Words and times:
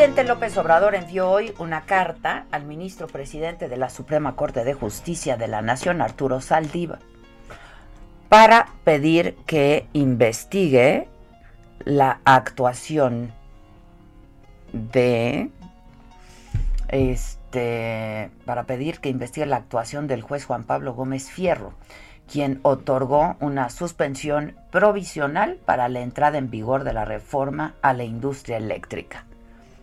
Presidente 0.00 0.24
López 0.24 0.56
Obrador 0.56 0.94
envió 0.94 1.30
hoy 1.30 1.52
una 1.58 1.82
carta 1.82 2.46
al 2.52 2.64
ministro 2.64 3.06
presidente 3.06 3.68
de 3.68 3.76
la 3.76 3.90
Suprema 3.90 4.34
Corte 4.34 4.64
de 4.64 4.72
Justicia 4.72 5.36
de 5.36 5.46
la 5.46 5.60
Nación, 5.60 6.00
Arturo 6.00 6.40
Saldívar, 6.40 7.00
para 8.30 8.68
pedir 8.82 9.34
que 9.44 9.88
investigue 9.92 11.06
la 11.84 12.20
actuación 12.24 13.34
de 14.72 15.50
este 16.88 18.30
para 18.46 18.64
pedir 18.64 19.00
que 19.00 19.10
investigue 19.10 19.44
la 19.44 19.56
actuación 19.56 20.06
del 20.06 20.22
juez 20.22 20.46
Juan 20.46 20.64
Pablo 20.64 20.94
Gómez 20.94 21.30
Fierro, 21.30 21.74
quien 22.26 22.60
otorgó 22.62 23.36
una 23.40 23.68
suspensión 23.68 24.56
provisional 24.70 25.58
para 25.66 25.90
la 25.90 26.00
entrada 26.00 26.38
en 26.38 26.48
vigor 26.48 26.84
de 26.84 26.94
la 26.94 27.04
reforma 27.04 27.74
a 27.82 27.92
la 27.92 28.04
industria 28.04 28.56
eléctrica. 28.56 29.26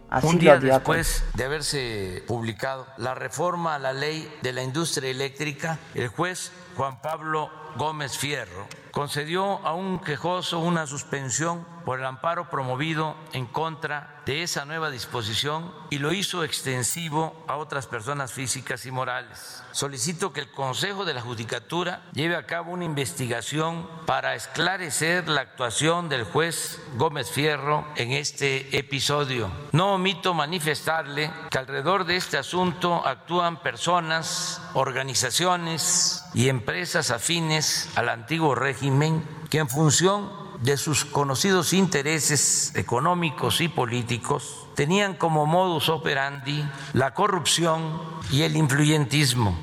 Así 0.09 0.27
Un 0.27 0.39
día 0.39 0.57
después 0.57 1.23
de 1.33 1.43
haberse 1.43 2.23
publicado 2.27 2.87
la 2.97 3.13
reforma 3.13 3.75
a 3.75 3.79
la 3.79 3.91
ley 3.91 4.31
de 4.41 4.53
la 4.53 4.63
industria 4.63 5.09
eléctrica, 5.09 5.79
el 5.95 6.07
juez 6.07 6.51
Juan 6.77 7.01
Pablo 7.01 7.49
Gómez 7.75 8.15
Fierro 8.19 8.67
concedió 8.91 9.65
a 9.65 9.73
un 9.73 9.99
quejoso 9.99 10.59
una 10.59 10.87
suspensión 10.87 11.65
por 11.85 11.99
el 11.99 12.05
amparo 12.05 12.49
promovido 12.49 13.15
en 13.31 13.45
contra 13.45 14.21
de 14.25 14.43
esa 14.43 14.65
nueva 14.65 14.89
disposición 14.89 15.71
y 15.89 15.99
lo 15.99 16.11
hizo 16.11 16.43
extensivo 16.43 17.45
a 17.47 17.55
otras 17.57 17.87
personas 17.87 18.33
físicas 18.33 18.85
y 18.85 18.91
morales. 18.91 19.63
Solicito 19.71 20.33
que 20.33 20.41
el 20.41 20.51
Consejo 20.51 21.05
de 21.05 21.13
la 21.13 21.21
Judicatura 21.21 22.01
lleve 22.11 22.35
a 22.35 22.45
cabo 22.45 22.71
una 22.73 22.83
investigación 22.85 23.87
para 24.05 24.35
esclarecer 24.35 25.29
la 25.29 25.41
actuación 25.41 26.09
del 26.09 26.25
juez 26.25 26.81
Gómez 26.95 27.29
Fierro 27.29 27.87
en 27.95 28.11
este 28.11 28.77
episodio. 28.77 29.49
No 29.71 29.93
omito 29.93 30.33
manifestarle 30.33 31.31
que 31.49 31.57
alrededor 31.57 32.05
de 32.05 32.17
este 32.17 32.37
asunto 32.37 33.05
actúan 33.05 33.61
personas, 33.61 34.61
organizaciones 34.73 36.25
y 36.33 36.49
empresas 36.49 36.66
afines 37.11 37.89
al 37.95 38.09
antiguo 38.09 38.53
régimen 38.53 39.23
que 39.49 39.59
en 39.59 39.69
función 39.69 40.29
de 40.61 40.75
sus 40.75 41.05
conocidos 41.05 41.71
intereses 41.71 42.75
económicos 42.75 43.61
y 43.61 43.69
políticos 43.69 44.67
tenían 44.75 45.13
como 45.13 45.45
modus 45.45 45.87
operandi 45.87 46.67
la 46.91 47.13
corrupción 47.13 48.01
y 48.33 48.41
el 48.41 48.57
influyentismo. 48.57 49.57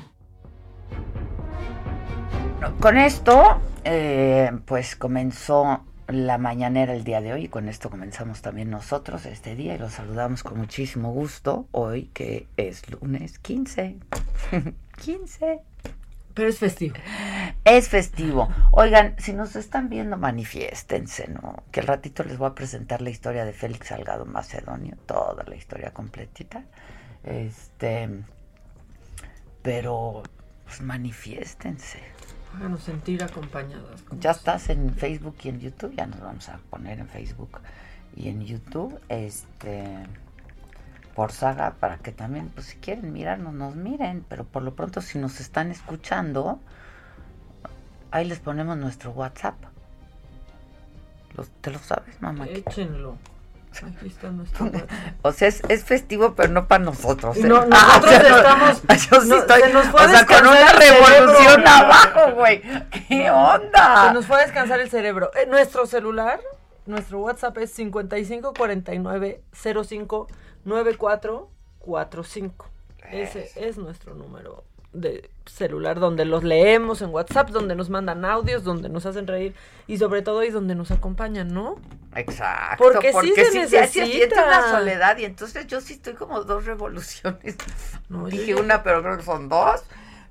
Con 2.79 2.97
esto, 2.97 3.61
eh, 3.83 4.51
pues 4.65 4.95
comenzó 4.95 5.83
la 6.07 6.39
mañanera 6.39 6.93
el 6.93 7.03
día 7.03 7.21
de 7.21 7.33
hoy 7.33 7.43
y 7.43 7.49
con 7.49 7.69
esto 7.69 7.91
comenzamos 7.91 8.41
también 8.41 8.71
nosotros 8.71 9.27
este 9.27 9.55
día 9.55 9.75
y 9.75 9.77
los 9.77 9.93
saludamos 9.93 10.41
con 10.41 10.57
muchísimo 10.57 11.11
gusto 11.11 11.67
hoy 11.71 12.09
que 12.15 12.47
es 12.57 12.89
lunes 12.89 13.37
15. 13.37 13.97
15. 15.03 15.59
Pero 16.35 16.49
es 16.49 16.59
festivo. 16.59 16.95
Es 17.63 17.87
festivo. 17.89 18.49
Oigan, 18.71 19.15
si 19.17 19.33
nos 19.33 19.55
están 19.55 19.89
viendo, 19.89 20.17
manifiéstense, 20.17 21.29
¿no? 21.29 21.63
Que 21.71 21.79
el 21.79 21.87
ratito 21.87 22.23
les 22.23 22.37
voy 22.37 22.49
a 22.49 22.55
presentar 22.55 23.01
la 23.01 23.09
historia 23.09 23.45
de 23.45 23.53
Félix 23.53 23.87
Salgado 23.87 24.25
Macedonio, 24.25 24.97
toda 25.05 25.43
la 25.45 25.55
historia 25.55 25.91
completita. 25.91 26.65
Este, 27.23 28.09
pero 29.61 30.23
pues 30.65 30.81
manifiéstense. 30.81 31.99
Háganos 32.53 32.83
sentir 32.83 33.23
acompañadas. 33.23 34.03
Ya 34.19 34.31
estás 34.31 34.69
en 34.69 34.93
Facebook 34.93 35.37
y 35.43 35.49
en 35.49 35.59
YouTube, 35.61 35.95
ya 35.95 36.05
nos 36.05 36.19
vamos 36.19 36.49
a 36.49 36.59
poner 36.69 36.99
en 36.99 37.07
Facebook 37.07 37.61
y 38.15 38.27
en 38.27 38.45
YouTube, 38.45 38.99
este 39.09 40.05
por 41.15 41.31
saga 41.31 41.75
para 41.79 41.97
que 41.97 42.11
también, 42.11 42.49
pues 42.49 42.67
si 42.67 42.77
quieren 42.77 43.13
mirarnos, 43.13 43.53
nos 43.53 43.75
miren, 43.75 44.25
pero 44.27 44.43
por 44.43 44.63
lo 44.63 44.75
pronto 44.75 45.01
si 45.01 45.17
nos 45.17 45.39
están 45.39 45.71
escuchando, 45.71 46.59
ahí 48.11 48.25
les 48.25 48.39
ponemos 48.39 48.75
nuestro 48.77 49.11
WhatsApp. 49.11 49.55
Los- 51.35 51.49
¿Te 51.61 51.71
lo 51.71 51.79
sabes, 51.79 52.21
mamá? 52.21 52.45
Échenlo. 52.47 53.17
Aquí 53.75 54.07
está 54.07 54.29
nuestro 54.31 54.65
WhatsApp. 54.71 54.89
O 55.21 55.31
sea, 55.33 55.47
es, 55.49 55.61
es 55.69 55.83
festivo, 55.83 56.33
pero 56.35 56.49
no 56.49 56.67
para 56.67 56.83
nosotros. 56.83 57.35
¿eh? 57.37 57.41
No, 57.43 57.65
nosotros 57.65 57.71
Ah, 57.81 58.01
o 58.03 58.07
sea, 58.07 58.19
no- 58.29 58.37
estamos- 58.37 58.81
Yo 59.09 59.21
sí 59.21 59.29
no, 59.29 59.35
estoy. 59.37 59.61
se 59.61 59.73
nos 59.73 59.85
fue 59.87 60.05
o 60.05 60.09
sea, 60.09 60.25
con 60.25 60.47
una 60.47 60.67
cerebro. 60.67 61.05
revolución 61.07 61.67
abajo, 61.67 62.31
güey. 62.35 62.61
¿Qué 63.07 63.29
onda? 63.31 64.07
Se 64.07 64.13
nos 64.13 64.25
fue 64.25 64.37
a 64.37 64.41
descansar 64.45 64.79
el 64.79 64.89
cerebro. 64.89 65.31
Eh, 65.35 65.45
nuestro 65.49 65.85
celular, 65.85 66.39
nuestro 66.85 67.19
WhatsApp 67.19 67.57
es 67.59 67.71
5549 67.71 69.41
05 69.85 70.27
9445. 70.65 72.69
Ese 73.11 73.51
es 73.55 73.77
nuestro 73.77 74.15
número 74.15 74.63
de 74.91 75.29
celular 75.45 75.99
donde 75.99 76.25
los 76.25 76.43
leemos 76.43 77.01
en 77.01 77.09
WhatsApp, 77.09 77.49
donde 77.49 77.75
nos 77.75 77.89
mandan 77.89 78.25
audios, 78.25 78.63
donde 78.63 78.89
nos 78.89 79.05
hacen 79.05 79.27
reír 79.27 79.53
y 79.87 79.97
sobre 79.97 80.21
todo 80.21 80.43
y 80.43 80.49
donde 80.49 80.73
nos 80.73 80.89
acompañan, 80.89 81.53
¿no? 81.53 81.75
Exacto. 82.15 82.83
Porque 82.83 83.13
sí 83.21 83.33
se 83.35 83.45
sí 83.45 83.67
se 83.67 83.87
siente 83.87 84.27
necesita. 84.27 84.45
una 84.45 84.71
soledad 84.71 85.17
y 85.17 85.25
entonces 85.25 85.67
yo 85.67 85.81
sí 85.81 85.93
estoy 85.93 86.13
como 86.13 86.43
dos 86.43 86.65
revoluciones. 86.65 87.55
No, 88.07 88.27
Dije 88.27 88.45
yo- 88.47 88.59
una, 88.59 88.83
pero 88.83 89.01
creo 89.01 89.17
que 89.17 89.23
son 89.23 89.49
dos. 89.49 89.83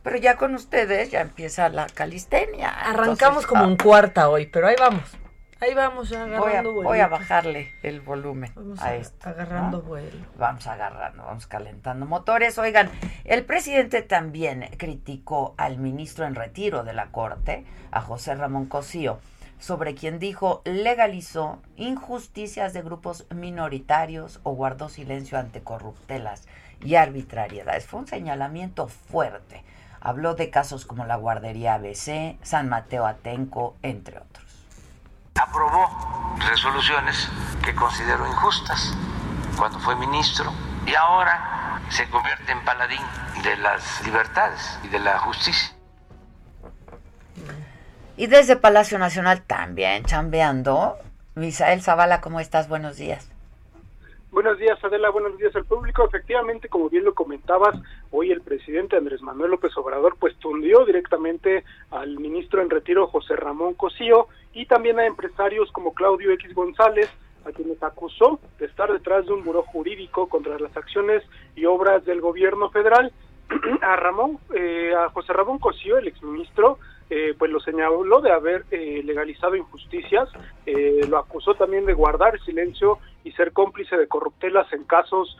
Pero 0.04 0.16
ya 0.16 0.36
con 0.36 0.54
ustedes 0.54 1.10
ya 1.10 1.22
empieza 1.22 1.68
la 1.70 1.86
calistenia. 1.86 2.68
Arrancamos 2.70 3.18
Entonces, 3.18 3.46
como 3.46 3.64
ah, 3.64 3.68
en 3.68 3.76
cuarta 3.76 4.28
hoy, 4.28 4.46
pero 4.46 4.68
ahí 4.68 4.76
vamos. 4.78 5.02
Ahí 5.64 5.74
vamos 5.74 6.10
ya 6.10 6.24
voy 6.24 6.32
a, 6.34 6.36
agarrando 6.38 6.72
vuelo. 6.74 6.88
voy 6.90 7.00
a 7.00 7.08
bajarle 7.08 7.72
el 7.82 8.00
volumen 8.00 8.52
Vamos 8.54 8.80
a 8.80 8.86
a- 8.88 8.96
esto. 8.96 9.28
agarrando 9.28 9.78
¿no? 9.78 9.82
vuelo. 9.84 10.26
Vamos 10.36 10.66
agarrando, 10.66 11.24
vamos 11.24 11.46
calentando 11.46 12.04
motores. 12.06 12.58
Oigan, 12.58 12.90
el 13.24 13.44
presidente 13.44 14.02
también 14.02 14.68
criticó 14.76 15.54
al 15.56 15.78
ministro 15.78 16.26
en 16.26 16.34
retiro 16.34 16.84
de 16.84 16.92
la 16.92 17.06
Corte, 17.06 17.64
a 17.90 18.00
José 18.02 18.34
Ramón 18.34 18.66
Cosío, 18.66 19.20
sobre 19.58 19.94
quien 19.94 20.18
dijo 20.18 20.60
legalizó 20.64 21.62
injusticias 21.76 22.72
de 22.74 22.82
grupos 22.82 23.26
minoritarios 23.34 24.40
o 24.42 24.52
guardó 24.52 24.88
silencio 24.90 25.38
ante 25.38 25.62
corruptelas 25.62 26.46
y 26.82 26.96
arbitrariedades. 26.96 27.86
Fue 27.86 28.00
un 28.00 28.06
señalamiento 28.06 28.88
fuerte. 28.88 29.64
Habló 30.00 30.34
de 30.34 30.50
casos 30.50 30.84
como 30.84 31.06
la 31.06 31.16
guardería 31.16 31.74
ABC, 31.74 32.36
San 32.42 32.68
Mateo 32.68 33.06
Atenco, 33.06 33.74
entre 33.80 34.18
otros. 34.18 34.43
Aprobó 35.40 35.88
resoluciones 36.48 37.28
que 37.64 37.74
consideró 37.74 38.26
injustas 38.26 38.96
cuando 39.58 39.78
fue 39.78 39.96
ministro 39.96 40.52
y 40.86 40.94
ahora 40.94 41.80
se 41.88 42.08
convierte 42.10 42.52
en 42.52 42.64
paladín 42.64 43.00
de 43.42 43.56
las 43.56 44.04
libertades 44.04 44.78
y 44.84 44.88
de 44.88 44.98
la 44.98 45.18
justicia. 45.18 45.74
Y 48.16 48.26
desde 48.26 48.56
Palacio 48.56 48.98
Nacional 48.98 49.42
también 49.42 50.04
chambeando. 50.04 50.96
Misael 51.34 51.82
Zavala, 51.82 52.20
¿cómo 52.20 52.38
estás? 52.38 52.68
Buenos 52.68 52.96
días. 52.96 53.28
Buenos 54.30 54.58
días, 54.58 54.82
Adela. 54.82 55.10
Buenos 55.10 55.36
días 55.38 55.54
al 55.54 55.64
público. 55.64 56.04
Efectivamente, 56.04 56.68
como 56.68 56.88
bien 56.88 57.04
lo 57.04 57.14
comentabas, 57.14 57.76
hoy 58.10 58.32
el 58.32 58.40
presidente 58.40 58.96
Andrés 58.96 59.22
Manuel 59.22 59.52
López 59.52 59.76
Obrador 59.76 60.16
pues 60.18 60.36
tundió 60.38 60.84
directamente 60.84 61.64
al 61.90 62.18
ministro 62.18 62.60
en 62.60 62.70
retiro 62.70 63.06
José 63.06 63.36
Ramón 63.36 63.74
Cosío 63.74 64.28
y 64.54 64.66
también 64.66 64.98
a 64.98 65.06
empresarios 65.06 65.70
como 65.72 65.94
Claudio 65.94 66.30
X 66.32 66.54
González, 66.54 67.10
a 67.44 67.52
quienes 67.52 67.82
acusó 67.82 68.40
de 68.58 68.66
estar 68.66 68.90
detrás 68.92 69.26
de 69.26 69.32
un 69.32 69.44
buró 69.44 69.62
jurídico 69.62 70.28
contra 70.28 70.58
las 70.58 70.74
acciones 70.76 71.22
y 71.54 71.66
obras 71.66 72.04
del 72.04 72.20
gobierno 72.20 72.70
federal. 72.70 73.12
a 73.82 73.96
Ramón, 73.96 74.38
eh, 74.54 74.94
a 74.96 75.10
José 75.10 75.34
Ramón 75.34 75.58
Cosío, 75.58 75.98
el 75.98 76.08
exministro, 76.08 76.78
eh, 77.10 77.34
pues 77.38 77.50
lo 77.50 77.60
señaló 77.60 78.20
de 78.22 78.32
haber 78.32 78.64
eh, 78.70 79.02
legalizado 79.04 79.54
injusticias, 79.56 80.28
eh, 80.64 81.02
lo 81.08 81.18
acusó 81.18 81.54
también 81.54 81.84
de 81.84 81.92
guardar 81.92 82.40
silencio 82.40 82.98
y 83.24 83.32
ser 83.32 83.52
cómplice 83.52 83.96
de 83.96 84.08
corruptelas 84.08 84.70
en 84.72 84.84
casos, 84.84 85.36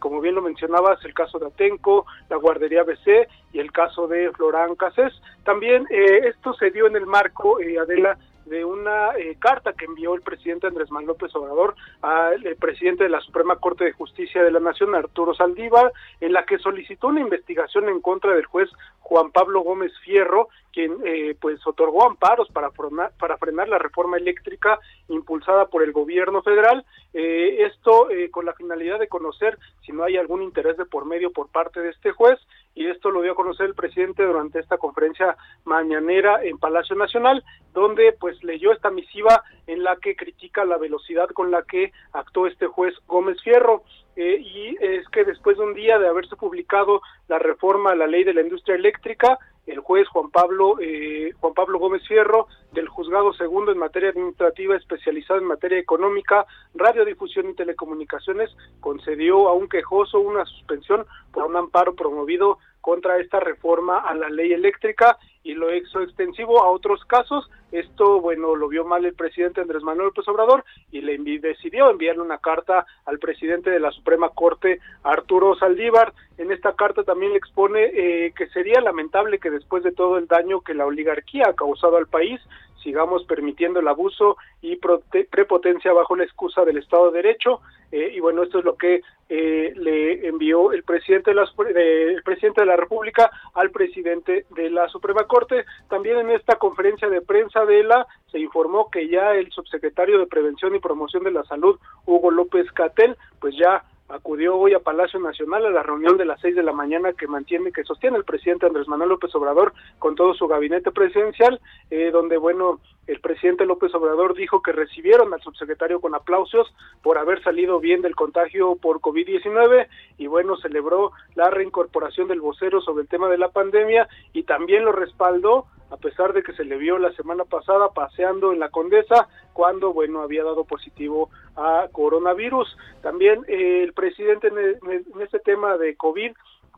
como 0.00 0.20
bien 0.20 0.34
lo 0.34 0.42
mencionabas, 0.42 1.02
el 1.02 1.14
caso 1.14 1.38
de 1.38 1.46
Atenco, 1.46 2.04
la 2.28 2.36
guardería 2.36 2.82
BC 2.82 3.26
y 3.54 3.58
el 3.58 3.72
caso 3.72 4.06
de 4.06 4.30
Florán 4.32 4.74
Casés. 4.74 5.14
También 5.42 5.86
esto 5.90 6.52
se 6.52 6.70
dio 6.70 6.86
en 6.86 6.96
el 6.96 7.06
marco, 7.06 7.56
Adela, 7.80 8.18
de 8.46 8.64
una 8.64 9.16
eh, 9.16 9.36
carta 9.38 9.72
que 9.72 9.84
envió 9.84 10.14
el 10.14 10.22
presidente 10.22 10.66
Andrés 10.66 10.90
Manuel 10.90 11.08
López 11.08 11.34
Obrador 11.34 11.74
al 12.00 12.44
eh, 12.46 12.56
presidente 12.56 13.04
de 13.04 13.10
la 13.10 13.20
Suprema 13.20 13.56
Corte 13.56 13.84
de 13.84 13.92
Justicia 13.92 14.42
de 14.42 14.50
la 14.50 14.60
Nación, 14.60 14.94
Arturo 14.94 15.34
Saldívar, 15.34 15.92
en 16.20 16.32
la 16.32 16.44
que 16.44 16.58
solicitó 16.58 17.08
una 17.08 17.20
investigación 17.20 17.88
en 17.88 18.00
contra 18.00 18.34
del 18.34 18.46
juez 18.46 18.68
Juan 19.00 19.30
Pablo 19.30 19.60
Gómez 19.60 19.92
Fierro, 20.04 20.48
quien 20.72 20.96
eh, 21.04 21.36
pues 21.40 21.64
otorgó 21.66 22.06
amparos 22.06 22.48
para 22.50 22.70
frenar, 22.70 23.12
para 23.18 23.36
frenar 23.36 23.68
la 23.68 23.78
reforma 23.78 24.16
eléctrica 24.16 24.78
impulsada 25.08 25.66
por 25.66 25.82
el 25.82 25.92
gobierno 25.92 26.42
federal. 26.42 26.84
esto 27.12 28.08
con 28.30 28.46
la 28.46 28.54
finalidad 28.54 28.98
de 28.98 29.08
conocer 29.08 29.58
si 29.84 29.92
no 29.92 30.04
hay 30.04 30.16
algún 30.16 30.42
interés 30.42 30.78
de 30.78 30.86
por 30.86 31.04
medio 31.04 31.30
por 31.30 31.48
parte 31.48 31.80
de 31.80 31.90
este 31.90 32.12
juez 32.12 32.38
y 32.74 32.86
esto 32.88 33.10
lo 33.10 33.22
dio 33.22 33.32
a 33.32 33.36
conocer 33.36 33.66
el 33.66 33.74
presidente 33.74 34.24
durante 34.24 34.58
esta 34.58 34.78
conferencia 34.78 35.36
mañanera 35.64 36.42
en 36.42 36.58
Palacio 36.58 36.96
Nacional, 36.96 37.44
donde 37.72 38.12
pues 38.18 38.42
leyó 38.42 38.72
esta 38.72 38.90
misiva 38.90 39.42
en 39.66 39.82
la 39.82 39.96
que 39.96 40.16
critica 40.16 40.64
la 40.64 40.78
velocidad 40.78 41.28
con 41.30 41.50
la 41.50 41.62
que 41.62 41.92
actuó 42.12 42.46
este 42.46 42.66
juez 42.66 42.94
Gómez 43.06 43.40
Fierro. 43.42 43.82
Eh, 44.14 44.38
y 44.40 44.76
es 44.80 45.08
que 45.08 45.24
después 45.24 45.56
de 45.56 45.64
un 45.64 45.74
día 45.74 45.98
de 45.98 46.06
haberse 46.06 46.36
publicado 46.36 47.00
la 47.28 47.38
reforma 47.38 47.92
a 47.92 47.96
la 47.96 48.06
ley 48.06 48.24
de 48.24 48.34
la 48.34 48.42
industria 48.42 48.76
eléctrica, 48.76 49.38
el 49.66 49.78
juez 49.80 50.08
Juan 50.08 50.30
Pablo 50.30 50.76
eh, 50.80 51.32
Juan 51.40 51.54
Pablo 51.54 51.78
Gómez 51.78 52.02
Fierro 52.06 52.48
del 52.72 52.88
juzgado 52.88 53.32
segundo 53.34 53.70
en 53.70 53.78
materia 53.78 54.10
administrativa 54.10 54.76
especializado 54.76 55.38
en 55.38 55.46
materia 55.46 55.78
económica, 55.78 56.46
radiodifusión 56.74 57.50
y 57.50 57.54
telecomunicaciones 57.54 58.50
concedió 58.80 59.48
a 59.48 59.52
un 59.52 59.68
quejoso 59.68 60.20
una 60.20 60.44
suspensión 60.44 61.06
por 61.32 61.44
un 61.44 61.56
amparo 61.56 61.94
promovido 61.94 62.58
contra 62.82 63.18
esta 63.18 63.40
reforma 63.40 64.00
a 64.00 64.12
la 64.14 64.28
ley 64.28 64.52
eléctrica 64.52 65.16
y 65.42 65.54
lo 65.54 65.74
hizo 65.74 66.02
extensivo 66.02 66.62
a 66.62 66.70
otros 66.70 67.04
casos. 67.06 67.50
Esto, 67.72 68.20
bueno, 68.20 68.54
lo 68.54 68.68
vio 68.68 68.84
mal 68.84 69.04
el 69.06 69.14
presidente 69.14 69.62
Andrés 69.62 69.82
Manuel 69.82 70.08
López 70.08 70.28
Obrador 70.28 70.64
y 70.90 71.00
le 71.00 71.16
decidió 71.38 71.88
enviarle 71.88 72.22
una 72.22 72.38
carta 72.38 72.84
al 73.06 73.18
presidente 73.18 73.70
de 73.70 73.80
la 73.80 73.90
Suprema 73.92 74.28
Corte, 74.28 74.80
Arturo 75.02 75.56
Saldívar. 75.56 76.12
En 76.36 76.52
esta 76.52 76.74
carta 76.74 77.02
también 77.02 77.32
le 77.32 77.38
expone 77.38 77.84
eh, 77.84 78.34
que 78.36 78.48
sería 78.48 78.80
lamentable 78.80 79.38
que 79.38 79.50
después 79.50 79.82
de 79.82 79.92
todo 79.92 80.18
el 80.18 80.26
daño 80.26 80.60
que 80.60 80.74
la 80.74 80.84
oligarquía 80.84 81.44
ha 81.48 81.54
causado 81.54 81.96
al 81.96 82.08
país, 82.08 82.40
sigamos 82.82 83.24
permitiendo 83.24 83.80
el 83.80 83.88
abuso 83.88 84.36
y 84.60 84.76
prepotencia 84.76 85.92
bajo 85.92 86.16
la 86.16 86.24
excusa 86.24 86.64
del 86.64 86.78
Estado 86.78 87.10
de 87.10 87.22
Derecho. 87.22 87.60
Eh, 87.90 88.12
y 88.14 88.20
bueno, 88.20 88.42
esto 88.42 88.58
es 88.58 88.64
lo 88.64 88.76
que 88.76 89.02
eh, 89.28 89.72
le 89.76 90.26
envió 90.26 90.72
el 90.72 90.82
presidente 90.82 91.30
de, 91.30 91.36
la, 91.36 91.48
el 91.74 92.22
presidente 92.22 92.62
de 92.62 92.66
la 92.66 92.76
República 92.76 93.30
al 93.54 93.70
presidente 93.70 94.46
de 94.50 94.70
la 94.70 94.88
Suprema 94.88 95.24
Corte. 95.24 95.64
También 95.88 96.18
en 96.18 96.30
esta 96.30 96.56
conferencia 96.56 97.08
de 97.08 97.20
prensa 97.20 97.64
de 97.64 97.82
la 97.82 98.06
se 98.30 98.38
informó 98.38 98.90
que 98.90 99.08
ya 99.08 99.34
el 99.34 99.50
subsecretario 99.50 100.18
de 100.18 100.26
Prevención 100.26 100.74
y 100.74 100.80
Promoción 100.80 101.24
de 101.24 101.32
la 101.32 101.44
Salud, 101.44 101.78
Hugo 102.06 102.30
López 102.30 102.70
Catel, 102.72 103.16
pues 103.40 103.54
ya 103.56 103.84
acudió 104.12 104.56
hoy 104.56 104.74
a 104.74 104.80
Palacio 104.80 105.18
Nacional 105.18 105.64
a 105.64 105.70
la 105.70 105.82
reunión 105.82 106.18
de 106.18 106.26
las 106.26 106.40
seis 106.40 106.54
de 106.54 106.62
la 106.62 106.72
mañana 106.72 107.14
que 107.14 107.26
mantiene, 107.26 107.72
que 107.72 107.82
sostiene 107.82 108.18
el 108.18 108.24
presidente 108.24 108.66
Andrés 108.66 108.86
Manuel 108.86 109.08
López 109.08 109.34
Obrador 109.34 109.72
con 109.98 110.14
todo 110.14 110.34
su 110.34 110.46
gabinete 110.46 110.90
presidencial, 110.90 111.60
eh, 111.90 112.10
donde, 112.12 112.36
bueno, 112.36 112.78
el 113.06 113.20
presidente 113.20 113.64
López 113.64 113.94
Obrador 113.94 114.34
dijo 114.34 114.60
que 114.62 114.72
recibieron 114.72 115.32
al 115.32 115.40
subsecretario 115.40 116.00
con 116.00 116.14
aplausos 116.14 116.72
por 117.02 117.16
haber 117.16 117.42
salido 117.42 117.80
bien 117.80 118.02
del 118.02 118.14
contagio 118.14 118.76
por 118.76 119.00
COVID-19 119.00 119.88
y, 120.18 120.26
bueno, 120.26 120.56
celebró 120.58 121.12
la 121.34 121.48
reincorporación 121.48 122.28
del 122.28 122.42
vocero 122.42 122.82
sobre 122.82 123.02
el 123.02 123.08
tema 123.08 123.28
de 123.28 123.38
la 123.38 123.48
pandemia 123.48 124.08
y 124.34 124.42
también 124.42 124.84
lo 124.84 124.92
respaldó 124.92 125.66
a 125.92 125.98
pesar 125.98 126.32
de 126.32 126.42
que 126.42 126.54
se 126.54 126.64
le 126.64 126.78
vio 126.78 126.98
la 126.98 127.12
semana 127.12 127.44
pasada 127.44 127.90
paseando 127.90 128.52
en 128.52 128.60
la 128.60 128.70
Condesa 128.70 129.28
cuando, 129.52 129.92
bueno, 129.92 130.22
había 130.22 130.42
dado 130.42 130.64
positivo 130.64 131.28
a 131.54 131.86
coronavirus. 131.92 132.78
También 133.02 133.44
eh, 133.46 133.82
el 133.82 133.92
presidente 134.02 134.48
en, 134.48 135.22
este 135.22 135.38
tema 135.38 135.76
de 135.76 135.94
COVID, 135.94 136.32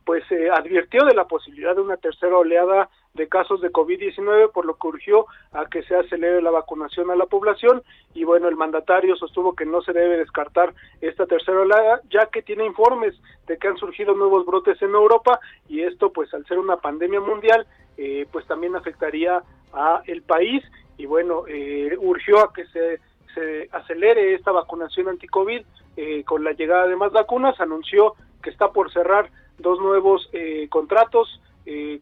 pues 0.05 0.23
eh, 0.31 0.51
advirtió 0.51 1.07
de 1.07 1.15
la 1.15 1.27
posibilidad 1.27 1.75
de 1.75 1.81
una 1.81 1.97
tercera 1.97 2.37
oleada 2.37 2.91
de 3.15 3.29
casos 3.29 3.63
de 3.63 3.73
COVID-19, 3.73 4.53
por 4.53 4.67
lo 4.67 4.75
que 4.75 4.89
urgió 4.89 5.25
a 5.53 5.65
que 5.65 5.83
se 5.85 5.97
acelere 5.97 6.43
la 6.43 6.51
vacunación 6.51 7.11
a 7.11 7.17
la 7.17 7.25
población. 7.25 7.83
Y 8.13 8.25
bueno, 8.25 8.49
el 8.49 8.57
mandatario 8.57 9.17
sostuvo 9.17 9.55
que 9.55 9.65
no 9.65 9.81
se 9.81 9.95
debe 9.95 10.19
descartar 10.19 10.75
esta 11.01 11.25
tercera 11.25 11.63
oleada, 11.63 12.03
ya 12.11 12.27
que 12.27 12.43
tiene 12.43 12.67
informes 12.67 13.15
de 13.47 13.57
que 13.57 13.69
han 13.69 13.79
surgido 13.79 14.15
nuevos 14.15 14.45
brotes 14.45 14.83
en 14.83 14.91
Europa 14.91 15.41
y 15.67 15.81
esto 15.81 16.13
pues 16.13 16.35
al 16.35 16.45
ser 16.45 16.59
una 16.59 16.77
pandemia 16.77 17.21
mundial 17.21 17.67
eh, 17.97 18.27
pues 18.31 18.47
también 18.47 18.77
afectaría 18.77 19.43
a 19.73 20.03
el 20.07 20.21
país. 20.21 20.63
Y 20.99 21.07
bueno, 21.07 21.45
eh, 21.49 21.97
urgió 21.99 22.41
a 22.41 22.53
que 22.53 22.67
se, 22.67 23.01
se 23.35 23.69
acelere 23.73 24.35
esta 24.35 24.53
vacunación 24.53 25.09
anti-COVID 25.09 25.63
eh, 25.97 26.25
con 26.25 26.45
la 26.45 26.53
llegada 26.53 26.87
de 26.87 26.97
más 26.97 27.13
vacunas, 27.13 27.61
anunció 27.61 28.15
que 28.43 28.51
está 28.51 28.73
por 28.73 28.93
cerrar 28.93 29.31
dos 29.59 29.79
nuevos 29.81 30.29
contratos 30.69 31.41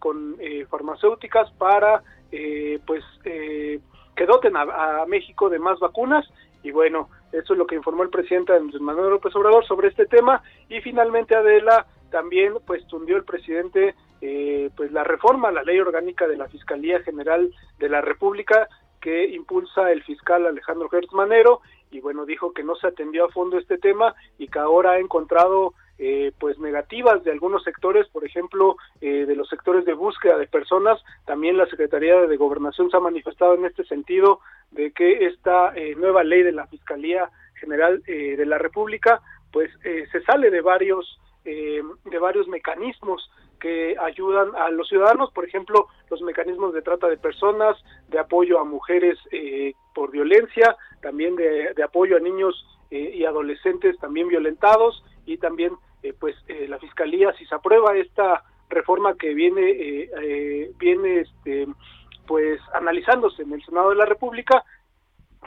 con 0.01 0.37
farmacéuticas 0.69 1.51
para 1.53 2.03
pues 2.85 3.05
que 4.15 4.27
doten 4.27 4.57
a, 4.57 5.05
México 5.07 5.49
de 5.49 5.59
más 5.59 5.79
vacunas. 5.79 6.29
Y 6.63 6.71
bueno, 6.71 7.09
eso 7.33 7.53
es 7.53 7.59
lo 7.59 7.67
que 7.67 7.75
informó 7.75 8.03
el 8.03 8.11
presidente 8.11 8.53
Manuel 8.81 9.11
López 9.11 9.35
Obrador 9.35 9.67
sobre 9.67 9.89
este 9.89 10.07
tema. 10.07 10.43
Y 10.69 10.81
finalmente 10.81 11.35
Adela 11.35 11.87
también 12.11 12.55
pues 12.67 12.87
tundió 12.87 13.17
el 13.17 13.25
presidente 13.25 13.95
eh, 14.21 14.71
pues 14.77 14.93
la 14.93 15.03
reforma 15.03 15.49
a 15.49 15.53
la 15.53 15.65
ley 15.65 15.81
orgánica 15.81 16.29
de 16.29 16.37
la 16.37 16.49
Fiscalía 16.49 17.01
General 17.01 17.51
de 17.79 17.89
la 17.89 18.01
República 18.01 18.69
que 19.03 19.27
impulsa 19.27 19.91
el 19.91 20.03
fiscal 20.05 20.47
Alejandro 20.47 20.89
Gertz 20.89 21.13
Manero 21.13 21.61
y 21.91 22.01
bueno 22.01 22.25
dijo 22.25 22.53
que 22.53 22.63
no 22.63 22.75
se 22.77 22.87
atendió 22.87 23.27
a 23.27 23.31
fondo 23.31 23.59
este 23.59 23.77
tema 23.77 24.15
y 24.39 24.49
que 24.49 24.59
ahora 24.59 24.93
ha 24.93 24.99
encontrado 24.99 25.75
eh, 25.99 26.33
pues 26.39 26.59
negativas 26.59 27.23
de 27.23 27.31
algunos 27.31 27.63
sectores, 27.63 28.09
por 28.09 28.25
ejemplo, 28.25 28.77
eh, 29.01 29.27
de 29.27 29.37
los 29.37 29.49
sectores 29.49 29.85
de 29.85 29.93
búsqueda 29.93 30.39
de 30.39 30.47
personas. 30.47 30.99
También 31.27 31.59
la 31.59 31.67
Secretaría 31.67 32.17
de 32.27 32.37
Gobernación 32.37 32.91
se 32.91 32.97
ha 32.97 33.01
manifestado 33.01 33.55
en 33.55 33.67
este 33.67 33.85
sentido 33.85 34.41
de 34.71 34.93
que 34.93 35.27
esta 35.27 35.75
nueva 35.97 36.25
ley 36.25 36.43
de 36.43 36.53
la 36.53 36.67
Fiscalía 36.67 37.31
General 37.61 38.03
de 38.03 38.47
la 38.47 38.59
República, 38.59 39.21
pues 39.53 39.71
se 39.83 40.23
sale 40.23 40.51
de 40.51 40.63
varios 40.63 41.21
de 41.45 42.19
varios 42.19 42.49
mecanismos 42.49 43.31
que 43.63 43.95
ayudan 43.97 44.57
a 44.57 44.71
los 44.71 44.89
ciudadanos, 44.89 45.31
por 45.31 45.45
ejemplo, 45.45 45.87
los 46.11 46.21
mecanismos 46.21 46.75
de 46.75 46.83
trata 46.83 47.07
de 47.07 47.17
personas, 47.17 47.77
de 48.09 48.19
apoyo 48.19 48.59
a 48.59 48.65
mujeres 48.65 49.17
eh, 49.31 49.75
por 49.95 50.11
violencia, 50.11 50.77
también 51.01 51.37
de, 51.37 51.73
apoyo 51.83 52.17
a 52.17 52.21
niños 52.21 52.67
eh, 52.91 53.13
y 53.15 53.25
adolescentes 53.25 53.97
también 54.01 54.27
violentados 54.27 55.05
y 55.27 55.37
también 55.39 55.75
eh, 56.03 56.13
pues 56.19 56.35
la 56.49 56.81
fiscalía 56.81 57.33
si 57.35 57.47
se 57.47 57.55
aprueba 57.55 57.97
esta 57.97 58.43
reforma 58.69 59.15
que 59.15 59.33
viene 59.33 60.09
viene 60.77 61.21
este 61.21 61.69
pues 62.27 62.61
analizándose 62.75 63.43
en 63.43 63.53
el 63.53 63.65
Senado 63.65 63.91
de 63.91 63.97
la 63.97 64.07
República 64.07 64.65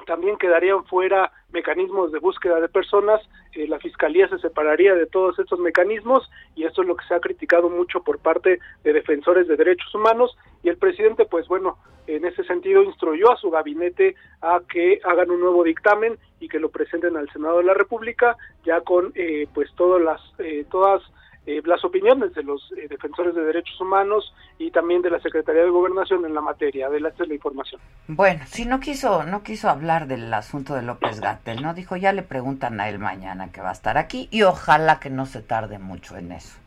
también 0.05 0.37
quedarían 0.37 0.85
fuera 0.85 1.31
mecanismos 1.51 2.11
de 2.11 2.19
búsqueda 2.19 2.59
de 2.59 2.67
personas, 2.67 3.21
eh, 3.53 3.67
la 3.67 3.79
Fiscalía 3.79 4.27
se 4.27 4.39
separaría 4.39 4.93
de 4.93 5.05
todos 5.05 5.39
estos 5.39 5.59
mecanismos 5.59 6.29
y 6.55 6.65
esto 6.65 6.81
es 6.81 6.87
lo 6.87 6.95
que 6.95 7.05
se 7.07 7.15
ha 7.15 7.19
criticado 7.19 7.69
mucho 7.69 8.03
por 8.03 8.19
parte 8.19 8.59
de 8.83 8.93
defensores 8.93 9.47
de 9.47 9.55
derechos 9.55 9.93
humanos 9.95 10.37
y 10.63 10.69
el 10.69 10.77
presidente 10.77 11.25
pues 11.25 11.47
bueno, 11.47 11.77
en 12.07 12.25
ese 12.25 12.43
sentido 12.43 12.83
instruyó 12.83 13.31
a 13.31 13.37
su 13.37 13.49
gabinete 13.49 14.15
a 14.41 14.61
que 14.69 14.99
hagan 15.03 15.31
un 15.31 15.39
nuevo 15.39 15.63
dictamen 15.63 16.17
y 16.39 16.49
que 16.49 16.59
lo 16.59 16.69
presenten 16.69 17.17
al 17.17 17.29
Senado 17.29 17.57
de 17.59 17.63
la 17.63 17.73
República 17.73 18.37
ya 18.63 18.81
con 18.81 19.11
eh, 19.15 19.47
pues 19.53 19.73
todas 19.75 20.01
las 20.01 20.21
eh, 20.39 20.65
todas 20.69 21.01
eh, 21.45 21.61
las 21.65 21.83
opiniones 21.85 22.33
de 22.33 22.43
los 22.43 22.71
eh, 22.77 22.87
defensores 22.89 23.35
de 23.35 23.41
derechos 23.43 23.79
humanos 23.79 24.33
y 24.57 24.71
también 24.71 25.01
de 25.01 25.09
la 25.09 25.19
Secretaría 25.19 25.63
de 25.63 25.69
Gobernación 25.69 26.25
en 26.25 26.33
la 26.33 26.41
materia. 26.41 26.87
Adelante 26.87 27.25
la 27.27 27.33
información. 27.33 27.79
Bueno, 28.07 28.41
si 28.47 28.65
no 28.65 28.79
quiso, 28.79 29.23
no 29.23 29.43
quiso 29.43 29.69
hablar 29.69 30.07
del 30.07 30.33
asunto 30.33 30.73
de 30.75 30.81
López 30.81 31.19
Gatel, 31.19 31.61
¿no? 31.61 31.73
Dijo, 31.73 31.97
ya 31.97 32.13
le 32.13 32.23
preguntan 32.23 32.79
a 32.79 32.89
él 32.89 32.99
mañana 32.99 33.51
que 33.51 33.61
va 33.61 33.69
a 33.69 33.73
estar 33.73 33.97
aquí 33.97 34.27
y 34.31 34.43
ojalá 34.43 34.99
que 34.99 35.09
no 35.09 35.25
se 35.25 35.41
tarde 35.41 35.79
mucho 35.79 36.17
en 36.17 36.31
eso. 36.31 36.57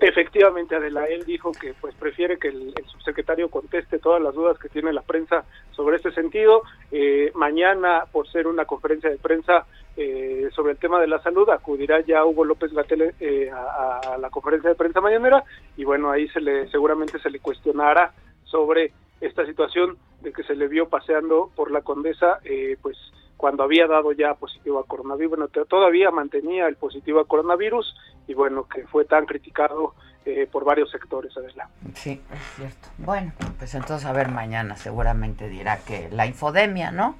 Efectivamente, 0.00 0.76
Adela, 0.76 1.06
él 1.06 1.24
dijo 1.24 1.50
que 1.50 1.74
pues 1.80 1.92
prefiere 1.96 2.38
que 2.38 2.48
el, 2.48 2.72
subsecretario 2.86 3.50
conteste 3.50 3.98
todas 3.98 4.22
las 4.22 4.32
dudas 4.32 4.56
que 4.58 4.68
tiene 4.68 4.92
la 4.92 5.02
prensa 5.02 5.44
sobre 5.72 5.96
este 5.96 6.12
sentido. 6.12 6.62
Eh, 6.92 7.32
mañana, 7.34 8.04
por 8.12 8.30
ser 8.30 8.46
una 8.46 8.64
conferencia 8.64 9.10
de 9.10 9.16
prensa 9.16 9.66
eh, 9.96 10.50
sobre 10.54 10.72
el 10.72 10.78
tema 10.78 11.00
de 11.00 11.08
la 11.08 11.20
salud, 11.20 11.50
acudirá 11.50 12.00
ya 12.00 12.24
Hugo 12.24 12.44
López 12.44 12.72
Gatel 12.72 13.12
eh, 13.18 13.50
a, 13.50 14.16
la 14.20 14.30
conferencia 14.30 14.70
de 14.70 14.76
prensa 14.76 15.00
mañanera 15.00 15.42
y 15.76 15.84
bueno, 15.84 16.10
ahí 16.10 16.28
se 16.28 16.40
le 16.40 16.68
seguramente 16.68 17.18
se 17.18 17.30
le 17.30 17.40
cuestionará 17.40 18.12
sobre 18.44 18.92
esta 19.20 19.44
situación 19.46 19.98
de 20.20 20.32
que 20.32 20.44
se 20.44 20.54
le 20.54 20.68
vio 20.68 20.88
paseando 20.88 21.50
por 21.56 21.72
la 21.72 21.82
Condesa, 21.82 22.38
pues 22.82 22.96
cuando 23.38 23.62
había 23.62 23.86
dado 23.86 24.10
ya 24.12 24.34
positivo 24.34 24.80
a 24.80 24.84
coronavirus, 24.84 25.38
bueno, 25.38 25.48
todavía 25.48 26.10
mantenía 26.10 26.66
el 26.66 26.74
positivo 26.74 27.20
a 27.20 27.24
coronavirus 27.24 27.96
y 28.26 28.34
bueno, 28.34 28.66
que 28.68 28.84
fue 28.88 29.04
tan 29.04 29.26
criticado 29.26 29.94
eh, 30.26 30.48
por 30.50 30.64
varios 30.64 30.90
sectores, 30.90 31.34
Adela. 31.36 31.68
Sí, 31.94 32.20
es 32.34 32.56
cierto. 32.56 32.88
Bueno, 32.98 33.32
pues 33.56 33.74
entonces 33.76 34.04
a 34.06 34.12
ver 34.12 34.28
mañana 34.28 34.76
seguramente 34.76 35.48
dirá 35.48 35.78
que 35.84 36.08
la 36.10 36.26
infodemia, 36.26 36.90
¿no? 36.90 37.14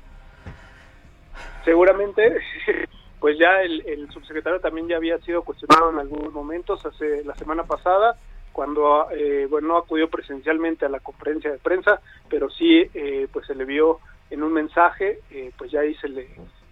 Seguramente, 1.65 2.41
pues 3.21 3.39
ya 3.39 3.63
el, 3.63 4.11
subsecretario 4.13 4.59
también 4.61 4.89
ya 4.89 4.97
había 4.97 5.19
sido 5.19 5.43
cuestionado 5.43 5.91
en 5.91 6.01
algunos 6.01 6.33
momentos, 6.33 6.85
hace 6.85 7.23
la 7.25 7.37
semana 7.37 7.63
pasada, 7.63 8.19
cuando 8.53 9.09
eh, 9.13 9.47
bueno 9.49 9.69
no 9.69 9.77
acudió 9.77 10.11
presencialmente 10.11 10.85
a 10.85 10.89
la 10.89 10.99
conferencia 10.99 11.53
de 11.53 11.59
prensa, 11.59 12.01
pero 12.29 12.51
sí 12.51 12.91
eh, 12.93 13.29
pues 13.33 13.47
se 13.47 13.55
le 13.55 13.65
vio 13.65 14.01
en 14.31 14.43
un 14.43 14.53
mensaje, 14.53 15.21
eh, 15.31 15.53
pues 15.57 15.71
ya 15.71 15.81
ahí 15.81 15.95
se 15.97 16.09
le, 16.09 16.29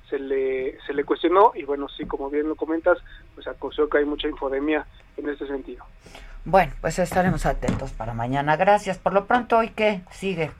se 0.09 0.19
le, 0.19 0.79
se 0.87 0.93
le 0.93 1.05
cuestionó 1.05 1.53
y 1.55 1.65
bueno, 1.65 1.89
sí, 1.89 2.05
como 2.07 2.31
bien 2.31 2.49
lo 2.49 2.55
comentas, 2.55 2.99
pues 3.35 3.47
acusó 3.47 3.89
que 3.89 3.99
hay 3.99 4.05
mucha 4.05 4.29
infodemia 4.29 4.87
en 5.17 5.29
ese 5.29 5.47
sentido. 5.47 5.85
Bueno, 6.45 6.73
pues 6.81 6.99
estaremos 6.99 7.45
atentos 7.45 7.91
para 7.93 8.15
mañana. 8.15 8.57
Gracias. 8.57 8.99
Por 8.99 9.13
lo 9.13 9.27
pronto, 9.27 9.59
¿hoy 9.59 9.71
qué 9.71 10.03
sigue? 10.11 10.51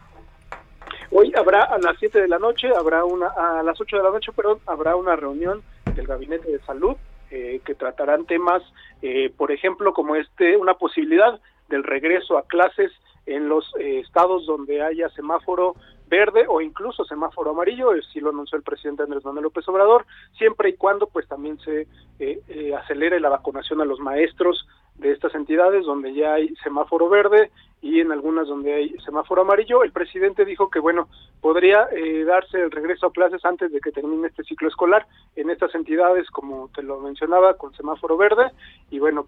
Hoy 1.13 1.33
habrá 1.37 1.63
a 1.63 1.79
las 1.79 1.97
7 2.01 2.21
de 2.21 2.29
la 2.29 2.39
noche, 2.39 2.69
habrá 2.77 3.05
una, 3.05 3.29
a 3.29 3.63
las 3.63 3.81
8 3.81 3.97
de 3.97 4.03
la 4.03 4.11
noche, 4.11 4.33
perdón, 4.33 4.59
habrá 4.67 4.97
una 4.97 5.15
reunión 5.15 5.63
del 5.95 6.07
Gabinete 6.07 6.51
de 6.51 6.59
Salud 6.61 6.97
eh, 7.31 7.61
que 7.65 7.77
tratarán 7.77 8.27
temas, 8.27 8.63
eh, 9.03 9.33
por 9.37 9.53
ejemplo, 9.53 9.93
como 9.93 10.17
este, 10.17 10.57
una 10.57 10.75
posibilidad 10.75 11.41
del 11.69 11.85
regreso 11.85 12.37
a 12.37 12.47
clases 12.47 12.91
en 13.27 13.49
los 13.49 13.73
estados 13.79 14.47
donde 14.47 14.83
haya 14.83 15.09
semáforo 15.11 15.75
verde 16.09 16.47
o 16.49 16.61
incluso 16.61 17.05
semáforo 17.05 17.51
amarillo, 17.51 17.91
si 18.13 18.21
lo 18.21 18.31
anunció 18.31 18.57
el 18.57 18.65
presidente 18.65 19.03
Andrés 19.03 19.25
Manuel 19.25 19.45
López 19.45 19.69
Obrador, 19.69 20.07
siempre 20.37 20.71
y 20.71 20.75
cuando 20.75 21.07
pues 21.07 21.27
también 21.27 21.59
se 21.61 21.87
eh, 22.19 22.41
eh, 22.49 22.75
acelere 22.75 23.21
la 23.21 23.29
vacunación 23.29 23.81
a 23.81 23.85
los 23.85 24.01
maestros 24.01 24.67
de 24.97 25.13
estas 25.13 25.35
entidades 25.35 25.85
donde 25.85 26.15
ya 26.15 26.35
hay 26.35 26.55
semáforo 26.63 27.09
verde 27.09 27.51
y 27.83 28.01
en 28.01 28.11
algunas 28.11 28.49
donde 28.49 28.73
hay 28.73 28.97
semáforo 29.05 29.43
amarillo. 29.43 29.83
El 29.85 29.93
presidente 29.93 30.47
dijo 30.47 30.71
que, 30.71 30.81
bueno, 30.81 31.09
podría 31.43 31.87
eh, 31.93 32.25
darse 32.25 32.63
el 32.63 32.71
regreso 32.71 33.07
a 33.07 33.13
clases 33.13 33.45
antes 33.45 33.71
de 33.71 33.81
que 33.81 33.93
termine 33.93 34.29
este 34.29 34.45
ciclo 34.45 34.69
escolar 34.69 35.07
en 35.37 35.51
estas 35.51 35.75
entidades, 35.75 36.31
como 36.31 36.71
te 36.75 36.83
lo 36.83 36.99
mencionaba, 37.01 37.55
con 37.55 37.75
semáforo 37.75 38.17
verde. 38.17 38.51
Y 38.91 38.99
bueno, 38.99 39.27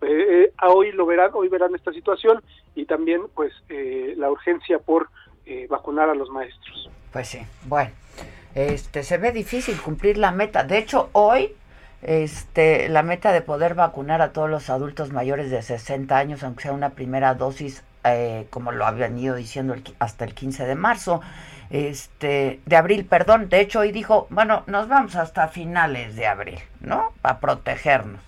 hoy 0.66 0.92
lo 0.92 1.04
verán, 1.04 1.32
hoy 1.35 1.49
verán 1.49 1.75
esta 1.75 1.92
situación 1.92 2.42
y 2.75 2.87
también, 2.87 3.26
pues, 3.35 3.52
la 3.68 4.30
urgencia 4.30 4.78
por 4.78 5.08
eh, 5.49 5.67
vacunar 5.67 6.11
a 6.11 6.14
los 6.14 6.28
maestros. 6.28 6.90
Pues 7.11 7.28
sí, 7.28 7.40
bueno, 7.64 7.90
este 8.55 9.02
se 9.02 9.17
ve 9.17 9.33
difícil 9.33 9.81
cumplir 9.81 10.19
la 10.19 10.31
meta. 10.31 10.62
De 10.62 10.76
hecho, 10.76 11.09
hoy 11.12 11.55
este 12.02 12.90
la 12.90 13.02
meta 13.02 13.33
de 13.33 13.40
poder 13.40 13.75
vacunar 13.75 14.21
a 14.21 14.35
todos 14.35 14.50
los 14.50 14.69
adultos 14.69 15.11
mayores 15.11 15.50
de 15.50 15.62
60 15.62 16.17
años, 16.19 16.43
aunque 16.43 16.64
sea 16.64 16.73
una 16.73 16.90
primera 16.90 17.35
dosis, 17.35 17.83
eh, 18.05 18.47
como 18.50 18.73
lo 18.73 18.85
habían 18.85 19.19
ido 19.19 19.37
diciendo 19.37 19.75
hasta 19.99 20.26
el 20.26 20.35
15 20.35 20.67
de 20.67 20.75
marzo, 20.75 21.23
este 21.71 22.61
de 22.67 22.76
abril, 22.76 23.07
perdón. 23.07 23.49
De 23.49 23.61
hecho, 23.61 23.81
hoy 23.81 23.90
dijo, 23.90 24.26
bueno, 24.28 24.64
nos 24.67 24.87
vamos 24.87 25.17
hasta 25.17 25.49
finales 25.49 26.14
de 26.14 26.26
abril, 26.26 26.59
¿no? 26.81 27.14
Para 27.23 27.40
protegernos. 27.40 28.21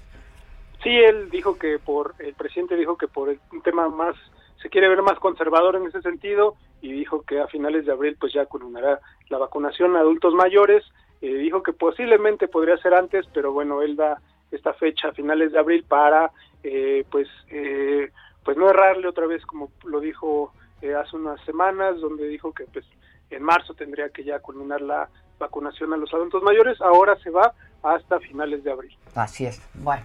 Sí, 0.83 0.89
él 0.89 1.29
dijo 1.29 1.59
que 1.59 1.79
por 1.79 2.15
el 2.19 2.33
presidente 2.33 2.77
dijo 2.77 2.97
que 2.97 3.09
por 3.09 3.29
un 3.29 3.63
tema 3.63 3.91
más 3.91 4.17
se 4.63 4.71
quiere 4.71 4.89
ver 4.89 5.03
más 5.03 5.19
conservador 5.19 5.77
en 5.77 5.87
ese 5.87 6.01
sentido 6.01 6.57
y 6.83 6.93
dijo 6.93 7.23
que 7.23 7.41
a 7.41 7.47
finales 7.47 7.87
de 7.87 7.93
abril 7.93 8.17
pues 8.19 8.33
ya 8.33 8.47
culminará 8.47 9.01
la 9.29 9.39
vacunación 9.39 9.97
a 9.97 10.01
adultos 10.01 10.35
mayores. 10.35 10.85
Eh, 11.21 11.35
dijo 11.35 11.63
que 11.63 11.73
posiblemente 11.73 12.49
podría 12.49 12.77
ser 12.79 12.95
antes, 12.95 13.27
pero 13.35 13.53
bueno, 13.53 13.83
él 13.83 13.97
da 13.97 14.21
esta 14.51 14.73
fecha 14.75 15.09
a 15.09 15.13
finales 15.13 15.53
de 15.53 15.59
abril 15.59 15.85
para 15.87 16.31
eh, 16.63 17.05
pues 17.11 17.29
eh, 17.51 18.11
pues 18.45 18.57
no 18.57 18.71
errarle 18.71 19.07
otra 19.07 19.27
vez 19.27 19.45
como 19.47 19.71
lo 19.85 20.01
dijo 20.01 20.53
hace 20.99 21.15
unas 21.15 21.39
semanas, 21.45 22.01
donde 22.01 22.27
dijo 22.27 22.55
que 22.55 22.65
pues 22.65 22.87
en 23.29 23.43
marzo 23.43 23.75
tendría 23.75 24.09
que 24.09 24.25
ya 24.25 24.39
culminar 24.39 24.81
la 24.81 25.11
vacunación 25.39 25.93
a 25.93 25.99
los 25.99 26.13
adultos 26.15 26.43
mayores. 26.43 26.81
Ahora 26.81 27.17
se 27.17 27.29
va 27.29 27.53
hasta 27.83 28.19
finales 28.21 28.65
de 28.65 28.73
abril. 28.73 28.97
Así 29.15 29.45
es. 29.45 29.61
Bueno, 29.75 30.05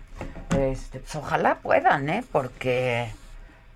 este, 0.57 0.99
pues 0.99 1.15
ojalá 1.15 1.59
puedan, 1.59 2.09
¿eh? 2.09 2.25
Porque 2.29 3.07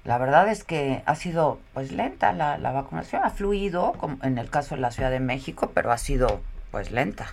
la 0.06 0.18
verdad 0.18 0.50
es 0.50 0.64
que 0.64 1.04
ha 1.06 1.16
sido 1.16 1.60
pues 1.74 1.92
lenta 1.92 2.34
la, 2.34 2.58
la 2.58 2.72
vacunación, 2.72 3.22
ha 3.24 3.30
fluido 3.30 3.94
como 3.94 4.18
en 4.24 4.38
el 4.38 4.50
caso 4.50 4.76
de 4.76 4.82
la 4.82 4.92
Ciudad 4.92 5.12
de 5.12 5.20
México, 5.20 5.72
pero 5.74 5.92
ha 5.92 5.98
sido 5.98 6.42
pues 6.72 6.92
lenta. 6.92 7.28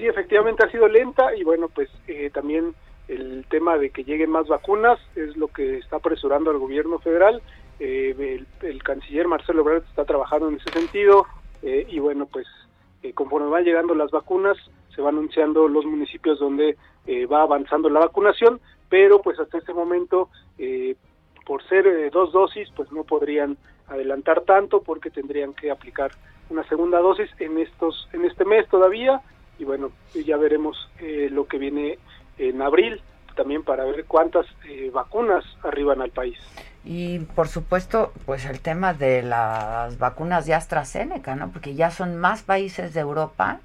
Sí, 0.00 0.06
efectivamente 0.06 0.64
ha 0.64 0.70
sido 0.70 0.88
lenta 0.88 1.36
y 1.36 1.44
bueno, 1.44 1.68
pues 1.68 1.90
eh, 2.06 2.30
también 2.32 2.74
el 3.06 3.44
tema 3.50 3.76
de 3.76 3.90
que 3.90 4.02
lleguen 4.02 4.30
más 4.30 4.48
vacunas 4.48 4.98
es 5.14 5.36
lo 5.36 5.48
que 5.48 5.76
está 5.76 5.96
apresurando 5.96 6.50
al 6.50 6.56
gobierno 6.56 6.98
federal. 7.00 7.42
Eh, 7.80 8.42
el, 8.62 8.82
canciller 8.82 9.28
Marcelo 9.28 9.60
Ebrard 9.60 9.84
está 9.84 10.06
trabajando 10.06 10.48
en 10.48 10.56
ese 10.56 10.70
sentido 10.72 11.26
eh, 11.60 11.86
y 11.86 11.98
bueno, 11.98 12.24
pues 12.24 12.46
conforme 13.14 13.50
van 13.50 13.64
llegando 13.64 13.94
las 13.94 14.10
vacunas, 14.10 14.56
se 14.94 15.02
van 15.02 15.16
anunciando 15.16 15.68
los 15.68 15.84
municipios 15.84 16.38
donde 16.38 16.78
va 17.30 17.42
avanzando 17.42 17.90
la 17.90 18.00
vacunación, 18.00 18.58
pero 18.90 19.22
pues 19.22 19.38
hasta 19.38 19.56
este 19.56 19.72
momento, 19.72 20.28
eh, 20.58 20.96
por 21.46 21.66
ser 21.68 21.86
eh, 21.86 22.10
dos 22.10 22.32
dosis, 22.32 22.68
pues 22.76 22.92
no 22.92 23.04
podrían 23.04 23.56
adelantar 23.88 24.42
tanto 24.42 24.82
porque 24.82 25.10
tendrían 25.10 25.54
que 25.54 25.70
aplicar 25.70 26.10
una 26.50 26.68
segunda 26.68 26.98
dosis 26.98 27.30
en 27.38 27.58
estos 27.58 28.08
en 28.12 28.26
este 28.26 28.44
mes 28.44 28.68
todavía. 28.68 29.22
Y 29.58 29.64
bueno 29.64 29.92
ya 30.14 30.36
veremos 30.36 30.90
eh, 30.98 31.28
lo 31.30 31.46
que 31.46 31.58
viene 31.58 31.98
en 32.36 32.60
abril 32.60 33.00
también 33.36 33.62
para 33.62 33.84
ver 33.84 34.04
cuántas 34.06 34.44
vacunas 34.92 35.44
arriban 35.62 36.02
al 36.02 36.10
país. 36.10 36.36
Y 36.84 37.20
por 37.20 37.48
supuesto 37.48 38.12
pues 38.26 38.44
el 38.46 38.60
tema 38.60 38.92
de 38.92 39.22
las 39.22 39.98
vacunas 39.98 40.46
de 40.46 40.54
AstraZeneca 40.54 41.36
no 41.36 41.50
porque 41.52 41.74
ya 41.74 41.90
son 41.90 42.16
más 42.16 42.42
países 42.42 42.92
de 42.92 43.00
Europa 43.00 43.60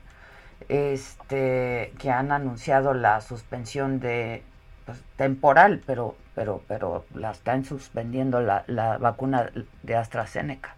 este 0.69 1.93
que 1.97 2.09
han 2.09 2.31
anunciado 2.31 2.93
la 2.93 3.21
suspensión 3.21 3.99
de 3.99 4.43
pues, 4.85 5.03
temporal, 5.17 5.81
pero, 5.85 6.15
pero, 6.35 6.61
pero 6.67 7.05
la 7.15 7.31
están 7.31 7.65
suspendiendo 7.65 8.39
la, 8.41 8.63
la 8.67 8.97
vacuna 8.97 9.49
de 9.83 9.95
AstraZeneca. 9.95 10.75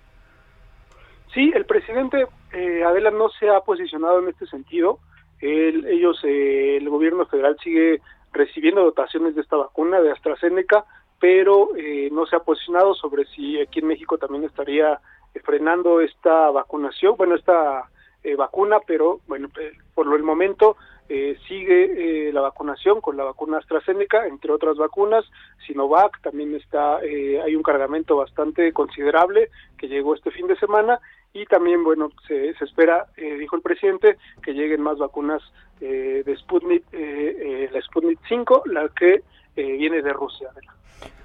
Sí, 1.34 1.52
el 1.54 1.66
presidente 1.66 2.26
eh, 2.54 2.84
Adela 2.84 3.12
no 3.12 3.30
se 3.30 3.50
ha 3.50 3.60
posicionado 3.62 4.20
en 4.20 4.30
este 4.30 4.48
sentido. 4.48 5.00
ellos, 5.40 6.20
eh, 6.24 6.78
el 6.78 6.90
gobierno 6.90 7.26
federal 7.26 7.58
sigue 7.64 8.02
recibiendo 8.32 8.84
dotaciones 8.84 9.36
de 9.36 9.42
esta 9.42 9.56
vacuna 9.56 10.02
de 10.02 10.12
AstraZeneca, 10.12 10.86
pero 11.20 11.76
eh, 11.76 12.10
no 12.12 12.26
se 12.26 12.36
ha 12.36 12.40
posicionado 12.40 12.96
sobre 12.96 13.26
si 13.26 13.60
aquí 13.60 13.80
en 13.80 13.88
México 13.88 14.18
también 14.18 14.46
estaría 14.46 15.00
frenando 15.44 16.02
esta 16.02 16.50
vacunación, 16.50 17.16
bueno, 17.18 17.36
esta 17.36 17.90
vacuna, 18.38 18.80
pero 18.86 19.22
bueno, 19.28 19.48
por 19.94 20.14
el 20.14 20.24
momento 20.24 20.76
eh, 21.10 21.38
sigue 21.48 22.28
eh, 22.28 22.34
la 22.34 22.42
vacunación 22.42 23.00
con 23.00 23.16
la 23.16 23.24
vacuna 23.24 23.60
AstraZeneca, 23.60 24.28
entre 24.28 24.52
otras 24.52 24.78
vacunas, 24.78 25.24
Sinovac, 25.66 26.22
también 26.22 26.54
está, 26.56 27.00
eh, 27.04 27.42
hay 27.42 27.56
un 27.56 27.64
cargamento 27.64 28.18
bastante 28.18 28.74
considerable 28.74 29.50
que 29.78 29.88
llegó 29.88 30.16
este 30.16 30.32
fin 30.32 30.48
de 30.48 30.58
semana. 30.58 31.00
Y 31.34 31.46
también, 31.46 31.84
bueno, 31.84 32.10
se, 32.28 32.54
se 32.56 32.66
espera, 32.66 33.06
dijo 33.16 33.56
el 33.56 33.62
presidente, 33.62 34.18
que 34.42 34.54
lleguen 34.54 34.82
más 34.82 34.98
vacunas 34.98 35.44
de 35.80 36.36
Sputnik, 36.36 36.84
la 36.92 37.82
Sputnik 37.82 38.18
5, 38.28 38.64
la 38.66 38.90
que 38.90 39.22
viene 39.56 40.02
de 40.02 40.14
Rusia. 40.14 40.50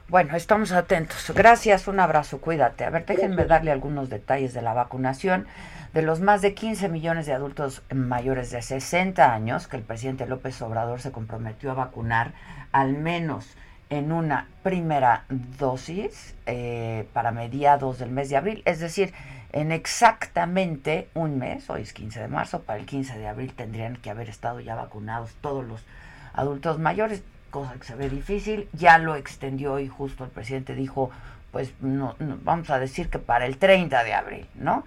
Bueno, 0.09 0.37
estamos 0.37 0.73
atentos. 0.73 1.33
Gracias, 1.35 1.89
un 1.89 2.01
abrazo, 2.01 2.41
cuídate. 2.41 2.85
A 2.85 2.91
ver, 2.91 3.07
déjenme 3.07 3.45
darle 3.47 3.71
algunos 3.71 4.11
detalles 4.11 4.53
de 4.53 4.61
la 4.61 4.75
vacunación. 4.75 5.47
De 5.95 6.03
los 6.03 6.21
más 6.21 6.43
de 6.43 6.55
15 6.55 6.89
millones 6.89 7.27
de 7.27 7.33
adultos 7.33 7.83
mayores 7.95 8.51
de 8.51 8.63
60 8.63 9.33
años 9.33 9.69
que 9.69 9.77
el 9.77 9.83
presidente 9.83 10.27
López 10.27 10.61
Obrador 10.63 11.01
se 11.01 11.13
comprometió 11.13 11.71
a 11.71 11.75
vacunar, 11.75 12.33
al 12.73 12.95
menos 12.95 13.57
en 13.91 14.11
una 14.11 14.49
primera 14.63 15.25
dosis 15.59 16.35
eh, 16.47 17.07
para 17.13 17.31
mediados 17.31 17.99
del 17.99 18.11
mes 18.11 18.31
de 18.31 18.39
abril, 18.39 18.63
es 18.65 18.81
decir, 18.81 19.13
en 19.53 19.71
exactamente 19.71 21.11
un 21.13 21.39
mes, 21.39 21.69
hoy 21.69 21.83
es 21.83 21.93
15 21.93 22.21
de 22.21 22.29
marzo, 22.29 22.63
para 22.63 22.79
el 22.79 22.87
15 22.87 23.19
de 23.19 23.29
abril 23.29 23.53
tendrían 23.53 23.97
que 23.97 24.09
haber 24.09 24.31
estado 24.31 24.61
ya 24.61 24.75
vacunados 24.75 25.35
todos 25.43 25.63
los 25.67 25.85
adultos 26.33 26.79
mayores, 26.79 27.23
cosa 27.53 27.75
que 27.75 27.85
se 27.85 27.95
ve 27.95 28.11
difícil, 28.11 28.69
ya 28.73 28.99
lo 28.99 29.15
extendió 29.15 29.79
y 29.79 29.87
justo 29.87 30.25
el 30.25 30.31
presidente 30.31 30.75
dijo, 30.75 31.13
pues 31.53 31.73
no, 31.81 32.17
vamos 32.19 32.69
a 32.71 32.81
decir 32.81 33.11
que 33.11 33.21
para 33.21 33.47
el 33.47 33.59
30 33.59 34.03
de 34.03 34.15
abril, 34.15 34.49
¿no? 34.57 34.85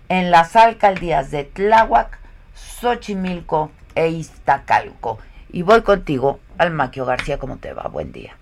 en 0.09 0.31
las 0.31 0.57
alcaldías 0.57 1.31
de 1.31 1.45
Tláhuac, 1.45 2.19
Xochimilco 2.55 3.71
e 3.95 4.09
Iztacalco. 4.09 5.19
Y 5.51 5.63
voy 5.63 5.83
contigo, 5.83 6.41
Almaquio 6.59 7.05
García, 7.05 7.39
¿cómo 7.39 7.59
te 7.59 7.73
va? 7.73 7.89
Buen 7.89 8.13
día. 8.13 8.37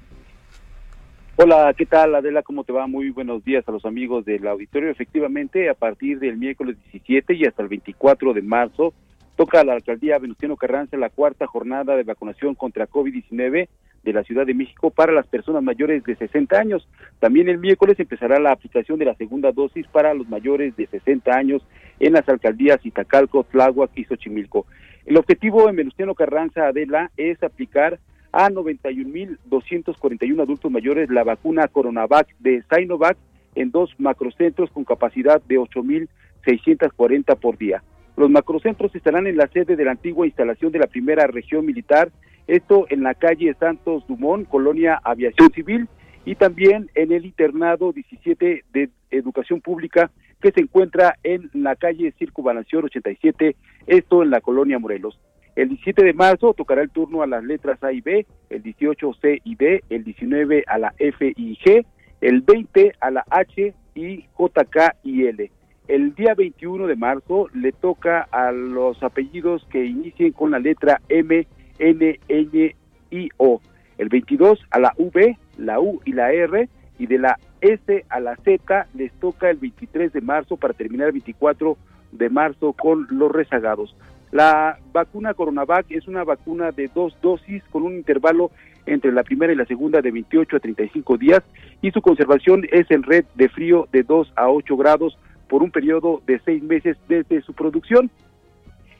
Hola, 1.37 1.75
¿qué 1.77 1.85
tal 1.85 2.15
Adela? 2.15 2.43
¿Cómo 2.43 2.65
te 2.65 2.73
va? 2.73 2.87
Muy 2.87 3.11
buenos 3.11 3.45
días 3.45 3.69
a 3.69 3.73
los 3.73 3.85
amigos 3.85 4.25
del 4.25 4.47
auditorio. 4.47 4.91
Efectivamente, 4.91 5.69
a 5.69 5.75
partir 5.75 6.19
del 6.21 6.37
miércoles 6.37 6.77
17 6.93 7.35
y 7.35 7.45
hasta 7.45 7.63
el 7.63 7.69
24 7.69 8.33
de 8.33 8.43
marzo, 8.43 8.95
toca 9.37 9.61
a 9.61 9.65
la 9.65 9.75
alcaldía 9.75 10.19
Venustiano 10.19 10.57
Carranza 10.57 10.97
la 10.97 11.11
cuarta 11.11 11.47
jornada 11.47 11.97
de 11.97 12.05
vacunación 12.05 12.55
contra 12.55 12.89
COVID-19 12.89 13.69
de 14.05 14.13
la 14.13 14.23
Ciudad 14.23 14.47
de 14.47 14.55
México 14.55 14.91
para 14.91 15.13
las 15.13 15.27
personas 15.27 15.63
mayores 15.63 16.05
de 16.05 16.15
60 16.15 16.57
años. 16.57 16.87
También 17.19 17.49
el 17.49 17.59
miércoles 17.59 17.99
empezará 17.99 18.39
la 18.39 18.53
aplicación 18.53 18.99
de 18.99 19.07
la 19.07 19.17
segunda 19.17 19.51
dosis 19.51 19.87
para 19.89 20.15
los 20.15 20.29
mayores 20.29 20.77
de 20.77 20.87
60 20.87 21.33
años 21.33 21.63
en 21.99 22.13
las 22.13 22.29
alcaldías 22.29 22.85
Itacalco, 22.85 23.45
Tláhuac 23.45 23.91
y 23.97 24.05
Xochimilco. 24.05 24.67
El 25.07 25.17
objetivo 25.19 25.69
en 25.69 25.77
Venustiano 25.77 26.15
Carranza 26.15 26.67
Adela 26.69 27.11
es 27.17 27.43
aplicar 27.43 27.99
a 28.33 28.49
91.241 28.49 30.43
adultos 30.43 30.71
mayores 30.71 31.11
la 31.11 31.25
vacuna 31.25 31.69
Coronavac 31.69 32.29
de 32.39 32.65
Sinovac 32.71 33.19
en 33.55 33.71
dos 33.71 33.95
macrocentros 33.99 34.71
con 34.71 34.85
capacidad 34.85 35.43
de 35.43 35.59
8.640 35.59 37.39
por 37.39 37.59
día. 37.59 37.83
Los 38.17 38.31
macrocentros 38.31 38.95
estarán 38.95 39.27
en 39.27 39.37
la 39.37 39.49
sede 39.49 39.77
de 39.77 39.85
la 39.85 39.91
antigua 39.91 40.27
instalación 40.27 40.73
de 40.73 40.79
la 40.79 40.87
primera 40.87 41.27
región 41.27 41.67
militar, 41.67 42.11
esto 42.47 42.87
en 42.89 43.03
la 43.03 43.15
calle 43.15 43.55
Santos 43.61 44.07
Dumont, 44.07 44.49
Colonia 44.49 45.01
Aviación 45.05 45.51
Civil, 45.53 45.87
y 46.25 46.37
también 46.37 46.91
en 46.95 47.13
el 47.13 47.27
internado 47.27 47.93
17 47.93 48.65
de 48.73 48.89
Educación 49.11 49.61
Pública 49.61 50.11
que 50.45 50.53
se 50.53 50.61
encuentra 50.61 51.17
en 51.23 51.49
la 51.55 51.75
calle 51.75 52.13
Circunvalación 52.19 52.85
87, 52.85 53.57
esto 53.87 54.23
en 54.23 54.29
la 54.29 54.43
colonia 54.43 54.79
Morelos. 54.79 55.19
El 55.57 55.71
17 55.71 56.05
de 56.05 56.13
marzo 56.13 56.53
tocará 56.53 56.83
el 56.83 56.91
turno 56.91 57.23
a 57.23 57.27
las 57.27 57.43
letras 57.43 57.83
A 57.83 57.93
y 57.93 58.03
B, 58.03 58.27
el 58.51 58.63
18 58.63 59.15
C 59.23 59.41
y 59.43 59.57
D, 59.57 59.83
el 59.89 60.05
19 60.05 60.65
a 60.67 60.77
la 60.77 60.93
F 60.99 61.33
y 61.35 61.57
G, 61.57 61.87
el 62.21 62.43
20 62.43 62.93
a 63.01 63.11
la 63.11 63.25
H 63.31 63.73
y 63.95 64.27
J, 64.35 64.65
K 64.67 64.95
y 65.03 65.25
L. 65.29 65.51
El 65.89 66.15
día 66.15 66.35
21 66.35 66.89
de 66.89 66.97
marzo 66.97 67.49
le 67.55 67.73
toca 67.73 68.29
a 68.31 68.53
los 68.53 69.03
apellidos 69.03 69.67
que 69.71 69.83
inicien 69.83 70.33
con 70.33 70.51
la 70.51 70.59
letra 70.59 71.01
M, 71.09 71.47
N, 71.79 72.21
N, 72.29 72.77
I, 73.11 73.29
O. 73.39 73.63
El 73.97 74.11
22 74.11 74.59
a 74.71 74.79
la 74.79 74.93
V, 74.99 75.39
la 75.57 75.81
U 75.81 76.03
y 76.05 76.13
la 76.13 76.35
R, 76.35 76.69
y 76.99 77.07
de 77.07 77.19
la 77.19 77.39
S 77.65 78.05
a 78.11 78.21
la 78.21 78.37
Z 78.37 78.87
les 78.95 79.11
toca 79.15 79.49
el 79.49 79.57
23 79.57 80.13
de 80.13 80.21
marzo 80.21 80.57
para 80.59 80.75
terminar 80.75 81.07
el 81.07 81.13
24 81.13 81.79
de 82.13 82.29
marzo 82.29 82.75
con 82.75 83.07
los 83.11 83.33
rezagados. 83.33 83.97
La 84.33 84.79
vacuna 84.93 85.33
Coronavac 85.33 85.87
es 85.91 86.07
una 86.07 86.25
vacuna 86.25 86.73
de 86.73 86.91
dos 86.95 87.17
dosis 87.23 87.63
con 87.71 87.85
un 87.85 87.95
intervalo 87.95 88.51
entre 88.85 89.13
la 89.13 89.23
primera 89.23 89.53
y 89.53 89.57
la 89.57 89.65
segunda 89.65 90.03
de 90.03 90.11
28 90.11 90.57
a 90.57 90.61
35 90.61 91.17
días 91.17 91.43
y 91.81 91.91
su 91.91 92.03
conservación 92.03 92.67
es 92.71 92.91
en 92.91 93.03
red 93.03 93.25
de 93.35 93.49
frío 93.49 93.89
de 93.93 94.03
2 94.03 94.33
a 94.37 94.51
8 94.51 94.77
grados 94.77 95.17
por 95.49 95.63
un 95.63 95.71
periodo 95.71 96.21
de 96.27 96.41
seis 96.45 96.63
meses 96.63 96.99
desde 97.09 97.41
su 97.43 97.55
producción. 97.55 98.11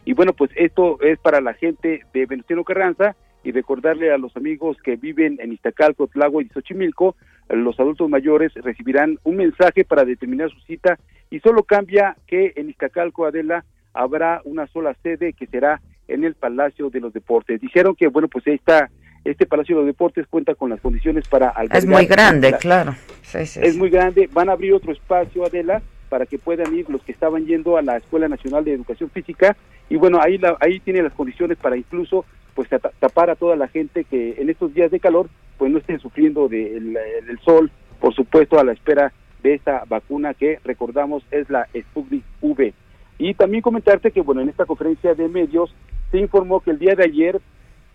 Y 0.07 0.15
bueno, 0.15 0.33
pues 0.33 0.51
esto 0.57 0.99
es 1.03 1.19
para 1.19 1.41
la 1.41 1.53
gente 1.53 2.03
de 2.15 2.27
Venustiano 2.27 2.65
Carranza 2.65 3.15
y 3.43 3.53
recordarle 3.53 4.11
a 4.11 4.19
los 4.19 4.35
amigos 4.37 4.79
que 4.83 4.97
viven 4.97 5.39
en 5.41 5.53
Iztacalco, 5.53 6.07
Tláhuac 6.07 6.47
y 6.47 6.49
Xochimilco, 6.49 7.15
los 7.49 7.79
adultos 7.79 8.09
mayores 8.09 8.53
recibirán 8.55 9.19
un 9.25 9.37
mensaje 9.37 9.85
para 9.85 10.05
determinar 10.05 10.51
su 10.51 10.61
cita 10.61 10.99
y 11.31 11.41
solo 11.41 11.63
cambia 11.63 12.17
que 12.27 12.53
en 12.57 12.71
Iztacalco, 12.71 13.27
Adela, 13.27 13.65
habrá 13.93 14.41
una 14.45 14.67
sola 14.67 14.95
sede 15.03 15.33
que 15.33 15.47
será 15.47 15.81
en 16.09 16.25
el 16.25 16.35
Palacio 16.35 16.91
de 16.91 17.01
los 17.01 17.13
Deportes. 17.13 17.61
Dijeron 17.61 17.95
que, 17.95 18.09
bueno, 18.09 18.29
pues 18.29 18.47
está 18.47 18.91
este 19.25 19.47
Palacio 19.47 19.77
de 19.77 19.83
los 19.83 19.87
Deportes 19.87 20.27
cuenta 20.29 20.55
con 20.55 20.71
las 20.71 20.81
condiciones 20.81 21.27
para 21.29 21.55
Es 21.73 21.87
muy 21.87 22.07
grande, 22.07 22.55
claro. 22.59 22.95
es 23.33 23.77
muy 23.77 23.89
grande. 23.89 24.29
Van 24.33 24.49
a 24.49 24.53
abrir 24.53 24.75
otro 24.75 24.93
espacio, 24.93 25.47
Adela, 25.47 25.83
para 26.09 26.27
que 26.27 26.39
puedan 26.39 26.75
ir 26.75 26.89
los 26.91 27.03
que 27.03 27.13
estaban 27.13 27.47
yendo 27.47 27.77
a 27.77 27.83
la 27.83 27.97
Escuela 27.97 28.29
Nacional 28.29 28.65
de 28.65 28.75
Educación 28.75 29.11
Física. 29.11 29.57
Y 29.89 29.97
bueno, 29.97 30.21
ahí, 30.21 30.39
la, 30.39 30.57
ahí 30.61 30.79
tiene 30.81 31.03
las 31.03 31.13
condiciones 31.13 31.57
para 31.59 31.77
incluso 31.77 32.25
pues 32.55 32.69
tapar 32.69 33.31
a 33.31 33.37
toda 33.37 33.57
la 33.57 33.69
gente 33.69 34.05
que 34.05 34.37
en 34.39 34.49
estos 34.49 34.73
días 34.75 34.91
de 34.91 35.01
calor 35.01 35.29
pues 35.59 35.71
no 35.71 35.79
estén 35.79 36.01
sufriendo 36.01 36.49
del 36.49 36.95
de 36.95 37.39
sol, 37.45 37.71
por 38.01 38.15
supuesto 38.15 38.59
a 38.59 38.65
la 38.65 38.73
espera 38.73 39.13
de 39.43 39.55
esta 39.55 39.85
vacuna 39.87 40.35
que 40.35 40.59
recordamos 40.65 41.23
es 41.31 41.49
la 41.51 41.69
Sputnik 41.77 42.25
V. 42.41 42.75
Y 43.19 43.35
también 43.35 43.63
comentarte 43.63 44.11
que 44.11 44.23
bueno, 44.23 44.41
en 44.41 44.49
esta 44.49 44.67
conferencia 44.67 45.15
de 45.15 45.29
medios 45.29 45.75
se 46.11 46.19
informó 46.19 46.61
que 46.61 46.71
el 46.71 46.79
día 46.79 46.95
de 46.95 47.05
ayer, 47.05 47.41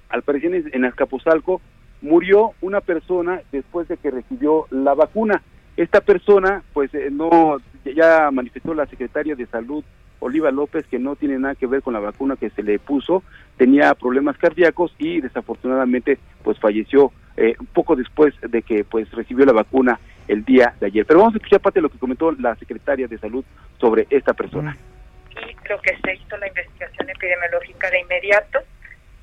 al 0.10 0.22
parecer 0.22 0.70
en 0.72 0.86
Azcapotzalco, 0.86 1.62
murió 2.02 2.52
una 2.62 2.82
persona 2.82 3.42
después 3.52 3.88
de 3.88 3.98
que 3.98 4.12
recibió 4.12 4.68
la 4.70 4.94
vacuna. 4.94 5.42
Esta 5.76 6.02
persona 6.02 6.64
pues 6.74 6.94
eh, 6.94 7.10
no 7.12 7.58
ya 7.84 8.30
manifestó 8.32 8.74
la 8.74 8.86
secretaria 8.86 9.36
de 9.36 9.46
Salud 9.48 9.84
Oliva 10.20 10.52
López 10.52 10.86
que 10.88 11.00
no 11.00 11.16
tiene 11.16 11.40
nada 11.40 11.56
que 11.56 11.68
ver 11.68 11.82
con 11.82 11.94
la 11.94 12.00
vacuna 12.00 12.36
que 12.36 12.50
se 12.52 12.64
le 12.64 12.80
puso, 12.80 13.24
tenía 13.58 13.94
problemas 13.96 14.38
cardíacos 14.38 14.94
y 14.98 15.22
desafortunadamente 15.22 16.20
pues 16.44 16.60
falleció 16.60 17.12
eh, 17.38 17.56
poco 17.74 17.96
después 17.96 18.34
de 18.42 18.62
que 18.62 18.84
pues 18.84 19.10
recibió 19.12 19.46
la 19.46 19.54
vacuna 19.54 20.00
el 20.28 20.44
día 20.44 20.76
de 20.80 20.88
ayer. 20.88 21.06
Pero 21.06 21.20
vamos 21.20 21.36
a 21.36 21.38
escuchar 21.38 21.62
parte 21.62 21.80
de 21.80 21.84
lo 21.84 21.90
que 21.90 21.98
comentó 21.98 22.32
la 22.34 22.56
secretaria 22.56 23.08
de 23.08 23.18
Salud 23.18 23.44
sobre 23.80 24.08
esta 24.10 24.34
persona. 24.34 24.78
Y 25.32 25.68
lo 25.70 25.80
que 25.82 25.98
se 26.04 26.16
hizo 26.16 26.38
la 26.38 26.48
investigación 26.48 27.10
epidemiológica 27.10 27.90
de 27.90 28.02
inmediato 28.02 28.60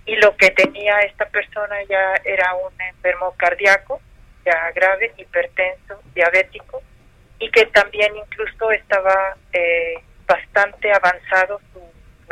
y 0.07 0.17
lo 0.17 0.37
que 0.37 0.51
tenía 0.51 0.99
esta 1.01 1.27
persona 1.27 1.77
ya 1.89 2.15
era 2.25 2.55
un 2.55 2.81
enfermo 2.81 3.35
cardíaco, 3.37 4.01
ya 4.45 4.71
grave, 4.75 5.13
hipertenso, 5.19 6.01
diabético 6.15 6.81
y 7.39 7.51
que 7.51 7.67
también 7.67 8.17
incluso 8.17 8.71
estaba 8.71 9.37
eh, 9.53 9.95
bastante 10.27 10.93
avanzado 10.93 11.61
su, 11.73 11.81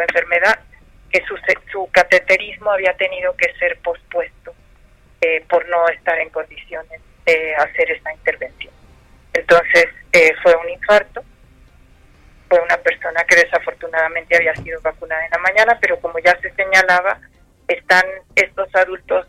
enfermedad, 0.01 0.59
que 1.11 1.23
su, 1.27 1.37
su 1.71 1.89
cateterismo 1.93 2.71
había 2.71 2.97
tenido 2.97 3.35
que 3.37 3.53
ser 3.59 3.79
pospuesto 3.79 4.53
eh, 5.21 5.45
por 5.49 5.69
no 5.69 5.89
estar 5.89 6.19
en 6.19 6.31
condiciones 6.31 7.01
de 7.25 7.55
hacer 7.55 7.91
esa 7.93 8.13
intervención. 8.13 8.73
Entonces 9.33 9.87
eh, 10.13 10.33
fue 10.43 10.55
un 10.57 10.69
infarto, 10.71 11.23
fue 12.49 12.61
una 12.61 12.77
persona 12.79 13.25
que 13.25 13.37
desafortunadamente 13.37 14.37
había 14.37 14.55
sido 14.57 14.81
vacunada 14.81 15.25
en 15.25 15.31
la 15.31 15.39
mañana, 15.39 15.79
pero 15.81 15.99
como 16.01 16.19
ya 16.19 16.39
se 16.41 16.53
señalaba, 16.55 17.21
están 17.69 18.05
estos 18.35 18.69
adultos 18.75 19.27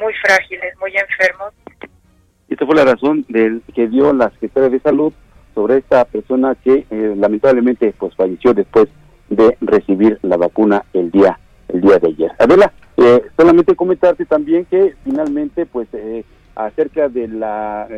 muy 0.00 0.14
frágiles, 0.14 0.76
muy 0.78 0.96
enfermos. 0.96 1.54
Esta 2.48 2.66
fue 2.66 2.74
la 2.74 2.84
razón 2.84 3.24
del 3.28 3.62
que 3.74 3.86
dio 3.88 4.12
la 4.12 4.30
Secretaría 4.30 4.70
de 4.70 4.80
Salud 4.80 5.12
sobre 5.56 5.78
esta 5.78 6.04
persona 6.04 6.54
que 6.54 6.86
eh, 6.90 7.14
lamentablemente 7.16 7.92
pues 7.98 8.14
falleció 8.14 8.52
después 8.52 8.88
de 9.30 9.56
recibir 9.62 10.18
la 10.22 10.36
vacuna 10.36 10.84
el 10.92 11.10
día 11.10 11.40
el 11.68 11.80
día 11.80 11.98
de 11.98 12.08
ayer. 12.08 12.30
Adela, 12.38 12.72
eh, 12.98 13.22
solamente 13.36 13.74
comentarte 13.74 14.26
también 14.26 14.66
que 14.66 14.94
finalmente 15.02 15.64
pues 15.64 15.88
eh, 15.94 16.24
acerca 16.54 17.08
de 17.08 17.26
la 17.26 17.88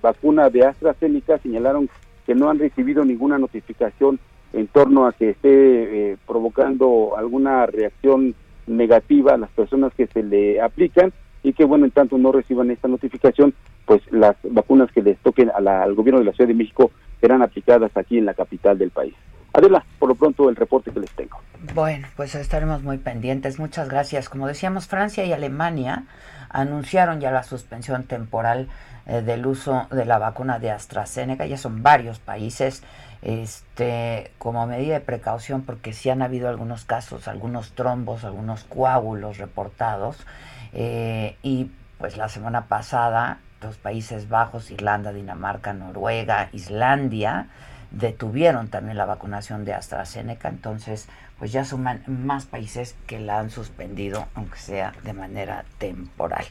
vacuna 0.00 0.48
de 0.48 0.64
AstraZeneca 0.64 1.38
señalaron 1.38 1.90
que 2.24 2.34
no 2.36 2.48
han 2.48 2.60
recibido 2.60 3.04
ninguna 3.04 3.36
notificación 3.36 4.18
en 4.52 4.68
torno 4.68 5.06
a 5.06 5.12
que 5.12 5.30
esté 5.30 6.16
provocando 6.26 7.16
alguna 7.16 7.66
reacción 7.66 8.34
negativa 8.66 9.34
a 9.34 9.38
las 9.38 9.50
personas 9.50 9.92
que 9.94 10.06
se 10.06 10.22
le 10.22 10.60
aplican 10.60 11.12
y 11.42 11.52
que 11.52 11.64
bueno 11.64 11.84
en 11.84 11.90
tanto 11.90 12.16
no 12.16 12.32
reciban 12.32 12.70
esta 12.70 12.88
notificación 12.88 13.54
pues 13.86 14.02
las 14.10 14.36
vacunas 14.42 14.90
que 14.92 15.02
les 15.02 15.18
toquen 15.18 15.50
al 15.50 15.94
gobierno 15.94 16.20
de 16.20 16.26
la 16.26 16.32
Ciudad 16.32 16.48
de 16.48 16.54
México 16.54 16.90
serán 17.20 17.42
aplicadas 17.42 17.90
aquí 17.96 18.18
en 18.18 18.26
la 18.26 18.34
capital 18.34 18.78
del 18.78 18.90
país. 18.90 19.14
Adela, 19.54 19.84
por 19.98 20.08
lo 20.08 20.14
pronto 20.14 20.48
el 20.48 20.56
reporte 20.56 20.90
que 20.90 21.00
les 21.00 21.10
tengo. 21.10 21.38
Bueno, 21.74 22.08
pues 22.16 22.34
estaremos 22.34 22.82
muy 22.82 22.98
pendientes. 22.98 23.58
Muchas 23.58 23.88
gracias. 23.88 24.28
Como 24.28 24.46
decíamos, 24.46 24.86
Francia 24.86 25.24
y 25.24 25.32
Alemania 25.32 26.04
anunciaron 26.48 27.20
ya 27.20 27.30
la 27.30 27.42
suspensión 27.42 28.04
temporal 28.04 28.68
eh, 29.06 29.20
del 29.20 29.46
uso 29.46 29.86
de 29.90 30.04
la 30.06 30.18
vacuna 30.18 30.58
de 30.58 30.70
AstraZeneca. 30.70 31.44
Ya 31.46 31.58
son 31.58 31.82
varios 31.82 32.18
países 32.18 32.82
este, 33.20 34.30
como 34.38 34.66
medida 34.66 34.94
de 34.94 35.00
precaución 35.00 35.62
porque 35.62 35.92
sí 35.92 36.08
han 36.08 36.22
habido 36.22 36.48
algunos 36.48 36.84
casos, 36.84 37.28
algunos 37.28 37.72
trombos, 37.72 38.24
algunos 38.24 38.64
coágulos 38.64 39.38
reportados. 39.38 40.26
Eh, 40.72 41.36
y 41.42 41.70
pues 41.98 42.16
la 42.16 42.28
semana 42.30 42.66
pasada 42.66 43.38
los 43.62 43.76
Países 43.76 44.28
Bajos, 44.28 44.70
Irlanda, 44.70 45.12
Dinamarca, 45.12 45.72
Noruega, 45.72 46.48
Islandia, 46.52 47.48
detuvieron 47.90 48.68
también 48.68 48.96
la 48.96 49.04
vacunación 49.04 49.64
de 49.64 49.74
AstraZeneca, 49.74 50.48
entonces 50.48 51.08
pues 51.38 51.50
ya 51.50 51.64
suman 51.64 52.02
más 52.06 52.46
países 52.46 52.94
que 53.06 53.18
la 53.18 53.40
han 53.40 53.50
suspendido, 53.50 54.26
aunque 54.34 54.58
sea 54.58 54.92
de 55.02 55.12
manera 55.12 55.64
temporal. 55.78 56.44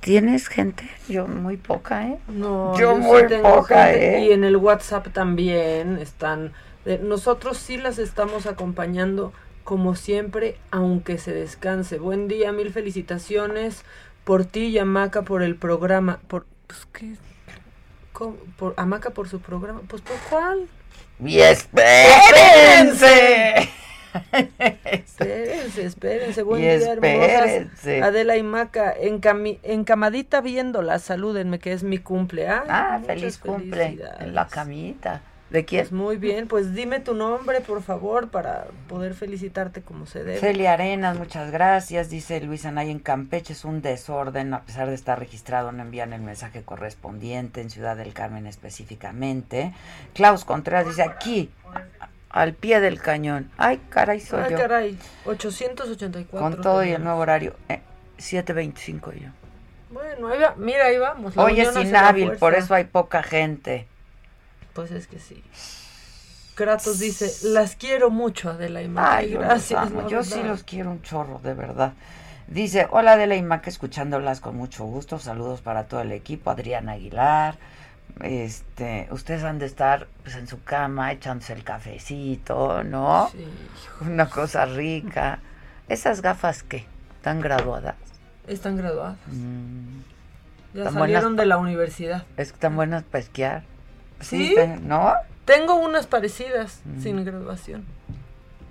¿Tienes 0.00 0.48
gente? 0.48 0.88
Yo 1.08 1.26
muy 1.26 1.58
poca, 1.58 2.06
¿eh? 2.06 2.18
No, 2.28 2.78
yo, 2.78 2.96
muy 2.96 3.24
poca, 3.42 3.92
¿eh? 3.92 4.24
Y 4.24 4.32
en 4.32 4.44
el 4.44 4.56
WhatsApp 4.56 5.08
también 5.12 5.98
están... 5.98 6.52
Eh, 6.86 6.98
nosotros 7.02 7.58
sí 7.58 7.76
las 7.76 7.98
estamos 7.98 8.46
acompañando 8.46 9.34
como 9.62 9.94
siempre, 9.94 10.56
aunque 10.70 11.18
se 11.18 11.34
descanse. 11.34 11.98
Buen 11.98 12.28
día, 12.28 12.52
mil 12.52 12.72
felicitaciones 12.72 13.84
por 14.28 14.44
ti 14.44 14.66
y 14.66 14.78
Amaca 14.78 15.22
por 15.22 15.42
el 15.42 15.56
programa. 15.56 16.20
Por, 16.28 16.44
pues, 16.66 16.86
¿qué? 16.92 17.14
Por, 18.58 18.74
Amaca 18.76 19.08
por 19.08 19.26
su 19.26 19.40
programa. 19.40 19.80
Pues, 19.88 20.02
¿por 20.02 20.18
cuál? 20.28 20.68
¡Y 21.24 21.40
espérense! 21.40 22.90
espérense, 24.84 25.82
espérense. 25.82 26.42
Buen 26.42 26.60
día, 26.60 26.92
hermosas. 26.92 27.86
Adela 28.02 28.36
y 28.36 28.42
Maca, 28.42 28.94
encamadita 28.98 30.42
viéndola, 30.42 30.98
salúdenme, 30.98 31.58
que 31.58 31.72
es 31.72 31.82
mi 31.82 31.96
cumple. 31.96 32.46
ah, 32.48 33.00
feliz 33.06 33.38
cumple. 33.38 33.98
En 34.20 34.34
la 34.34 34.46
camita. 34.46 35.22
¿De 35.50 35.64
quién? 35.64 35.82
Pues 35.82 35.92
muy 35.92 36.16
bien, 36.16 36.46
pues 36.46 36.74
dime 36.74 37.00
tu 37.00 37.14
nombre, 37.14 37.62
por 37.62 37.82
favor, 37.82 38.28
para 38.28 38.66
poder 38.86 39.14
felicitarte 39.14 39.80
como 39.80 40.04
se 40.04 40.22
debe. 40.22 40.38
Celia 40.38 40.74
Arenas, 40.74 41.18
muchas 41.18 41.50
gracias. 41.50 42.10
Dice 42.10 42.40
Luis 42.42 42.66
Anay 42.66 42.90
en 42.90 42.98
Campeche, 42.98 43.54
es 43.54 43.64
un 43.64 43.80
desorden, 43.80 44.52
a 44.52 44.62
pesar 44.62 44.88
de 44.88 44.94
estar 44.94 45.18
registrado, 45.18 45.72
no 45.72 45.82
envían 45.82 46.12
el 46.12 46.20
mensaje 46.20 46.62
correspondiente, 46.62 47.62
en 47.62 47.70
Ciudad 47.70 47.96
del 47.96 48.12
Carmen 48.12 48.46
específicamente. 48.46 49.72
Klaus 50.12 50.44
Contreras 50.44 50.86
dice, 50.86 51.02
aquí, 51.02 51.50
al 52.28 52.52
pie 52.52 52.80
del 52.80 53.00
cañón. 53.00 53.50
Ay, 53.56 53.80
caray, 53.88 54.20
soy 54.20 54.42
Ay, 54.44 54.50
yo. 54.50 54.58
caray, 54.58 54.98
884. 55.24 56.38
Con 56.38 56.60
todo 56.60 56.84
y 56.84 56.90
el 56.90 57.02
nuevo 57.02 57.20
horario, 57.20 57.54
eh, 57.70 57.80
7.25 58.18 59.14
yo. 59.14 59.28
Bueno, 59.90 60.28
ahí 60.28 60.38
va, 60.38 60.54
mira, 60.58 60.84
ahí 60.84 60.98
vamos. 60.98 61.34
Hoy 61.38 61.58
es 61.58 61.74
inhábil, 61.74 62.32
por 62.32 62.54
eso 62.54 62.74
hay 62.74 62.84
poca 62.84 63.22
gente. 63.22 63.88
Pues 64.78 64.92
es 64.92 65.08
que 65.08 65.18
sí. 65.18 65.42
Kratos 66.54 67.00
dice, 67.00 67.48
las 67.48 67.74
quiero 67.74 68.10
mucho, 68.10 68.50
Adela 68.50 68.80
y 68.80 68.88
Ay, 68.94 69.32
gracias. 69.32 69.90
Yo 70.08 70.22
sí 70.22 70.40
los 70.44 70.62
quiero 70.62 70.92
un 70.92 71.02
chorro, 71.02 71.40
de 71.42 71.52
verdad. 71.52 71.94
Dice, 72.46 72.86
hola 72.92 73.14
Adela 73.14 73.34
y 73.34 73.42
Mac, 73.42 73.66
escuchándolas 73.66 74.38
con 74.38 74.56
mucho 74.56 74.84
gusto. 74.84 75.18
Saludos 75.18 75.62
para 75.62 75.88
todo 75.88 76.02
el 76.02 76.12
equipo. 76.12 76.52
Adrián 76.52 76.88
Aguilar. 76.88 77.56
Este, 78.22 79.08
ustedes 79.10 79.42
han 79.42 79.58
de 79.58 79.66
estar 79.66 80.06
pues, 80.22 80.36
en 80.36 80.46
su 80.46 80.62
cama 80.62 81.10
echándose 81.10 81.54
el 81.54 81.64
cafecito, 81.64 82.84
¿no? 82.84 83.30
Sí. 83.32 83.44
Una 84.02 84.30
cosa 84.30 84.64
rica. 84.64 85.40
¿Esas 85.88 86.22
gafas 86.22 86.62
qué? 86.62 86.86
¿Están 87.16 87.40
graduadas? 87.40 87.96
Están 88.46 88.76
graduadas. 88.76 89.16
Mm. 89.26 90.02
Ya 90.72 90.92
salieron 90.92 91.34
de 91.34 91.46
la 91.46 91.58
universidad. 91.58 92.22
¿Están 92.36 92.76
buenas 92.76 93.02
para 93.02 93.24
esquiar? 93.24 93.64
¿Sí? 94.20 94.54
¿No? 94.82 95.12
Tengo 95.44 95.76
unas 95.76 96.06
parecidas 96.06 96.80
mm. 96.84 97.02
sin 97.02 97.24
graduación. 97.24 97.84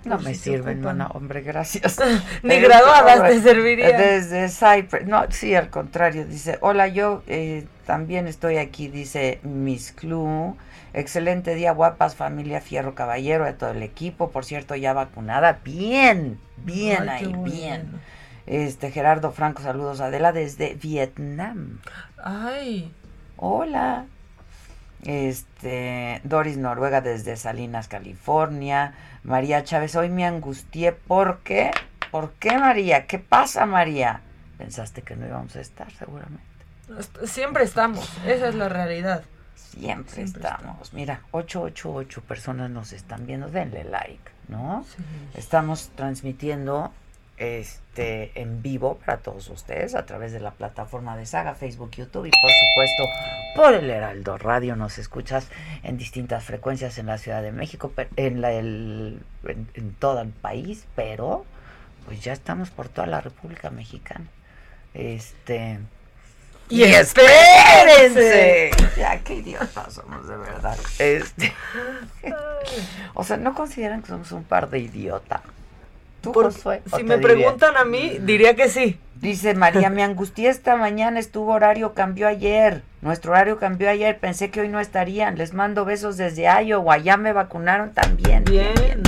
No 0.04 0.18
me 0.18 0.34
sirven, 0.34 0.80
no, 0.80 1.06
hombre, 1.08 1.42
gracias. 1.42 1.98
Ni 2.42 2.60
graduadas 2.60 3.28
te 3.28 3.40
serviría. 3.40 3.96
Desde 3.98 4.48
Cypress. 4.48 5.06
No, 5.06 5.24
sí, 5.30 5.54
al 5.54 5.70
contrario. 5.70 6.24
Dice, 6.24 6.58
hola, 6.60 6.88
yo 6.88 7.22
eh, 7.26 7.66
también 7.84 8.26
estoy 8.26 8.58
aquí, 8.58 8.88
dice 8.88 9.40
Miss 9.42 9.92
Clue. 9.92 10.54
Excelente 10.94 11.54
día, 11.54 11.72
guapas, 11.72 12.16
familia 12.16 12.60
Fierro 12.60 12.94
Caballero, 12.94 13.44
de 13.44 13.52
todo 13.52 13.70
el 13.70 13.82
equipo. 13.82 14.30
Por 14.30 14.44
cierto, 14.44 14.74
ya 14.74 14.92
vacunada. 14.92 15.60
Bien, 15.64 16.38
bien 16.58 17.08
ahí, 17.08 17.34
bien. 17.44 18.00
Este, 18.46 18.90
Gerardo 18.90 19.30
Franco, 19.32 19.62
saludos. 19.62 20.00
Adela 20.00 20.32
desde 20.32 20.74
Vietnam. 20.74 21.80
Ay. 22.16 22.92
Hola. 23.36 24.06
Este, 25.04 26.20
Doris 26.24 26.56
Noruega 26.56 27.00
desde 27.00 27.36
Salinas, 27.36 27.88
California. 27.88 28.94
María 29.22 29.64
Chávez, 29.64 29.94
hoy 29.96 30.08
me 30.08 30.26
angustié 30.26 30.92
porque, 30.92 31.70
¿por 32.10 32.32
qué 32.34 32.58
María? 32.58 33.06
¿Qué 33.06 33.18
pasa 33.18 33.66
María? 33.66 34.20
Pensaste 34.56 35.02
que 35.02 35.16
no 35.16 35.26
íbamos 35.26 35.54
a 35.56 35.60
estar 35.60 35.90
seguramente. 35.92 36.42
Siempre 37.24 37.64
estamos, 37.64 38.10
esa 38.26 38.48
es 38.48 38.54
la 38.54 38.68
realidad. 38.68 39.22
Siempre, 39.54 40.22
estamos. 40.22 40.92
Mira, 40.92 41.20
888 41.30 42.22
personas 42.22 42.70
nos 42.70 42.92
están 42.92 43.26
viendo, 43.26 43.48
denle 43.48 43.84
like, 43.84 44.30
¿no? 44.48 44.84
Estamos 45.34 45.90
transmitiendo 45.94 46.92
este 47.38 48.32
en 48.34 48.62
vivo 48.62 48.98
para 48.98 49.18
todos 49.18 49.48
ustedes 49.48 49.94
a 49.94 50.04
través 50.06 50.32
de 50.32 50.40
la 50.40 50.50
plataforma 50.50 51.16
de 51.16 51.26
Saga, 51.26 51.54
Facebook, 51.54 51.92
YouTube 51.92 52.26
y 52.26 52.30
por 52.30 52.50
supuesto 52.50 53.08
por 53.54 53.74
el 53.74 53.90
Heraldo 53.90 54.38
Radio. 54.38 54.76
Nos 54.76 54.98
escuchas 54.98 55.46
en 55.82 55.96
distintas 55.96 56.44
frecuencias 56.44 56.98
en 56.98 57.06
la 57.06 57.18
Ciudad 57.18 57.42
de 57.42 57.52
México, 57.52 57.92
en, 58.16 58.40
la, 58.40 58.52
el, 58.52 59.22
en, 59.44 59.94
todo 59.94 60.20
el 60.20 60.30
país, 60.30 60.86
pero 60.96 61.44
pues 62.04 62.20
ya 62.20 62.32
estamos 62.32 62.70
por 62.70 62.88
toda 62.88 63.06
la 63.06 63.20
República 63.20 63.70
Mexicana. 63.70 64.26
Este 64.94 65.78
Y 66.68 66.82
espérense. 66.82 68.70
Ya, 68.96 69.20
qué 69.20 69.34
idiotas 69.34 69.94
somos, 69.94 70.26
de 70.26 70.36
verdad. 70.36 70.76
Este. 70.98 71.52
o 73.14 73.22
sea, 73.24 73.36
¿no 73.36 73.54
consideran 73.54 74.02
que 74.02 74.08
somos 74.08 74.32
un 74.32 74.44
par 74.44 74.70
de 74.70 74.80
idiotas? 74.80 75.40
¿Tú, 76.20 76.32
Josué, 76.32 76.82
si 76.96 77.04
me 77.04 77.18
preguntan 77.18 77.76
a 77.76 77.84
mí, 77.84 78.18
diría 78.20 78.54
que 78.56 78.68
sí. 78.68 78.98
Dice 79.20 79.54
María, 79.54 79.90
me 79.90 80.04
angustié 80.04 80.48
esta 80.48 80.76
mañana, 80.76 81.18
estuvo 81.18 81.52
horario, 81.52 81.92
cambió 81.94 82.28
ayer. 82.28 82.82
Nuestro 83.00 83.32
horario 83.32 83.58
cambió 83.58 83.90
ayer, 83.90 84.18
pensé 84.18 84.50
que 84.50 84.60
hoy 84.60 84.68
no 84.68 84.78
estarían. 84.78 85.36
Les 85.36 85.54
mando 85.54 85.84
besos 85.84 86.16
desde 86.16 86.44
Iowa, 86.62 86.98
ya 86.98 87.16
me 87.16 87.32
vacunaron 87.32 87.92
también. 87.92 88.44
Bien. 88.44 88.74
bien. 88.74 89.02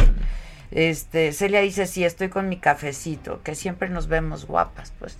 Este, 0.72 1.32
Celia 1.32 1.60
dice, 1.60 1.86
sí, 1.86 2.04
estoy 2.04 2.28
con 2.28 2.48
mi 2.48 2.56
cafecito, 2.56 3.40
que 3.42 3.54
siempre 3.54 3.88
nos 3.88 4.08
vemos 4.08 4.46
guapas. 4.46 4.92
Pues 4.98 5.16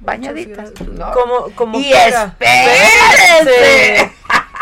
bañaditas. 0.00 0.72
Como, 1.12 1.50
como 1.54 1.78
y 1.78 1.92
espérense. 1.92 2.40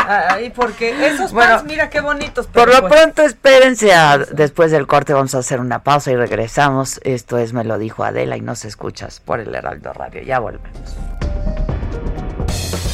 Ay, 0.06 0.50
porque 0.50 1.06
esos 1.06 1.32
bueno, 1.32 1.62
mira 1.64 1.90
qué 1.90 2.00
bonitos. 2.00 2.46
Por 2.46 2.68
lo 2.72 2.80
pues 2.80 2.92
pronto, 2.92 3.22
espérense 3.22 3.92
después 4.32 4.70
del 4.70 4.86
corte. 4.86 5.12
Vamos 5.12 5.34
a 5.34 5.38
hacer 5.38 5.60
una 5.60 5.82
pausa 5.82 6.12
y 6.12 6.16
regresamos. 6.16 7.00
Esto 7.02 7.38
es 7.38 7.52
Me 7.52 7.64
lo 7.64 7.78
dijo 7.78 8.04
Adela 8.04 8.36
y 8.36 8.40
nos 8.40 8.64
escuchas 8.64 9.20
por 9.20 9.40
el 9.40 9.54
Heraldo 9.54 9.92
Radio. 9.92 10.22
Ya 10.22 10.38
volvemos. 10.38 10.96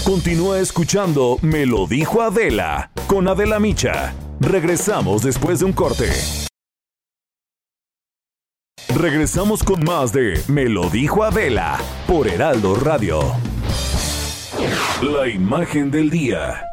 Continúa 0.05 0.59
escuchando 0.59 1.39
Me 1.43 1.65
lo 1.65 1.87
dijo 1.87 2.23
Adela 2.23 2.91
con 3.07 3.29
Adela 3.29 3.61
Micha. 3.61 4.13
Regresamos 4.41 5.23
después 5.23 5.61
de 5.61 5.67
un 5.67 5.73
corte. 5.73 6.11
Regresamos 8.95 9.63
con 9.63 9.85
más 9.85 10.13
de 10.13 10.41
Me 10.49 10.69
lo 10.69 10.91
dijo 10.91 11.25
Adela 11.25 11.79
por 12.07 12.29
Heraldo 12.29 12.75
Radio. 12.75 13.21
La 15.01 15.29
imagen 15.29 15.91
del 15.91 16.11
día. 16.11 16.72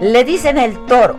Le 0.00 0.22
dicen 0.22 0.58
el 0.58 0.86
toro 0.86 1.16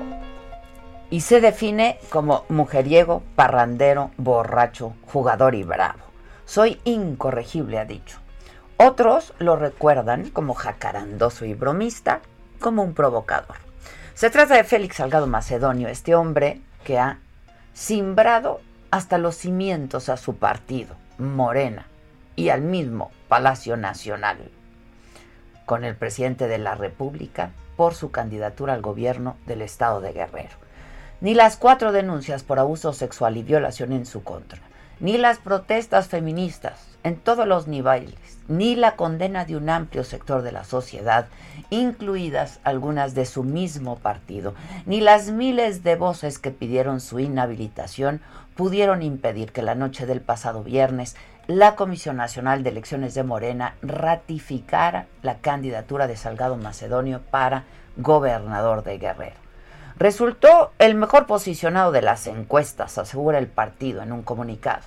y 1.10 1.20
se 1.20 1.42
define 1.42 2.00
como 2.10 2.46
mujeriego, 2.48 3.24
parrandero, 3.36 4.12
borracho, 4.16 4.94
jugador 5.06 5.54
y 5.54 5.64
bravo. 5.64 6.00
Soy 6.46 6.80
incorregible, 6.86 7.78
ha 7.78 7.84
dicho. 7.84 8.20
Otros 8.78 9.34
lo 9.38 9.58
recuerdan 9.58 10.30
como 10.30 10.54
jacarandoso 10.54 11.44
y 11.44 11.56
bromista, 11.56 12.22
como 12.62 12.82
un 12.82 12.94
provocador. 12.94 13.58
Se 14.14 14.30
trata 14.30 14.56
de 14.56 14.64
Félix 14.64 14.96
Salgado 14.96 15.28
Macedonio, 15.28 15.90
este 15.90 16.16
hombre 16.16 16.62
que 16.86 16.98
ha 16.98 17.20
simbrado 17.74 18.62
hasta 18.92 19.18
los 19.18 19.36
cimientos 19.36 20.08
a 20.08 20.16
su 20.16 20.38
partido, 20.38 20.96
Morena, 21.18 21.86
y 22.38 22.48
al 22.48 22.62
mismo 22.62 23.12
Palacio 23.28 23.76
Nacional, 23.76 24.38
con 25.66 25.84
el 25.84 25.98
presidente 25.98 26.48
de 26.48 26.60
la 26.60 26.76
República 26.76 27.52
por 27.80 27.96
su 27.96 28.12
candidatura 28.12 28.74
al 28.74 28.82
gobierno 28.82 29.38
del 29.46 29.62
estado 29.62 30.02
de 30.02 30.12
Guerrero. 30.12 30.58
Ni 31.22 31.34
las 31.34 31.56
cuatro 31.56 31.94
denuncias 31.94 32.44
por 32.44 32.60
abuso 32.60 32.92
sexual 32.92 33.38
y 33.38 33.44
violación 33.44 33.94
en 33.94 34.06
su 34.06 34.22
contra, 34.22 34.60
ni 35.00 35.18
las 35.18 35.38
protestas 35.38 36.10
feministas 36.10 36.90
en 37.04 37.16
todos 37.16 37.48
los 37.48 37.68
niveles, 37.68 38.16
ni 38.50 38.76
la 38.76 38.98
condena 38.98 39.46
de 39.46 39.56
un 39.56 39.70
amplio 39.70 40.04
sector 40.04 40.42
de 40.42 40.52
la 40.52 40.66
sociedad, 40.66 41.28
incluidas 41.70 42.60
algunas 42.66 43.16
de 43.16 43.26
su 43.26 43.46
mismo 43.46 43.98
partido, 43.98 44.56
ni 44.86 45.00
las 45.00 45.32
miles 45.32 45.82
de 45.82 45.96
voces 45.96 46.38
que 46.38 46.52
pidieron 46.52 47.00
su 47.00 47.22
inhabilitación 47.22 48.20
pudieron 48.58 49.04
impedir 49.04 49.54
que 49.54 49.62
la 49.62 49.76
noche 49.76 50.06
del 50.06 50.20
pasado 50.20 50.64
viernes 50.66 51.16
la 51.50 51.76
Comisión 51.76 52.18
Nacional 52.18 52.62
de 52.62 52.70
Elecciones 52.70 53.16
de 53.16 53.24
Morena 53.24 53.74
ratificara 53.82 55.08
la 55.24 55.40
candidatura 55.40 56.06
de 56.06 56.16
Salgado 56.16 56.58
Macedonio 56.58 57.22
para 57.32 57.64
gobernador 57.98 58.84
de 58.84 59.00
Guerrero. 59.00 59.36
Resultó 59.98 60.72
el 60.78 60.94
mejor 60.94 61.26
posicionado 61.26 61.92
de 61.92 62.04
las 62.04 62.28
encuestas, 62.28 63.00
asegura 63.00 63.40
el 63.40 63.48
partido 63.48 64.04
en 64.04 64.12
un 64.12 64.22
comunicado. 64.22 64.84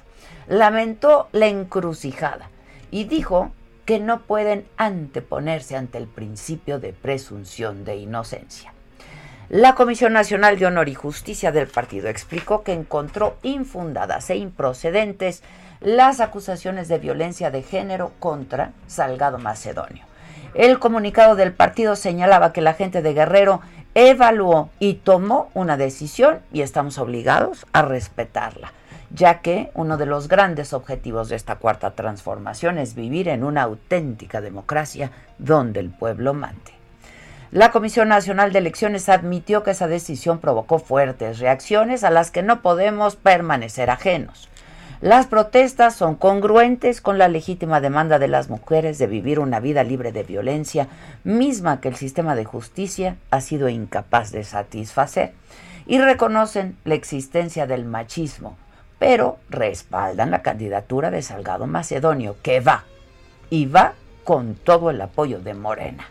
Lamentó 0.47 1.29
la 1.33 1.49
encrucijada 1.49 2.49
y 2.93 3.07
dijo 3.07 3.51
que 3.85 3.99
no 3.99 4.23
pueden 4.23 4.65
anteponerse 4.77 5.75
ante 5.77 5.99
el 5.99 6.07
principio 6.07 6.79
de 6.79 6.93
presunción 6.93 7.85
de 7.85 7.97
inocencia. 7.97 8.73
La 9.49 9.75
Comisión 9.75 10.13
Nacional 10.13 10.61
de 10.61 10.67
Honor 10.67 10.89
y 10.89 10.95
Justicia 10.95 11.51
del 11.51 11.67
partido 11.67 12.09
explicó 12.09 12.63
que 12.63 12.73
encontró 12.73 13.37
infundadas 13.43 14.31
e 14.31 14.37
improcedentes 14.37 15.43
las 15.85 16.21
acusaciones 16.21 16.89
de 16.89 16.99
violencia 16.99 17.51
de 17.51 17.63
género 17.63 18.13
contra 18.19 18.73
Salgado 18.87 19.39
Macedonio. 19.39 20.05
El 20.55 20.79
comunicado 20.79 21.35
del 21.35 21.53
partido 21.53 21.97
señalaba 21.97 22.53
que 22.53 22.61
la 22.61 22.75
gente 22.75 23.03
de 23.03 23.15
Guerrero 23.15 23.61
evaluó 23.95 24.71
y 24.79 24.95
tomó 24.95 25.51
una 25.55 25.77
decisión 25.77 26.41
y 26.53 26.63
estamos 26.63 26.99
obligados 26.99 27.67
a 27.73 27.83
respetarla 27.83 28.73
ya 29.15 29.41
que 29.41 29.71
uno 29.75 29.99
de 29.99 30.07
los 30.07 30.29
grandes 30.29 30.73
objetivos 30.73 31.29
de 31.29 31.37
esta 31.37 31.57
cuarta 31.57 31.91
transformación 31.93 32.79
es 32.79 32.95
vivir 32.95 33.29
en 33.29 33.45
una 33.45 33.63
auténtica 33.63 34.41
democracia 34.41 35.11
donde 35.39 35.81
el 35.81 35.91
pueblo 35.91 36.35
mande. 36.35 36.73
La 37.51 37.71
Comisión 37.71 38.09
Nacional 38.09 38.53
de 38.53 38.61
Elecciones 38.61 39.11
admitió 39.11 39.63
que 39.63 39.73
esa 39.73 39.87
decisión 39.87 40.39
provocó 40.39 40.79
fuertes 40.79 41.39
reacciones 41.39 42.03
a 42.03 42.11
las 42.11 42.31
que 42.31 42.43
no 42.43 42.63
podemos 42.63 43.17
permanecer 43.17 43.91
ajenos. 43.91 44.49
Las 45.03 45.27
protestas 45.27 45.97
son 45.97 46.15
congruentes 46.15 47.01
con 47.01 47.19
la 47.19 47.27
legítima 47.27 47.81
demanda 47.81 48.21
de 48.21 48.29
las 48.29 48.49
mujeres 48.49 48.99
de 48.99 49.09
vivir 49.09 49.41
una 49.41 49.59
vida 49.59 49.83
libre 49.83 50.13
de 50.13 50.23
violencia, 50.23 50.87
misma 51.25 51.81
que 51.81 51.89
el 51.89 51.97
sistema 51.97 52.37
de 52.37 52.45
justicia 52.45 53.17
ha 53.33 53.41
sido 53.41 53.69
incapaz 53.69 54.31
de 54.31 54.45
satisfacer, 54.45 55.33
y 55.89 55.99
reconocen 55.99 56.77
la 56.85 56.95
existencia 56.95 57.67
del 57.67 57.85
machismo, 57.85 58.57
pero 59.01 59.39
respaldan 59.51 60.31
la 60.31 60.43
candidatura 60.43 61.11
de 61.11 61.23
Salgado 61.23 61.67
Macedonio, 61.67 62.37
que 62.41 62.61
va, 62.61 62.85
y 63.51 63.67
va 63.67 63.95
con 64.23 64.55
todo 64.55 64.89
el 64.91 65.01
apoyo 65.01 65.41
de 65.41 65.55
Morena. 65.55 66.07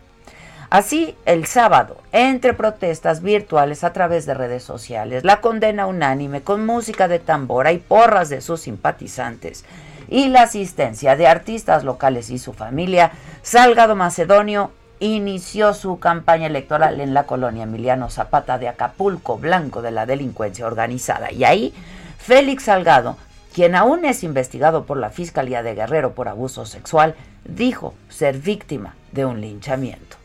Así, 0.72 1.18
el 1.26 1.48
sábado, 1.48 1.98
entre 2.14 2.54
protestas 2.54 3.22
virtuales 3.22 3.84
a 3.84 3.92
través 3.92 4.26
de 4.26 4.34
redes 4.34 4.64
sociales, 4.64 5.26
la 5.26 5.42
condena 5.42 5.86
unánime 5.86 6.44
con 6.44 6.66
música 6.66 7.10
de 7.10 7.20
tambora 7.20 7.74
y 7.74 7.78
porras 7.78 8.30
de 8.30 8.40
sus 8.40 8.62
simpatizantes 8.62 9.66
y 10.08 10.30
la 10.30 10.44
asistencia 10.44 11.18
de 11.18 11.28
artistas 11.28 11.84
locales 11.84 12.30
y 12.30 12.38
su 12.38 12.54
familia, 12.54 13.12
Salgado 13.42 13.98
Macedonio 13.98 14.72
inició 15.02 15.74
su 15.74 16.00
campaña 16.00 16.48
electoral 16.48 17.02
en 17.02 17.14
la 17.14 17.26
colonia 17.26 17.64
Emiliano 17.64 18.10
Zapata 18.10 18.58
de 18.58 18.70
Acapulco, 18.70 19.38
blanco 19.38 19.82
de 19.82 19.92
la 19.92 20.06
delincuencia 20.06 20.66
organizada. 20.66 21.34
Y 21.34 21.44
ahí 21.44 21.74
Félix 22.18 22.64
Salgado, 22.64 23.18
quien 23.54 23.76
aún 23.76 24.06
es 24.06 24.24
investigado 24.24 24.86
por 24.86 24.96
la 24.96 25.10
Fiscalía 25.10 25.64
de 25.64 25.76
Guerrero 25.76 26.14
por 26.14 26.30
abuso 26.30 26.66
sexual, 26.66 27.16
dijo 27.44 27.94
ser 28.08 28.38
víctima 28.38 28.96
de 29.12 29.26
un 29.26 29.42
linchamiento. 29.42 30.21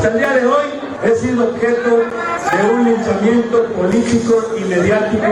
Hasta 0.00 0.12
el 0.12 0.18
día 0.18 0.32
de 0.32 0.46
hoy 0.46 0.64
he 1.04 1.14
sido 1.14 1.50
objeto 1.50 1.90
de 1.90 2.74
un 2.74 2.84
linchamiento 2.86 3.64
político 3.74 4.54
y 4.56 4.64
mediático 4.64 5.26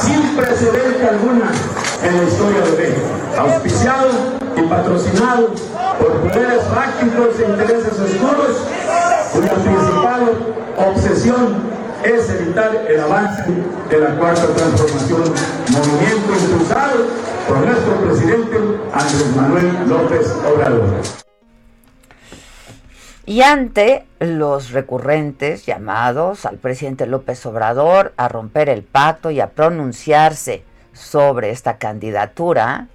sin 0.00 0.34
precedente 0.34 1.08
alguna 1.08 1.52
en 2.02 2.16
la 2.16 2.24
historia 2.24 2.60
de 2.60 2.70
México, 2.72 3.06
auspiciado 3.38 4.08
y 4.56 4.62
patrocinado 4.62 5.54
por 6.00 6.10
poderes 6.22 6.60
fácticos 6.74 7.38
e 7.38 7.50
intereses 7.52 8.00
oscuros, 8.00 8.56
cuya 9.32 9.54
principal 9.54 10.56
obsesión 10.76 11.58
es 12.02 12.30
evitar 12.30 12.84
el 12.88 12.98
avance 12.98 13.44
de 13.90 14.00
la 14.00 14.16
cuarta 14.16 14.44
transformación, 14.48 15.22
movimiento 15.70 16.32
impulsado 16.50 16.96
por 17.46 17.58
nuestro 17.58 17.94
presidente 17.94 18.56
Andrés 18.92 19.36
Manuel 19.36 19.70
López 19.88 20.34
Obrador. 20.52 21.29
Y 23.30 23.42
ante 23.42 24.08
los 24.18 24.72
recurrentes 24.72 25.64
llamados 25.64 26.46
al 26.46 26.56
presidente 26.56 27.06
López 27.06 27.46
Obrador 27.46 28.12
a 28.16 28.26
romper 28.26 28.68
el 28.68 28.82
pacto 28.82 29.30
y 29.30 29.38
a 29.38 29.50
pronunciarse 29.50 30.64
sobre 30.92 31.50
esta 31.50 31.78
candidatura, 31.78 32.88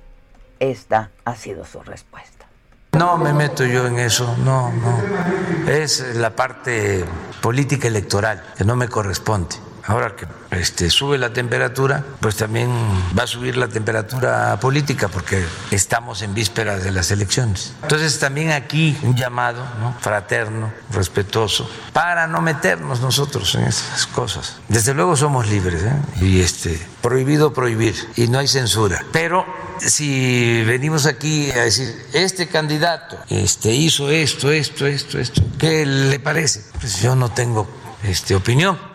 esta 0.59 1.09
ha 1.23 1.35
sido 1.37 1.63
su 1.63 1.79
respuesta. 1.83 2.47
No 2.91 3.15
me 3.15 3.31
meto 3.31 3.63
yo 3.63 3.87
en 3.87 3.97
eso, 3.97 4.35
no, 4.43 4.73
no. 4.73 5.71
Es 5.71 6.17
la 6.17 6.35
parte 6.35 7.05
política 7.41 7.87
electoral 7.87 8.43
que 8.57 8.65
no 8.65 8.75
me 8.75 8.89
corresponde 8.89 9.55
ahora 9.87 10.15
que 10.15 10.27
este, 10.51 10.89
sube 10.89 11.17
la 11.17 11.31
temperatura, 11.31 12.03
pues 12.19 12.35
también 12.35 12.69
va 13.17 13.23
a 13.23 13.27
subir 13.27 13.57
la 13.57 13.67
temperatura 13.67 14.59
política 14.59 15.07
porque 15.07 15.45
estamos 15.71 16.21
en 16.21 16.33
vísperas 16.33 16.83
de 16.83 16.91
las 16.91 17.11
elecciones. 17.11 17.73
Entonces 17.81 18.19
también 18.19 18.51
aquí 18.51 18.97
un 19.03 19.15
llamado 19.15 19.63
fraterno, 19.99 20.71
respetuoso, 20.91 21.69
para 21.93 22.27
no 22.27 22.41
meternos 22.41 23.01
nosotros 23.01 23.55
en 23.55 23.65
esas 23.65 24.07
cosas. 24.07 24.57
Desde 24.67 24.93
luego 24.93 25.15
somos 25.15 25.47
libres 25.47 25.83
¿eh? 25.83 26.01
y 26.21 26.41
este, 26.41 26.79
prohibido 27.01 27.53
prohibir 27.53 27.95
y 28.15 28.27
no 28.27 28.39
hay 28.39 28.47
censura. 28.47 29.03
Pero 29.11 29.45
si 29.79 30.63
venimos 30.63 31.05
aquí 31.05 31.51
a 31.51 31.63
decir, 31.63 32.07
este 32.13 32.47
candidato 32.47 33.17
este, 33.29 33.71
hizo 33.71 34.09
esto, 34.09 34.51
esto, 34.51 34.85
esto, 34.87 35.19
esto, 35.19 35.41
¿qué 35.59 35.85
le 35.85 36.19
parece? 36.19 36.63
Pues 36.79 37.01
yo 37.01 37.15
no 37.15 37.29
tengo 37.29 37.67
este, 38.03 38.35
opinión. 38.35 38.94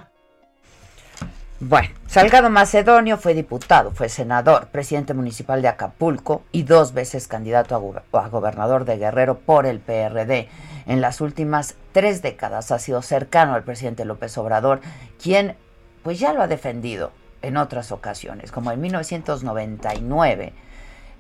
Bueno, 1.62 1.90
Salgado 2.07 2.49
Macedonio 2.49 3.18
fue 3.18 3.35
diputado, 3.35 3.90
fue 3.90 4.09
senador, 4.09 4.68
presidente 4.68 5.12
municipal 5.12 5.61
de 5.61 5.68
Acapulco 5.68 6.40
y 6.53 6.62
dos 6.62 6.94
veces 6.94 7.29
candidato 7.29 8.03
a, 8.12 8.29
gobernador 8.29 8.87
de 8.87 8.96
Guerrero 8.96 9.40
por 9.40 9.66
el 9.66 9.79
PRD. 9.79 10.49
En 10.87 11.03
las 11.03 11.20
últimas 11.20 11.75
tres 11.92 12.23
décadas 12.23 12.73
ha 12.73 12.79
sido 12.79 13.03
cercano 13.03 13.53
al 13.53 13.62
presidente 13.62 14.07
López 14.07 14.38
Obrador, 14.38 14.81
quien 15.23 15.55
pues 16.03 16.18
ya 16.18 16.33
lo 16.33 16.40
ha 16.40 16.46
defendido 16.46 17.12
en 17.42 17.59
otras 17.59 17.92
ocasiones, 17.92 18.53
como 18.53 18.73
en 18.73 18.81
1999 18.81 20.55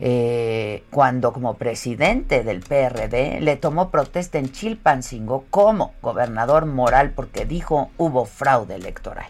eh, 0.00 0.84
cuando 0.90 1.34
como 1.34 1.58
presidente 1.58 2.44
del 2.44 2.60
PRD 2.60 3.42
le 3.42 3.56
tomó 3.56 3.90
protesta 3.90 4.38
en 4.38 4.50
Chilpancingo 4.50 5.44
como 5.50 5.92
gobernador 6.00 6.64
moral 6.64 7.12
porque 7.14 7.44
dijo 7.44 7.90
hubo 7.98 8.24
fraude 8.24 8.76
electoral. 8.76 9.28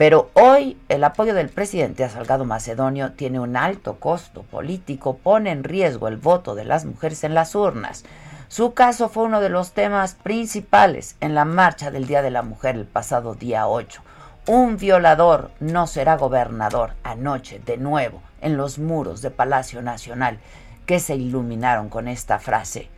Pero 0.00 0.30
hoy 0.32 0.78
el 0.88 1.04
apoyo 1.04 1.34
del 1.34 1.50
presidente 1.50 2.04
a 2.04 2.08
Salgado 2.08 2.46
Macedonio 2.46 3.12
tiene 3.12 3.38
un 3.38 3.54
alto 3.54 3.96
costo 3.96 4.44
político, 4.44 5.18
pone 5.18 5.50
en 5.50 5.62
riesgo 5.62 6.08
el 6.08 6.16
voto 6.16 6.54
de 6.54 6.64
las 6.64 6.86
mujeres 6.86 7.22
en 7.22 7.34
las 7.34 7.54
urnas. 7.54 8.04
Su 8.48 8.72
caso 8.72 9.10
fue 9.10 9.24
uno 9.24 9.42
de 9.42 9.50
los 9.50 9.72
temas 9.72 10.14
principales 10.14 11.16
en 11.20 11.34
la 11.34 11.44
marcha 11.44 11.90
del 11.90 12.06
Día 12.06 12.22
de 12.22 12.30
la 12.30 12.40
Mujer 12.40 12.76
el 12.76 12.86
pasado 12.86 13.34
día 13.34 13.68
8. 13.68 14.00
Un 14.46 14.78
violador 14.78 15.50
no 15.60 15.86
será 15.86 16.16
gobernador 16.16 16.94
anoche 17.02 17.60
de 17.66 17.76
nuevo 17.76 18.22
en 18.40 18.56
los 18.56 18.78
muros 18.78 19.20
de 19.20 19.30
Palacio 19.30 19.82
Nacional 19.82 20.38
que 20.86 20.98
se 20.98 21.16
iluminaron 21.16 21.90
con 21.90 22.08
esta 22.08 22.38
frase, 22.38 22.88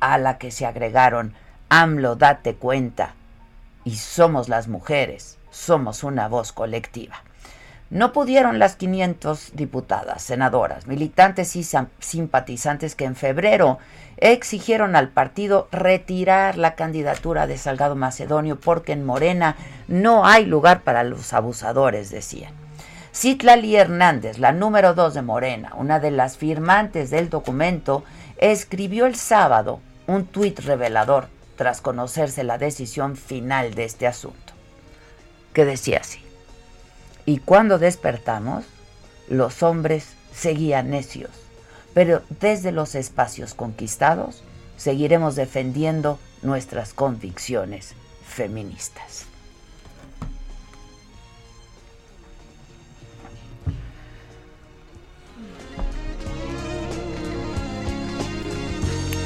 a 0.00 0.18
la 0.18 0.36
que 0.36 0.50
se 0.50 0.66
agregaron, 0.66 1.32
AMLO, 1.70 2.14
date 2.16 2.56
cuenta, 2.56 3.14
y 3.84 3.96
somos 3.96 4.50
las 4.50 4.68
mujeres, 4.68 5.38
somos 5.52 6.02
una 6.02 6.26
voz 6.26 6.50
colectiva. 6.50 7.22
No 7.90 8.12
pudieron 8.12 8.58
las 8.58 8.74
500 8.74 9.50
diputadas, 9.54 10.22
senadoras, 10.22 10.86
militantes 10.86 11.54
y 11.56 11.64
simpatizantes 12.00 12.94
que 12.96 13.04
en 13.04 13.14
febrero 13.14 13.78
exigieron 14.16 14.96
al 14.96 15.10
partido 15.10 15.68
retirar 15.70 16.56
la 16.56 16.74
candidatura 16.74 17.46
de 17.46 17.58
Salgado 17.58 17.94
Macedonio 17.94 18.58
porque 18.58 18.92
en 18.92 19.04
Morena 19.04 19.56
no 19.88 20.26
hay 20.26 20.46
lugar 20.46 20.80
para 20.80 21.04
los 21.04 21.32
abusadores, 21.34 22.10
decían. 22.10 22.54
Citlali 23.14 23.76
Hernández, 23.76 24.38
la 24.38 24.52
número 24.52 24.94
dos 24.94 25.12
de 25.12 25.20
Morena, 25.20 25.72
una 25.76 26.00
de 26.00 26.10
las 26.10 26.38
firmantes 26.38 27.10
del 27.10 27.28
documento, 27.28 28.04
escribió 28.38 29.04
el 29.04 29.16
sábado 29.16 29.80
un 30.06 30.24
tuit 30.24 30.58
revelador 30.60 31.28
tras 31.56 31.82
conocerse 31.82 32.42
la 32.42 32.56
decisión 32.56 33.16
final 33.16 33.74
de 33.74 33.84
este 33.84 34.06
asunto, 34.06 34.51
que 35.52 35.64
decía 35.64 35.98
así, 36.00 36.20
y 37.24 37.38
cuando 37.38 37.78
despertamos, 37.78 38.64
los 39.28 39.62
hombres 39.62 40.08
seguían 40.32 40.90
necios, 40.90 41.30
pero 41.94 42.22
desde 42.40 42.72
los 42.72 42.94
espacios 42.94 43.54
conquistados 43.54 44.42
seguiremos 44.76 45.36
defendiendo 45.36 46.18
nuestras 46.42 46.94
convicciones 46.94 47.94
feministas. 48.26 49.26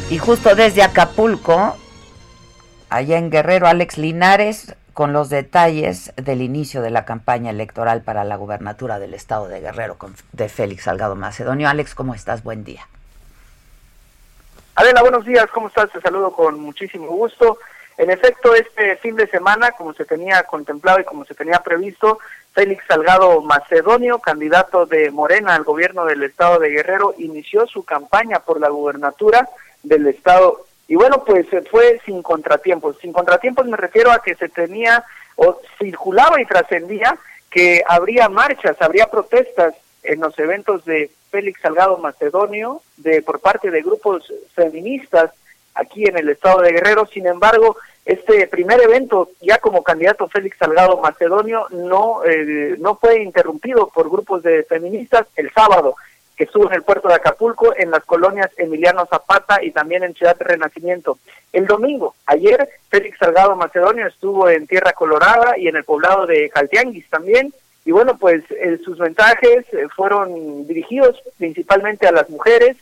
Y 0.08 0.18
justo 0.18 0.54
desde 0.54 0.82
Acapulco, 0.82 1.76
allá 2.88 3.18
en 3.18 3.28
Guerrero, 3.28 3.66
Alex 3.66 3.98
Linares, 3.98 4.76
con 4.96 5.12
los 5.12 5.28
detalles 5.28 6.10
del 6.16 6.40
inicio 6.40 6.80
de 6.80 6.88
la 6.88 7.04
campaña 7.04 7.50
electoral 7.50 8.00
para 8.00 8.24
la 8.24 8.36
gubernatura 8.36 8.98
del 8.98 9.12
estado 9.12 9.46
de 9.46 9.60
Guerrero 9.60 9.98
de 10.32 10.48
Félix 10.48 10.84
Salgado 10.84 11.14
Macedonio. 11.14 11.68
Alex, 11.68 11.94
¿cómo 11.94 12.14
estás? 12.14 12.42
Buen 12.42 12.64
día. 12.64 12.88
Adela, 14.74 15.02
buenos 15.02 15.26
días, 15.26 15.48
¿cómo 15.52 15.68
estás? 15.68 15.92
Te 15.92 16.00
saludo 16.00 16.32
con 16.32 16.58
muchísimo 16.58 17.08
gusto. 17.08 17.58
En 17.98 18.10
efecto, 18.10 18.54
este 18.54 18.96
fin 18.96 19.16
de 19.16 19.26
semana, 19.26 19.72
como 19.72 19.92
se 19.92 20.06
tenía 20.06 20.44
contemplado 20.44 20.98
y 20.98 21.04
como 21.04 21.26
se 21.26 21.34
tenía 21.34 21.58
previsto, 21.58 22.18
Félix 22.54 22.82
Salgado 22.88 23.42
Macedonio, 23.42 24.18
candidato 24.18 24.86
de 24.86 25.10
Morena 25.10 25.56
al 25.56 25.64
gobierno 25.64 26.06
del 26.06 26.22
estado 26.22 26.58
de 26.58 26.70
Guerrero, 26.70 27.14
inició 27.18 27.66
su 27.66 27.84
campaña 27.84 28.40
por 28.40 28.60
la 28.60 28.70
gubernatura 28.70 29.46
del 29.82 30.06
Estado. 30.06 30.65
Y 30.88 30.94
bueno, 30.94 31.24
pues 31.24 31.46
se 31.48 31.62
fue 31.62 32.00
sin 32.04 32.22
contratiempos. 32.22 32.96
Sin 33.00 33.12
contratiempos 33.12 33.66
me 33.66 33.76
refiero 33.76 34.10
a 34.12 34.22
que 34.22 34.34
se 34.34 34.48
tenía 34.48 35.04
o 35.36 35.60
circulaba 35.78 36.40
y 36.40 36.46
trascendía 36.46 37.16
que 37.50 37.82
habría 37.86 38.28
marchas, 38.28 38.76
habría 38.80 39.06
protestas 39.06 39.74
en 40.02 40.20
los 40.20 40.38
eventos 40.38 40.84
de 40.84 41.10
Félix 41.30 41.60
Salgado 41.60 41.98
Macedonio 41.98 42.82
de 42.96 43.22
por 43.22 43.40
parte 43.40 43.70
de 43.70 43.82
grupos 43.82 44.32
feministas 44.54 45.30
aquí 45.74 46.04
en 46.04 46.16
el 46.16 46.28
estado 46.28 46.62
de 46.62 46.72
Guerrero. 46.72 47.06
Sin 47.06 47.26
embargo, 47.26 47.76
este 48.04 48.46
primer 48.46 48.80
evento, 48.80 49.30
ya 49.40 49.58
como 49.58 49.82
candidato 49.82 50.28
Félix 50.28 50.58
Salgado 50.58 50.98
Macedonio, 50.98 51.66
no, 51.70 52.24
eh, 52.24 52.76
no 52.78 52.96
fue 52.96 53.22
interrumpido 53.22 53.88
por 53.88 54.08
grupos 54.08 54.42
de 54.42 54.62
feministas 54.62 55.26
el 55.34 55.52
sábado 55.52 55.96
que 56.36 56.44
estuvo 56.44 56.68
en 56.68 56.74
el 56.74 56.82
puerto 56.82 57.08
de 57.08 57.14
Acapulco, 57.14 57.74
en 57.76 57.90
las 57.90 58.04
colonias 58.04 58.50
Emiliano 58.58 59.06
Zapata 59.06 59.62
y 59.62 59.70
también 59.70 60.04
en 60.04 60.14
Ciudad 60.14 60.36
Renacimiento. 60.38 61.18
El 61.52 61.66
domingo, 61.66 62.14
ayer, 62.26 62.68
Félix 62.90 63.18
Salgado 63.18 63.56
Macedonio 63.56 64.06
estuvo 64.06 64.48
en 64.48 64.66
Tierra 64.66 64.92
Colorada 64.92 65.56
y 65.56 65.68
en 65.68 65.76
el 65.76 65.84
poblado 65.84 66.26
de 66.26 66.50
Caltianguis 66.50 67.08
también. 67.08 67.52
Y 67.86 67.92
bueno, 67.92 68.18
pues 68.18 68.42
eh, 68.50 68.78
sus 68.84 68.98
mensajes 68.98 69.64
eh, 69.72 69.86
fueron 69.94 70.66
dirigidos 70.66 71.22
principalmente 71.38 72.06
a 72.06 72.12
las 72.12 72.28
mujeres, 72.28 72.76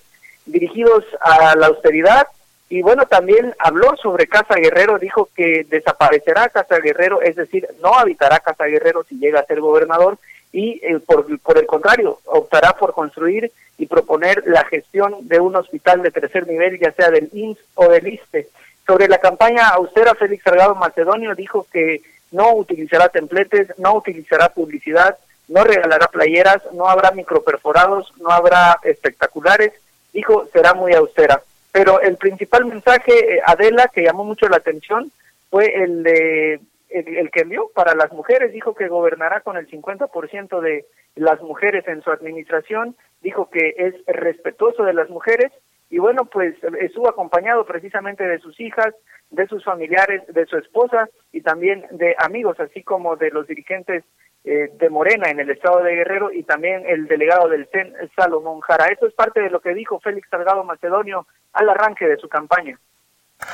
dirigidos 0.47 1.05
a 1.21 1.55
la 1.55 1.69
austeridad. 1.69 2.27
Y 2.69 2.83
bueno, 2.83 3.07
también 3.07 3.55
habló 3.59 3.95
sobre 4.03 4.27
Casa 4.27 4.55
Guerrero, 4.57 4.99
dijo 4.99 5.29
que 5.37 5.65
desaparecerá 5.69 6.49
Casa 6.49 6.81
Guerrero, 6.81 7.21
es 7.23 7.37
decir, 7.37 7.69
no 7.83 7.95
habitará 7.95 8.41
Casa 8.41 8.65
Guerrero 8.65 9.05
si 9.05 9.17
llega 9.19 9.41
a 9.41 9.47
ser 9.47 9.61
gobernador 9.61 10.19
y 10.55 10.81
eh, 10.85 11.01
por, 11.05 11.27
por 11.41 11.59
el 11.59 11.67
contrario, 11.67 12.21
optará 12.27 12.75
por 12.75 12.95
construir 12.95 13.51
y 13.77 13.87
proponer 13.87 14.45
la 14.47 14.65
gestión 14.65 15.17
de 15.23 15.41
un 15.41 15.57
hospital 15.57 16.01
de 16.01 16.13
tercer 16.13 16.47
nivel, 16.47 16.79
ya 16.79 16.93
sea 16.93 17.11
del 17.11 17.29
INS 17.33 17.59
o 17.75 17.89
del 17.89 18.07
ISTE. 18.07 18.49
Sobre 18.87 19.09
la 19.09 19.19
campaña 19.19 19.67
austera, 19.71 20.15
Félix 20.15 20.45
Salgado 20.45 20.77
Macedonio 20.77 21.35
dijo 21.35 21.67
que 21.73 22.03
no 22.31 22.55
utilizará 22.55 23.09
templetes, 23.09 23.77
no 23.79 23.97
utilizará 23.97 24.49
publicidad, 24.51 25.19
no 25.49 25.65
regalará 25.65 26.07
playeras, 26.07 26.63
no 26.73 26.89
habrá 26.89 27.11
microperforados, 27.11 28.13
no 28.21 28.31
habrá 28.31 28.79
espectaculares, 28.85 29.73
dijo 30.13 30.47
será 30.53 30.73
muy 30.73 30.95
austera. 30.95 31.43
Pero 31.73 32.01
el 32.01 32.17
principal 32.17 32.65
mensaje, 32.67 33.39
eh, 33.39 33.41
Adela, 33.45 33.91
que 33.93 34.05
llamó 34.05 34.23
mucho 34.23 34.49
la 34.49 34.59
atención, 34.59 35.11
fue 35.51 35.83
el 35.83 36.05
de 36.05 36.61
el, 36.95 37.31
que 37.31 37.41
envió 37.41 37.71
para 37.75 37.95
las 37.95 38.13
mujeres, 38.13 38.53
dijo 38.53 38.75
que 38.75 38.89
gobernará 38.89 39.41
con 39.41 39.57
el 39.57 39.69
50% 39.69 40.61
de 40.61 40.87
las 41.17 41.41
mujeres 41.43 41.87
en 41.89 42.03
su 42.03 42.11
administración, 42.11 42.97
dijo 43.21 43.51
que 43.51 43.75
es 43.77 43.95
respetuoso 44.07 44.85
de 44.85 44.95
las 44.95 45.11
mujeres 45.11 45.53
y 45.91 45.99
bueno, 45.99 46.25
pues 46.25 46.55
estuvo 46.81 47.09
acompañado 47.09 47.65
precisamente 47.67 48.25
de 48.25 48.39
sus 48.39 48.59
hijas, 48.61 48.95
de 49.31 49.47
sus 49.47 49.65
familiares, 49.65 50.23
de 50.29 50.47
su 50.47 50.57
esposa 50.57 51.09
y 51.33 51.41
también 51.41 51.85
de 51.91 52.17
amigos, 52.19 52.59
así 52.59 52.83
como 52.83 53.17
de 53.17 53.31
los 53.31 53.47
dirigentes 53.47 54.05
eh, 54.45 54.71
de 54.75 54.91
Morena 54.91 55.31
en 55.31 55.41
el 55.41 55.51
estado 55.51 55.83
de 55.83 55.95
Guerrero 55.95 56.31
y 56.33 56.43
también 56.43 56.85
el 56.87 57.07
delegado 57.07 57.49
del 57.49 57.67
CEN, 57.73 57.95
Salomón 58.17 58.61
Jara. 58.61 58.87
Eso 58.87 59.07
es 59.07 59.15
parte 59.15 59.41
de 59.41 59.51
lo 59.51 59.61
que 59.61 59.75
dijo 59.75 60.01
Félix 60.01 60.29
Salgado 60.29 60.65
Macedonio 60.65 61.27
al 61.53 61.69
arranque 61.69 62.07
de 62.07 62.17
su 62.17 62.29
campaña. 62.29 62.79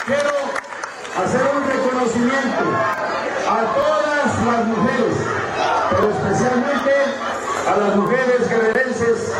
Quiero 0.06 0.30
hacer 1.16 1.42
un 1.56 1.69
reconocimiento 2.00 2.64
a 3.48 3.74
todas 3.74 4.46
las 4.46 4.66
mujeres, 4.66 5.16
pero 5.90 6.10
especialmente 6.10 6.92
a 7.68 7.76
las 7.76 7.96
mujeres 7.96 8.48
guerrerenses 8.48 9.32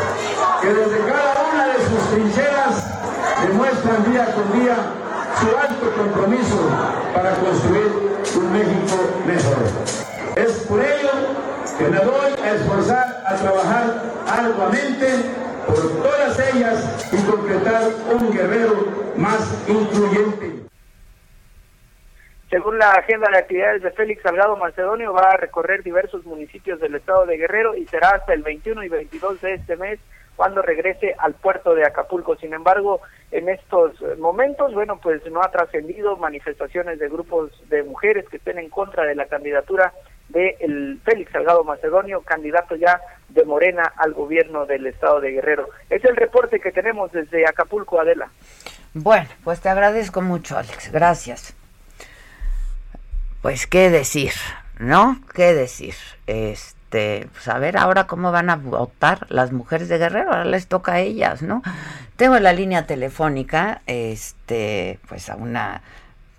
que 0.61 0.68
desde 0.68 0.99
cada 1.07 1.34
una 1.53 1.66
de 1.68 1.78
sus 1.89 2.11
trincheras 2.11 2.84
demuestran 3.47 4.12
día 4.12 4.34
con 4.34 4.61
día 4.61 4.76
su 5.41 5.57
alto 5.57 5.91
compromiso 5.97 6.70
para 7.14 7.34
construir 7.37 8.20
un 8.37 8.53
México 8.53 8.97
mejor. 9.26 9.64
Es 10.37 10.53
por 10.66 10.80
ello 10.80 11.11
que 11.78 11.89
me 11.89 11.99
voy 11.99 12.45
a 12.45 12.55
esforzar 12.55 13.24
a 13.26 13.34
trabajar 13.37 14.03
arduamente 14.28 15.09
por 15.66 16.03
todas 16.03 16.39
ellas 16.53 16.84
y 17.11 17.16
concretar 17.22 17.89
un 18.12 18.32
guerrero 18.32 18.87
más 19.16 19.41
incluyente. 19.66 20.59
Según 22.51 22.78
la 22.78 22.90
agenda 22.94 23.30
de 23.30 23.38
actividades 23.38 23.80
de 23.80 23.92
Félix 23.92 24.22
Salgado 24.22 24.57
Macedonio, 24.57 25.12
va 25.12 25.30
a 25.30 25.36
recorrer 25.36 25.84
diversos 25.84 26.26
municipios 26.26 26.80
del 26.80 26.96
estado 26.96 27.24
de 27.24 27.36
Guerrero 27.36 27.76
y 27.76 27.86
será 27.86 28.09
hasta 28.09 28.32
el 28.32 28.42
21 28.42 28.82
y 28.82 28.88
22 28.88 29.40
de 29.40 29.55
este 29.55 29.76
mes 29.76 30.01
cuando 30.34 30.61
regrese 30.61 31.14
al 31.16 31.34
puerto 31.34 31.76
de 31.76 31.86
Acapulco. 31.86 32.34
Sin 32.34 32.53
embargo, 32.53 33.03
en 33.30 33.48
estos 33.48 34.03
momentos, 34.18 34.74
bueno, 34.74 34.98
pues 35.01 35.24
no 35.30 35.42
ha 35.42 35.53
trascendido 35.53 36.16
manifestaciones 36.16 36.98
de 36.98 37.09
grupos 37.09 37.53
de 37.68 37.84
mujeres 37.84 38.28
que 38.28 38.38
estén 38.38 38.59
en 38.59 38.68
contra 38.68 39.05
de 39.05 39.14
la 39.14 39.26
candidatura 39.26 39.92
de 40.30 40.57
el 40.59 40.98
Félix 41.05 41.30
Salgado 41.30 41.62
Macedonio, 41.62 42.22
candidato 42.22 42.74
ya 42.74 43.01
de 43.28 43.44
Morena 43.44 43.92
al 43.96 44.12
gobierno 44.12 44.66
del 44.66 44.88
estado 44.88 45.20
de 45.20 45.30
Guerrero. 45.30 45.68
Es 45.88 46.05
el 46.05 46.16
reporte 46.16 46.59
que 46.59 46.72
tenemos 46.72 47.12
desde 47.12 47.46
Acapulco, 47.46 48.01
Adela. 48.01 48.28
Bueno, 48.92 49.28
pues 49.44 49.61
te 49.61 49.68
agradezco 49.68 50.20
mucho, 50.20 50.59
Alex. 50.59 50.90
Gracias 50.90 51.59
pues 53.43 53.66
qué 53.66 53.91
decir, 53.91 54.32
¿no? 54.78 55.20
¿Qué 55.34 55.55
decir? 55.55 55.95
Este, 56.26 57.28
pues 57.32 57.49
a 57.49 57.59
ver 57.59 57.76
ahora 57.76 58.07
cómo 58.07 58.32
van 58.32 58.51
a 58.51 58.57
votar 58.57 59.26
las 59.30 59.53
mujeres 59.53 59.88
de 59.88 59.99
Guerrero, 59.99 60.30
ahora 60.30 60.45
les 60.45 60.66
toca 60.66 60.95
a 60.95 61.01
ellas, 61.01 61.43
¿no? 61.43 61.62
Tengo 62.16 62.36
en 62.36 62.43
la 62.43 62.53
línea 62.53 62.86
telefónica, 62.86 63.82
este, 63.86 64.99
pues 65.09 65.30
a 65.30 65.36
una 65.36 65.82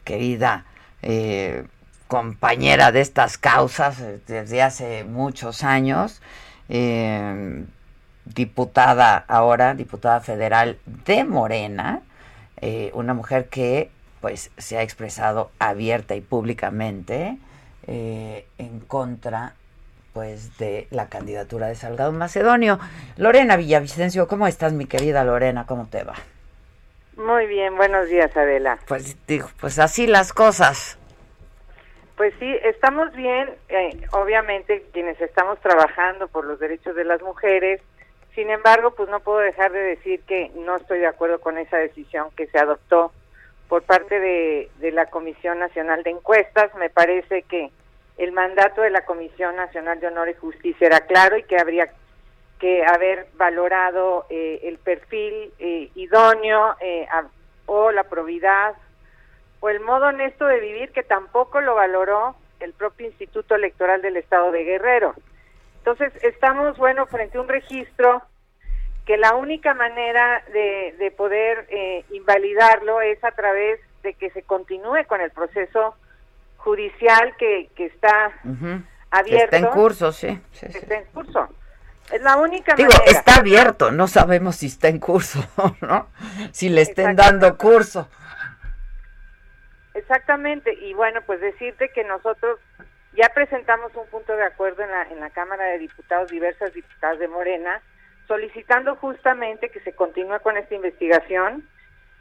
querida 0.04 0.66
eh, 1.02 1.66
compañera 2.08 2.92
de 2.92 3.02
estas 3.02 3.38
causas 3.38 4.00
eh, 4.00 4.20
desde 4.28 4.62
hace 4.62 5.04
muchos 5.04 5.64
años, 5.64 6.22
eh, 6.70 7.66
diputada 8.26 9.26
ahora, 9.28 9.74
diputada 9.74 10.20
federal 10.20 10.78
de 10.86 11.24
Morena, 11.24 12.02
una 12.94 13.16
mujer 13.16 13.50
que 13.50 13.90
pues 14.22 14.52
se 14.58 14.78
ha 14.78 14.84
expresado 14.84 15.52
abierta 15.60 16.16
y 16.16 16.22
públicamente 16.22 17.38
eh, 17.88 18.46
en 18.58 18.80
contra 18.80 19.56
pues 20.14 20.58
de 20.58 20.88
la 20.92 21.10
candidatura 21.10 21.68
de 21.68 21.76
Salgado 21.76 22.12
Macedonio. 22.12 22.80
Lorena 23.18 23.56
Villavicencio, 23.56 24.28
¿cómo 24.28 24.46
estás 24.46 24.74
mi 24.74 24.86
querida 24.86 25.24
Lorena? 25.24 25.66
¿Cómo 25.66 25.88
te 25.88 26.04
va? 26.04 26.16
Muy 27.18 27.48
bien, 27.48 27.76
buenos 27.76 28.08
días 28.08 28.36
Adela. 28.36 28.78
Pues 28.88 29.18
digo, 29.26 29.50
pues 29.60 29.80
así 29.80 30.08
las 30.08 30.34
cosas. 30.34 30.98
Pues 32.18 32.34
sí, 32.40 32.56
estamos 32.64 33.12
bien, 33.14 33.50
eh, 33.70 34.00
obviamente 34.12 34.86
quienes 34.94 35.20
estamos 35.20 35.60
trabajando 35.60 36.28
por 36.28 36.46
los 36.46 36.60
derechos 36.60 36.96
de 36.96 37.04
las 37.04 37.22
mujeres, 37.22 37.82
sin 38.36 38.50
embargo, 38.50 38.92
pues 38.92 39.10
no 39.10 39.20
puedo 39.20 39.40
dejar 39.40 39.72
de 39.72 39.80
decir 39.80 40.22
que 40.22 40.52
no 40.56 40.78
estoy 40.78 41.00
de 41.00 41.08
acuerdo 41.08 41.42
con 41.42 41.58
esa 41.58 41.78
decisión 41.78 42.30
que 42.36 42.48
se 42.48 42.60
adoptó 42.60 43.12
por 43.72 43.84
parte 43.84 44.20
de, 44.20 44.92
la 44.92 45.06
Comisión 45.06 45.60
Nacional 45.60 46.04
de 46.04 46.10
Encuestas. 46.10 46.76
Me 46.76 46.90
parece 46.90 47.44
que 47.44 47.72
el 48.18 48.34
mandato 48.34 48.82
de 48.82 48.90
la 48.90 49.06
Comisión 49.06 49.56
Nacional 49.56 49.98
de 50.02 50.08
Honor 50.08 50.28
y 50.28 50.34
Justicia 50.34 50.88
era 50.88 51.00
claro 51.00 51.38
y 51.38 51.44
que 51.44 51.58
habría 51.58 51.90
que 52.60 52.84
haber 52.84 53.28
valorado 53.36 54.26
eh, 54.30 54.60
el 54.64 54.78
perfil 54.78 55.54
eh, 55.58 55.90
idóneo 55.96 56.76
eh, 56.82 57.08
o 57.66 57.94
la 57.94 58.04
probidad 58.04 58.76
o 59.62 59.70
el 59.70 59.80
modo 59.80 60.08
honesto 60.08 60.48
de 60.48 60.60
vivir 60.60 60.92
que 60.92 61.04
tampoco 61.04 61.62
lo 61.62 61.76
valoró 61.76 62.36
el 62.60 62.74
propio 62.74 63.08
Instituto 63.08 63.56
Electoral 63.56 64.02
del 64.02 64.18
Estado 64.18 64.52
de 64.52 64.66
Guerrero. 64.66 65.16
Entonces, 65.78 66.12
estamos, 66.24 66.78
bueno, 66.78 67.06
frente 67.06 67.38
a 67.38 67.42
un 67.42 67.48
registro 67.48 68.22
que 69.06 69.18
la 69.18 69.36
única 69.36 69.74
manera 69.74 70.44
de, 70.54 70.96
de 70.98 71.12
poder 71.12 71.68
eh, 71.70 72.06
invalidarlo 72.12 73.02
es 73.02 73.24
a 73.24 73.32
través 73.32 73.80
de 74.04 74.14
que 74.14 74.30
se 74.32 74.44
continúe 74.44 75.06
con 75.08 75.22
el 75.22 75.32
proceso 75.32 75.96
judicial 76.58 77.36
que, 77.38 77.70
que 77.76 77.86
está 77.86 78.32
abierto. 79.10 79.56
Está 79.56 79.58
en 79.58 79.68
curso, 79.68 80.12
sí. 80.12 80.40
está 80.62 80.96
en 80.96 81.06
curso. 81.06 81.50
Es 82.12 82.22
la 82.22 82.38
única 82.38 82.76
Digo, 82.76 82.90
está 83.06 83.38
abierto, 83.38 83.92
no 83.92 84.08
sabemos 84.08 84.58
si 84.58 84.68
está 84.68 84.90
en 84.90 85.00
curso, 85.00 85.40
¿no? 85.82 86.10
Si 86.52 86.70
le 86.70 86.82
estén 86.82 87.16
dando 87.16 87.58
curso. 87.58 88.10
Exactamente, 89.94 90.74
y 90.74 90.94
bueno, 90.94 91.22
pues 91.26 91.42
decirte 91.42 91.90
que 91.90 92.04
nosotros 92.04 92.60
ya 93.14 93.30
presentamos 93.30 93.94
un 93.96 94.08
punto 94.08 94.36
de 94.36 94.44
acuerdo 94.44 94.84
en 94.84 94.92
la, 94.92 95.04
en 95.04 95.20
la 95.20 95.30
Cámara 95.30 95.66
de 95.66 95.80
Diputados, 95.80 96.30
diversas 96.30 96.74
diputadas 96.74 97.20
de 97.20 97.28
Morena, 97.28 97.82
solicitando 98.32 98.96
justamente 98.96 99.68
que 99.72 99.82
se 99.82 99.92
continúe 99.92 100.40
con 100.42 100.56
esta 100.56 100.74
investigación, 100.74 101.68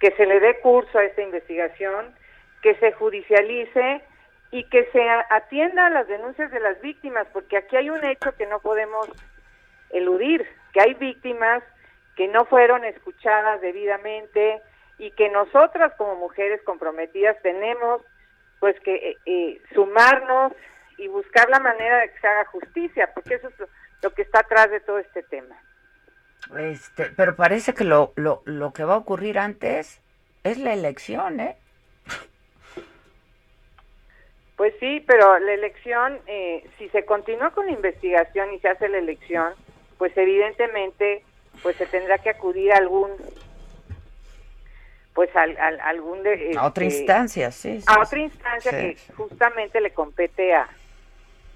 que 0.00 0.10
se 0.16 0.26
le 0.26 0.40
dé 0.40 0.58
curso 0.58 0.98
a 0.98 1.04
esta 1.04 1.22
investigación, 1.22 2.12
que 2.62 2.74
se 2.80 2.90
judicialice 2.90 4.02
y 4.50 4.64
que 4.64 4.86
se 4.86 5.08
atienda 5.30 5.86
a 5.86 5.90
las 5.90 6.08
denuncias 6.08 6.50
de 6.50 6.58
las 6.58 6.80
víctimas, 6.80 7.28
porque 7.32 7.58
aquí 7.58 7.76
hay 7.76 7.90
un 7.90 8.04
hecho 8.04 8.34
que 8.36 8.46
no 8.46 8.58
podemos 8.58 9.08
eludir, 9.90 10.44
que 10.72 10.80
hay 10.80 10.94
víctimas 10.94 11.62
que 12.16 12.26
no 12.26 12.44
fueron 12.46 12.84
escuchadas 12.84 13.60
debidamente 13.60 14.60
y 14.98 15.12
que 15.12 15.28
nosotras 15.28 15.92
como 15.96 16.16
mujeres 16.16 16.60
comprometidas 16.64 17.40
tenemos 17.42 18.02
pues 18.58 18.74
que 18.80 18.94
eh, 18.96 19.16
eh, 19.26 19.62
sumarnos 19.74 20.54
y 20.98 21.06
buscar 21.06 21.48
la 21.50 21.60
manera 21.60 22.00
de 22.00 22.10
que 22.10 22.18
se 22.18 22.26
haga 22.26 22.46
justicia, 22.46 23.14
porque 23.14 23.34
eso 23.36 23.46
es 23.46 23.54
lo 24.02 24.10
que 24.10 24.22
está 24.22 24.40
atrás 24.40 24.72
de 24.72 24.80
todo 24.80 24.98
este 24.98 25.22
tema. 25.22 25.56
Este, 26.58 27.06
pero 27.16 27.36
parece 27.36 27.74
que 27.74 27.84
lo, 27.84 28.12
lo, 28.16 28.42
lo 28.44 28.72
que 28.72 28.84
va 28.84 28.94
a 28.94 28.98
ocurrir 28.98 29.38
antes 29.38 30.00
es 30.42 30.58
la 30.58 30.72
elección, 30.72 31.40
¿eh? 31.40 31.56
Pues 34.56 34.74
sí, 34.78 35.02
pero 35.06 35.38
la 35.38 35.52
elección, 35.52 36.18
eh, 36.26 36.68
si 36.76 36.88
se 36.90 37.04
continúa 37.04 37.50
con 37.50 37.66
la 37.66 37.72
investigación 37.72 38.52
y 38.52 38.58
se 38.58 38.68
hace 38.68 38.88
la 38.88 38.98
elección, 38.98 39.54
pues 39.96 40.14
evidentemente, 40.16 41.24
pues 41.62 41.76
se 41.76 41.86
tendrá 41.86 42.18
que 42.18 42.30
acudir 42.30 42.72
a 42.72 42.76
algún, 42.76 43.10
pues 45.14 45.34
al, 45.34 45.56
algún 45.80 46.22
de, 46.22 46.54
a 46.58 46.66
otra 46.66 46.84
este, 46.84 46.98
instancia, 46.98 47.50
sí. 47.52 47.82
a 47.86 48.00
otra 48.00 48.18
instancia 48.18 48.70
que 48.70 48.98
justamente 49.16 49.80
le 49.80 49.92
compete 49.92 50.54
a, 50.54 50.68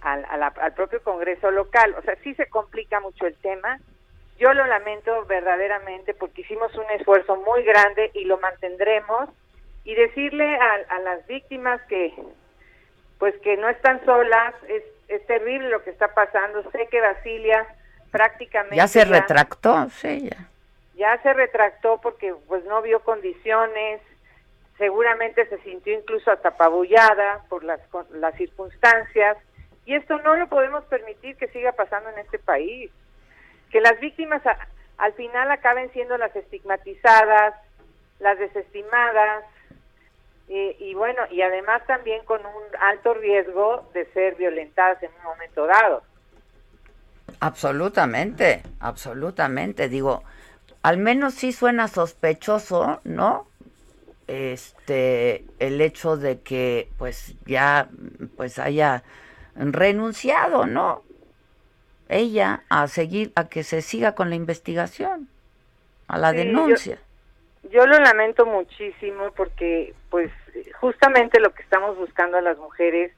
al, 0.01 0.24
al 0.43 0.72
propio 0.72 1.03
Congreso 1.03 1.51
local. 1.51 1.95
O 1.99 2.03
sea, 2.03 2.16
sí 2.22 2.35
se 2.35 2.47
complica 2.47 3.01
mucho 3.01 3.26
el 3.26 3.35
tema 3.37 3.80
yo 4.39 4.53
lo 4.53 4.66
lamento 4.66 5.24
verdaderamente 5.26 6.14
porque 6.14 6.43
hicimos 6.43 6.74
un 6.74 6.91
esfuerzo 6.91 7.37
muy 7.37 7.62
grande 7.62 8.11
y 8.14 8.24
lo 8.24 8.39
mantendremos 8.39 9.28
y 9.85 9.95
decirle 9.95 10.57
a, 10.57 10.99
las 11.01 11.26
víctimas 11.26 11.80
que 11.82 12.12
pues 13.18 13.35
que 13.43 13.57
no 13.57 13.68
están 13.68 14.05
solas, 14.05 14.55
es, 14.68 14.82
es 15.09 15.24
terrible 15.26 15.68
lo 15.68 15.82
que 15.85 15.91
está 15.91 16.12
pasando. 16.14 16.68
Sé 16.72 16.89
que 16.91 17.01
Basilia 17.01 17.66
prácticamente 18.11 18.76
ya 18.76 18.89
se 18.89 19.05
retractó, 19.05 19.89
sí, 19.91 20.28
ya. 20.28 20.49
Ya 20.97 21.22
se 21.22 21.32
retractó 21.32 22.01
porque 22.01 22.35
pues 22.49 22.64
no 22.64 22.82
vio 22.82 23.01
condiciones, 23.01 24.01
seguramente 24.78 25.47
se 25.47 25.59
sintió 25.59 25.95
incluso 25.95 26.30
hasta 26.30 26.51
apabullada 26.51 27.45
por 27.49 27.64
las, 27.64 27.80
las 28.11 28.35
circunstancias 28.37 29.37
y 29.87 29.95
esto 29.95 30.18
no 30.18 30.35
lo 30.35 30.49
podemos 30.49 30.85
permitir 30.85 31.37
que 31.37 31.49
siga 31.49 31.72
pasando 31.72 32.11
en 32.11 32.18
este 32.18 32.39
país 32.39 32.91
que 33.75 33.81
las 33.81 33.99
víctimas 33.99 34.41
al 34.99 35.14
final 35.14 35.51
acaben 35.51 35.91
siendo 35.93 36.16
las 36.16 36.35
estigmatizadas, 36.37 37.55
las 38.20 38.39
desestimadas, 38.39 39.45
y 40.47 40.95
bueno, 40.95 41.22
y 41.33 41.43
además 41.43 41.85
también 41.85 42.25
con 42.25 42.41
un 42.47 42.62
alto 42.81 43.14
riesgo 43.14 43.91
de 43.93 44.07
ser 44.12 44.37
violentadas 44.37 45.03
en 45.03 45.11
un 45.18 45.25
momento 45.25 45.66
dado. 45.66 46.05
Absolutamente, 47.41 48.62
absolutamente. 48.79 49.89
Digo, 49.89 50.22
al 50.83 50.99
menos 50.99 51.35
sí 51.35 51.51
suena 51.51 51.89
sospechoso, 51.89 53.01
¿no? 53.03 53.49
Este, 54.29 55.45
el 55.59 55.81
hecho 55.81 56.16
de 56.16 56.43
que 56.43 56.91
pues 56.97 57.35
ya 57.45 57.89
pues 58.37 58.61
haya 58.61 59.03
renunciado, 59.57 60.64
¿no? 60.64 61.03
Ella 62.09 62.63
a 62.69 62.87
seguir, 62.89 63.33
a 63.35 63.49
que 63.49 63.63
se 63.63 63.83
siga 63.83 64.15
con 64.15 64.31
la 64.31 64.37
investigación, 64.37 65.29
a 66.09 66.19
la 66.19 66.33
denuncia. 66.33 66.99
Yo, 67.71 67.87
lo 67.87 67.99
lamento 67.99 68.45
muchísimo 68.45 69.33
porque, 69.37 69.95
pues, 70.11 70.31
justamente 70.81 71.41
lo 71.41 71.55
que 71.55 71.63
estamos 71.63 71.97
buscando 71.97 72.37
a 72.37 72.43
las 72.43 72.59
mujeres 72.59 73.13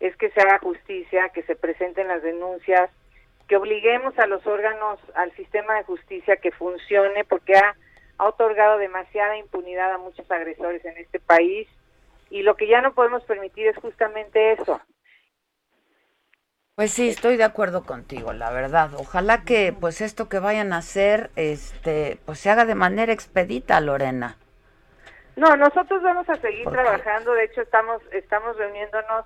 es 0.00 0.16
que 0.16 0.30
se 0.30 0.40
haga 0.40 0.58
justicia, 0.58 1.28
que 1.28 1.42
se 1.44 1.54
presenten 1.54 2.08
las 2.08 2.22
denuncias, 2.22 2.90
que 3.46 3.56
obliguemos 3.56 4.18
a 4.18 4.26
los 4.26 4.46
órganos, 4.46 4.98
al 5.14 5.32
sistema 5.36 5.74
de 5.74 5.84
justicia 5.84 6.36
que 6.36 6.50
funcione, 6.50 7.24
porque 7.24 7.56
ha, 7.56 7.76
ha 8.18 8.26
otorgado 8.26 8.78
demasiada 8.78 9.36
impunidad 9.36 9.92
a 9.92 9.98
muchos 9.98 10.28
agresores 10.30 10.84
en 10.84 10.96
este 10.96 11.20
país 11.20 11.68
y 12.30 12.42
lo 12.42 12.56
que 12.56 12.66
ya 12.66 12.80
no 12.80 12.94
podemos 12.94 13.22
permitir 13.24 13.68
es 13.68 13.76
justamente 13.76 14.52
eso, 14.52 14.80
Pues 16.76 16.90
sí, 16.90 17.08
estoy 17.08 17.36
de 17.36 17.44
acuerdo 17.44 17.84
contigo, 17.84 18.32
la 18.32 18.50
verdad. 18.50 18.90
Ojalá 18.98 19.44
que 19.44 19.72
pues 19.78 20.00
esto 20.00 20.28
que 20.28 20.40
vayan 20.40 20.72
a 20.72 20.78
hacer 20.78 21.30
este 21.36 22.18
pues 22.26 22.40
se 22.40 22.50
haga 22.50 22.64
de 22.64 22.74
manera 22.74 23.12
expedita, 23.12 23.80
Lorena. 23.80 24.36
No, 25.36 25.54
nosotros 25.54 26.02
vamos 26.02 26.28
a 26.28 26.34
seguir 26.34 26.68
trabajando, 26.68 27.32
de 27.34 27.44
hecho 27.44 27.62
estamos 27.62 28.02
estamos 28.10 28.56
reuniéndonos 28.56 29.24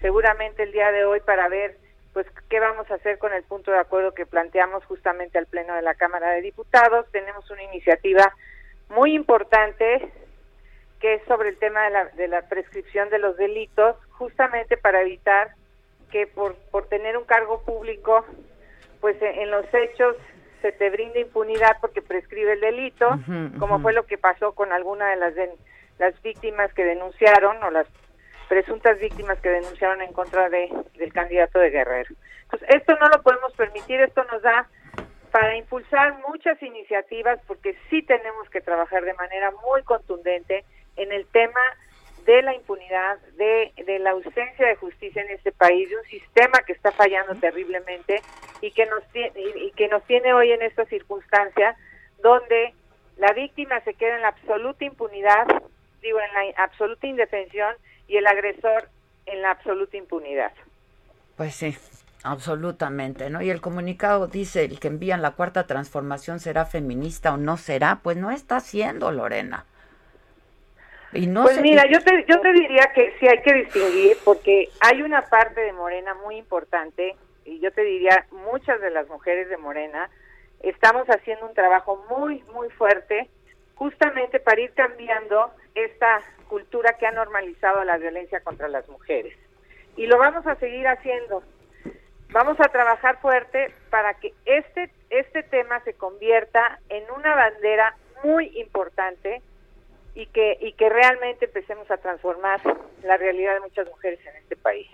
seguramente 0.00 0.62
el 0.62 0.72
día 0.72 0.90
de 0.90 1.04
hoy 1.04 1.20
para 1.20 1.48
ver 1.48 1.76
pues 2.14 2.26
qué 2.48 2.60
vamos 2.60 2.90
a 2.90 2.94
hacer 2.94 3.18
con 3.18 3.34
el 3.34 3.42
punto 3.42 3.70
de 3.70 3.78
acuerdo 3.78 4.14
que 4.14 4.24
planteamos 4.24 4.82
justamente 4.86 5.36
al 5.36 5.44
pleno 5.44 5.74
de 5.74 5.82
la 5.82 5.96
Cámara 5.96 6.30
de 6.30 6.40
Diputados. 6.40 7.04
Tenemos 7.12 7.50
una 7.50 7.62
iniciativa 7.64 8.32
muy 8.88 9.14
importante 9.14 10.10
que 10.98 11.16
es 11.16 11.22
sobre 11.24 11.50
el 11.50 11.58
tema 11.58 11.84
de 11.84 11.90
la, 11.90 12.04
de 12.06 12.28
la 12.28 12.48
prescripción 12.48 13.10
de 13.10 13.18
los 13.18 13.36
delitos, 13.36 13.96
justamente 14.12 14.78
para 14.78 15.02
evitar 15.02 15.50
que 16.10 16.26
por, 16.26 16.54
por 16.70 16.86
tener 16.88 17.16
un 17.16 17.24
cargo 17.24 17.62
público, 17.62 18.24
pues 19.00 19.16
en, 19.20 19.50
los 19.50 19.66
hechos 19.72 20.16
se 20.62 20.72
te 20.72 20.90
brinde 20.90 21.20
impunidad 21.20 21.76
porque 21.80 22.02
prescribe 22.02 22.54
el 22.54 22.60
delito, 22.60 23.08
como 23.58 23.80
fue 23.80 23.92
lo 23.92 24.06
que 24.06 24.18
pasó 24.18 24.52
con 24.52 24.72
alguna 24.72 25.10
de 25.10 25.16
las, 25.16 25.34
de, 25.34 25.50
las 25.98 26.20
víctimas 26.22 26.72
que 26.74 26.84
denunciaron 26.84 27.62
o 27.62 27.70
las 27.70 27.86
presuntas 28.48 28.98
víctimas 28.98 29.38
que 29.40 29.48
denunciaron 29.50 30.00
en 30.02 30.12
contra 30.12 30.48
de, 30.48 30.70
del 30.98 31.12
candidato 31.12 31.58
de 31.58 31.70
Guerrero. 31.70 32.14
Entonces, 32.44 32.68
esto 32.70 32.96
no 32.96 33.08
lo 33.08 33.22
podemos 33.22 33.52
permitir, 33.54 34.00
esto 34.00 34.24
nos 34.24 34.42
da 34.42 34.68
para 35.30 35.56
impulsar 35.56 36.16
muchas 36.28 36.62
iniciativas 36.62 37.38
porque 37.46 37.76
sí 37.90 38.02
tenemos 38.02 38.48
que 38.50 38.60
trabajar 38.60 39.04
de 39.04 39.14
manera 39.14 39.50
muy 39.66 39.82
contundente 39.82 40.64
en 40.96 41.12
el 41.12 41.26
tema 41.26 41.60
de 42.26 42.42
la 42.42 42.54
impunidad, 42.54 43.18
de, 43.36 43.72
de 43.84 43.98
la 44.00 44.10
ausencia 44.10 44.66
de 44.66 44.76
justicia 44.76 45.22
en 45.22 45.30
este 45.30 45.52
país, 45.52 45.88
de 45.88 45.96
un 45.96 46.04
sistema 46.04 46.60
que 46.66 46.72
está 46.72 46.92
fallando 46.92 47.34
terriblemente 47.36 48.20
y 48.60 48.72
que 48.72 48.84
nos 48.86 49.04
tiene, 49.12 49.32
y 49.36 49.70
que 49.72 49.88
nos 49.88 50.02
tiene 50.04 50.34
hoy 50.34 50.50
en 50.50 50.62
esta 50.62 50.84
circunstancia 50.86 51.76
donde 52.22 52.74
la 53.16 53.32
víctima 53.32 53.80
se 53.82 53.94
queda 53.94 54.16
en 54.16 54.22
la 54.22 54.28
absoluta 54.28 54.84
impunidad, 54.84 55.46
digo, 56.02 56.18
en 56.20 56.32
la 56.34 56.64
absoluta 56.64 57.06
indefensión 57.06 57.74
y 58.08 58.16
el 58.16 58.26
agresor 58.26 58.88
en 59.26 59.42
la 59.42 59.52
absoluta 59.52 59.96
impunidad. 59.96 60.52
Pues 61.36 61.54
sí, 61.54 61.76
absolutamente, 62.24 63.30
¿no? 63.30 63.40
Y 63.42 63.50
el 63.50 63.60
comunicado 63.60 64.26
dice, 64.26 64.64
el 64.64 64.80
que 64.80 64.88
envían 64.88 65.22
la 65.22 65.32
cuarta 65.32 65.66
transformación 65.66 66.40
será 66.40 66.64
feminista 66.64 67.34
o 67.34 67.36
no 67.36 67.56
será, 67.56 68.00
pues 68.02 68.16
no 68.16 68.30
está 68.30 68.60
siendo, 68.60 69.12
Lorena. 69.12 69.64
Y 71.12 71.26
no 71.26 71.44
pues 71.44 71.60
mira, 71.60 71.84
yo 71.90 72.00
te, 72.00 72.24
yo 72.28 72.40
te 72.40 72.52
diría 72.52 72.92
que 72.94 73.14
sí 73.18 73.26
hay 73.28 73.40
que 73.42 73.54
distinguir 73.54 74.16
porque 74.24 74.68
hay 74.80 75.02
una 75.02 75.22
parte 75.22 75.60
de 75.60 75.72
Morena 75.72 76.14
muy 76.14 76.36
importante 76.36 77.14
y 77.44 77.60
yo 77.60 77.70
te 77.72 77.82
diría 77.82 78.26
muchas 78.30 78.80
de 78.80 78.90
las 78.90 79.08
mujeres 79.08 79.48
de 79.48 79.56
Morena 79.56 80.10
estamos 80.60 81.06
haciendo 81.08 81.46
un 81.46 81.54
trabajo 81.54 82.04
muy, 82.10 82.42
muy 82.52 82.68
fuerte 82.70 83.28
justamente 83.76 84.40
para 84.40 84.60
ir 84.60 84.72
cambiando 84.72 85.52
esta 85.74 86.22
cultura 86.48 86.94
que 86.94 87.06
ha 87.06 87.12
normalizado 87.12 87.84
la 87.84 87.98
violencia 87.98 88.40
contra 88.40 88.68
las 88.68 88.88
mujeres. 88.88 89.36
Y 89.96 90.06
lo 90.06 90.18
vamos 90.18 90.46
a 90.46 90.56
seguir 90.56 90.86
haciendo. 90.88 91.42
Vamos 92.30 92.58
a 92.60 92.68
trabajar 92.68 93.20
fuerte 93.20 93.72
para 93.90 94.14
que 94.14 94.34
este, 94.44 94.90
este 95.10 95.42
tema 95.42 95.80
se 95.80 95.94
convierta 95.94 96.80
en 96.88 97.04
una 97.16 97.34
bandera 97.34 97.94
muy 98.24 98.46
importante 98.58 99.42
y 100.16 100.26
que, 100.26 100.56
y 100.60 100.72
que 100.72 100.88
realmente 100.88 101.44
empecemos 101.44 101.88
a 101.90 101.98
transformar 101.98 102.60
la 103.04 103.16
realidad 103.18 103.54
de 103.54 103.60
muchas 103.60 103.86
mujeres 103.86 104.18
en 104.26 104.34
este 104.36 104.56
país. 104.56 104.88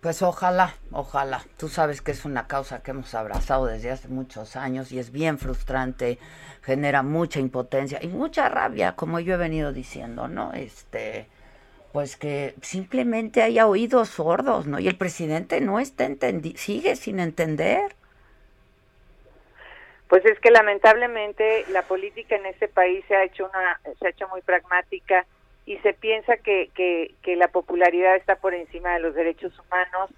Pues 0.00 0.22
ojalá, 0.22 0.74
ojalá. 0.92 1.42
Tú 1.58 1.68
sabes 1.68 2.00
que 2.00 2.12
es 2.12 2.24
una 2.24 2.46
causa 2.46 2.82
que 2.82 2.90
hemos 2.90 3.14
abrazado 3.14 3.66
desde 3.66 3.90
hace 3.90 4.08
muchos 4.08 4.56
años 4.56 4.92
y 4.92 4.98
es 4.98 5.12
bien 5.12 5.38
frustrante, 5.38 6.18
genera 6.62 7.02
mucha 7.02 7.38
impotencia 7.38 7.98
y 8.02 8.08
mucha 8.08 8.48
rabia, 8.48 8.96
como 8.96 9.20
yo 9.20 9.34
he 9.34 9.38
venido 9.38 9.72
diciendo, 9.72 10.26
¿no? 10.26 10.52
Este, 10.54 11.26
pues 11.92 12.16
que 12.16 12.54
simplemente 12.62 13.42
haya 13.42 13.66
oídos 13.66 14.08
sordos, 14.08 14.66
¿no? 14.66 14.78
Y 14.78 14.88
el 14.88 14.96
presidente 14.96 15.60
no 15.60 15.80
está 15.80 16.08
sigue 16.56 16.96
sin 16.96 17.20
entender. 17.20 17.94
Pues 20.14 20.26
es 20.26 20.38
que 20.38 20.52
lamentablemente 20.52 21.64
la 21.70 21.82
política 21.82 22.36
en 22.36 22.46
este 22.46 22.68
país 22.68 23.04
se 23.08 23.16
ha 23.16 23.24
hecho 23.24 23.50
una 23.52 23.80
se 23.98 24.06
ha 24.06 24.10
hecho 24.10 24.28
muy 24.28 24.42
pragmática 24.42 25.26
y 25.66 25.76
se 25.78 25.92
piensa 25.92 26.36
que, 26.36 26.70
que, 26.72 27.34
la 27.34 27.48
popularidad 27.48 28.14
está 28.14 28.36
por 28.36 28.54
encima 28.54 28.94
de 28.94 29.00
los 29.00 29.16
derechos 29.16 29.52
humanos. 29.58 30.10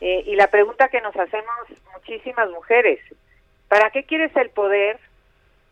Eh, 0.00 0.24
y 0.26 0.34
la 0.34 0.48
pregunta 0.48 0.88
que 0.88 1.00
nos 1.00 1.14
hacemos 1.14 1.54
muchísimas 1.92 2.50
mujeres, 2.50 2.98
¿para 3.68 3.90
qué 3.90 4.02
quieres 4.02 4.34
el 4.34 4.50
poder 4.50 4.98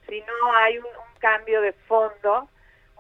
si 0.09 0.21
no 0.21 0.55
hay 0.59 0.79
un, 0.79 0.87
cambio 1.19 1.61
de 1.61 1.73
fondo, 1.73 2.49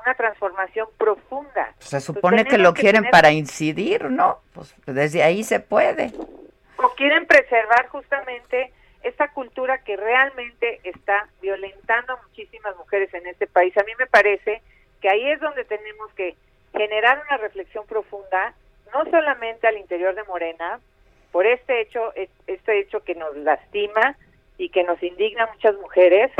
una 0.04 0.14
transformación 0.16 0.88
profunda? 0.98 1.76
Se 1.78 2.00
supone 2.00 2.44
que 2.44 2.58
lo 2.58 2.74
quieren 2.74 3.04
para 3.12 3.30
incidir, 3.30 4.10
¿no? 4.10 4.40
Pues 4.52 4.74
desde 4.84 5.22
ahí 5.22 5.44
se 5.44 5.60
puede. 5.60 6.12
O 6.78 6.88
quieren 6.96 7.24
preservar 7.24 7.86
justamente 7.86 8.72
esta 9.06 9.28
cultura 9.28 9.78
que 9.84 9.96
realmente 9.96 10.80
está 10.82 11.28
violentando 11.40 12.14
a 12.14 12.22
muchísimas 12.22 12.76
mujeres 12.76 13.12
en 13.14 13.26
este 13.26 13.46
país. 13.46 13.76
A 13.76 13.84
mí 13.84 13.92
me 13.98 14.06
parece 14.06 14.62
que 15.00 15.08
ahí 15.08 15.30
es 15.30 15.40
donde 15.40 15.64
tenemos 15.64 16.12
que 16.14 16.34
generar 16.72 17.22
una 17.28 17.36
reflexión 17.36 17.86
profunda, 17.86 18.54
no 18.92 19.04
solamente 19.10 19.68
al 19.68 19.78
interior 19.78 20.14
de 20.14 20.24
Morena, 20.24 20.80
por 21.30 21.46
este 21.46 21.80
hecho, 21.80 22.12
este 22.46 22.80
hecho 22.80 23.04
que 23.04 23.14
nos 23.14 23.36
lastima 23.36 24.16
y 24.58 24.70
que 24.70 24.82
nos 24.82 25.00
indigna 25.02 25.44
a 25.44 25.52
muchas 25.52 25.76
mujeres, 25.76 26.32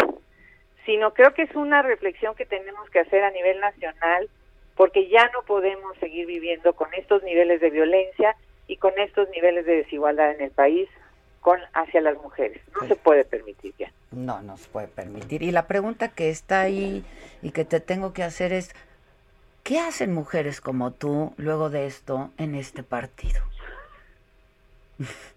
sino 0.84 1.14
creo 1.14 1.34
que 1.34 1.42
es 1.42 1.54
una 1.54 1.82
reflexión 1.82 2.34
que 2.34 2.46
tenemos 2.46 2.90
que 2.90 3.00
hacer 3.00 3.22
a 3.22 3.30
nivel 3.30 3.60
nacional, 3.60 4.28
porque 4.74 5.08
ya 5.08 5.30
no 5.32 5.42
podemos 5.42 5.96
seguir 5.98 6.26
viviendo 6.26 6.74
con 6.74 6.92
estos 6.94 7.22
niveles 7.22 7.60
de 7.60 7.70
violencia 7.70 8.36
y 8.66 8.78
con 8.78 8.98
estos 8.98 9.28
niveles 9.30 9.66
de 9.66 9.76
desigualdad 9.76 10.32
en 10.32 10.40
el 10.40 10.50
país 10.50 10.88
con 11.46 11.60
hacia 11.74 12.00
las 12.00 12.16
mujeres. 12.16 12.60
No 12.74 12.88
se 12.88 12.96
puede 12.96 13.24
permitir 13.24 13.72
ya. 13.78 13.92
No, 14.10 14.42
no 14.42 14.56
se 14.56 14.68
puede 14.68 14.88
permitir. 14.88 15.44
Y 15.44 15.52
la 15.52 15.68
pregunta 15.68 16.08
que 16.08 16.28
está 16.28 16.62
ahí 16.62 17.04
y 17.40 17.52
que 17.52 17.64
te 17.64 17.78
tengo 17.78 18.12
que 18.12 18.24
hacer 18.24 18.52
es, 18.52 18.74
¿qué 19.62 19.78
hacen 19.78 20.12
mujeres 20.12 20.60
como 20.60 20.90
tú 20.90 21.34
luego 21.36 21.70
de 21.70 21.86
esto 21.86 22.32
en 22.36 22.56
este 22.56 22.82
partido? 22.82 23.40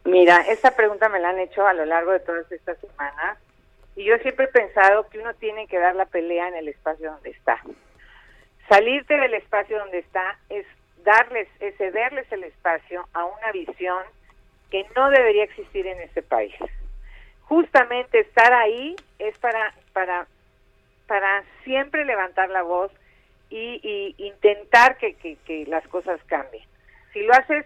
Mira, 0.03 0.37
esta 0.49 0.71
pregunta 0.71 1.09
me 1.09 1.19
la 1.19 1.29
han 1.29 1.37
hecho 1.37 1.67
a 1.67 1.73
lo 1.73 1.85
largo 1.85 2.11
de 2.11 2.21
todas 2.21 2.51
estas 2.51 2.79
semanas 2.79 3.37
y 3.95 4.03
yo 4.03 4.17
siempre 4.17 4.45
he 4.45 4.47
pensado 4.47 5.07
que 5.09 5.19
uno 5.19 5.35
tiene 5.35 5.67
que 5.67 5.77
dar 5.77 5.95
la 5.95 6.07
pelea 6.07 6.47
en 6.47 6.55
el 6.55 6.69
espacio 6.69 7.11
donde 7.11 7.29
está. 7.29 7.61
Salirte 8.67 9.15
del 9.15 9.35
espacio 9.35 9.77
donde 9.77 9.99
está 9.99 10.39
es 10.49 10.65
darles, 11.03 11.47
es 11.59 11.77
cederles 11.77 12.25
el 12.31 12.45
espacio 12.45 13.07
a 13.13 13.25
una 13.25 13.51
visión 13.51 14.01
que 14.69 14.85
no 14.95 15.09
debería 15.09 15.43
existir 15.43 15.87
en 15.87 15.99
este 16.01 16.21
país 16.21 16.53
justamente 17.49 18.19
estar 18.19 18.53
ahí 18.53 18.95
es 19.17 19.37
para, 19.39 19.73
para, 19.91 20.27
para 21.07 21.43
siempre 21.63 22.05
levantar 22.05 22.49
la 22.49 22.61
voz 22.61 22.91
y, 23.49 24.13
intentar 24.19 24.97
que, 24.97 25.15
que, 25.15 25.65
las 25.65 25.85
cosas 25.87 26.21
cambien. 26.27 26.63
Si 27.11 27.21
lo 27.23 27.33
haces, 27.33 27.65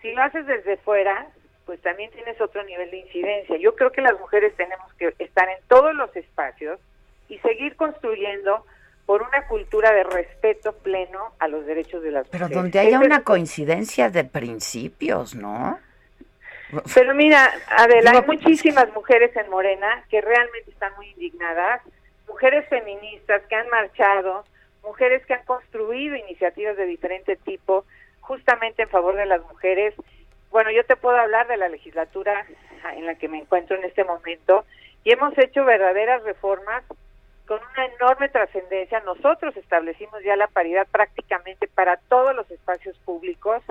si 0.00 0.12
lo 0.12 0.22
haces 0.22 0.46
desde 0.46 0.78
fuera, 0.78 1.26
pues 1.66 1.78
también 1.82 2.10
tienes 2.12 2.40
otro 2.40 2.64
nivel 2.64 2.90
de 2.90 3.00
incidencia. 3.00 3.58
Yo 3.58 3.76
creo 3.76 3.92
que 3.92 4.00
las 4.00 4.18
mujeres 4.18 4.56
tenemos 4.56 4.90
que 4.94 5.14
estar 5.18 5.46
en 5.50 5.58
todos 5.68 5.94
los 5.94 6.16
espacios 6.16 6.80
y 7.28 7.36
seguir 7.40 7.76
construyendo 7.76 8.64
por 9.04 9.20
una 9.20 9.46
cultura 9.46 9.92
de 9.92 10.04
respeto 10.04 10.72
pleno 10.78 11.34
a 11.38 11.48
los 11.48 11.66
derechos 11.66 12.02
de 12.02 12.12
las 12.12 12.26
mujeres. 12.26 12.48
Pero 12.48 12.62
donde 12.62 12.78
haya 12.78 12.98
una 12.98 13.22
coincidencia 13.22 14.08
de 14.08 14.24
principios, 14.24 15.34
¿no? 15.34 15.78
Pero 16.94 17.14
mira, 17.14 17.52
Adela, 17.68 18.12
hay 18.12 18.22
muchísimas 18.22 18.90
mujeres 18.94 19.34
en 19.36 19.50
Morena 19.50 20.04
que 20.08 20.20
realmente 20.20 20.70
están 20.70 20.94
muy 20.96 21.08
indignadas, 21.10 21.82
mujeres 22.26 22.66
feministas 22.68 23.42
que 23.48 23.54
han 23.54 23.68
marchado, 23.68 24.44
mujeres 24.82 25.24
que 25.26 25.34
han 25.34 25.44
construido 25.44 26.16
iniciativas 26.16 26.76
de 26.76 26.86
diferente 26.86 27.36
tipo 27.36 27.84
justamente 28.20 28.82
en 28.82 28.88
favor 28.88 29.16
de 29.16 29.26
las 29.26 29.42
mujeres. 29.42 29.94
Bueno, 30.50 30.70
yo 30.70 30.84
te 30.84 30.96
puedo 30.96 31.16
hablar 31.16 31.46
de 31.46 31.58
la 31.58 31.68
legislatura 31.68 32.46
en 32.96 33.06
la 33.06 33.16
que 33.16 33.28
me 33.28 33.38
encuentro 33.38 33.76
en 33.76 33.84
este 33.84 34.04
momento 34.04 34.64
y 35.04 35.12
hemos 35.12 35.36
hecho 35.38 35.64
verdaderas 35.64 36.22
reformas 36.22 36.84
con 37.46 37.60
una 37.72 37.86
enorme 37.86 38.28
trascendencia. 38.30 39.00
Nosotros 39.00 39.56
establecimos 39.56 40.22
ya 40.24 40.36
la 40.36 40.46
paridad 40.46 40.86
prácticamente 40.90 41.68
para 41.68 41.98
todos 42.08 42.34
los 42.34 42.50
espacios 42.50 42.96
públicos 42.98 43.62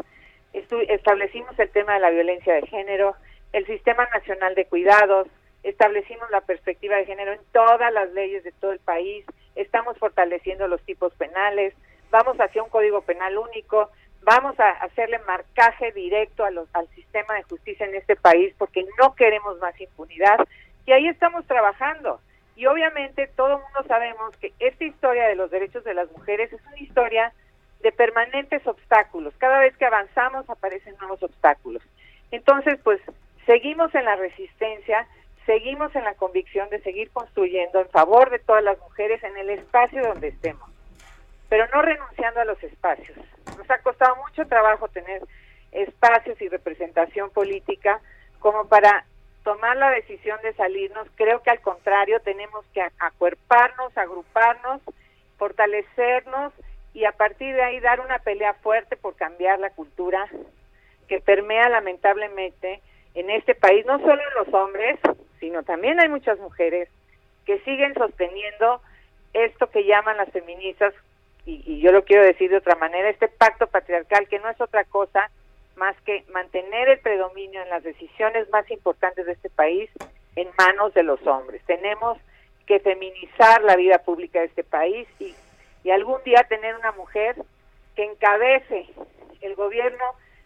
establecimos 0.54 1.58
el 1.60 1.70
tema 1.70 1.94
de 1.94 2.00
la 2.00 2.10
violencia 2.10 2.54
de 2.54 2.68
género, 2.68 3.16
el 3.54 3.66
Sistema 3.66 4.08
Nacional 4.14 4.56
de 4.56 4.66
Cuidados, 4.66 5.28
establecimos 5.64 6.30
la 6.32 6.42
perspectiva 6.42 6.96
de 6.98 7.06
género 7.06 7.34
en 7.34 7.42
todas 7.52 7.94
las 7.94 8.12
leyes 8.14 8.44
de 8.44 8.52
todo 8.54 8.72
el 8.72 8.80
país, 8.80 9.26
estamos 9.56 9.98
fortaleciendo 9.98 10.68
los 10.68 10.82
tipos 10.84 11.14
penales, 11.16 11.74
vamos 12.10 12.38
hacia 12.38 12.64
un 12.64 12.70
código 12.70 13.02
penal 13.02 13.38
único, 13.38 13.90
vamos 14.24 14.60
a 14.60 14.70
hacerle 14.70 15.20
marcaje 15.20 15.92
directo 15.92 16.44
a 16.46 16.52
los, 16.52 16.68
al 16.74 16.88
sistema 16.90 17.36
de 17.36 17.44
justicia 17.44 17.86
en 17.86 17.96
este 17.96 18.16
país 18.16 18.54
porque 18.58 18.86
no 19.00 19.16
queremos 19.16 19.58
más 19.60 19.80
impunidad 19.80 20.40
y 20.86 20.92
ahí 20.92 21.08
estamos 21.08 21.46
trabajando. 21.46 22.20
Y 22.56 22.66
obviamente 22.66 23.28
todo 23.36 23.58
el 23.58 23.64
mundo 23.64 23.84
sabemos 23.88 24.36
que 24.38 24.54
esta 24.60 24.84
historia 24.84 25.28
de 25.28 25.36
los 25.36 25.50
derechos 25.50 25.84
de 25.84 25.94
las 25.94 26.12
mujeres 26.12 26.52
es 26.54 26.62
una 26.68 26.80
historia 26.80 27.34
de 27.82 27.92
permanentes 27.92 28.66
obstáculos. 28.66 29.34
Cada 29.38 29.60
vez 29.60 29.76
que 29.78 29.86
avanzamos 29.86 30.50
aparecen 30.50 30.96
nuevos 31.00 31.22
obstáculos. 31.24 31.82
Entonces, 32.32 32.80
pues 32.84 33.02
seguimos 33.46 33.94
en 33.96 34.06
la 34.06 34.16
resistencia, 34.16 35.08
seguimos 35.46 35.94
en 35.96 36.04
la 36.04 36.14
convicción 36.16 36.70
de 36.70 36.82
seguir 36.82 37.10
construyendo 37.12 37.80
en 37.80 37.90
favor 37.90 38.30
de 38.30 38.40
todas 38.40 38.64
las 38.64 38.78
mujeres 38.80 39.24
en 39.24 39.38
el 39.38 39.50
espacio 39.50 40.02
donde 40.02 40.30
estemos, 40.30 40.70
pero 41.50 41.68
no 41.74 41.82
renunciando 41.82 42.40
a 42.40 42.46
los 42.46 42.62
espacios. 42.64 43.18
Nos 43.58 43.70
ha 43.70 43.80
costado 43.80 44.16
mucho 44.18 44.46
trabajo 44.48 44.88
tener 44.88 45.24
espacios 45.72 46.42
y 46.42 46.50
representación 46.50 47.30
política 47.32 48.00
como 48.40 48.68
para 48.68 49.06
tomar 49.44 49.76
la 49.78 49.90
decisión 49.90 50.40
de 50.44 50.54
salirnos. 50.54 51.08
Creo 51.16 51.42
que 51.42 51.50
al 51.50 51.62
contrario 51.62 52.20
tenemos 52.22 52.66
que 52.74 52.82
acuerparnos, 53.00 53.98
agruparnos, 53.98 54.82
fortalecernos 55.38 56.54
y 56.94 57.06
a 57.06 57.12
partir 57.12 57.56
de 57.56 57.64
ahí 57.64 57.80
dar 57.80 58.00
una 58.00 58.20
pelea 58.20 58.54
fuerte 58.56 58.96
por 58.96 59.16
cambiar 59.16 59.60
la 59.60 59.70
cultura 59.70 60.28
que 61.08 61.20
permea 61.20 61.70
lamentablemente 61.70 62.82
en 63.14 63.30
este 63.30 63.56
país, 63.56 63.86
no 63.86 64.00
solo 64.00 64.22
en 64.22 64.46
los 64.46 64.54
hombres, 64.54 65.00
sino 65.40 65.64
también 65.64 66.00
hay 66.00 66.10
muchas 66.10 66.40
mujeres 66.40 66.90
que 67.46 67.60
siguen 67.60 67.94
sosteniendo 67.94 68.82
esto 69.34 69.70
que 69.70 69.86
llaman 69.86 70.18
las 70.18 70.30
feministas, 70.32 70.94
y, 71.46 71.64
y 71.66 71.82
yo 71.82 71.92
lo 71.92 72.04
quiero 72.04 72.24
decir 72.24 72.50
de 72.50 72.58
otra 72.58 72.76
manera, 72.76 73.10
este 73.10 73.28
pacto 73.28 73.68
patriarcal 73.68 74.28
que 74.28 74.40
no 74.40 74.50
es 74.50 74.60
otra 74.62 74.84
cosa 74.84 75.30
más 75.76 76.00
que 76.02 76.24
mantener 76.32 76.90
el 76.90 77.00
predominio 77.00 77.62
en 77.62 77.70
las 77.70 77.84
decisiones 77.84 78.50
más 78.52 78.70
importantes 78.70 79.26
de 79.26 79.32
este 79.32 79.50
país 79.50 79.90
en 80.36 80.48
manos 80.58 80.94
de 80.94 81.04
los 81.04 81.26
hombres. 81.26 81.62
Tenemos 81.66 82.18
que 82.68 82.80
feminizar 82.80 83.64
la 83.64 83.76
vida 83.76 84.00
pública 84.00 84.40
de 84.40 84.46
este 84.46 84.64
país 84.64 85.08
y 85.20 85.34
y 85.84 85.92
algún 85.92 86.22
día 86.24 86.46
tener 86.48 86.76
una 86.76 86.92
mujer 86.94 87.36
que 87.96 88.06
encabece 88.06 88.88
el 89.42 89.56
gobierno 89.56 90.04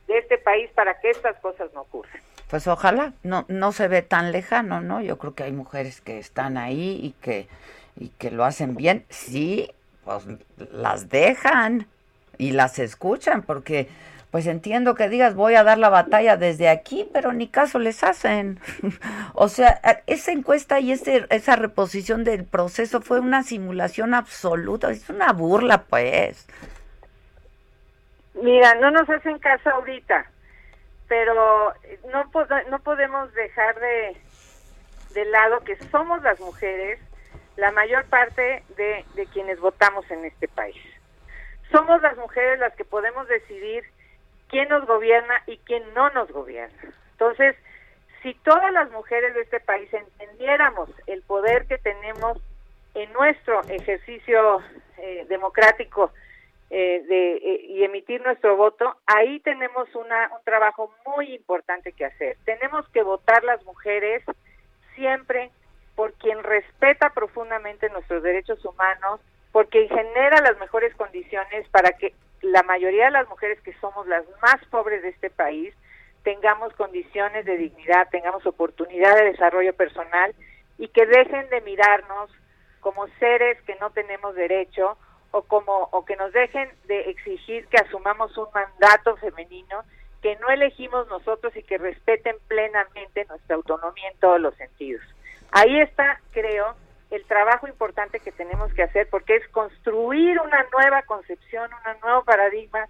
de 0.08 0.18
este 0.20 0.38
país 0.38 0.70
para 0.74 1.00
que 1.00 1.10
estas 1.10 1.36
cosas 1.38 1.74
no 1.74 1.82
ocurran. 1.82 2.22
Pues 2.50 2.68
ojalá, 2.68 3.14
no, 3.24 3.46
no 3.48 3.72
se 3.72 3.88
ve 3.88 4.02
tan 4.02 4.32
lejano, 4.32 4.82
¿no? 4.82 5.02
Yo 5.02 5.18
creo 5.18 5.34
que 5.34 5.44
hay 5.44 5.52
mujeres 5.52 6.00
que 6.02 6.20
están 6.20 6.58
ahí 6.58 7.00
y 7.02 7.12
que, 7.22 7.48
y 7.96 8.10
que 8.10 8.32
lo 8.32 8.46
hacen 8.46 8.76
bien. 8.76 9.06
Sí, 9.10 9.72
pues 10.04 10.26
las 10.72 11.10
dejan 11.10 11.88
y 12.38 12.52
las 12.52 12.78
escuchan, 12.78 13.42
porque 13.42 13.90
pues 14.36 14.48
entiendo 14.48 14.96
que 14.96 15.08
digas 15.08 15.34
voy 15.34 15.56
a 15.56 15.64
dar 15.64 15.78
la 15.78 15.88
batalla 15.88 16.36
desde 16.36 16.68
aquí, 16.68 17.10
pero 17.14 17.32
ni 17.32 17.48
caso 17.48 17.80
les 17.80 18.04
hacen. 18.04 18.60
o 19.34 19.48
sea, 19.48 19.80
esa 20.08 20.34
encuesta 20.34 20.82
y 20.82 20.92
ese, 20.92 21.26
esa 21.30 21.56
reposición 21.56 22.26
del 22.26 22.44
proceso 22.44 23.00
fue 23.00 23.22
una 23.22 23.44
simulación 23.44 24.14
absoluta, 24.14 24.92
es 24.92 25.10
una 25.10 25.32
burla 25.32 25.84
pues. 25.84 26.50
Mira, 28.34 28.76
no 28.76 28.92
nos 28.92 29.10
hacen 29.10 29.40
caso 29.40 29.70
ahorita, 29.70 30.30
pero 31.08 31.74
no, 32.12 32.30
no 32.70 32.80
podemos 32.80 33.34
dejar 33.36 33.80
de, 33.80 34.18
de 35.14 35.26
lado 35.28 35.62
que 35.62 35.78
somos 35.92 36.22
las 36.24 36.42
mujeres 36.42 37.00
la 37.56 37.72
mayor 37.72 38.04
parte 38.08 38.66
de, 38.76 39.06
de 39.16 39.28
quienes 39.28 39.62
votamos 39.62 40.04
en 40.12 40.26
este 40.26 40.50
país. 40.50 40.76
Somos 41.72 42.02
las 42.02 42.18
mujeres 42.18 42.60
las 42.60 42.76
que 42.76 42.84
podemos 42.84 43.30
decidir 43.30 43.95
quién 44.50 44.70
nos 44.70 44.86
gobierna 44.86 45.42
y 45.48 45.58
quién 45.58 45.84
no 45.94 46.10
nos 46.12 46.32
gobierna. 46.32 46.94
Entonces, 47.12 47.56
si 48.22 48.34
todas 48.34 48.72
las 48.74 48.90
mujeres 48.92 49.34
de 49.36 49.42
este 49.42 49.60
país 49.60 49.88
entendiéramos 49.94 50.90
el 51.08 51.22
poder 51.22 51.68
que 51.68 51.78
tenemos 51.78 52.40
en 52.96 53.12
nuestro 53.14 53.62
ejercicio 53.70 54.62
eh, 54.98 55.26
democrático 55.30 56.12
eh, 56.70 57.04
de, 57.08 57.36
eh, 57.36 57.66
y 57.68 57.84
emitir 57.84 58.22
nuestro 58.22 58.56
voto, 58.56 58.98
ahí 59.06 59.40
tenemos 59.42 59.94
una, 59.94 60.32
un 60.34 60.44
trabajo 60.44 60.96
muy 61.06 61.36
importante 61.36 61.92
que 61.92 62.06
hacer. 62.06 62.38
Tenemos 62.46 62.88
que 62.90 63.04
votar 63.04 63.44
las 63.44 63.64
mujeres 63.64 64.24
siempre 64.96 65.52
por 65.96 66.14
quien 66.14 66.42
respeta 66.44 67.12
profundamente 67.12 67.90
nuestros 67.90 68.24
derechos 68.24 68.64
humanos, 68.66 69.20
porque 69.52 69.88
genera 69.88 70.42
las 70.42 70.58
mejores 70.60 70.94
condiciones 70.96 71.68
para 71.70 71.92
que 71.94 72.14
la 72.52 72.64
mayoría 72.64 73.06
de 73.06 73.12
las 73.12 73.28
mujeres 73.28 73.60
que 73.62 73.74
somos 73.80 74.08
las 74.08 74.24
más 74.42 74.64
pobres 74.70 75.02
de 75.02 75.10
este 75.10 75.30
país 75.30 75.74
tengamos 76.24 76.74
condiciones 76.74 77.46
de 77.46 77.58
dignidad, 77.58 78.10
tengamos 78.10 78.46
oportunidad 78.46 79.16
de 79.16 79.32
desarrollo 79.32 79.74
personal 79.76 80.34
y 80.78 80.88
que 80.90 81.06
dejen 81.06 81.50
de 81.50 81.62
mirarnos 81.62 82.32
como 82.80 83.08
seres 83.20 83.62
que 83.64 83.76
no 83.76 83.90
tenemos 83.92 84.36
derecho 84.36 84.98
o 85.32 85.44
como 85.44 85.90
o 85.92 86.06
que 86.06 86.16
nos 86.16 86.32
dejen 86.34 86.70
de 86.86 87.10
exigir 87.10 87.68
que 87.68 87.78
asumamos 87.78 88.38
un 88.38 88.48
mandato 88.54 89.16
femenino 89.18 89.84
que 90.22 90.36
no 90.38 90.50
elegimos 90.50 91.08
nosotros 91.08 91.56
y 91.56 91.64
que 91.64 91.78
respeten 91.78 92.36
plenamente 92.48 93.26
nuestra 93.26 93.56
autonomía 93.56 94.10
en 94.10 94.20
todos 94.20 94.42
los 94.42 94.56
sentidos. 94.56 95.04
Ahí 95.52 95.80
está, 95.80 96.20
creo, 96.32 96.76
el 97.12 97.24
trabajo 97.26 97.68
importante 97.68 98.20
que 98.20 98.32
tenemos 98.32 98.74
que 98.74 98.84
hacer 98.84 99.08
porque 99.10 99.36
es 99.36 99.48
construir 99.50 100.40
una 100.40 100.66
nueva 100.72 101.04
concepción, 101.04 101.70
un 101.74 102.02
nuevo 102.02 102.24
paradigma, 102.24 102.88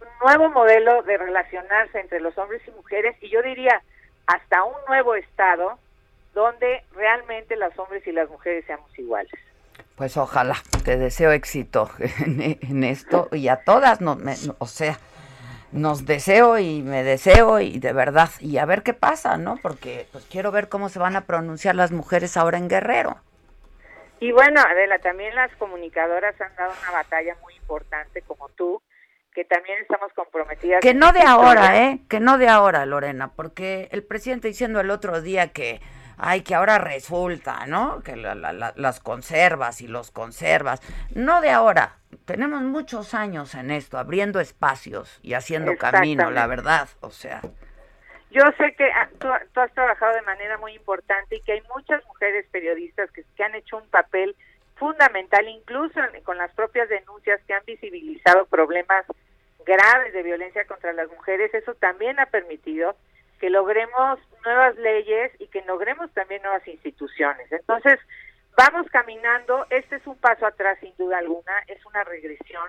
un 0.00 0.08
nuevo 0.26 0.50
modelo 0.50 1.02
de 1.02 1.16
relacionarse 1.16 2.00
entre 2.00 2.20
los 2.20 2.36
hombres 2.38 2.62
y 2.66 2.70
mujeres 2.72 3.16
y 3.20 3.28
yo 3.28 3.42
diría 3.42 3.82
hasta 4.26 4.64
un 4.64 4.74
nuevo 4.88 5.14
estado 5.14 5.78
donde 6.34 6.82
realmente 6.94 7.56
los 7.56 7.78
hombres 7.78 8.06
y 8.06 8.12
las 8.12 8.28
mujeres 8.28 8.64
seamos 8.66 8.98
iguales. 8.98 9.32
Pues 9.96 10.16
ojalá, 10.16 10.56
te 10.84 10.96
deseo 10.96 11.32
éxito 11.32 11.90
en, 11.98 12.84
esto 12.84 13.28
y 13.32 13.48
a 13.48 13.62
todas, 13.64 14.00
no, 14.00 14.18
o 14.58 14.66
sea, 14.66 14.98
nos 15.70 16.06
deseo 16.06 16.58
y 16.58 16.82
me 16.82 17.02
deseo 17.02 17.60
y 17.60 17.78
de 17.78 17.92
verdad, 17.92 18.30
y 18.40 18.58
a 18.58 18.64
ver 18.64 18.82
qué 18.82 18.94
pasa, 18.94 19.36
¿no? 19.36 19.58
Porque 19.60 20.06
pues 20.10 20.24
quiero 20.30 20.50
ver 20.50 20.68
cómo 20.68 20.88
se 20.88 20.98
van 20.98 21.16
a 21.16 21.22
pronunciar 21.22 21.74
las 21.74 21.92
mujeres 21.92 22.36
ahora 22.36 22.58
en 22.58 22.68
Guerrero. 22.68 23.18
Y 24.22 24.30
bueno, 24.30 24.60
Adela, 24.60 25.00
también 25.00 25.34
las 25.34 25.50
comunicadoras 25.56 26.40
han 26.40 26.54
dado 26.54 26.72
una 26.80 26.92
batalla 26.92 27.34
muy 27.42 27.56
importante 27.56 28.22
como 28.22 28.48
tú, 28.50 28.80
que 29.34 29.44
también 29.44 29.78
estamos 29.82 30.12
comprometidas. 30.12 30.80
Que 30.80 30.94
no 30.94 31.12
de 31.12 31.22
ahora, 31.22 31.82
¿eh? 31.82 32.02
Que 32.08 32.20
no 32.20 32.38
de 32.38 32.46
ahora, 32.46 32.86
Lorena, 32.86 33.32
porque 33.34 33.88
el 33.90 34.04
presidente 34.04 34.46
diciendo 34.46 34.78
el 34.78 34.90
otro 34.90 35.22
día 35.22 35.48
que, 35.48 35.80
ay, 36.18 36.42
que 36.42 36.54
ahora 36.54 36.78
resulta, 36.78 37.66
¿no? 37.66 38.00
Que 38.04 38.14
las 38.14 39.00
conservas 39.00 39.80
y 39.80 39.88
los 39.88 40.12
conservas. 40.12 40.80
No 41.16 41.40
de 41.40 41.50
ahora. 41.50 41.96
Tenemos 42.24 42.62
muchos 42.62 43.14
años 43.14 43.56
en 43.56 43.72
esto, 43.72 43.98
abriendo 43.98 44.38
espacios 44.38 45.18
y 45.22 45.34
haciendo 45.34 45.76
camino, 45.76 46.30
la 46.30 46.46
verdad, 46.46 46.88
o 47.00 47.10
sea. 47.10 47.40
Yo 48.32 48.40
sé 48.56 48.74
que 48.76 48.90
ah, 48.90 49.10
tú, 49.18 49.28
has 49.28 49.72
trabajado 49.74 50.14
de 50.14 50.22
manera 50.22 50.56
muy 50.56 50.72
importante 50.72 51.36
y 51.36 51.40
que 51.42 51.52
hay 51.52 51.62
muchas 51.74 52.02
mujeres 52.06 52.46
periodistas 52.50 53.10
que, 53.10 53.44
han 53.44 53.54
hecho 53.54 53.76
un 53.76 53.86
papel 53.90 54.34
fundamental, 54.76 55.46
incluso 55.48 56.00
con 56.24 56.38
las 56.38 56.50
propias 56.54 56.88
denuncias 56.88 57.42
que 57.46 57.52
han 57.52 57.64
visibilizado 57.66 58.46
problemas 58.46 59.04
graves 59.66 60.14
de 60.14 60.22
violencia 60.22 60.64
contra 60.64 60.94
las 60.94 61.10
mujeres. 61.10 61.52
Eso 61.52 61.74
también 61.74 62.18
ha 62.20 62.26
permitido 62.26 62.96
que 63.38 63.50
logremos 63.50 64.18
nuevas 64.46 64.76
leyes 64.76 65.30
y 65.38 65.48
que 65.48 65.60
logremos 65.62 66.10
también 66.12 66.40
nuevas 66.40 66.66
instituciones. 66.66 67.52
Entonces, 67.52 67.98
vamos 68.56 68.86
caminando. 68.90 69.66
Este 69.68 69.96
es 69.96 70.06
un 70.06 70.16
paso 70.16 70.46
atrás, 70.46 70.78
sin 70.80 70.96
duda 70.96 71.18
alguna, 71.18 71.52
es 71.66 71.84
una 71.84 72.02
regresión 72.04 72.66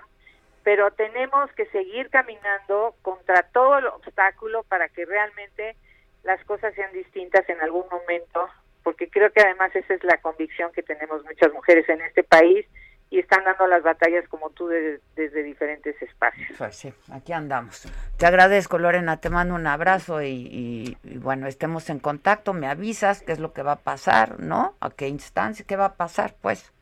pero 0.64 0.90
tenemos 0.92 1.52
que 1.52 1.66
seguir 1.66 2.08
caminando 2.08 2.96
contra 3.02 3.42
todo 3.52 3.78
el 3.78 3.86
obstáculo 3.86 4.64
para 4.64 4.88
que 4.88 5.04
realmente 5.04 5.76
las 6.24 6.42
cosas 6.44 6.74
sean 6.74 6.92
distintas 6.92 7.46
en 7.50 7.60
algún 7.60 7.84
momento, 7.90 8.48
porque 8.82 9.08
creo 9.10 9.30
que 9.30 9.42
además 9.42 9.76
esa 9.76 9.94
es 9.94 10.02
la 10.02 10.16
convicción 10.18 10.72
que 10.72 10.82
tenemos 10.82 11.22
muchas 11.22 11.52
mujeres 11.52 11.86
en 11.90 12.00
este 12.00 12.24
país 12.24 12.66
y 13.10 13.18
están 13.18 13.44
dando 13.44 13.66
las 13.66 13.82
batallas 13.82 14.26
como 14.28 14.48
tú 14.50 14.66
desde 14.66 15.42
diferentes 15.42 16.00
espacios. 16.00 16.48
Pues 16.56 16.74
sí, 16.74 16.92
aquí 17.12 17.34
andamos. 17.34 17.86
Te 18.16 18.24
agradezco, 18.24 18.78
Lorena, 18.78 19.20
te 19.20 19.28
mando 19.28 19.54
un 19.54 19.66
abrazo 19.66 20.22
y, 20.22 20.96
y, 21.04 21.18
bueno, 21.18 21.46
estemos 21.46 21.90
en 21.90 22.00
contacto, 22.00 22.54
me 22.54 22.66
avisas 22.66 23.22
qué 23.22 23.32
es 23.32 23.38
lo 23.38 23.52
que 23.52 23.62
va 23.62 23.72
a 23.72 23.80
pasar, 23.80 24.40
¿no? 24.40 24.74
¿A 24.80 24.90
qué 24.90 25.08
instancia, 25.08 25.66
qué 25.68 25.76
va 25.76 25.84
a 25.84 25.94
pasar? 25.94 26.34
Pues. 26.40 26.72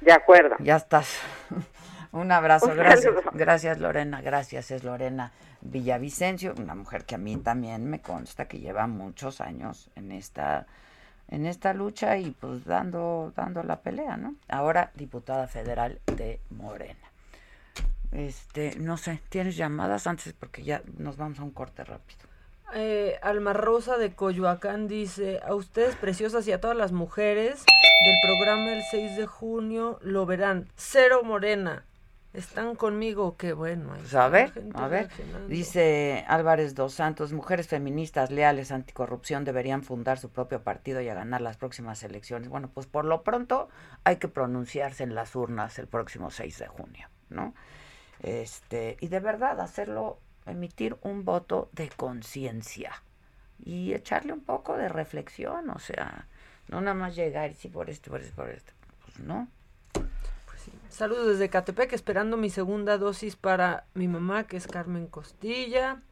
De 0.00 0.12
acuerdo. 0.12 0.56
Ya 0.58 0.76
estás. 0.76 1.22
Un 2.12 2.30
abrazo, 2.30 2.74
gracias. 2.74 3.14
Gracias, 3.32 3.78
Lorena. 3.78 4.20
Gracias, 4.20 4.70
es 4.70 4.84
Lorena 4.84 5.32
Villavicencio, 5.62 6.54
una 6.58 6.74
mujer 6.74 7.04
que 7.04 7.14
a 7.14 7.18
mí 7.18 7.36
también 7.38 7.88
me 7.88 8.00
consta 8.00 8.46
que 8.46 8.58
lleva 8.58 8.86
muchos 8.86 9.40
años 9.40 9.90
en 9.96 10.12
esta 10.12 10.66
en 11.28 11.46
esta 11.46 11.72
lucha 11.72 12.18
y 12.18 12.32
pues 12.32 12.64
dando 12.64 13.32
dando 13.34 13.62
la 13.62 13.80
pelea, 13.80 14.16
¿no? 14.18 14.34
Ahora 14.48 14.90
diputada 14.94 15.46
federal 15.46 16.00
de 16.16 16.40
Morena. 16.50 16.98
Este, 18.12 18.76
no 18.78 18.98
sé, 18.98 19.20
¿tienes 19.30 19.56
llamadas 19.56 20.06
antes? 20.06 20.34
Porque 20.34 20.62
ya 20.62 20.82
nos 20.98 21.16
vamos 21.16 21.38
a 21.38 21.42
un 21.44 21.50
corte 21.50 21.82
rápido. 21.82 22.20
Eh, 22.74 23.18
Alma 23.22 23.52
Rosa 23.52 23.96
de 23.96 24.14
Coyoacán 24.14 24.88
dice, 24.88 25.40
a 25.44 25.54
ustedes 25.54 25.94
preciosas 25.96 26.46
y 26.46 26.52
a 26.52 26.60
todas 26.60 26.76
las 26.76 26.92
mujeres 26.92 27.64
del 28.04 28.16
programa 28.22 28.72
el 28.72 28.82
6 28.90 29.16
de 29.16 29.26
junio 29.26 29.98
lo 30.02 30.26
verán. 30.26 30.68
Cero 30.76 31.22
Morena. 31.24 31.84
Están 32.34 32.76
conmigo, 32.76 33.36
qué 33.36 33.52
bueno. 33.52 33.92
Pues 33.94 34.14
a 34.14 34.28
ver, 34.28 34.52
a 34.74 34.88
ver. 34.88 35.10
Dice 35.48 36.24
Álvarez 36.28 36.74
dos 36.74 36.94
Santos, 36.94 37.34
mujeres 37.34 37.68
feministas 37.68 38.30
leales 38.30 38.72
anticorrupción 38.72 39.44
deberían 39.44 39.82
fundar 39.82 40.18
su 40.18 40.30
propio 40.30 40.62
partido 40.62 41.02
y 41.02 41.08
a 41.10 41.14
ganar 41.14 41.42
las 41.42 41.58
próximas 41.58 42.02
elecciones. 42.02 42.48
Bueno, 42.48 42.70
pues 42.72 42.86
por 42.86 43.04
lo 43.04 43.22
pronto 43.22 43.68
hay 44.04 44.16
que 44.16 44.28
pronunciarse 44.28 45.02
en 45.02 45.14
las 45.14 45.36
urnas 45.36 45.78
el 45.78 45.88
próximo 45.88 46.30
6 46.30 46.58
de 46.58 46.68
junio, 46.68 47.08
¿no? 47.28 47.54
Este, 48.22 48.96
y 49.00 49.08
de 49.08 49.20
verdad 49.20 49.60
hacerlo, 49.60 50.18
emitir 50.46 50.96
un 51.02 51.26
voto 51.26 51.68
de 51.72 51.90
conciencia 51.90 53.02
y 53.62 53.92
echarle 53.92 54.32
un 54.32 54.40
poco 54.40 54.78
de 54.78 54.88
reflexión, 54.88 55.68
o 55.68 55.78
sea, 55.78 56.28
no 56.68 56.80
nada 56.80 56.94
más 56.94 57.14
llegar 57.14 57.50
y 57.50 57.54
si 57.54 57.68
por 57.68 57.90
esto, 57.90 58.10
por 58.10 58.22
esto, 58.22 58.34
por 58.36 58.48
esto, 58.48 58.72
pues 59.04 59.20
no. 59.20 59.48
Saludos 60.92 61.26
desde 61.26 61.48
Catepec, 61.48 61.94
esperando 61.94 62.36
mi 62.36 62.50
segunda 62.50 62.98
dosis 62.98 63.34
para 63.34 63.86
mi 63.94 64.08
mamá, 64.08 64.44
que 64.44 64.58
es 64.58 64.66
Carmen 64.66 65.06
Costilla. 65.06 66.02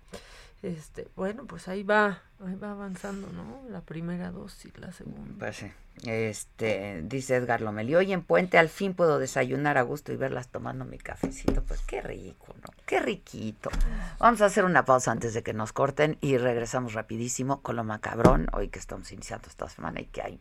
Este, 0.62 1.07
bueno, 1.16 1.45
pues 1.45 1.68
ahí 1.68 1.83
va, 1.83 2.22
ahí 2.43 2.55
va 2.55 2.70
avanzando, 2.70 3.28
¿no? 3.28 3.62
La 3.68 3.83
primera 3.83 4.31
dosis, 4.31 4.76
la 4.78 4.91
segunda. 4.93 5.39
Pues 5.39 5.57
sí. 5.57 5.70
Este, 6.05 7.03
dice 7.05 7.37
Edgar 7.37 7.61
Lomelí, 7.61 7.95
hoy 7.95 8.14
en 8.14 8.22
Puente 8.22 8.57
al 8.57 8.70
fin 8.70 8.95
puedo 8.95 9.18
desayunar 9.18 9.76
a 9.76 9.83
gusto 9.83 10.14
y 10.14 10.16
verlas 10.16 10.49
tomando 10.49 10.87
mi 10.87 10.97
cafecito. 10.97 11.62
Pues 11.62 11.83
qué 11.83 12.01
rico, 12.01 12.55
¿no? 12.62 12.72
Qué 12.87 13.01
riquito. 13.01 13.68
Vamos 14.18 14.41
a 14.41 14.47
hacer 14.47 14.64
una 14.64 14.87
pausa 14.87 15.12
antes 15.12 15.35
de 15.35 15.43
que 15.43 15.53
nos 15.53 15.74
corten 15.74 16.16
y 16.22 16.39
regresamos 16.39 16.95
rapidísimo 16.95 17.61
con 17.61 17.76
lo 17.76 17.85
macabrón, 17.85 18.47
hoy 18.55 18.68
que 18.68 18.78
estamos 18.78 19.12
iniciando 19.12 19.49
esta 19.49 19.68
semana 19.68 20.01
y 20.01 20.07
que 20.07 20.22
hay 20.22 20.41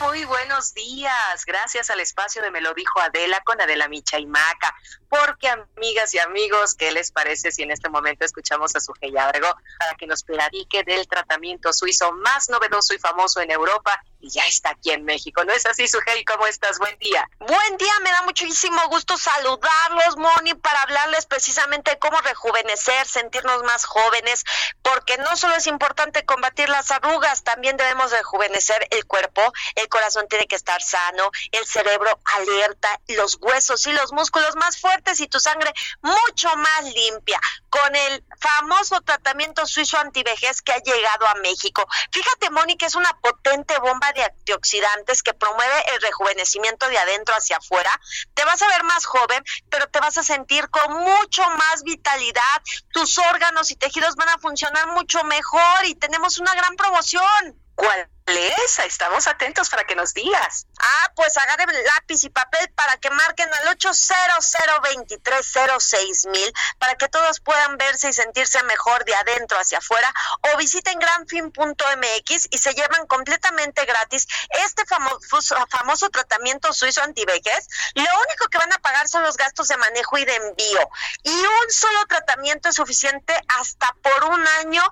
Muy 0.00 0.24
buenos 0.24 0.72
días. 0.72 1.44
Gracias 1.44 1.90
al 1.90 2.00
espacio 2.00 2.40
de 2.40 2.50
Me 2.50 2.62
lo 2.62 2.72
dijo 2.72 3.00
Adela 3.00 3.42
con 3.44 3.60
Adela 3.60 3.86
Micha 3.86 4.18
y 4.18 4.24
Maca. 4.24 4.74
Porque, 5.10 5.46
amigas 5.46 6.14
y 6.14 6.18
amigos, 6.18 6.74
¿qué 6.74 6.90
les 6.90 7.12
parece 7.12 7.52
si 7.52 7.62
en 7.62 7.70
este 7.70 7.90
momento 7.90 8.24
escuchamos 8.24 8.74
a 8.74 8.80
su 8.80 8.94
Abrego 9.18 9.54
para 9.78 9.94
que 9.98 10.06
nos 10.06 10.22
platique 10.22 10.84
del 10.84 11.06
tratamiento 11.06 11.74
suizo 11.74 12.12
más 12.12 12.48
novedoso 12.48 12.94
y 12.94 12.98
famoso 12.98 13.42
en 13.42 13.50
Europa 13.50 14.02
y 14.20 14.30
ya 14.30 14.46
está 14.46 14.70
aquí 14.70 14.90
en 14.90 15.04
México. 15.04 15.44
¿No 15.44 15.52
es 15.52 15.66
así, 15.66 15.88
Sujei? 15.88 16.24
¿Cómo 16.24 16.46
estás? 16.46 16.78
Buen 16.78 16.96
día. 16.98 17.28
Buen 17.38 17.76
día, 17.78 17.92
me 18.02 18.10
da 18.10 18.22
muchísimo 18.22 18.86
gusto 18.88 19.16
saludarlos, 19.16 20.16
Moni, 20.16 20.54
para 20.54 20.82
hablarles 20.82 21.26
precisamente 21.26 21.92
de 21.92 21.98
cómo 21.98 22.18
rejuvenecer, 22.20 23.06
sentirnos 23.06 23.62
más 23.62 23.84
jóvenes, 23.84 24.44
porque 24.82 25.16
no 25.18 25.36
solo 25.36 25.56
es 25.56 25.66
importante 25.66 26.24
combatir 26.24 26.68
las 26.68 26.90
arrugas, 26.90 27.42
también 27.44 27.76
debemos 27.76 28.10
rejuvenecer 28.10 28.86
el 28.90 29.06
cuerpo, 29.06 29.52
el 29.74 29.88
corazón 29.88 30.26
tiene 30.28 30.46
que 30.46 30.56
estar 30.56 30.82
sano, 30.82 31.30
el 31.52 31.66
cerebro 31.66 32.20
alerta, 32.36 33.00
los 33.08 33.38
huesos 33.40 33.86
y 33.86 33.92
los 33.92 34.12
músculos 34.12 34.56
más 34.56 34.78
fuertes 34.78 35.20
y 35.20 35.28
tu 35.28 35.40
sangre 35.40 35.72
mucho 36.02 36.54
más 36.56 36.84
limpia, 36.84 37.40
con 37.70 37.96
el 37.96 38.24
famoso 38.40 39.00
tratamiento 39.00 39.66
suizo 39.66 39.98
antivejez 39.98 40.62
que 40.62 40.72
ha 40.72 40.78
llegado 40.78 41.26
a 41.26 41.34
México. 41.36 41.86
Fíjate, 42.12 42.50
Moni, 42.50 42.76
que 42.76 42.86
es 42.86 42.94
una 42.94 43.16
potente 43.20 43.78
bomba 43.78 44.09
de 44.12 44.24
antioxidantes 44.24 45.22
que 45.22 45.34
promueve 45.34 45.84
el 45.94 46.02
rejuvenecimiento 46.02 46.88
de 46.88 46.98
adentro 46.98 47.34
hacia 47.34 47.56
afuera. 47.56 47.90
Te 48.34 48.44
vas 48.44 48.60
a 48.62 48.68
ver 48.68 48.84
más 48.84 49.04
joven, 49.04 49.42
pero 49.68 49.88
te 49.88 50.00
vas 50.00 50.18
a 50.18 50.22
sentir 50.22 50.68
con 50.70 50.92
mucho 50.92 51.42
más 51.50 51.82
vitalidad. 51.84 52.62
Tus 52.92 53.18
órganos 53.18 53.70
y 53.70 53.76
tejidos 53.76 54.16
van 54.16 54.28
a 54.28 54.38
funcionar 54.38 54.88
mucho 54.88 55.22
mejor 55.24 55.84
y 55.84 55.94
tenemos 55.94 56.38
una 56.38 56.54
gran 56.54 56.76
promoción. 56.76 57.58
¿Cuál 57.74 58.08
es? 58.36 58.78
Estamos 58.80 59.26
atentos 59.26 59.68
para 59.68 59.84
que 59.84 59.94
nos 59.94 60.14
digas. 60.14 60.66
Ah, 60.78 61.12
pues 61.14 61.36
agarren 61.36 61.70
lápiz 61.84 62.24
y 62.24 62.30
papel 62.30 62.70
para 62.74 62.96
que 62.98 63.10
marquen 63.10 63.48
al 63.52 63.68
800 63.68 64.40
mil 66.26 66.52
para 66.78 66.94
que 66.96 67.08
todos 67.08 67.40
puedan 67.40 67.76
verse 67.76 68.08
y 68.08 68.12
sentirse 68.12 68.62
mejor 68.64 69.04
de 69.04 69.14
adentro 69.14 69.58
hacia 69.58 69.78
afuera 69.78 70.12
o 70.52 70.56
visiten 70.56 70.98
granfin.mx 70.98 72.48
y 72.50 72.58
se 72.58 72.74
llevan 72.74 73.06
completamente 73.06 73.84
gratis 73.84 74.26
este 74.64 74.84
famoso, 74.86 75.66
famoso 75.68 76.10
tratamiento 76.10 76.72
suizo 76.72 77.02
antivejez. 77.02 77.68
Lo 77.94 78.02
único 78.02 78.48
que 78.50 78.58
van 78.58 78.72
a 78.72 78.78
pagar 78.78 79.08
son 79.08 79.22
los 79.22 79.36
gastos 79.36 79.68
de 79.68 79.76
manejo 79.76 80.18
y 80.18 80.24
de 80.24 80.36
envío 80.36 80.90
y 81.22 81.30
un 81.30 81.70
solo 81.70 82.06
tratamiento 82.06 82.68
es 82.68 82.76
suficiente 82.76 83.34
hasta 83.48 83.94
por 84.02 84.24
un 84.24 84.46
año 84.60 84.82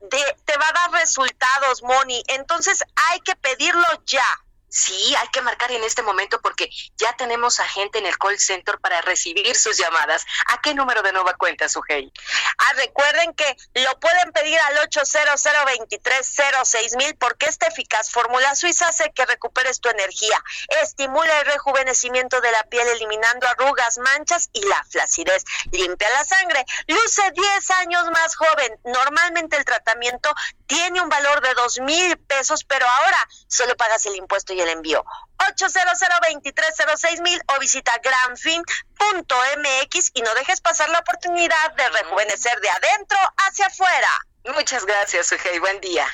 de 0.00 0.36
te 0.44 0.56
va 0.56 0.68
a 0.68 0.72
dar 0.72 0.92
resultados, 0.92 1.82
Moni. 1.82 2.22
Entonces 2.28 2.84
hay 2.94 3.20
que 3.20 3.36
pedirlo 3.36 3.86
ya. 4.06 4.26
Sí, 4.68 5.14
hay 5.16 5.28
que 5.28 5.40
marcar 5.40 5.70
en 5.70 5.82
este 5.84 6.02
momento 6.02 6.40
porque 6.42 6.68
ya 6.96 7.16
tenemos 7.16 7.60
a 7.60 7.68
gente 7.68 7.98
en 7.98 8.04
el 8.04 8.18
call 8.18 8.38
center 8.38 8.78
para 8.78 9.00
recibir 9.00 9.56
sus 9.56 9.78
llamadas. 9.78 10.26
¿A 10.48 10.60
qué 10.60 10.74
número 10.74 11.02
de 11.02 11.12
nueva 11.12 11.34
cuenta, 11.34 11.68
Sujei? 11.68 12.12
Ah, 12.58 12.72
recuerden 12.74 13.32
que 13.32 13.56
lo 13.74 13.98
pueden 14.00 14.32
pedir 14.32 14.58
al 14.58 14.78
800 14.78 15.40
mil 16.98 17.16
porque 17.16 17.46
esta 17.46 17.68
eficaz 17.68 18.10
fórmula 18.10 18.54
suiza 18.54 18.88
hace 18.88 19.12
que 19.12 19.24
recuperes 19.24 19.80
tu 19.80 19.88
energía, 19.88 20.42
estimula 20.82 21.40
el 21.40 21.46
rejuvenecimiento 21.46 22.40
de 22.40 22.52
la 22.52 22.64
piel 22.64 22.86
eliminando 22.88 23.46
arrugas, 23.46 23.98
manchas 23.98 24.50
y 24.52 24.62
la 24.66 24.84
flacidez, 24.90 25.44
limpia 25.70 26.10
la 26.10 26.24
sangre, 26.24 26.66
luce 26.88 27.22
10 27.32 27.70
años 27.70 28.10
más 28.10 28.36
joven. 28.36 28.78
Normalmente 28.84 29.56
el 29.56 29.64
tratamiento 29.64 30.34
tiene 30.66 31.00
un 31.00 31.08
valor 31.08 31.40
de 31.40 31.54
dos 31.54 31.80
mil 31.80 32.18
pesos, 32.18 32.64
pero 32.64 32.86
ahora 32.86 33.16
solo 33.46 33.74
pagas 33.76 34.04
el 34.06 34.16
impuesto 34.16 34.52
y 34.52 34.60
el 34.60 34.68
envío. 34.68 35.04
800 35.48 37.20
mil 37.20 37.40
o 37.56 37.60
visita 37.60 37.92
granfin.mx 38.02 40.10
y 40.14 40.22
no 40.22 40.34
dejes 40.34 40.60
pasar 40.60 40.88
la 40.90 40.98
oportunidad 41.00 41.74
de 41.76 41.88
rejuvenecer 41.88 42.60
de 42.60 42.70
adentro 42.70 43.18
hacia 43.36 43.66
afuera. 43.66 44.08
Muchas 44.54 44.86
gracias, 44.86 45.26
Sujei. 45.26 45.58
Buen 45.58 45.80
día. 45.80 46.06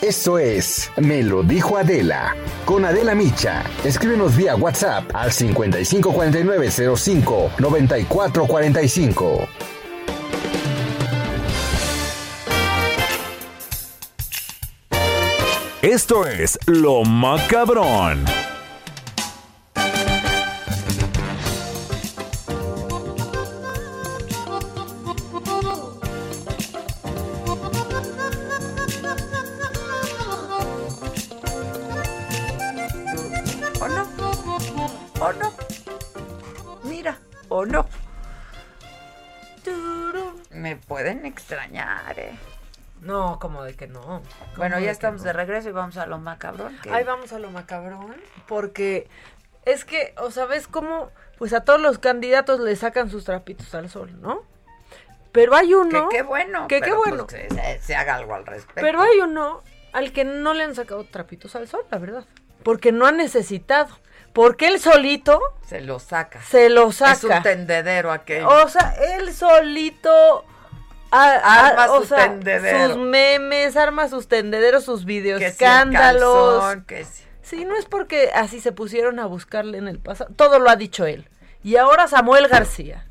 Esto 0.00 0.38
es 0.38 0.90
Me 0.96 1.22
lo 1.22 1.42
dijo 1.42 1.76
Adela. 1.78 2.36
Con 2.66 2.84
Adela 2.84 3.14
Micha. 3.14 3.64
Escríbenos 3.84 4.36
vía 4.36 4.54
WhatsApp 4.54 5.04
al 5.14 5.32
554905 5.32 7.52
9445. 7.58 9.48
Esto 15.84 16.26
es 16.26 16.58
Lo 16.64 17.02
Macabrón. 17.02 18.24
¿O 33.78 33.88
no? 33.88 34.08
¿O 35.20 35.32
no? 35.34 35.52
Mira, 36.84 37.18
¿o 37.50 37.66
no? 37.66 37.86
Me 40.50 40.76
pueden 40.76 41.26
extrañar, 41.26 42.18
¿eh? 42.18 42.53
No, 43.04 43.38
como 43.38 43.62
de 43.62 43.74
que 43.74 43.86
no. 43.86 44.22
Bueno, 44.56 44.80
ya 44.80 44.90
estamos 44.90 45.22
de 45.22 45.32
regreso 45.32 45.68
y 45.68 45.72
vamos 45.72 45.96
a 45.98 46.06
lo 46.06 46.18
macabrón. 46.18 46.76
Ahí 46.90 47.04
vamos 47.04 47.32
a 47.32 47.38
lo 47.38 47.50
macabrón, 47.50 48.16
porque 48.48 49.08
es 49.66 49.84
que, 49.84 50.14
o 50.16 50.30
sabes 50.30 50.66
cómo, 50.66 51.10
pues 51.38 51.52
a 51.52 51.64
todos 51.64 51.80
los 51.80 51.98
candidatos 51.98 52.60
le 52.60 52.74
sacan 52.76 53.10
sus 53.10 53.24
trapitos 53.24 53.74
al 53.74 53.90
sol, 53.90 54.20
¿no? 54.20 54.42
Pero 55.32 55.54
hay 55.54 55.74
uno. 55.74 56.08
Que 56.08 56.18
qué 56.18 56.22
bueno. 56.22 56.68
Que 56.68 56.80
qué 56.80 56.92
bueno. 56.92 57.26
Pues, 57.26 57.48
se, 57.52 57.80
se, 57.80 57.94
haga 57.94 58.14
algo 58.14 58.34
al 58.34 58.46
respecto. 58.46 58.80
Pero 58.80 59.02
hay 59.02 59.18
uno 59.18 59.62
al 59.92 60.12
que 60.12 60.24
no 60.24 60.54
le 60.54 60.64
han 60.64 60.74
sacado 60.74 61.04
trapitos 61.04 61.54
al 61.56 61.68
sol, 61.68 61.84
la 61.90 61.98
verdad. 61.98 62.24
Porque 62.62 62.92
no 62.92 63.04
ha 63.06 63.12
necesitado. 63.12 63.98
Porque 64.32 64.68
él 64.68 64.80
solito. 64.80 65.40
Se 65.66 65.80
lo 65.80 65.98
saca. 65.98 66.40
Se 66.42 66.70
lo 66.70 66.90
saca. 66.92 67.12
Es 67.12 67.24
un 67.24 67.42
tendedero 67.42 68.12
aquello. 68.12 68.48
O 68.48 68.68
sea, 68.68 68.94
él 69.16 69.32
solito 69.32 70.44
arma 71.14 71.88
sus 71.88 72.08
Sus 72.08 72.96
memes, 72.96 73.76
arma 73.76 74.08
sus 74.08 74.28
tendederos, 74.28 74.84
sus 74.84 75.04
videos, 75.04 75.40
escándalos. 75.40 76.78
Si 77.42 77.56
sí. 77.58 77.64
no 77.64 77.76
es 77.76 77.84
porque 77.84 78.30
así 78.34 78.60
se 78.60 78.72
pusieron 78.72 79.18
a 79.18 79.26
buscarle 79.26 79.78
en 79.78 79.88
el 79.88 79.98
pasado. 79.98 80.32
Todo 80.34 80.58
lo 80.58 80.70
ha 80.70 80.76
dicho 80.76 81.06
él. 81.06 81.28
Y 81.62 81.76
ahora 81.76 82.08
Samuel 82.08 82.48
García. 82.48 83.06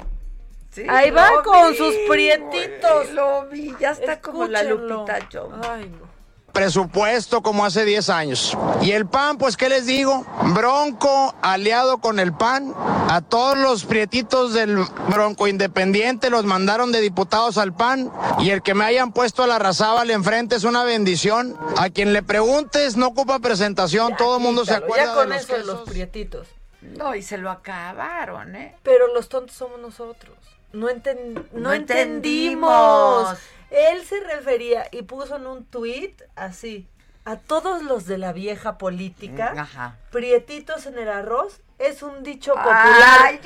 Ahí 0.89 1.11
va 1.11 1.43
con 1.43 1.75
sus 1.75 1.95
prietitos. 2.09 3.11
lo 3.11 3.45
vi, 3.47 3.75
ya 3.79 3.91
está 3.91 4.19
como 4.19 4.47
la 4.47 4.63
Lupita 4.63 5.19
Ay, 5.61 5.89
no 5.89 6.12
presupuesto 6.53 7.41
como 7.41 7.65
hace 7.65 7.83
10 7.83 8.09
años. 8.09 8.57
Y 8.81 8.91
el 8.91 9.07
PAN, 9.07 9.37
pues, 9.37 9.57
¿qué 9.57 9.69
les 9.69 9.87
digo? 9.87 10.25
Bronco 10.53 11.35
aliado 11.41 11.97
con 11.97 12.19
el 12.19 12.31
PAN. 12.31 12.73
A 13.09 13.21
todos 13.21 13.57
los 13.57 13.83
prietitos 13.83 14.53
del 14.53 14.77
Bronco 15.09 15.47
Independiente 15.47 16.29
los 16.29 16.45
mandaron 16.45 16.91
de 16.91 17.01
diputados 17.01 17.57
al 17.57 17.73
PAN. 17.73 18.11
Y 18.39 18.51
el 18.51 18.61
que 18.61 18.75
me 18.75 18.85
hayan 18.85 19.11
puesto 19.11 19.43
a 19.43 19.47
la 19.47 19.63
al 19.63 20.11
enfrente 20.11 20.55
es 20.55 20.63
una 20.63 20.83
bendición. 20.83 21.57
A 21.77 21.89
quien 21.89 22.13
le 22.13 22.21
preguntes 22.21 22.95
no 22.95 23.07
ocupa 23.07 23.39
presentación, 23.39 24.15
todo 24.15 24.37
el 24.37 24.43
mundo 24.43 24.65
se 24.65 24.75
acuerda 24.75 25.15
con 25.15 25.29
de 25.29 25.35
los, 25.35 25.43
eso 25.43 25.57
de 25.57 25.63
los 25.65 25.81
prietitos. 25.81 26.47
No, 26.81 27.15
y 27.15 27.23
se 27.23 27.37
lo 27.37 27.49
acabaron, 27.49 28.55
¿eh? 28.55 28.75
Pero 28.83 29.11
los 29.13 29.29
tontos 29.29 29.55
somos 29.55 29.79
nosotros. 29.79 30.35
No, 30.73 30.87
no, 31.53 31.73
entendimos. 31.73 33.37
Él 33.73 34.03
se 34.05 34.19
refería 34.19 34.87
y 34.91 35.01
puso 35.01 35.37
en 35.37 35.47
un 35.47 35.65
tuit 35.65 36.21
así, 36.35 36.87
a 37.25 37.37
todos 37.37 37.81
los 37.81 38.05
de 38.05 38.19
la 38.19 38.31
vieja 38.31 38.77
política, 38.77 39.53
Ajá. 39.57 39.97
prietitos 40.11 40.85
en 40.85 40.99
el 40.99 41.09
arroz 41.09 41.61
es 41.79 42.03
un 42.03 42.21
dicho 42.21 42.53
popular. 42.53 43.39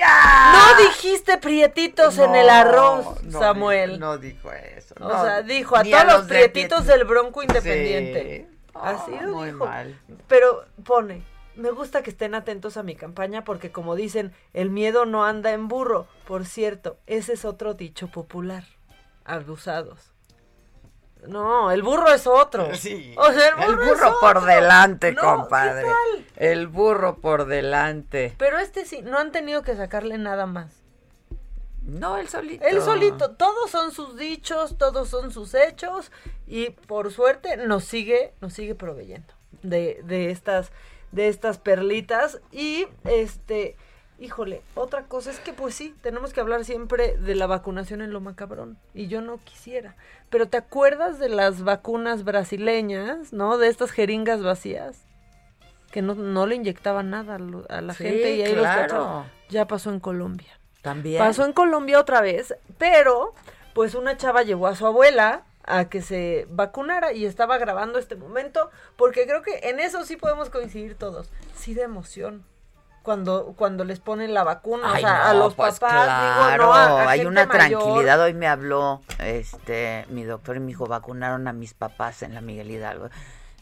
No 0.51 0.83
dijiste 0.83 1.37
prietitos 1.37 2.17
en 2.17 2.35
el 2.35 2.49
arroz, 2.49 3.05
Samuel. 3.31 3.99
no 3.99 4.17
dijo 4.17 4.51
eso. 4.51 4.95
o 4.99 5.23
sea, 5.23 5.43
dijo 5.43 5.77
a 5.77 5.83
todos 5.83 6.05
los, 6.05 6.25
prietitos 6.25 6.85
del 6.85 7.05
Bronco 7.05 7.41
Independiente. 7.41 8.49
Así 8.73 9.11
lo 9.21 9.33
muy 9.33 9.51
dijo. 9.51 9.65
Mal. 9.65 9.97
Pero 10.27 10.65
pone, 10.83 11.23
me 11.55 11.71
gusta 11.71 12.03
que 12.03 12.09
estén 12.09 12.35
atentos 12.35 12.75
a 12.75 12.83
mi 12.83 12.95
campaña 12.95 13.45
porque 13.45 13.71
como 13.71 13.95
dicen, 13.95 14.33
el 14.53 14.71
miedo 14.71 15.05
no 15.05 15.23
anda 15.23 15.53
en 15.53 15.69
burro. 15.69 16.05
Por 16.27 16.45
cierto, 16.45 16.97
ese 17.07 17.33
es 17.33 17.45
otro 17.45 17.75
dicho 17.75 18.09
popular. 18.09 18.65
Abusados. 19.23 20.16
No, 21.27 21.71
el 21.71 21.81
burro 21.81 22.09
es 22.09 22.27
otro. 22.27 22.69
Sí. 22.75 23.15
el 23.67 23.75
burro, 23.75 24.19
por 24.19 24.45
delante, 24.45 25.15
compadre. 25.15 25.87
El 26.35 26.67
burro 26.67 27.17
por 27.17 27.45
delante. 27.45 28.33
Pero 28.37 28.59
este 28.59 28.85
sí, 28.85 29.01
no 29.01 29.17
han 29.17 29.31
tenido 29.31 29.63
que 29.63 29.75
sacarle 29.75 30.17
nada 30.17 30.45
más. 30.45 30.71
No, 31.81 32.17
el 32.17 32.27
solito. 32.27 32.65
El 32.65 32.81
solito. 32.81 33.31
Todos 33.31 33.71
son 33.71 33.91
sus 33.91 34.17
dichos, 34.17 34.77
todos 34.77 35.09
son 35.09 35.31
sus 35.31 35.53
hechos 35.53 36.11
y 36.45 36.71
por 36.71 37.11
suerte 37.11 37.55
nos 37.57 37.85
sigue, 37.85 38.33
nos 38.41 38.53
sigue 38.53 38.75
proveyendo 38.75 39.33
de, 39.63 40.01
de 40.03 40.31
estas, 40.31 40.71
de 41.11 41.29
estas 41.29 41.57
perlitas 41.57 42.41
y 42.51 42.87
este 43.05 43.77
híjole, 44.19 44.61
otra 44.75 45.03
cosa 45.03 45.31
es 45.31 45.39
que 45.39 45.53
pues 45.53 45.75
sí, 45.75 45.95
tenemos 46.01 46.33
que 46.33 46.39
hablar 46.39 46.65
siempre 46.65 47.17
de 47.17 47.35
la 47.35 47.47
vacunación 47.47 48.01
en 48.01 48.11
lo 48.11 48.21
macabrón. 48.21 48.77
Y 48.93 49.07
yo 49.07 49.21
no 49.21 49.39
quisiera. 49.43 49.95
Pero 50.29 50.47
¿te 50.47 50.57
acuerdas 50.57 51.19
de 51.19 51.29
las 51.29 51.63
vacunas 51.63 52.23
brasileñas, 52.23 53.33
no? 53.33 53.57
De 53.57 53.67
estas 53.67 53.91
jeringas 53.91 54.41
vacías. 54.41 55.03
Que 55.91 56.01
no, 56.01 56.15
no 56.15 56.47
le 56.47 56.55
inyectaban 56.55 57.09
nada 57.09 57.37
a 57.69 57.81
la 57.81 57.93
gente 57.93 58.35
y 58.35 58.41
ahí 58.41 58.53
los 58.53 58.67
Ya 59.49 59.67
pasó 59.67 59.89
en 59.89 59.99
Colombia. 59.99 60.59
También. 60.81 61.19
Pasó 61.19 61.45
en 61.45 61.53
Colombia 61.53 61.99
otra 61.99 62.21
vez, 62.21 62.55
pero 62.77 63.33
pues 63.73 63.95
una 63.95 64.17
chava 64.17 64.43
llevó 64.43 64.67
a 64.67 64.75
su 64.75 64.85
abuela 64.85 65.43
a 65.63 65.89
que 65.89 66.01
se 66.01 66.47
vacunara 66.49 67.13
y 67.13 67.25
estaba 67.25 67.57
grabando 67.57 67.99
este 67.99 68.15
momento 68.15 68.69
porque 68.95 69.25
creo 69.25 69.41
que 69.41 69.69
en 69.69 69.79
eso 69.79 70.05
sí 70.05 70.15
podemos 70.15 70.49
coincidir 70.49 70.95
todos. 70.95 71.29
Sí 71.55 71.73
de 71.73 71.83
emoción 71.83 72.43
cuando, 73.07 73.53
cuando 73.55 73.85
les 73.85 74.01
ponen 74.01 74.33
la 74.33 74.43
vacuna, 74.43 74.91
o 74.91 74.97
sea, 74.97 75.29
a 75.29 75.33
los 75.33 75.53
pues 75.53 75.79
papás, 75.79 76.57
digo, 76.57 76.65
no, 76.65 76.73
hay 76.73 77.25
una 77.25 77.47
tranquilidad. 77.47 78.19
Hoy 78.19 78.33
me 78.33 78.47
habló 78.49 79.01
este 79.19 80.05
mi 80.09 80.25
doctor 80.25 80.57
y 80.57 80.59
me 80.59 80.67
dijo, 80.67 80.87
vacunaron 80.87 81.47
a 81.47 81.53
mis 81.53 81.73
papás 81.73 82.21
en 82.21 82.33
la 82.33 82.41
Miguel 82.41 82.69
Hidalgo. 82.69 83.07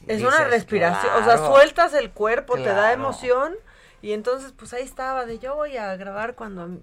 Es 0.07 0.23
una 0.23 0.45
respiración, 0.45 1.13
o 1.21 1.23
sea, 1.23 1.37
sueltas 1.37 1.93
el 1.93 2.09
cuerpo, 2.09 2.55
te 2.55 2.73
da 2.73 2.91
emoción. 2.91 3.53
Y 4.01 4.13
entonces, 4.13 4.51
pues 4.51 4.73
ahí 4.73 4.81
estaba, 4.81 5.27
de 5.27 5.37
yo 5.37 5.53
voy 5.53 5.77
a 5.77 5.95
grabar 5.95 6.33
cuando, 6.33 6.79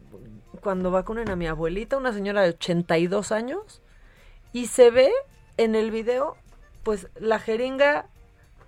cuando 0.60 0.92
vacunen 0.92 1.30
a 1.30 1.34
mi 1.34 1.48
abuelita, 1.48 1.96
una 1.96 2.12
señora 2.12 2.42
de 2.42 2.50
82 2.50 3.32
años, 3.32 3.82
y 4.52 4.68
se 4.68 4.92
ve 4.92 5.10
en 5.56 5.74
el 5.74 5.90
video, 5.90 6.36
pues 6.84 7.08
la 7.16 7.40
jeringa 7.40 8.06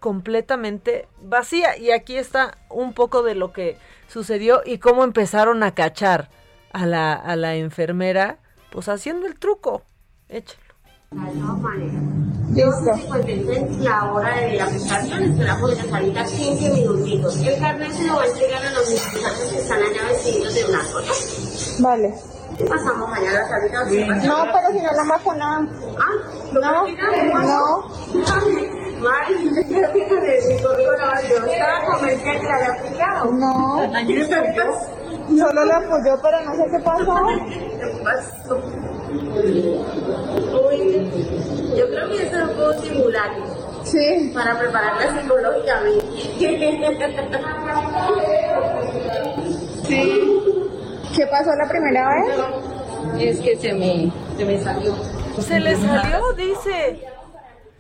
completamente 0.05 1.09
vacía. 1.23 1.79
Y 1.79 1.91
aquí 1.91 2.19
está 2.19 2.59
un 2.69 2.93
poco 2.93 3.23
de 3.23 3.35
lo 3.35 3.55
que 3.55 3.79
sucedió 4.07 4.61
y 4.63 4.77
cómo 4.77 5.03
empezaron 5.03 5.63
a 5.63 5.75
cachar 5.75 6.29
a 6.75 6.85
la, 6.85 7.15
a 7.15 7.37
la 7.37 7.55
enfermera, 7.55 8.37
pues 8.71 8.91
haciendo 8.91 9.27
el 9.27 9.39
truco. 9.39 9.81
Échelo. 10.29 10.61
Listo. 12.53 12.93
la 13.81 14.13
hora 14.13 14.41
de 14.41 14.59
la 14.59 14.65
aplicación, 14.65 15.23
esperamos 15.23 15.71
de 15.71 15.77
las 15.77 15.91
ahorita 15.95 16.25
15 16.25 16.71
minutitos. 16.71 17.39
El 17.39 17.59
carnet 17.59 17.93
se 17.93 18.07
lo 18.07 18.17
va 18.17 18.25
a 18.25 18.27
entregar 18.27 18.63
a 18.63 18.73
los 18.73 18.91
muchachos 18.91 19.49
que 19.51 19.57
están 19.57 19.79
allá 19.79 20.05
vestidos 20.07 20.55
de 20.55 20.65
blanco, 20.65 21.01
¿no? 21.01 21.15
Vale. 21.83 22.15
Pasamos 22.69 23.09
mañana 23.09 23.41
a 23.41 23.57
ahorita. 23.57 23.85
No, 24.27 24.45
pero 24.53 24.71
si 24.71 24.81
no 24.83 24.93
lo 24.93 25.07
vacunan. 25.09 25.71
Ah, 25.99 26.17
no, 26.53 26.61
no. 26.61 26.85
Mari, 29.05 29.35
yo 29.69 29.93
que 29.93 30.09
con 30.09 30.25
el 30.25 30.63
código 30.63 30.93
yo 31.29 31.37
estaba 31.45 31.85
convencida 31.85 32.41
que 32.41 32.47
la 32.47 32.55
había 32.55 32.73
aplicado. 32.73 33.33
No. 33.33 33.93
Solo 35.39 35.65
la 35.67 35.77
apoyó, 35.77 36.19
pero 36.23 36.41
no 36.41 36.55
sé 36.55 36.65
qué 36.71 36.79
pasó. 36.83 37.17
¿Qué 37.51 37.87
pasó? 38.03 38.57
Uy, 40.69 40.81
yo 41.77 41.85
creo 41.87 42.09
que 42.09 42.23
eso 42.23 42.37
lo 42.39 42.53
puedo 42.55 42.73
simular. 42.81 43.31
Sí. 43.85 44.33
Para 44.33 44.59
prepararla 44.59 45.21
psicológicamente. 45.21 46.07
Sí. 49.87 50.41
¿Qué 51.15 51.27
pasó 51.27 51.51
la 51.63 51.69
primera 51.69 52.09
vez? 52.09 52.27
Es 53.21 53.41
que 53.41 53.57
se 53.57 53.75
me, 53.75 54.11
se 54.39 54.45
me 54.47 54.59
salió. 54.63 54.95
Se 55.41 55.61
le 55.61 55.77
salió, 55.77 56.33
dice. 56.33 57.14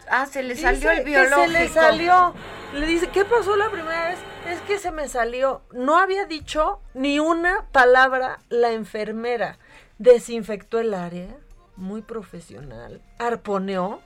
Ah, 0.08 0.26
se 0.26 0.42
le 0.42 0.56
salió 0.56 0.90
el 0.90 1.04
biológico. 1.04 1.42
se 1.42 1.48
le 1.48 1.68
salió. 1.68 2.34
Le 2.74 2.86
dice, 2.86 3.08
¿qué 3.08 3.24
pasó 3.24 3.56
la 3.56 3.70
primera 3.70 4.08
vez? 4.08 4.18
Es 4.48 4.60
que 4.62 4.78
se 4.78 4.90
me 4.90 5.08
salió. 5.08 5.62
No 5.72 5.98
había 5.98 6.26
dicho 6.26 6.80
ni 6.92 7.20
una 7.20 7.66
palabra 7.72 8.40
la 8.48 8.72
enfermera. 8.72 9.58
Desinfectó 9.98 10.80
el 10.80 10.92
área, 10.92 11.28
muy 11.76 12.02
profesional. 12.02 13.00
Arponeó 13.18 14.00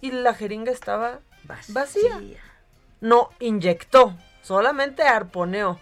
y 0.00 0.10
la 0.10 0.34
jeringa 0.34 0.72
estaba 0.72 1.20
vacía. 1.68 2.20
No 3.00 3.30
inyectó, 3.38 4.16
solamente 4.42 5.04
arponeó. 5.04 5.80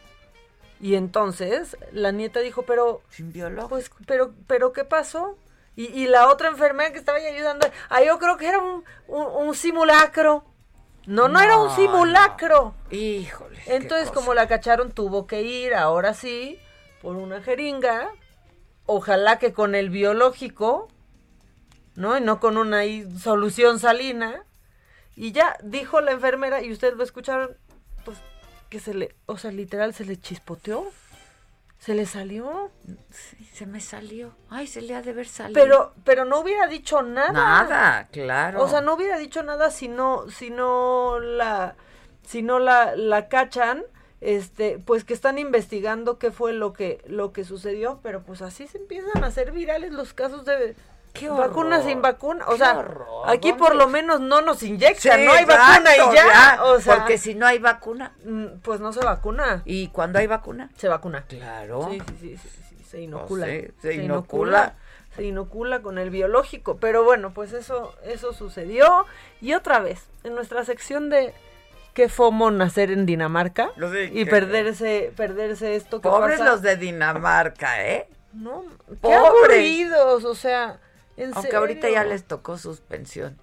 Y 0.81 0.95
entonces 0.95 1.77
la 1.93 2.13
nieta 2.13 2.41
dijo, 2.41 2.63
pero... 2.63 3.03
Sin 3.11 3.33
biológico. 3.33 3.69
Pues, 3.69 3.91
pero, 4.07 4.33
pero, 4.47 4.73
¿qué 4.73 4.85
pasó? 4.85 5.37
Y, 5.81 6.09
la 6.09 6.29
otra 6.29 6.49
enfermera 6.49 6.91
que 6.91 6.99
estaba 6.99 7.19
ahí 7.19 7.27
ayudando, 7.27 7.71
ah, 7.89 8.03
yo 8.03 8.19
creo 8.19 8.37
que 8.37 8.49
era 8.49 8.59
un, 8.59 9.55
simulacro. 9.55 10.45
No, 11.07 11.29
no, 11.29 11.41
era 11.41 11.57
un 11.57 11.71
simulacro. 11.71 12.75
Híjole. 12.91 13.63
Entonces, 13.67 14.11
como 14.11 14.35
la 14.35 14.49
cacharon, 14.49 14.91
tuvo 14.91 15.29
que 15.29 15.43
ir, 15.43 15.75
ahora 15.75 16.15
sí, 16.15 16.59
por 17.01 17.15
una 17.15 17.43
jeringa. 17.43 18.11
Ojalá 18.87 19.39
que 19.39 19.53
con 19.53 19.77
el 19.77 19.89
biológico, 19.89 20.89
¿no? 21.95 22.19
Y 22.19 22.23
no 22.23 22.41
con 22.41 22.57
una 22.57 22.83
solución 23.17 23.79
salina. 23.79 24.45
Y 25.15 25.31
ya, 25.31 25.59
dijo 25.63 26.01
la 26.01 26.11
enfermera, 26.11 26.61
y 26.61 26.73
ustedes 26.73 26.95
lo 26.95 27.05
escucharon, 27.05 27.57
pues, 28.05 28.19
que 28.69 28.81
se 28.81 28.95
le, 28.95 29.15
o 29.27 29.39
sea, 29.39 29.53
literal, 29.53 29.95
se 29.95 30.05
le 30.05 30.21
chispoteó. 30.21 30.91
¿Se 31.79 31.95
le 31.95 32.07
salió? 32.07 32.71
Sí, 33.11 33.49
se 33.53 33.65
me 33.65 33.81
salió. 33.81 34.35
Ay, 34.51 34.67
se 34.67 34.83
le 34.83 34.95
ha 34.95 35.03
de 35.03 35.11
haber 35.11 35.29
salido. 35.29 35.61
Pero, 35.61 35.95
pero 36.05 36.25
no 36.25 36.41
hubiera 36.41 36.67
dicho 36.67 37.03
nada. 37.03 37.33
Nada, 37.33 38.09
claro. 38.11 38.63
O 38.63 38.69
sea, 38.69 38.81
no 38.81 38.95
hubiera 38.95 39.17
dicho 39.17 39.43
nada 39.43 39.71
si 39.71 39.89
no, 39.89 40.29
si 40.29 40.51
no 40.51 41.21
la, 41.21 41.77
si 42.23 42.43
no 42.43 42.59
la, 42.59 42.97
la 42.97 43.29
cachan, 43.29 43.85
este, 44.21 44.81
pues 44.81 45.05
que 45.05 45.15
están 45.15 45.39
investigando 45.39 46.19
qué 46.19 46.33
fue 46.33 46.53
lo 46.53 46.73
que, 46.73 47.01
lo 47.07 47.33
que 47.33 47.45
sucedió, 47.45 48.01
pero 48.03 48.25
pues 48.25 48.43
así 48.43 48.67
se 48.67 48.79
empiezan 48.79 49.23
a 49.23 49.29
hacer 49.29 49.53
virales 49.53 49.93
los 49.93 50.13
casos 50.13 50.45
de 50.45 50.75
¿Qué 51.13 51.29
vacuna 51.29 51.83
sin 51.83 52.03
vacuna. 52.03 52.45
O 52.47 52.57
sea, 52.57 52.85
aquí 53.27 53.53
por 53.53 53.75
lo 53.75 53.89
menos 53.89 54.21
no 54.21 54.41
nos 54.41 54.63
inyectan, 54.63 55.25
no 55.25 55.33
hay 55.33 55.45
vacuna 55.45 55.97
y 55.97 56.15
ya. 56.15 56.61
O 56.65 56.81
sea, 56.81 56.97
porque 56.97 57.19
si 57.19 57.35
no 57.35 57.47
hay 57.47 57.59
vacuna, 57.59 58.13
mm, 58.25 58.61
pues 58.63 58.81
no 58.81 58.93
se 58.93 59.01
vacuna. 59.01 59.63
¿Y 59.65 59.89
cuando 59.89 60.19
hay 60.19 60.27
vacuna? 60.27 60.71
Se 60.77 60.89
vacuna. 60.89 61.25
Claro. 61.29 61.89
Sí, 61.91 62.03
sí, 62.21 62.37
sí, 62.37 62.51
sí, 62.69 62.85
se 62.85 63.01
inocula. 63.03 63.47
se, 63.81 63.95
inocula. 63.95 64.75
Se 65.17 65.25
inocula 65.25 65.83
con 65.83 65.99
el 65.99 66.11
biológico. 66.11 66.77
Pero 66.77 67.03
bueno, 67.05 67.33
pues 67.33 67.53
eso, 67.53 67.95
eso 68.05 68.33
sucedió. 68.33 69.07
Y 69.41 69.55
otra 69.55 69.81
vez, 69.81 70.07
en 70.25 70.35
nuestra 70.35 70.65
sección 70.65 71.11
de 71.11 71.35
qué 71.95 72.09
fomo 72.09 72.51
nacer 72.53 72.93
en 72.93 73.07
Dinamarca 73.07 73.73
y 74.13 74.25
perderse 74.27 75.13
perderse 75.17 75.75
esto 75.75 76.01
que 76.01 76.09
Pobres 76.09 76.39
pasa. 76.39 76.51
los 76.53 76.63
de 76.63 76.77
Dinamarca, 76.77 77.85
¿eh? 77.85 78.09
No, 78.33 78.63
qué 78.89 78.95
Pobres. 79.01 79.19
aburridos, 79.27 80.25
o 80.25 80.35
sea, 80.37 80.79
en 81.19 81.33
Aunque 81.35 81.55
ahorita 81.57 81.89
ya 81.91 82.05
les 82.05 82.25
tocó 82.25 82.57
suspensión. 82.59 83.39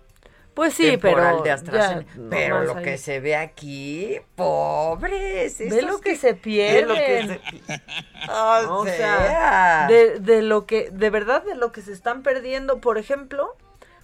Pues 0.53 0.73
sí, 0.73 0.95
pero 1.01 1.43
de 1.43 1.51
AstraZeneca. 1.51 2.13
ya, 2.15 2.21
pero 2.30 2.63
lo 2.63 2.78
ahí. 2.78 2.84
que 2.86 2.97
se 2.97 3.19
ve 3.19 3.36
aquí, 3.36 4.17
pobres. 4.36 5.57
Ve 5.59 5.65
estos 5.65 5.84
lo 5.84 5.99
que 5.99 6.15
se 6.15 6.32
ve 6.32 6.36
lo 6.36 6.93
que 6.93 6.99
pierden. 7.01 7.28
se- 7.67 7.82
O, 8.32 8.80
O 8.80 8.86
sea, 8.86 8.95
sea, 8.95 9.88
de, 9.89 10.19
de 10.21 10.41
lo 10.41 10.65
que, 10.65 10.89
de 10.91 11.09
verdad, 11.09 11.43
de 11.43 11.55
lo 11.55 11.73
que 11.73 11.82
se 11.82 11.91
están 11.91 12.23
perdiendo, 12.23 12.80
por 12.80 12.97
ejemplo, 12.97 13.57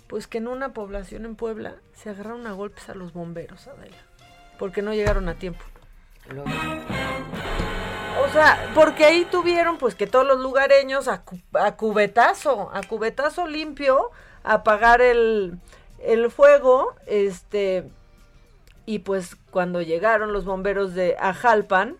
pues 0.07 0.28
que 0.28 0.39
en 0.39 0.49
una 0.49 0.74
población 0.74 1.24
en 1.26 1.36
Puebla 1.38 1.76
se 1.95 2.09
agarraron 2.09 2.45
a 2.45 2.51
golpes 2.51 2.89
a 2.89 2.95
los 2.95 3.13
bomberos, 3.13 3.69
Adela, 3.69 3.95
porque 4.59 4.82
no 4.82 4.93
llegaron 4.93 5.30
a 5.30 5.36
tiempo. 5.36 5.63
Lo- 6.28 6.43
O 8.20 8.30
sea, 8.34 8.72
porque 8.76 9.05
ahí 9.05 9.26
tuvieron 9.26 9.78
pues 9.78 9.95
que 9.95 10.07
todos 10.07 10.26
los 10.26 10.39
lugareños 10.39 11.07
a, 11.07 11.22
cu- 11.24 11.39
a 11.53 11.76
cubetazo, 11.76 12.70
a 12.74 12.82
cubetazo 12.84 13.47
limpio, 13.47 14.12
apagar 14.43 15.01
el, 15.01 15.57
el 15.99 16.30
fuego, 16.32 16.93
este, 17.07 17.89
y 18.86 18.99
pues 18.99 19.36
cuando 19.51 19.82
llegaron 19.82 20.34
los 20.34 20.45
bomberos 20.45 20.93
de 20.93 21.16
Ajalpan, 21.20 21.97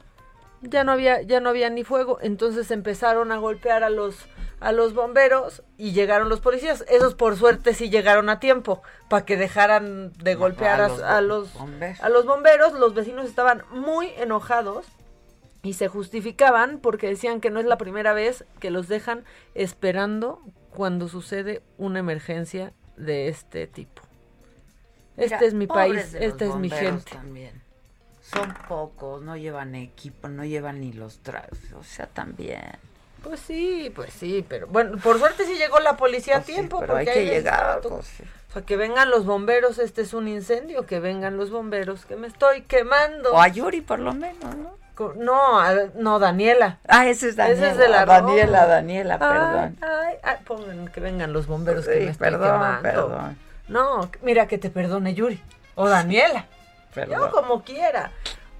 ya 0.62 0.84
no 0.84 0.92
había, 0.92 1.22
ya 1.22 1.40
no 1.40 1.50
había 1.50 1.70
ni 1.70 1.84
fuego, 1.84 2.20
entonces 2.22 2.70
empezaron 2.72 3.32
a 3.32 3.38
golpear 3.38 3.84
a 3.84 3.90
los, 3.90 4.16
a 4.60 4.72
los 4.72 4.94
bomberos 4.94 5.64
y 5.78 5.92
llegaron 5.92 6.30
los 6.30 6.40
policías. 6.40 6.86
Esos 6.88 7.16
por 7.16 7.36
suerte 7.36 7.74
sí 7.74 7.90
llegaron 7.90 8.30
a 8.30 8.40
tiempo, 8.40 8.84
para 9.10 9.26
que 9.26 9.38
dejaran 9.38 10.14
de 10.14 10.36
golpear 10.36 10.82
a, 10.82 10.88
los 10.88 11.02
a 11.02 11.22
los, 11.22 11.54
bomberos. 11.54 12.00
a 12.02 12.10
los 12.10 12.26
bomberos. 12.26 12.74
Los 12.74 12.94
vecinos 12.94 13.26
estaban 13.26 13.64
muy 13.72 14.10
enojados 14.18 14.86
y 15.64 15.74
se 15.74 15.88
justificaban 15.88 16.80
porque 16.80 17.08
decían 17.08 17.42
que 17.42 17.52
no 17.52 17.60
es 17.60 17.66
la 17.66 17.78
primera 17.78 18.14
vez 18.14 18.46
que 18.60 18.72
los 18.72 18.88
dejan 18.88 19.24
esperando 19.54 20.42
cuando 20.72 21.08
sucede 21.08 21.62
una 21.78 22.00
emergencia 22.00 22.74
de 22.98 23.28
este 23.28 23.68
tipo. 23.68 24.02
Este 25.18 25.36
Mira, 25.36 25.48
es 25.48 25.54
mi 25.54 25.68
país, 25.68 26.14
esta 26.14 26.46
es 26.46 26.56
mi 26.56 26.70
gente. 26.70 27.12
También. 27.12 27.62
Son 28.22 28.54
pocos, 28.68 29.22
no 29.22 29.36
llevan 29.36 29.76
equipo, 29.76 30.30
no 30.30 30.46
llevan 30.46 30.80
ni 30.80 30.94
los 30.94 31.20
trajes, 31.20 31.74
o 31.74 31.84
sea, 31.84 32.08
también. 32.08 32.78
Pues 33.24 33.40
sí, 33.40 33.92
pues 33.94 34.14
sí, 34.14 34.44
pero 34.48 34.68
bueno, 34.68 34.98
por 34.98 35.20
suerte 35.20 35.46
sí 35.46 35.56
llegó 35.56 35.80
la 35.80 35.96
policía 35.98 36.36
Pues 36.36 36.44
a 36.44 36.48
sí, 36.48 36.54
tiempo. 36.54 36.80
pero 36.80 36.96
hay 36.96 37.06
porque 37.06 37.14
que 37.14 37.20
ahí 37.20 37.26
les 37.36 37.44
llegar, 37.44 37.82
pues 37.82 38.06
sí. 38.06 38.24
O 38.50 38.54
sea, 38.54 38.62
que 38.64 38.78
vengan 38.78 39.10
los 39.10 39.26
bomberos, 39.26 39.80
este 39.80 40.02
es 40.02 40.14
un 40.14 40.28
incendio, 40.28 40.86
que 40.86 41.00
vengan 41.00 41.38
los 41.38 41.52
bomberos, 41.52 42.06
que 42.06 42.16
me 42.16 42.28
estoy 42.28 42.64
quemando. 42.64 43.32
O 43.34 43.40
a 43.42 43.48
Yuri 43.48 43.82
por 43.82 44.00
lo 44.00 44.14
menos, 44.14 44.56
¿no? 44.56 44.81
No, 45.16 45.62
no, 45.96 46.20
Daniela. 46.20 46.80
Ah, 46.88 47.08
ese 47.08 47.30
es 47.30 47.36
Daniela. 47.36 47.60
Ese 47.60 47.72
es 47.72 47.78
de 47.78 47.88
la 47.90 48.06
Daniela. 48.06 48.66
Daniela, 48.66 49.20
perdón. 49.20 49.78
Ay, 49.82 50.16
ay, 50.24 50.38
pongan 50.46 50.88
que 50.88 51.00
vengan 51.00 51.34
los 51.34 51.48
bomberos 51.48 51.88
que 51.88 52.00
me 52.08 52.14
perdón, 52.14 52.52
quemando. 52.52 52.82
perdón. 52.82 53.38
No, 53.68 54.10
mira 54.22 54.48
que 54.48 54.58
te 54.58 54.70
perdone 54.70 55.14
Yuri. 55.14 55.42
O 55.76 55.88
Daniela. 55.88 56.46
Perdón. 56.94 57.20
Yo 57.20 57.32
como 57.32 57.64
quiera. 57.64 58.12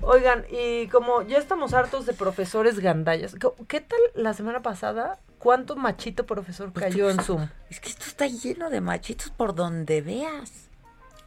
Oigan, 0.04 0.46
y 0.50 0.88
como 0.88 1.22
ya 1.22 1.38
estamos 1.38 1.74
hartos 1.74 2.06
de 2.08 2.14
profesores 2.14 2.80
gandallas, 2.80 3.36
¿qué- 3.36 3.52
¿qué 3.68 3.82
tal 3.82 4.00
la 4.16 4.34
semana 4.34 4.62
pasada? 4.62 5.20
¿Cuánto 5.38 5.76
machito 5.76 6.26
profesor 6.26 6.72
Pues 6.72 6.86
cayó 6.86 7.10
en 7.10 7.20
Zoom? 7.20 7.48
Es 7.70 7.80
que 7.80 7.90
esto 7.90 8.06
está 8.08 8.26
lleno 8.28 8.70
de 8.70 8.82
machitos 8.82 9.30
por 9.32 9.54
donde 9.54 10.02
veas. 10.02 10.70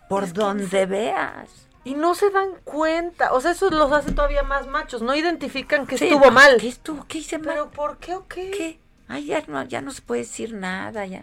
Por 0.08 0.24
Es 0.24 0.34
donde 0.34 0.86
veas. 0.86 1.48
Y 1.84 1.94
no 1.94 2.14
se 2.14 2.30
dan 2.30 2.50
cuenta. 2.64 3.32
O 3.32 3.40
sea, 3.40 3.50
eso 3.52 3.70
los 3.70 3.92
hace 3.92 4.12
todavía 4.12 4.42
más 4.42 4.66
machos. 4.66 5.02
No 5.02 5.14
identifican 5.14 5.86
que 5.86 5.98
Sí, 5.98 6.06
estuvo 6.08 6.30
mal. 6.30 6.56
¿Qué 6.58 6.68
estuvo? 6.68 7.04
¿Qué 7.06 7.18
hice 7.18 7.38
mal? 7.38 7.48
¿Pero 7.54 7.70
por 7.70 7.98
qué 7.98 8.14
o 8.14 8.26
qué? 8.26 8.50
¿Qué? 8.50 8.80
Ay, 9.06 9.26
ya 9.26 9.42
no, 9.48 9.62
ya 9.64 9.82
no 9.82 9.90
se 9.90 10.00
puede 10.00 10.22
decir 10.22 10.54
nada, 10.54 11.04
ya. 11.04 11.22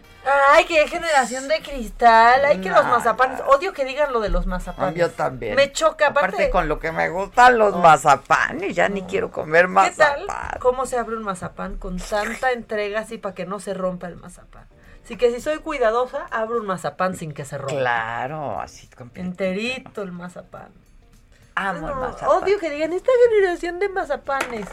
Ay, 0.52 0.64
qué 0.66 0.86
generación 0.86 1.48
de 1.48 1.60
cristal. 1.62 2.44
Ay, 2.44 2.60
que 2.60 2.70
los 2.70 2.84
mazapanes. 2.84 3.40
Odio 3.48 3.72
que 3.72 3.84
digan 3.84 4.12
lo 4.12 4.20
de 4.20 4.28
los 4.28 4.46
mazapanes. 4.46 4.94
Yo 4.94 5.10
también. 5.10 5.56
Me 5.56 5.72
choca. 5.72 6.06
Aparte, 6.08 6.28
Aparte 6.36 6.50
con 6.50 6.68
lo 6.68 6.78
que 6.78 6.92
me 6.92 7.08
gustan 7.08 7.58
los 7.58 7.76
mazapanes, 7.76 8.76
ya 8.76 8.88
ni 8.88 9.02
quiero 9.02 9.32
comer 9.32 9.66
¿qué 9.66 9.90
tal? 9.96 10.26
mazapán. 10.26 10.60
¿Cómo 10.60 10.86
se 10.86 10.96
abre 10.96 11.16
un 11.16 11.24
mazapán 11.24 11.76
con 11.76 11.96
tanta 11.98 12.52
entrega 12.52 13.00
así 13.00 13.18
para 13.18 13.34
que 13.34 13.46
no 13.46 13.58
se 13.58 13.74
rompa 13.74 14.06
el 14.06 14.14
mazapán? 14.16 14.68
Así 15.04 15.16
que 15.16 15.32
si 15.32 15.40
soy 15.40 15.58
cuidadosa, 15.58 16.26
abro 16.30 16.60
un 16.60 16.66
mazapán 16.66 17.16
sin 17.16 17.32
que 17.32 17.44
se 17.44 17.58
rompa. 17.58 17.74
Claro, 17.74 18.60
así 18.60 18.88
Enterito 19.14 20.02
el 20.02 20.12
mazapán. 20.12 20.70
Amo 21.54 21.88
el 21.88 21.94
mazapán. 21.96 22.42
Odio 22.42 22.58
que 22.58 22.70
digan 22.70 22.92
esta 22.92 23.10
generación 23.28 23.78
de 23.78 23.88
mazapanes. 23.88 24.66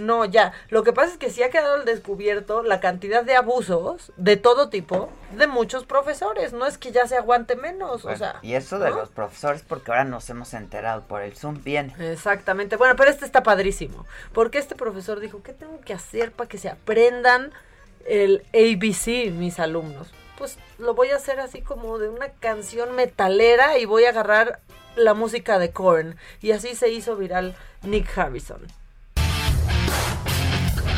No, 0.00 0.24
ya. 0.24 0.52
Lo 0.68 0.82
que 0.82 0.92
pasa 0.92 1.12
es 1.12 1.18
que 1.18 1.30
sí 1.30 1.42
ha 1.42 1.50
quedado 1.50 1.74
al 1.74 1.84
descubierto 1.84 2.62
la 2.62 2.80
cantidad 2.80 3.24
de 3.24 3.36
abusos 3.36 4.12
de 4.16 4.36
todo 4.36 4.68
tipo 4.68 5.08
de 5.36 5.46
muchos 5.46 5.84
profesores. 5.84 6.52
No 6.52 6.66
es 6.66 6.78
que 6.78 6.92
ya 6.92 7.06
se 7.06 7.16
aguante 7.16 7.56
menos, 7.56 8.04
o 8.04 8.16
sea. 8.16 8.38
y 8.42 8.54
eso 8.54 8.78
de 8.78 8.90
los 8.90 9.08
profesores, 9.08 9.62
porque 9.66 9.90
ahora 9.90 10.04
nos 10.04 10.28
hemos 10.30 10.54
enterado 10.54 11.02
por 11.02 11.22
el 11.22 11.36
Zoom 11.36 11.62
bien. 11.62 11.92
Exactamente. 11.98 12.76
Bueno, 12.76 12.94
pero 12.96 13.10
este 13.10 13.24
está 13.24 13.42
padrísimo. 13.42 14.06
Porque 14.32 14.58
este 14.58 14.74
profesor 14.74 15.20
dijo, 15.20 15.42
¿qué 15.42 15.52
tengo 15.52 15.80
que 15.80 15.94
hacer 15.94 16.32
para 16.32 16.48
que 16.48 16.58
se 16.58 16.68
aprendan 16.68 17.52
el 18.06 18.44
ABC, 18.52 19.32
mis 19.32 19.58
alumnos? 19.58 20.12
Pues 20.38 20.58
lo 20.78 20.94
voy 20.94 21.10
a 21.10 21.16
hacer 21.16 21.40
así 21.40 21.60
como 21.60 21.98
de 21.98 22.08
una 22.08 22.28
canción 22.28 22.94
metalera 22.94 23.78
y 23.78 23.84
voy 23.84 24.04
a 24.04 24.10
agarrar 24.10 24.60
la 24.96 25.14
música 25.14 25.58
de 25.58 25.70
Korn. 25.70 26.16
Y 26.40 26.52
así 26.52 26.74
se 26.74 26.90
hizo 26.90 27.16
viral 27.16 27.54
Nick 27.82 28.08
Harrison. 28.16 28.66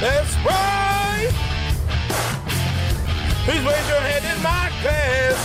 That's 0.01 0.37
right. 0.45 1.31
Please 3.45 3.65
raise 3.65 3.89
your 3.89 4.01
hand 4.01 4.25
in 4.25 4.43
my 4.43 4.71
class. 4.83 5.37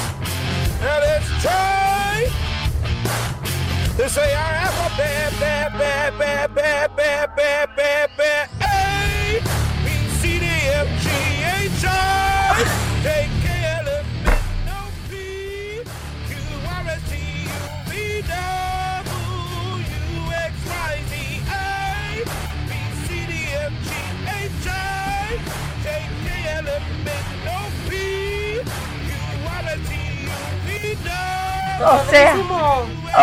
Now 0.81 0.99
let's 0.99 1.29
try 1.41 2.27
to 3.97 4.09
say 4.09 4.33
our 4.33 4.53
alphabet, 4.53 5.39
bad, 5.39 5.77
bad, 5.77 6.17
bad, 6.17 6.55
bad, 6.55 6.95
bad, 6.95 7.35
bad, 7.35 7.75
bad, 7.75 8.09
bad. 8.17 8.50
O 31.83 32.11
sea, 32.11 32.35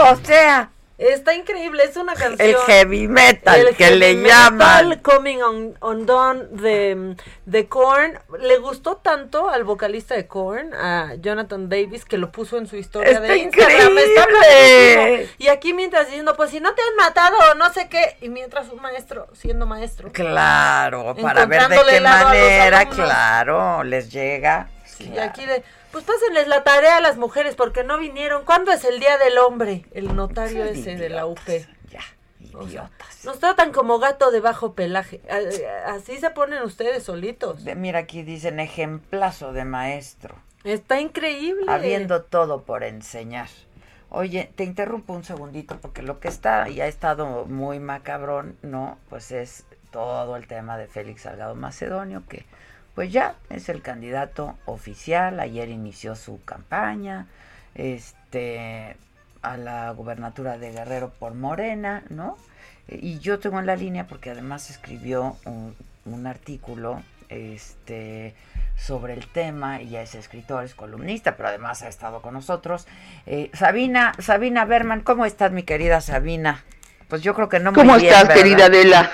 o 0.04 0.16
sea, 0.24 0.70
Está 0.98 1.32
increíble, 1.32 1.84
es 1.84 1.96
una 1.96 2.14
canción. 2.14 2.40
el 2.40 2.56
heavy 2.56 3.06
metal 3.06 3.68
el 3.68 3.76
que 3.76 3.84
heavy 3.84 3.98
le 4.00 4.14
metal 4.16 4.58
llaman. 4.58 4.98
Coming 4.98 5.38
on, 5.42 5.78
Undone 5.80 6.46
de, 6.50 7.14
de 7.46 7.68
Korn. 7.68 8.18
Le 8.40 8.58
gustó 8.58 8.96
tanto 8.96 9.48
al 9.48 9.62
vocalista 9.62 10.16
de 10.16 10.26
Korn, 10.26 10.74
a 10.74 11.14
Jonathan 11.20 11.68
Davis, 11.68 12.04
que 12.04 12.18
lo 12.18 12.32
puso 12.32 12.58
en 12.58 12.66
su 12.66 12.74
historia 12.74 13.12
Está 13.12 13.22
de 13.22 13.36
Instagram. 13.38 13.92
Increíble. 13.92 15.28
Y 15.38 15.46
aquí 15.46 15.72
mientras 15.72 16.06
diciendo, 16.06 16.34
pues 16.36 16.50
si 16.50 16.58
no 16.58 16.74
te 16.74 16.82
han 16.82 16.96
matado, 16.96 17.36
no 17.54 17.72
sé 17.72 17.88
qué. 17.88 18.16
Y 18.20 18.28
mientras 18.28 18.68
un 18.68 18.82
maestro, 18.82 19.28
siendo 19.34 19.66
maestro. 19.66 20.10
Claro, 20.10 21.14
para 21.14 21.46
ver 21.46 21.68
de 21.68 21.76
qué 21.90 22.00
manera, 22.00 22.86
claro, 22.88 23.84
les 23.84 24.10
llega. 24.10 24.68
Y 24.98 25.16
aquí 25.18 25.46
de, 25.46 25.62
pues 25.92 26.04
pásenles 26.04 26.48
la 26.48 26.64
tarea 26.64 26.96
a 26.98 27.00
las 27.00 27.16
mujeres 27.16 27.54
porque 27.54 27.84
no 27.84 27.98
vinieron. 27.98 28.44
¿Cuándo 28.44 28.72
es 28.72 28.84
el 28.84 29.00
Día 29.00 29.18
del 29.18 29.38
Hombre? 29.38 29.84
El 29.92 30.14
notario 30.14 30.64
Son 30.66 30.74
ese 30.76 30.96
de 30.96 31.08
la 31.08 31.26
UP. 31.26 31.38
Ya, 31.90 32.00
idiotas. 32.40 33.24
Nos 33.24 33.38
tratan 33.38 33.72
como 33.72 33.98
gato 33.98 34.30
de 34.30 34.40
bajo 34.40 34.74
pelaje. 34.74 35.20
A- 35.30 35.92
Así 35.92 36.18
se 36.18 36.30
ponen 36.30 36.62
ustedes 36.62 37.02
solitos. 37.02 37.64
De- 37.64 37.74
mira, 37.74 38.00
aquí 38.00 38.22
dicen 38.22 38.60
ejemplazo 38.60 39.52
de 39.52 39.64
maestro. 39.64 40.34
Está 40.64 41.00
increíble. 41.00 41.66
Habiendo 41.68 42.22
todo 42.22 42.62
por 42.62 42.84
enseñar. 42.84 43.48
Oye, 44.10 44.50
te 44.56 44.64
interrumpo 44.64 45.12
un 45.12 45.22
segundito 45.24 45.78
porque 45.80 46.02
lo 46.02 46.18
que 46.18 46.28
está 46.28 46.68
y 46.68 46.80
ha 46.80 46.86
estado 46.86 47.44
muy 47.46 47.78
macabrón, 47.78 48.56
¿no? 48.62 48.98
Pues 49.10 49.30
es 49.32 49.64
todo 49.90 50.36
el 50.36 50.46
tema 50.46 50.78
de 50.78 50.86
Félix 50.86 51.22
Salgado 51.22 51.54
Macedonio, 51.54 52.22
que 52.28 52.46
pues 52.98 53.12
ya 53.12 53.36
es 53.48 53.68
el 53.68 53.80
candidato 53.80 54.58
oficial. 54.64 55.38
Ayer 55.38 55.68
inició 55.68 56.16
su 56.16 56.42
campaña, 56.44 57.28
este, 57.76 58.96
a 59.40 59.56
la 59.56 59.92
gubernatura 59.92 60.58
de 60.58 60.72
Guerrero 60.72 61.12
por 61.16 61.34
Morena, 61.34 62.02
¿no? 62.08 62.36
Y 62.88 63.20
yo 63.20 63.38
tengo 63.38 63.60
en 63.60 63.66
la 63.66 63.76
línea 63.76 64.08
porque 64.08 64.30
además 64.30 64.68
escribió 64.68 65.36
un, 65.44 65.76
un 66.06 66.26
artículo, 66.26 67.00
este, 67.28 68.34
sobre 68.76 69.12
el 69.12 69.28
tema. 69.28 69.78
Ella 69.78 70.02
es 70.02 70.16
escritora, 70.16 70.64
es 70.64 70.74
columnista, 70.74 71.36
pero 71.36 71.50
además 71.50 71.82
ha 71.82 71.88
estado 71.88 72.20
con 72.20 72.34
nosotros. 72.34 72.88
Eh, 73.26 73.52
Sabina, 73.54 74.12
Sabina 74.18 74.64
Berman, 74.64 75.02
¿cómo 75.02 75.24
estás, 75.24 75.52
mi 75.52 75.62
querida 75.62 76.00
Sabina? 76.00 76.64
Pues 77.06 77.22
yo 77.22 77.32
creo 77.32 77.48
que 77.48 77.60
no 77.60 77.70
muy 77.70 77.80
¿Cómo 77.80 77.94
estás, 77.94 78.28
querida 78.30 78.64
Adela? 78.66 79.08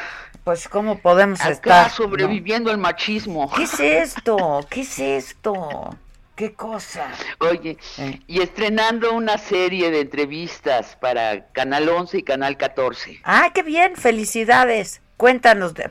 Pues 0.45 0.69
cómo 0.69 0.99
podemos 0.99 1.41
Acá 1.41 1.51
estar 1.51 1.91
sobreviviendo 1.91 2.71
al 2.71 2.77
machismo. 2.77 3.51
¿Qué 3.57 3.63
es 3.63 3.81
esto? 3.81 4.61
¿Qué 4.69 4.83
es 4.83 4.99
esto? 4.99 5.97
¿Qué 6.37 6.53
cosa? 6.53 7.11
Oye, 7.39 7.79
eh. 7.97 8.21
y 8.27 8.43
estrenando 8.43 9.15
una 9.15 9.39
serie 9.39 9.91
de 9.91 10.01
entrevistas 10.01 10.97
para 11.01 11.47
Canal 11.53 11.89
11 11.89 12.19
y 12.19 12.23
Canal 12.25 12.59
14. 12.59 13.21
Ah, 13.25 13.53
qué 13.55 13.63
bien, 13.63 13.97
felicidades. 13.97 15.01
Cuéntanos, 15.17 15.73
de, 15.73 15.91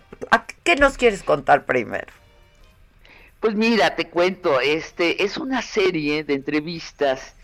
¿qué 0.64 0.76
nos 0.76 0.98
quieres 0.98 1.24
contar 1.24 1.66
primero? 1.66 2.14
Pues 3.40 3.56
mira, 3.56 3.96
te 3.96 4.10
cuento, 4.10 4.60
este 4.60 5.24
es 5.24 5.38
una 5.38 5.62
serie 5.64 6.24
de 6.24 6.36
entrevistas 6.36 7.36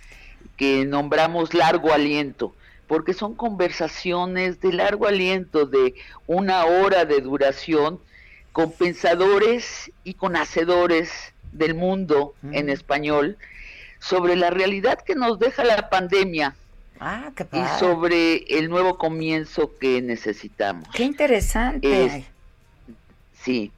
que 0.58 0.86
nombramos 0.86 1.54
Largo 1.54 1.92
Aliento, 1.92 2.54
porque 2.90 3.14
son 3.14 3.36
conversaciones 3.36 4.60
de 4.62 4.74
largo 4.74 5.06
aliento 5.06 5.68
de 5.68 5.94
una 6.26 6.66
hora 6.66 7.06
de 7.06 7.22
duración 7.22 8.00
con 8.52 8.72
pensadores 8.72 9.92
y 10.04 10.16
con 10.16 10.36
hacedores 10.36 11.12
del 11.52 11.76
mundo 11.76 12.34
en 12.52 12.66
mm. 12.66 12.70
español 12.70 13.38
sobre 14.00 14.36
la 14.36 14.50
realidad 14.50 15.00
que 15.00 15.14
nos 15.14 15.38
deja 15.38 15.64
la 15.64 15.90
pandemia 15.92 16.56
ah, 17.00 17.32
y 17.52 17.80
sobre 17.80 18.38
el 18.58 18.70
nuevo 18.70 18.98
comienzo 18.98 19.78
que 19.80 20.02
necesitamos. 20.02 20.90
Qué 20.92 21.04
interesante. 21.04 22.26
sí. 23.40 23.72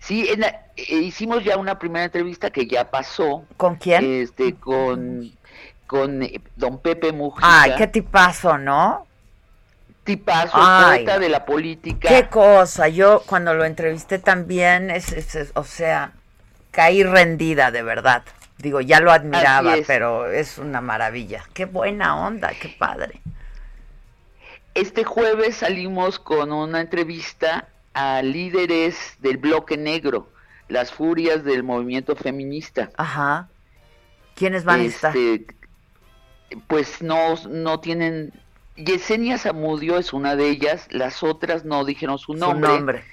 Sí, 0.00 0.26
eh, 0.28 0.94
hicimos 0.94 1.44
ya 1.44 1.58
una 1.58 1.78
primera 1.78 2.06
entrevista 2.06 2.50
que 2.50 2.66
ya 2.66 2.90
pasó. 2.90 3.44
¿Con 3.58 3.76
quién? 3.76 4.22
Este, 4.22 4.54
con, 4.54 5.30
con 5.90 6.22
eh, 6.22 6.40
don 6.54 6.78
Pepe 6.78 7.10
Mujica. 7.10 7.62
Ay, 7.62 7.74
qué 7.76 7.88
tipazo, 7.88 8.58
¿no? 8.58 9.08
Tipazo, 10.04 10.56
poeta 10.56 11.18
de 11.18 11.28
la 11.28 11.44
política. 11.44 12.08
Qué 12.08 12.28
cosa, 12.28 12.86
yo 12.86 13.24
cuando 13.26 13.54
lo 13.54 13.64
entrevisté 13.64 14.20
también, 14.20 14.88
es, 14.90 15.36
o 15.54 15.64
sea, 15.64 16.12
caí 16.70 17.02
rendida 17.02 17.72
de 17.72 17.82
verdad. 17.82 18.22
Digo, 18.58 18.80
ya 18.80 19.00
lo 19.00 19.10
admiraba, 19.10 19.74
pero 19.84 20.30
es 20.30 20.58
una 20.58 20.80
maravilla. 20.80 21.42
Qué 21.54 21.64
buena 21.64 22.24
onda, 22.24 22.52
qué 22.60 22.68
padre. 22.68 23.20
Este 24.74 25.02
jueves 25.02 25.56
salimos 25.56 26.20
con 26.20 26.52
una 26.52 26.82
entrevista 26.82 27.66
a 27.94 28.22
líderes 28.22 29.16
del 29.18 29.38
bloque 29.38 29.76
negro, 29.76 30.28
las 30.68 30.92
furias 30.92 31.42
del 31.42 31.64
movimiento 31.64 32.14
feminista. 32.14 32.90
Ajá. 32.96 33.48
¿Quiénes 34.36 34.64
van 34.64 34.80
a 34.80 34.84
estar? 34.84 35.12
Pues 36.66 37.02
no, 37.02 37.36
no 37.48 37.80
tienen... 37.80 38.32
Yesenia 38.76 39.36
Zamudio 39.36 39.98
es 39.98 40.12
una 40.12 40.36
de 40.36 40.48
ellas, 40.48 40.86
las 40.90 41.22
otras 41.22 41.64
no 41.64 41.84
dijeron 41.84 42.18
su 42.18 42.34
nombre. 42.34 43.04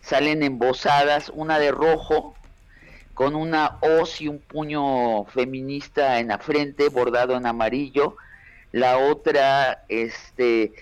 salen 0.00 0.42
embosadas, 0.42 1.30
una 1.34 1.58
de 1.58 1.70
rojo, 1.70 2.34
con 3.12 3.34
una 3.34 3.78
hoz 3.80 4.20
y 4.20 4.28
un 4.28 4.38
puño 4.38 5.24
feminista 5.26 6.18
en 6.18 6.28
la 6.28 6.38
frente, 6.38 6.88
bordado 6.88 7.36
en 7.36 7.46
amarillo. 7.46 8.16
La 8.72 8.98
otra, 8.98 9.84
este, 9.88 10.72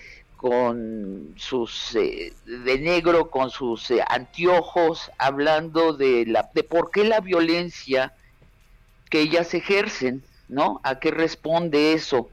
con 0.43 1.35
sus 1.37 1.95
eh, 1.95 2.33
de 2.45 2.77
negro 2.77 3.29
con 3.29 3.49
sus 3.49 3.89
eh, 3.91 4.03
anteojos 4.05 5.09
hablando 5.17 5.93
de 5.93 6.25
la 6.25 6.49
de 6.53 6.63
por 6.63 6.91
qué 6.91 7.05
la 7.05 7.21
violencia 7.21 8.11
que 9.09 9.21
ellas 9.21 9.53
ejercen 9.53 10.21
no 10.53 10.79
a 10.83 10.99
qué 10.99 11.11
responde 11.11 11.93
eso 11.93 12.29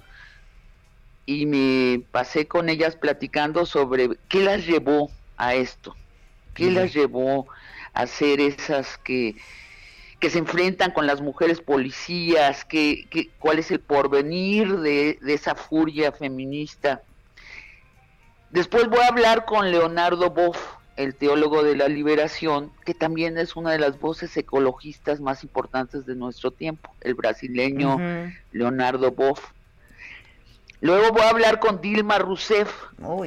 y 1.26 1.46
me 1.46 2.02
pasé 2.10 2.46
con 2.46 2.68
ellas 2.68 2.96
platicando 2.96 3.66
sobre 3.66 4.10
qué 4.28 4.42
las 4.42 4.66
llevó 4.66 5.10
a 5.36 5.54
esto 5.54 5.96
qué 6.54 6.70
las 6.70 6.92
llevó 6.92 7.46
a 7.92 8.06
ser 8.06 8.40
esas 8.40 8.98
que 8.98 9.36
que 10.20 10.28
se 10.28 10.38
enfrentan 10.38 10.90
con 10.90 11.06
las 11.06 11.22
mujeres 11.22 11.62
policías, 11.62 12.66
que, 12.66 13.30
cuál 13.38 13.58
es 13.58 13.70
el 13.70 13.80
porvenir 13.80 14.76
de, 14.80 15.18
de 15.22 15.32
esa 15.32 15.54
furia 15.54 16.12
feminista. 16.12 17.02
Después 18.50 18.86
voy 18.88 19.00
a 19.00 19.08
hablar 19.08 19.46
con 19.46 19.70
Leonardo 19.70 20.28
Boff, 20.28 20.58
el 21.02 21.14
teólogo 21.14 21.62
de 21.62 21.76
la 21.76 21.88
liberación, 21.88 22.70
que 22.84 22.94
también 22.94 23.38
es 23.38 23.56
una 23.56 23.72
de 23.72 23.78
las 23.78 23.98
voces 23.98 24.36
ecologistas 24.36 25.20
más 25.20 25.42
importantes 25.42 26.04
de 26.04 26.14
nuestro 26.14 26.50
tiempo, 26.50 26.94
el 27.00 27.14
brasileño 27.14 27.98
Leonardo 28.52 29.10
Boff. 29.10 29.52
Luego 30.82 31.12
voy 31.12 31.22
a 31.22 31.30
hablar 31.30 31.58
con 31.58 31.80
Dilma 31.80 32.18
Rousseff, 32.18 32.70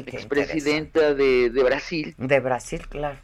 expresidenta 0.05 1.13
de, 1.13 1.49
de 1.49 1.63
Brasil. 1.63 2.15
De 2.17 2.39
Brasil, 2.39 2.87
claro. 2.87 3.17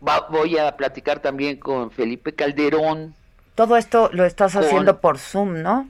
voy 0.00 0.58
a 0.58 0.76
platicar 0.76 1.20
también 1.20 1.56
con 1.58 1.90
Felipe 1.90 2.34
Calderón. 2.34 3.14
Todo 3.54 3.76
esto 3.76 4.10
lo 4.12 4.24
estás 4.24 4.54
haciendo 4.56 5.00
por 5.00 5.18
Zoom, 5.18 5.62
¿no? 5.62 5.88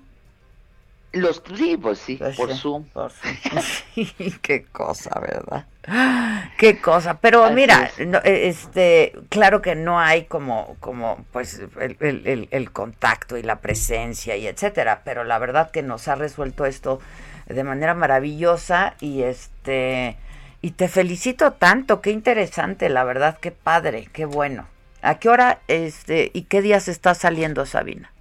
Los 1.12 1.42
sí, 1.56 1.78
pues 1.78 1.98
sí, 1.98 2.16
pues 2.16 2.36
por, 2.36 2.54
Zoom. 2.54 2.84
qué 4.42 4.64
cosa, 4.64 5.18
¿verdad? 5.20 5.66
Qué 6.58 6.80
cosa. 6.80 7.18
Pero 7.18 7.50
mira, 7.50 7.90
e, 7.98 8.48
este, 8.48 9.14
claro 9.30 9.62
que 9.62 9.74
no 9.74 9.98
hay 10.00 10.24
como, 10.24 10.76
como, 10.80 11.24
pues, 11.32 11.62
el, 11.80 12.48
el, 12.50 12.72
contacto 12.72 13.38
y 13.38 13.42
la 13.42 13.60
presencia 13.60 14.36
y 14.36 14.46
etcétera. 14.46 15.00
Pero 15.04 15.24
la 15.24 15.38
verdad 15.38 15.70
que 15.70 15.82
nos 15.82 16.08
ha 16.08 16.14
resuelto 16.14 16.66
esto 16.66 17.00
de 17.46 17.64
manera 17.64 17.94
maravillosa 17.94 18.96
y 19.00 19.22
este, 19.22 20.18
y 20.60 20.72
te 20.72 20.88
felicito 20.88 21.52
tanto. 21.54 22.02
Qué 22.02 22.10
interesante, 22.10 22.90
la 22.90 23.04
verdad, 23.04 23.38
qué 23.40 23.50
padre, 23.50 24.08
qué 24.12 24.26
bueno. 24.26 24.66
¿A 25.00 25.18
qué 25.18 25.28
hora, 25.28 25.60
este, 25.68 26.30
y 26.34 26.42
qué 26.42 26.60
días 26.60 26.88
está 26.88 27.14
saliendo, 27.14 27.64
Sabina? 27.64 28.12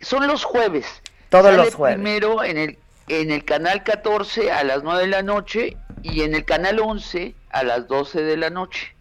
Son 0.00 0.26
los 0.26 0.44
jueves. 0.44 1.00
Todos 1.34 1.56
los 1.56 1.74
jueves. 1.74 1.96
Primero 1.96 2.44
en 2.44 2.58
el, 2.58 2.78
en 3.08 3.32
el 3.32 3.44
canal 3.44 3.82
14 3.82 4.52
a 4.52 4.62
las 4.62 4.84
9 4.84 5.00
de 5.00 5.08
la 5.08 5.22
noche 5.22 5.76
y 6.02 6.22
en 6.22 6.32
el 6.32 6.44
canal 6.44 6.78
11 6.78 7.34
a 7.50 7.64
las 7.64 7.88
12 7.88 8.22
de 8.22 8.36
la 8.36 8.50
noche. 8.50 8.94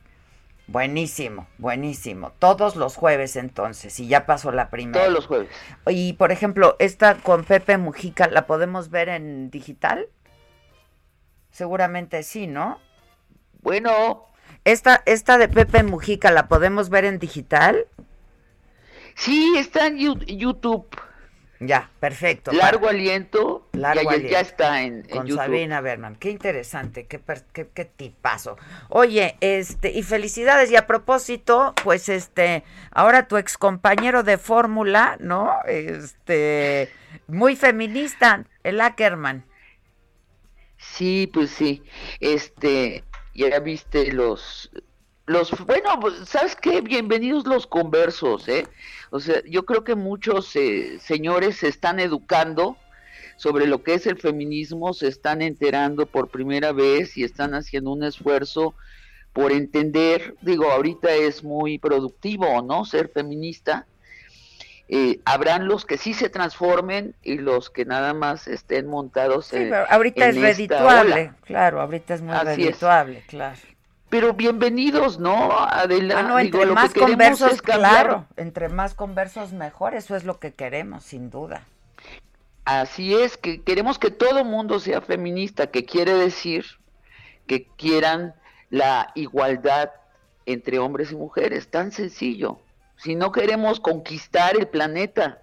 Buenísimo, 0.66 1.48
buenísimo. 1.60 2.32
Todos 2.40 2.76
los 2.76 2.96
jueves 2.96 3.36
entonces, 3.36 4.00
y 4.00 4.08
ya 4.08 4.26
pasó 4.26 4.52
la 4.52 4.72
primera. 4.72 5.00
Todos 5.00 5.14
los 5.14 5.28
jueves. 5.28 5.50
Y 5.86 6.14
por 6.14 6.32
ejemplo, 6.32 6.76
esta 6.80 7.16
con 7.16 7.44
Pepe 7.44 7.78
Mujica, 7.78 8.28
¿la 8.28 8.48
podemos 8.48 8.90
ver 8.90 9.10
en 9.10 9.52
digital? 9.52 10.08
Seguramente 11.52 12.24
sí, 12.24 12.48
¿no? 12.48 12.80
Bueno. 13.62 14.26
Esta, 14.66 15.04
esta 15.06 15.38
de 15.38 15.50
Pepe 15.50 15.84
Mujica, 15.84 16.32
¿la 16.32 16.48
podemos 16.48 16.90
ver 16.90 17.06
en 17.06 17.20
digital? 17.20 17.86
Sí, 19.14 19.54
está 19.58 19.86
en 19.86 19.98
YouTube. 19.98 20.88
Ya, 21.60 21.90
perfecto. 22.00 22.52
Largo 22.52 22.90
aliento. 22.90 23.68
Largo 23.74 24.12
ya, 24.12 24.18
ya, 24.18 24.40
está 24.42 24.82
en, 24.82 25.04
Con 25.04 25.30
Sabina 25.32 25.82
Berman. 25.82 26.16
Qué 26.16 26.30
interesante, 26.30 27.06
qué, 27.06 27.22
qué, 27.54 27.68
qué, 27.74 27.86
tipazo. 27.86 28.58
Oye, 28.90 29.38
este, 29.40 29.92
y 29.92 30.04
felicidades. 30.04 30.72
Y 30.72 30.76
a 30.76 30.88
propósito, 30.88 31.74
pues 31.84 32.10
este, 32.10 32.64
ahora 32.92 33.28
tu 33.28 33.38
ex 33.38 33.58
compañero 33.58 34.24
de 34.24 34.38
fórmula, 34.38 35.18
¿no? 35.20 35.52
Este, 35.66 36.90
muy 37.28 37.56
feminista, 37.56 38.44
el 38.64 38.82
Ackerman. 38.82 39.46
Sí, 40.78 41.30
pues 41.34 41.52
sí. 41.52 41.84
Este, 42.20 43.04
ya 43.34 43.60
viste 43.60 44.12
los 44.12 44.70
los 45.26 45.52
bueno, 45.66 46.00
pues, 46.02 46.16
¿sabes 46.28 46.56
qué? 46.56 46.82
Bienvenidos 46.82 47.46
los 47.46 47.66
conversos, 47.66 48.48
¿eh? 48.50 48.68
O 49.10 49.20
sea, 49.20 49.42
yo 49.46 49.66
creo 49.66 49.84
que 49.84 49.96
muchos 49.96 50.56
eh, 50.56 51.00
señores 51.00 51.58
se 51.58 51.70
están 51.70 52.00
educando 52.00 52.78
sobre 53.38 53.68
lo 53.68 53.84
que 53.84 53.94
es 53.94 54.06
el 54.06 54.18
feminismo, 54.18 54.94
se 54.94 55.08
están 55.08 55.42
enterando 55.42 56.06
por 56.06 56.30
primera 56.30 56.72
vez 56.72 57.18
y 57.18 57.24
están 57.24 57.56
haciendo 57.56 57.92
un 57.92 58.04
esfuerzo 58.04 58.76
por 59.32 59.52
entender, 59.52 60.36
digo, 60.42 60.70
ahorita 60.70 61.12
es 61.14 61.44
muy 61.44 61.80
productivo, 61.80 62.62
¿no? 62.62 62.86
Ser 62.86 63.10
feminista. 63.10 63.88
Eh, 64.90 65.22
habrán 65.26 65.68
los 65.68 65.86
que 65.86 65.98
sí 65.98 66.14
se 66.14 66.30
transformen 66.30 67.16
y 67.24 67.38
los 67.38 67.70
que 67.70 67.86
nada 67.86 68.14
más 68.14 68.48
estén 68.48 68.88
montados 68.88 69.48
sí, 69.48 69.56
en, 69.56 69.74
ahorita 69.74 70.28
es 70.28 70.36
redituable, 70.36 71.32
claro, 71.46 71.82
ahorita 71.82 72.14
es 72.14 72.22
muy 72.22 72.36
redituable, 72.36 73.24
claro. 73.28 73.58
Pero 74.14 74.36
bienvenidos, 74.36 75.18
¿no? 75.18 75.58
Adelante. 75.58 76.34
Ah, 76.36 76.42
entre 76.44 76.66
más 76.68 76.94
conversos, 76.94 77.64
claro, 77.64 78.28
entre 78.38 78.70
más 78.70 78.94
conversos 78.94 79.54
mejor, 79.54 79.96
eso 79.96 80.16
es 80.16 80.24
lo 80.24 80.38
que 80.38 80.54
queremos, 80.54 81.04
sin 81.04 81.32
duda. 81.32 81.64
Así 82.64 83.16
es, 83.16 83.38
que 83.38 83.64
queremos 83.64 83.98
que 83.98 84.12
todo 84.12 84.46
mundo 84.46 84.80
sea 84.80 85.02
feminista, 85.02 85.72
que 85.72 85.86
quiere 85.86 86.14
decir 86.14 86.64
que 87.48 87.66
quieran 87.76 88.36
la 88.70 89.12
igualdad 89.16 89.90
entre 90.46 90.78
hombres 90.78 91.12
y 91.12 91.16
mujeres, 91.16 91.72
tan 91.72 91.92
sencillo. 91.92 92.60
Si 92.98 93.16
no 93.16 93.32
queremos 93.32 93.80
conquistar 93.80 94.56
el 94.56 94.68
planeta. 94.68 95.40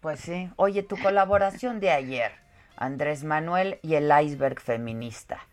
Pues 0.00 0.18
sí. 0.18 0.50
Oye, 0.56 0.82
tu 0.82 0.96
colaboración 0.96 1.78
de 1.78 1.90
ayer, 1.90 2.32
Andrés 2.74 3.22
Manuel 3.22 3.78
y 3.82 3.94
el 3.94 4.10
iceberg 4.20 4.58
feminista. 4.60 5.46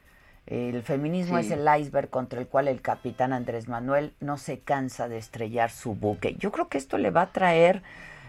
El 0.48 0.82
feminismo 0.82 1.38
es 1.38 1.52
el 1.52 1.68
iceberg 1.80 2.10
contra 2.10 2.40
el 2.40 2.48
cual 2.48 2.70
el 2.70 2.82
capitán 2.82 3.34
Andrés 3.34 3.68
Manuel 3.68 4.14
no 4.22 4.38
se 4.38 4.60
cansa 4.60 5.10
de 5.10 5.18
estrellar 5.18 5.70
su 5.70 5.94
buque. 5.94 6.36
Yo 6.40 6.54
creo 6.54 6.70
que 6.70 6.78
esto 6.78 6.98
le 6.98 7.12
va 7.12 7.24
a 7.24 7.32
traer 7.34 7.84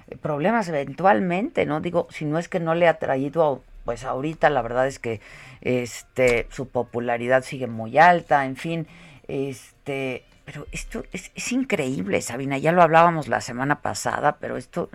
eh, 0.09 0.17
problemas 0.17 0.69
eventualmente, 0.69 1.65
¿no? 1.65 1.81
Digo, 1.81 2.09
si 2.11 2.25
no 2.25 2.41
es 2.41 2.49
que 2.49 2.59
no 2.59 2.75
le 2.75 2.89
ha 2.89 2.99
traído, 2.99 3.63
pues 3.85 4.03
ahorita 4.03 4.51
la 4.51 4.63
verdad 4.63 4.89
es 4.89 4.99
que 4.99 5.21
este 5.61 6.49
su 6.51 6.69
popularidad 6.69 7.45
sigue 7.45 7.69
muy 7.69 7.99
alta, 7.99 8.45
en 8.47 8.57
fin, 8.57 8.89
este, 9.29 10.25
pero 10.45 10.67
esto 10.73 11.05
es, 11.13 11.31
es 11.37 11.53
increíble, 11.53 12.21
Sabina, 12.21 12.59
ya 12.59 12.73
lo 12.73 12.83
hablábamos 12.83 13.29
la 13.29 13.41
semana 13.41 13.81
pasada, 13.81 14.39
pero 14.41 14.57
esto 14.57 14.91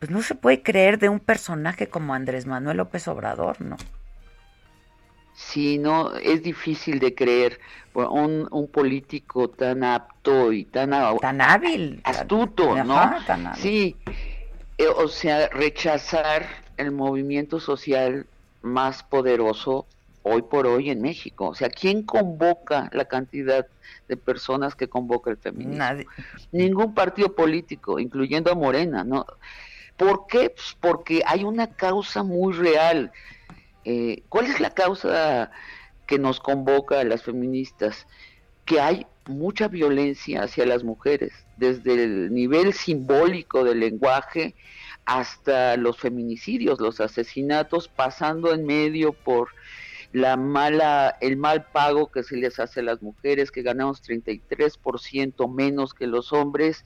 pues 0.00 0.10
no 0.10 0.20
se 0.20 0.34
puede 0.34 0.62
creer 0.62 0.98
de 0.98 1.08
un 1.10 1.20
personaje 1.20 1.86
como 1.86 2.12
Andrés 2.12 2.46
Manuel 2.46 2.78
López 2.78 3.06
Obrador, 3.06 3.60
¿no? 3.60 3.76
Sí, 5.36 5.76
no, 5.78 6.14
es 6.16 6.42
difícil 6.42 6.98
de 6.98 7.14
creer. 7.14 7.60
Un, 7.92 8.46
un 8.50 8.68
político 8.68 9.48
tan 9.48 9.82
apto 9.82 10.52
y 10.52 10.64
tan, 10.64 10.90
tan 11.18 11.40
hábil, 11.40 12.00
astuto, 12.04 12.84
¿no? 12.84 13.14
Sí, 13.54 13.96
eh, 14.76 14.86
o 14.86 15.08
sea, 15.08 15.48
rechazar 15.48 16.46
el 16.76 16.90
movimiento 16.90 17.58
social 17.58 18.26
más 18.60 19.02
poderoso 19.02 19.86
hoy 20.22 20.42
por 20.42 20.66
hoy 20.66 20.90
en 20.90 21.00
México. 21.00 21.48
O 21.48 21.54
sea, 21.54 21.70
¿quién 21.70 22.02
convoca 22.02 22.90
la 22.92 23.06
cantidad 23.06 23.66
de 24.08 24.16
personas 24.18 24.74
que 24.74 24.88
convoca 24.88 25.30
el 25.30 25.38
feminismo? 25.38 25.78
Nadie. 25.78 26.06
Ningún 26.52 26.92
partido 26.94 27.34
político, 27.34 27.98
incluyendo 27.98 28.50
a 28.50 28.54
Morena, 28.54 29.04
¿no? 29.04 29.24
¿Por 29.96 30.26
qué? 30.26 30.50
Pues 30.50 30.76
porque 30.78 31.22
hay 31.24 31.44
una 31.44 31.68
causa 31.68 32.22
muy 32.22 32.52
real 32.52 33.10
eh, 33.88 34.24
¿Cuál 34.28 34.46
es 34.46 34.58
la 34.58 34.70
causa 34.70 35.52
que 36.08 36.18
nos 36.18 36.40
convoca 36.40 36.98
a 36.98 37.04
las 37.04 37.22
feministas? 37.22 38.08
Que 38.64 38.80
hay 38.80 39.06
mucha 39.28 39.68
violencia 39.68 40.42
hacia 40.42 40.66
las 40.66 40.82
mujeres, 40.82 41.32
desde 41.56 42.02
el 42.02 42.34
nivel 42.34 42.72
simbólico 42.72 43.62
del 43.62 43.78
lenguaje 43.78 44.56
hasta 45.04 45.76
los 45.76 45.98
feminicidios, 45.98 46.80
los 46.80 47.00
asesinatos, 47.00 47.86
pasando 47.86 48.52
en 48.52 48.66
medio 48.66 49.12
por 49.12 49.50
la 50.12 50.36
mala, 50.36 51.16
el 51.20 51.36
mal 51.36 51.66
pago 51.70 52.10
que 52.10 52.24
se 52.24 52.36
les 52.36 52.58
hace 52.58 52.80
a 52.80 52.82
las 52.82 53.02
mujeres, 53.02 53.52
que 53.52 53.62
ganamos 53.62 54.02
33% 54.02 55.48
menos 55.48 55.94
que 55.94 56.08
los 56.08 56.32
hombres, 56.32 56.84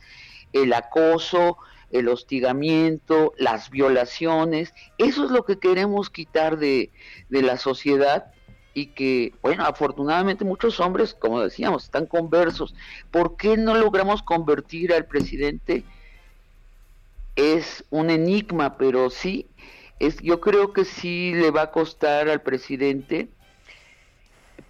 el 0.53 0.75
acoso, 0.75 1.57
el 1.91 2.09
hostigamiento, 2.09 3.33
las 3.37 3.71
violaciones, 3.71 4.75
eso 4.99 5.25
es 5.25 5.31
lo 5.31 5.45
que 5.45 5.59
queremos 5.59 6.11
quitar 6.11 6.59
de, 6.59 6.91
la 7.29 7.57
sociedad 7.57 8.33
y 8.75 8.87
que, 8.87 9.35
bueno, 9.43 9.65
afortunadamente 9.65 10.45
muchos 10.45 10.79
hombres, 10.79 11.15
como 11.15 11.41
decíamos, 11.41 11.85
están 11.85 12.07
conversos. 12.07 12.75
¿Por 13.11 13.37
qué 13.37 13.57
no 13.57 13.75
logramos 13.75 14.23
convertir 14.23 14.93
al 14.93 15.07
presidente? 15.07 15.85
Es 17.35 17.85
un 17.91 18.11
enigma, 18.11 18.77
pero 18.77 19.11
sí, 19.11 19.49
es, 19.99 20.19
yo 20.21 20.41
creo 20.41 20.73
que 20.73 20.85
sí 20.85 21.33
le 21.35 21.51
va 21.51 21.63
a 21.63 21.71
costar 21.71 22.29
al 22.29 22.43
presidente 22.43 23.29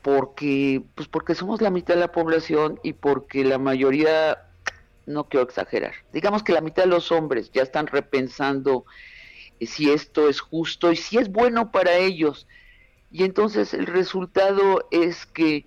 porque, 0.02 0.82
pues 0.94 1.08
porque 1.08 1.34
somos 1.34 1.60
la 1.60 1.70
mitad 1.70 1.94
de 1.94 2.00
la 2.00 2.12
población 2.12 2.80
y 2.82 2.94
porque 2.94 3.44
la 3.44 3.58
mayoría 3.58 4.49
no 5.06 5.24
quiero 5.24 5.44
exagerar, 5.44 5.94
digamos 6.12 6.42
que 6.42 6.52
la 6.52 6.60
mitad 6.60 6.84
de 6.84 6.90
los 6.90 7.10
hombres 7.12 7.50
ya 7.52 7.62
están 7.62 7.86
repensando 7.86 8.84
eh, 9.58 9.66
si 9.66 9.90
esto 9.90 10.28
es 10.28 10.40
justo 10.40 10.92
y 10.92 10.96
si 10.96 11.18
es 11.18 11.30
bueno 11.30 11.70
para 11.70 11.96
ellos. 11.96 12.46
Y 13.12 13.24
entonces 13.24 13.74
el 13.74 13.86
resultado 13.86 14.86
es 14.90 15.26
que 15.26 15.66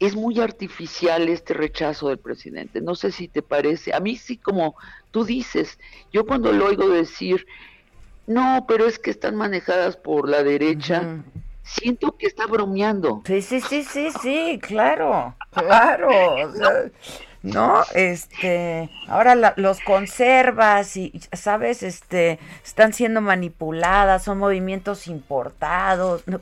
es 0.00 0.16
muy 0.16 0.40
artificial 0.40 1.28
este 1.28 1.52
rechazo 1.52 2.08
del 2.08 2.18
presidente. 2.18 2.80
No 2.80 2.94
sé 2.94 3.12
si 3.12 3.28
te 3.28 3.42
parece. 3.42 3.92
A 3.92 4.00
mí 4.00 4.16
sí, 4.16 4.36
como 4.36 4.74
tú 5.10 5.24
dices, 5.24 5.78
yo 6.12 6.24
cuando 6.24 6.52
lo 6.52 6.66
oigo 6.66 6.88
decir, 6.88 7.46
no, 8.26 8.64
pero 8.66 8.86
es 8.86 8.98
que 8.98 9.10
están 9.10 9.36
manejadas 9.36 9.96
por 9.96 10.28
la 10.28 10.42
derecha, 10.42 11.22
siento 11.62 12.16
que 12.16 12.26
está 12.26 12.46
bromeando. 12.46 13.22
Sí, 13.26 13.42
sí, 13.42 13.60
sí, 13.60 13.82
sí, 13.82 14.08
sí, 14.22 14.58
claro, 14.62 15.36
claro. 15.50 16.48
¿no? 16.54 16.68
Este, 17.94 18.90
ahora 19.08 19.54
los 19.56 19.80
conservas 19.80 20.96
y, 20.96 21.20
¿sabes? 21.32 21.82
Este, 21.82 22.38
están 22.64 22.92
siendo 22.92 23.20
manipuladas, 23.20 24.24
son 24.24 24.38
movimientos 24.38 25.06
importados. 25.06 26.22
¿no? 26.26 26.40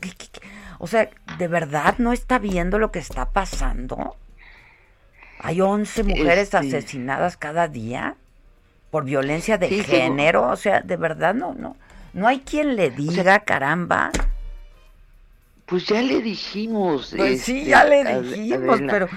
O 0.79 0.87
sea, 0.87 1.09
¿de 1.39 1.49
verdad 1.49 1.97
no 1.99 2.13
está 2.13 2.39
viendo 2.39 2.79
lo 2.79 2.91
que 2.91 2.99
está 2.99 3.31
pasando? 3.31 4.17
Hay 5.41 5.61
11 5.61 6.03
mujeres 6.03 6.55
asesinadas 6.55 7.37
cada 7.37 7.69
día 7.69 8.17
por 8.91 9.05
violencia 9.05 9.59
de 9.59 9.69
género, 9.85 10.49
o 10.49 10.57
sea, 10.57 10.81
de 10.81 10.97
verdad 10.97 11.35
no, 11.35 11.55
no, 11.55 11.77
no 12.13 12.27
hay 12.27 12.41
quien 12.41 12.75
le 12.75 12.91
diga, 12.91 13.41
caramba. 13.41 14.11
Pues 15.67 15.85
ya 15.85 16.01
le 16.01 16.23
dijimos. 16.23 17.13
Pues 17.15 17.43
sí, 17.43 17.67
ya 17.67 17.85
le 17.85 18.01
este, 18.01 18.23
dijimos, 18.23 18.81
pero 18.89 19.09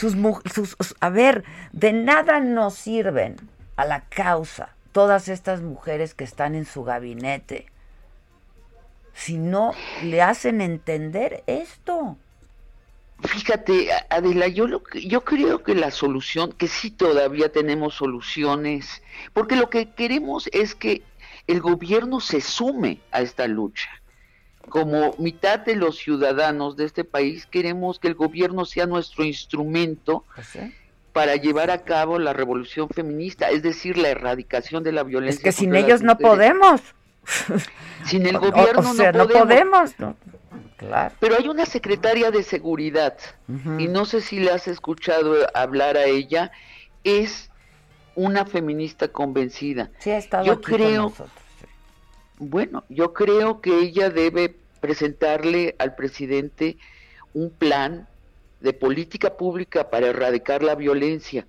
sus, 0.00 0.96
a 1.00 1.10
ver, 1.10 1.44
de 1.72 1.92
nada 1.92 2.40
nos 2.40 2.74
sirven 2.74 3.36
a 3.76 3.84
la 3.84 4.02
causa 4.08 4.74
todas 4.92 5.28
estas 5.28 5.60
mujeres 5.62 6.14
que 6.14 6.24
están 6.24 6.54
en 6.54 6.64
su 6.64 6.84
gabinete 6.84 7.66
si 9.14 9.36
no 9.36 9.72
le 10.02 10.22
hacen 10.22 10.60
entender 10.60 11.44
esto. 11.46 12.16
Fíjate, 13.22 13.90
Adela, 14.08 14.48
yo, 14.48 14.66
lo, 14.66 14.82
yo 14.94 15.22
creo 15.24 15.62
que 15.62 15.74
la 15.74 15.90
solución, 15.90 16.52
que 16.52 16.68
sí 16.68 16.90
todavía 16.90 17.52
tenemos 17.52 17.94
soluciones, 17.94 19.02
porque 19.34 19.56
lo 19.56 19.68
que 19.68 19.90
queremos 19.90 20.48
es 20.52 20.74
que 20.74 21.02
el 21.46 21.60
gobierno 21.60 22.20
se 22.20 22.40
sume 22.40 23.00
a 23.12 23.20
esta 23.20 23.46
lucha 23.46 23.90
como 24.68 25.14
mitad 25.18 25.60
de 25.60 25.76
los 25.76 25.96
ciudadanos 25.96 26.76
de 26.76 26.84
este 26.84 27.04
país 27.04 27.46
queremos 27.46 27.98
que 27.98 28.08
el 28.08 28.14
gobierno 28.14 28.64
sea 28.64 28.86
nuestro 28.86 29.24
instrumento 29.24 30.24
pues 30.34 30.58
para 31.12 31.36
llevar 31.36 31.70
a 31.70 31.82
cabo 31.82 32.18
la 32.18 32.32
revolución 32.32 32.88
feminista, 32.88 33.50
es 33.50 33.62
decir, 33.62 33.98
la 33.98 34.10
erradicación 34.10 34.82
de 34.82 34.92
la 34.92 35.02
violencia. 35.02 35.38
Es 35.38 35.42
que 35.42 35.52
sin 35.52 35.74
ellos 35.74 36.02
no 36.02 36.16
podemos. 36.18 36.80
Sin 38.06 38.26
el 38.26 38.38
gobierno 38.38 38.94
no 38.94 39.28
podemos. 39.28 39.92
Claro. 40.76 41.14
Pero 41.20 41.36
hay 41.36 41.48
una 41.48 41.66
secretaria 41.66 42.30
de 42.30 42.42
seguridad 42.42 43.16
y 43.78 43.88
no 43.88 44.06
sé 44.06 44.20
si 44.20 44.40
le 44.40 44.50
has 44.50 44.68
escuchado 44.68 45.34
hablar 45.54 45.96
a 45.96 46.04
ella, 46.04 46.50
es 47.04 47.50
una 48.14 48.46
feminista 48.46 49.08
convencida. 49.08 49.90
Sí, 49.98 50.10
ha 50.10 50.18
estado 50.18 50.44
Yo 50.46 50.54
aquí 50.54 50.62
creo, 50.62 51.10
con 51.10 51.28
bueno, 52.40 52.84
yo 52.88 53.12
creo 53.12 53.60
que 53.60 53.78
ella 53.78 54.08
debe 54.08 54.56
presentarle 54.80 55.76
al 55.78 55.94
presidente 55.94 56.78
un 57.34 57.50
plan 57.50 58.08
de 58.60 58.72
política 58.72 59.36
pública 59.36 59.90
para 59.90 60.08
erradicar 60.08 60.62
la 60.62 60.74
violencia. 60.74 61.46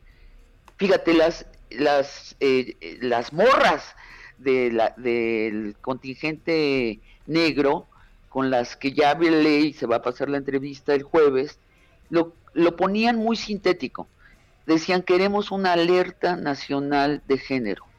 Fíjate, 0.76 1.14
las, 1.14 1.46
las, 1.70 2.36
eh, 2.42 2.76
las 3.02 3.32
morras 3.32 3.96
de 4.38 4.72
la, 4.72 4.94
del 4.98 5.78
contingente 5.80 7.00
negro, 7.26 7.88
con 8.28 8.50
las 8.50 8.76
que 8.76 8.92
ya 8.92 9.14
ley 9.14 9.72
se 9.72 9.86
va 9.86 9.98
a 9.98 10.02
pasar 10.02 10.30
la 10.30 10.38
entrevista 10.38 10.94
el 10.94 11.04
jueves, 11.04 11.58
lo, 12.10 12.34
lo 12.54 12.76
ponían 12.76 13.16
muy 13.16 13.38
sintético. 13.38 14.10
Decían, 14.66 15.04
queremos 15.04 15.52
una 15.52 15.72
alerta 15.72 16.36
nacional 16.36 17.22
de 17.28 17.38
género. 17.38 17.91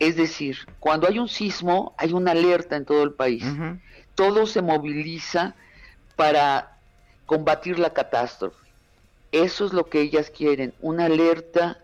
Es 0.00 0.16
decir, 0.16 0.56
cuando 0.80 1.06
hay 1.06 1.18
un 1.18 1.28
sismo, 1.28 1.94
hay 1.98 2.12
una 2.12 2.32
alerta 2.32 2.74
en 2.76 2.86
todo 2.86 3.04
el 3.04 3.12
país. 3.12 3.44
Todo 4.14 4.46
se 4.46 4.62
moviliza 4.62 5.54
para 6.16 6.78
combatir 7.26 7.78
la 7.78 7.92
catástrofe. 7.92 8.56
Eso 9.30 9.66
es 9.66 9.72
lo 9.72 9.88
que 9.88 10.00
ellas 10.00 10.30
quieren, 10.30 10.74
una 10.80 11.04
alerta 11.04 11.78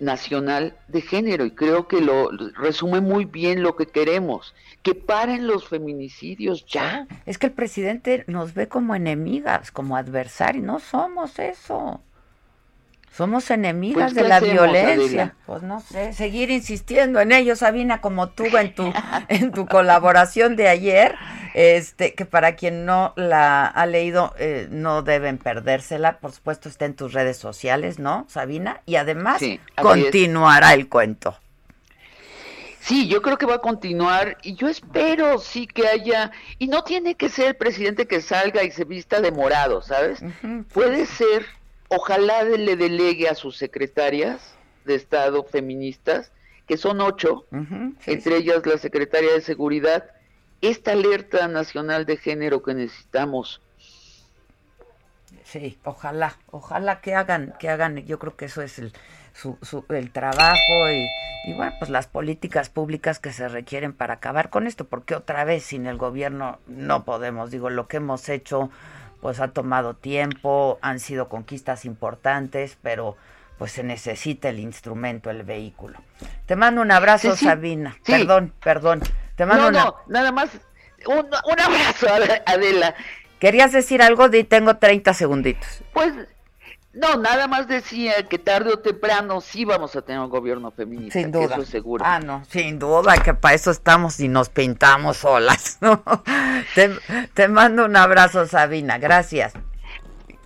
nacional 0.00 0.76
de 0.88 1.00
género 1.00 1.44
y 1.44 1.52
creo 1.52 1.86
que 1.86 2.00
lo 2.00 2.30
resume 2.56 3.00
muy 3.00 3.26
bien 3.26 3.62
lo 3.62 3.76
que 3.76 3.86
queremos, 3.86 4.54
que 4.82 4.94
paren 4.94 5.46
los 5.46 5.68
feminicidios 5.68 6.66
ya. 6.66 7.06
Es 7.26 7.38
que 7.38 7.46
el 7.46 7.52
presidente 7.52 8.24
nos 8.26 8.54
ve 8.54 8.66
como 8.66 8.94
enemigas, 8.94 9.70
como 9.70 9.96
adversarios, 9.96 10.64
no 10.64 10.80
somos 10.80 11.38
eso. 11.38 12.02
Somos 13.16 13.48
enemigas 13.50 14.12
pues, 14.12 14.14
de 14.14 14.28
la 14.28 14.40
violencia. 14.40 15.36
Pues 15.46 15.62
no 15.62 15.80
sé, 15.80 16.12
seguir 16.12 16.50
insistiendo 16.50 17.20
en 17.20 17.30
ello, 17.30 17.54
Sabina, 17.54 18.00
como 18.00 18.30
tú 18.30 18.44
en 18.56 18.74
tu 18.74 18.92
en 19.28 19.52
tu 19.52 19.66
colaboración 19.66 20.56
de 20.56 20.68
ayer, 20.68 21.14
este 21.54 22.14
que 22.14 22.24
para 22.24 22.56
quien 22.56 22.84
no 22.84 23.12
la 23.14 23.66
ha 23.66 23.86
leído 23.86 24.34
eh, 24.38 24.66
no 24.70 25.02
deben 25.02 25.38
perdérsela, 25.38 26.18
por 26.18 26.32
supuesto 26.32 26.68
está 26.68 26.86
en 26.86 26.94
tus 26.94 27.12
redes 27.12 27.36
sociales, 27.36 28.00
¿no, 28.00 28.26
Sabina? 28.28 28.80
Y 28.84 28.96
además 28.96 29.40
continuará 29.80 30.74
el 30.74 30.88
cuento. 30.88 31.38
Sí, 32.84 33.08
yo 33.08 33.22
creo 33.22 33.38
que 33.38 33.46
va 33.46 33.54
a 33.54 33.60
continuar 33.60 34.36
y 34.42 34.56
yo 34.56 34.68
espero 34.68 35.38
sí 35.38 35.66
que 35.66 35.88
haya, 35.88 36.32
y 36.58 36.66
no 36.66 36.84
tiene 36.84 37.14
que 37.14 37.30
ser 37.30 37.46
el 37.46 37.56
presidente 37.56 38.06
que 38.06 38.20
salga 38.20 38.62
y 38.62 38.70
se 38.72 38.84
vista 38.84 39.22
de 39.22 39.32
morado, 39.32 39.80
¿sabes? 39.80 40.18
Puede 40.70 41.06
ser, 41.06 41.46
ojalá 41.96 42.42
le 42.42 42.76
delegue 42.76 43.28
a 43.28 43.34
sus 43.34 43.56
secretarias 43.56 44.54
de 44.84 44.94
Estado 44.94 45.44
feministas, 45.44 46.32
que 46.66 46.76
son 46.76 47.00
ocho, 47.00 47.46
entre 48.06 48.36
ellas 48.36 48.64
la 48.66 48.78
secretaria 48.78 49.32
de 49.32 49.40
Seguridad, 49.40 50.04
esta 50.60 50.92
alerta 50.92 51.46
nacional 51.48 52.06
de 52.06 52.16
género 52.16 52.62
que 52.62 52.74
necesitamos. 52.74 53.60
Sí, 55.44 55.78
ojalá, 55.84 56.38
ojalá 56.50 57.00
que 57.00 57.14
hagan, 57.14 57.54
que 57.58 57.68
hagan, 57.68 57.98
yo 58.06 58.18
creo 58.18 58.34
que 58.34 58.46
eso 58.46 58.62
es 58.62 58.78
el, 58.78 58.92
su, 59.34 59.58
su, 59.60 59.84
el 59.90 60.10
trabajo 60.10 60.90
y, 60.90 61.06
y, 61.46 61.52
bueno, 61.54 61.74
pues 61.78 61.90
las 61.90 62.06
políticas 62.06 62.70
públicas 62.70 63.18
que 63.18 63.30
se 63.30 63.48
requieren 63.48 63.92
para 63.92 64.14
acabar 64.14 64.48
con 64.48 64.66
esto, 64.66 64.86
porque 64.86 65.14
otra 65.14 65.44
vez 65.44 65.64
sin 65.64 65.86
el 65.86 65.98
gobierno 65.98 66.58
no 66.66 67.04
podemos, 67.04 67.50
digo, 67.50 67.68
lo 67.68 67.88
que 67.88 67.98
hemos 67.98 68.28
hecho 68.30 68.70
pues 69.24 69.40
ha 69.40 69.48
tomado 69.48 69.94
tiempo, 69.94 70.78
han 70.82 71.00
sido 71.00 71.30
conquistas 71.30 71.86
importantes, 71.86 72.76
pero 72.82 73.16
pues 73.56 73.72
se 73.72 73.82
necesita 73.82 74.50
el 74.50 74.58
instrumento, 74.58 75.30
el 75.30 75.44
vehículo. 75.44 75.98
Te 76.44 76.56
mando 76.56 76.82
un 76.82 76.90
abrazo, 76.90 77.34
Sabina. 77.34 77.96
Perdón, 78.04 78.52
perdón. 78.62 79.00
Te 79.34 79.46
mando 79.46 79.70
no, 79.70 79.82
no, 79.82 79.96
nada 80.08 80.30
más 80.30 80.50
un, 81.06 81.24
un 81.24 81.58
abrazo, 81.58 82.06
Adela. 82.44 82.94
¿Querías 83.38 83.72
decir 83.72 84.02
algo? 84.02 84.28
Di, 84.28 84.44
tengo 84.44 84.76
30 84.76 85.14
segunditos. 85.14 85.82
Pues 85.94 86.12
no, 86.94 87.16
nada 87.16 87.48
más 87.48 87.66
decía 87.66 88.22
que 88.28 88.38
tarde 88.38 88.72
o 88.72 88.78
temprano 88.78 89.40
sí 89.40 89.64
vamos 89.64 89.96
a 89.96 90.02
tener 90.02 90.20
un 90.20 90.30
gobierno 90.30 90.70
feminista. 90.70 91.18
Sin 91.18 91.32
duda. 91.32 91.54
eso 91.54 91.62
es 91.62 91.68
seguro. 91.68 92.04
Ah, 92.06 92.20
no, 92.20 92.44
sin 92.48 92.78
duda, 92.78 93.16
que 93.18 93.34
para 93.34 93.54
eso 93.54 93.72
estamos 93.72 94.20
y 94.20 94.28
nos 94.28 94.48
pintamos 94.48 95.16
solas. 95.16 95.78
Te, 97.34 97.48
mando 97.48 97.84
un 97.84 97.96
abrazo, 97.96 98.46
Sabina. 98.46 98.98
Gracias. 98.98 99.54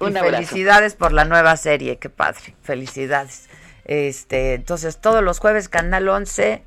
Un 0.01 0.16
y 0.16 0.20
felicidades 0.20 0.95
por 0.95 1.12
la 1.12 1.27
nueva 1.27 1.57
serie, 1.59 1.99
qué 1.99 2.09
padre. 2.09 2.55
Felicidades. 2.62 3.49
Este, 3.85 4.55
entonces, 4.55 4.99
todos 4.99 5.23
los 5.23 5.41
jueves, 5.41 5.69
Canal 5.69 6.09
11, 6.09 6.62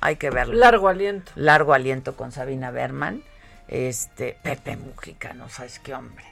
hay 0.00 0.16
que 0.16 0.30
verlo. 0.30 0.54
Largo 0.54 0.88
aliento. 0.88 1.30
Largo 1.36 1.72
aliento 1.72 2.16
con 2.16 2.32
Sabina 2.32 2.72
Berman. 2.72 3.22
Este, 3.68 4.36
Pepe 4.42 4.76
Mujica, 4.76 5.34
no 5.34 5.48
sabes 5.48 5.78
qué 5.78 5.94
hombre. 5.94 6.24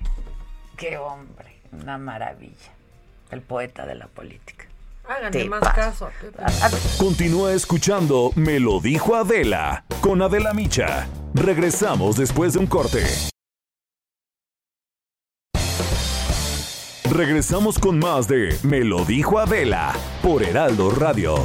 Qué 0.77 0.99
hombre. 0.99 1.61
Una 1.71 1.99
maravilla 1.99 2.78
el 3.31 3.43
poeta 3.43 3.87
de 3.87 3.95
la 3.95 4.07
política. 4.07 4.67
Háganle 5.09 5.49
más 5.49 5.63
caso 5.75 6.11
Continúa 6.99 7.55
escuchando 7.55 8.31
Me 8.35 8.61
lo 8.61 8.79
dijo 8.79 9.17
Adela 9.17 9.85
con 10.03 10.21
Adela 10.21 10.53
Micha. 10.53 11.09
Regresamos 11.35 12.17
después 12.17 12.53
de 12.53 12.59
un 12.59 12.67
corte. 12.67 13.03
Regresamos 17.11 17.79
con 17.79 17.99
más 17.99 18.29
de 18.29 18.55
Me 18.63 18.85
lo 18.85 19.05
dijo 19.07 19.39
Adela 19.39 19.95
por 20.23 20.43
Heraldo 20.43 20.91
Radio. 20.91 21.37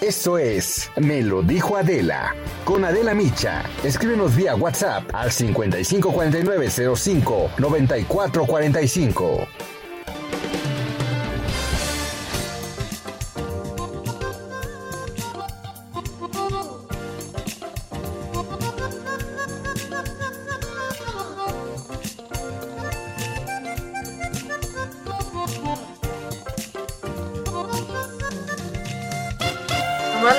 Esto 0.00 0.36
es 0.36 0.90
Me 0.96 1.22
lo 1.22 1.42
dijo 1.42 1.76
Adela. 1.76 2.34
Con 2.64 2.84
Adela 2.84 3.14
Micha. 3.14 3.64
Escríbenos 3.82 4.36
vía 4.36 4.54
WhatsApp 4.54 5.08
al 5.14 5.32
554905 5.32 7.50
9445. 7.58 9.48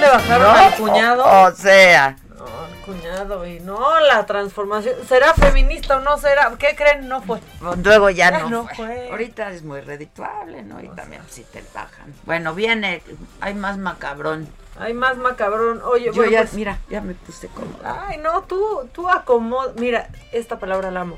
Le 0.07 0.17
bajaron 0.17 0.55
al 0.55 0.75
cuñado. 0.75 1.25
O, 1.25 1.51
sea. 1.51 2.15
No, 2.37 2.45
al 2.45 2.81
cuñado, 2.85 3.45
y 3.45 3.59
no, 3.59 3.99
la 3.99 4.25
transformación. 4.25 4.95
¿Será 5.07 5.33
feminista 5.33 5.97
o 5.97 5.99
no 6.01 6.17
será? 6.17 6.53
¿Qué 6.57 6.75
creen? 6.75 7.07
No 7.07 7.21
fue. 7.21 7.39
Luego 7.83 8.09
ya 8.09 8.31
no, 8.47 8.67
fue. 8.75 9.09
Ahorita 9.11 9.51
es 9.51 9.63
muy 9.63 9.81
redituable, 9.81 10.63
¿no? 10.63 10.81
Y 10.81 10.87
también 10.89 11.21
si 11.29 11.43
te 11.43 11.63
bajan. 11.73 12.13
Bueno, 12.25 12.53
viene, 12.53 13.01
hay 13.41 13.53
más 13.53 13.77
macabrón. 13.77 14.47
Hay 14.79 14.93
más 14.93 15.17
macabrón. 15.17 15.81
Oye, 15.83 16.11
Yo 16.13 16.25
ya, 16.25 16.41
pues 16.41 16.53
mira, 16.53 16.77
ya 16.89 17.01
me 17.01 17.15
puse 17.15 17.47
como. 17.47 17.79
Ay, 17.83 18.17
no, 18.19 18.43
tú, 18.43 18.87
tú 18.93 19.09
acomoda. 19.09 19.73
Mira, 19.77 20.09
esta 20.31 20.59
palabra 20.59 20.91
la 20.91 21.01
amo. 21.01 21.17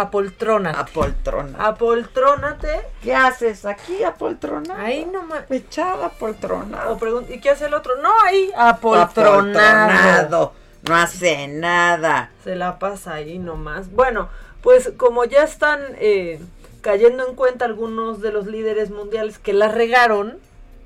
Apoltrona. 0.00 0.70
Apoltrona. 0.70 1.66
Apoltrónate. 1.66 2.80
¿Qué 3.02 3.14
haces 3.14 3.64
aquí, 3.64 4.02
apoltrona? 4.02 4.82
Ahí 4.82 5.04
nomás. 5.04 5.50
Echada 5.50 6.06
apoltrona. 6.06 6.88
O 6.88 6.98
¿y 7.28 7.40
qué 7.40 7.50
hace 7.50 7.66
el 7.66 7.74
otro? 7.74 7.96
No, 8.02 8.10
ahí. 8.24 8.50
Apoltronado. 8.56 10.52
No 10.88 10.96
hace 10.96 11.48
nada. 11.48 12.30
Se 12.42 12.56
la 12.56 12.78
pasa 12.78 13.14
ahí 13.14 13.38
nomás. 13.38 13.90
Bueno, 13.90 14.28
pues 14.62 14.92
como 14.96 15.24
ya 15.24 15.42
están 15.42 15.80
eh, 15.98 16.40
cayendo 16.80 17.26
en 17.26 17.34
cuenta 17.34 17.64
algunos 17.64 18.20
de 18.20 18.32
los 18.32 18.46
líderes 18.46 18.90
mundiales 18.90 19.38
que 19.38 19.52
la 19.52 19.68
regaron, 19.68 20.38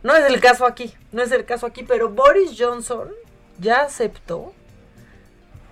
no 0.02 0.14
es 0.14 0.24
el 0.26 0.40
caso 0.40 0.66
aquí, 0.66 0.94
no 1.12 1.22
es 1.22 1.32
el 1.32 1.44
caso 1.44 1.66
aquí, 1.66 1.82
pero 1.82 2.10
Boris 2.10 2.56
Johnson 2.58 3.08
ya 3.58 3.82
aceptó 3.82 4.52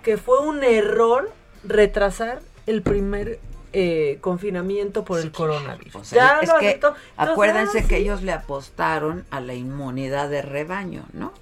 que 0.03 0.17
fue 0.17 0.39
un 0.39 0.63
error 0.63 1.31
retrasar 1.63 2.41
el 2.65 2.81
primer 2.81 3.39
eh, 3.73 4.19
confinamiento 4.21 5.03
por 5.03 5.19
el 5.19 5.31
coronavirus. 5.31 6.11
ya 6.11 6.39
es 6.41 6.51
que 6.59 6.79
acuérdense 7.17 7.85
que 7.85 7.97
ellos 7.97 8.21
le 8.21 8.31
apostaron 8.31 9.25
a 9.31 9.39
la 9.39 9.55
inmunidad 9.55 10.29
de 10.29 10.41
rebaño, 10.41 11.05
¿no? 11.13 11.33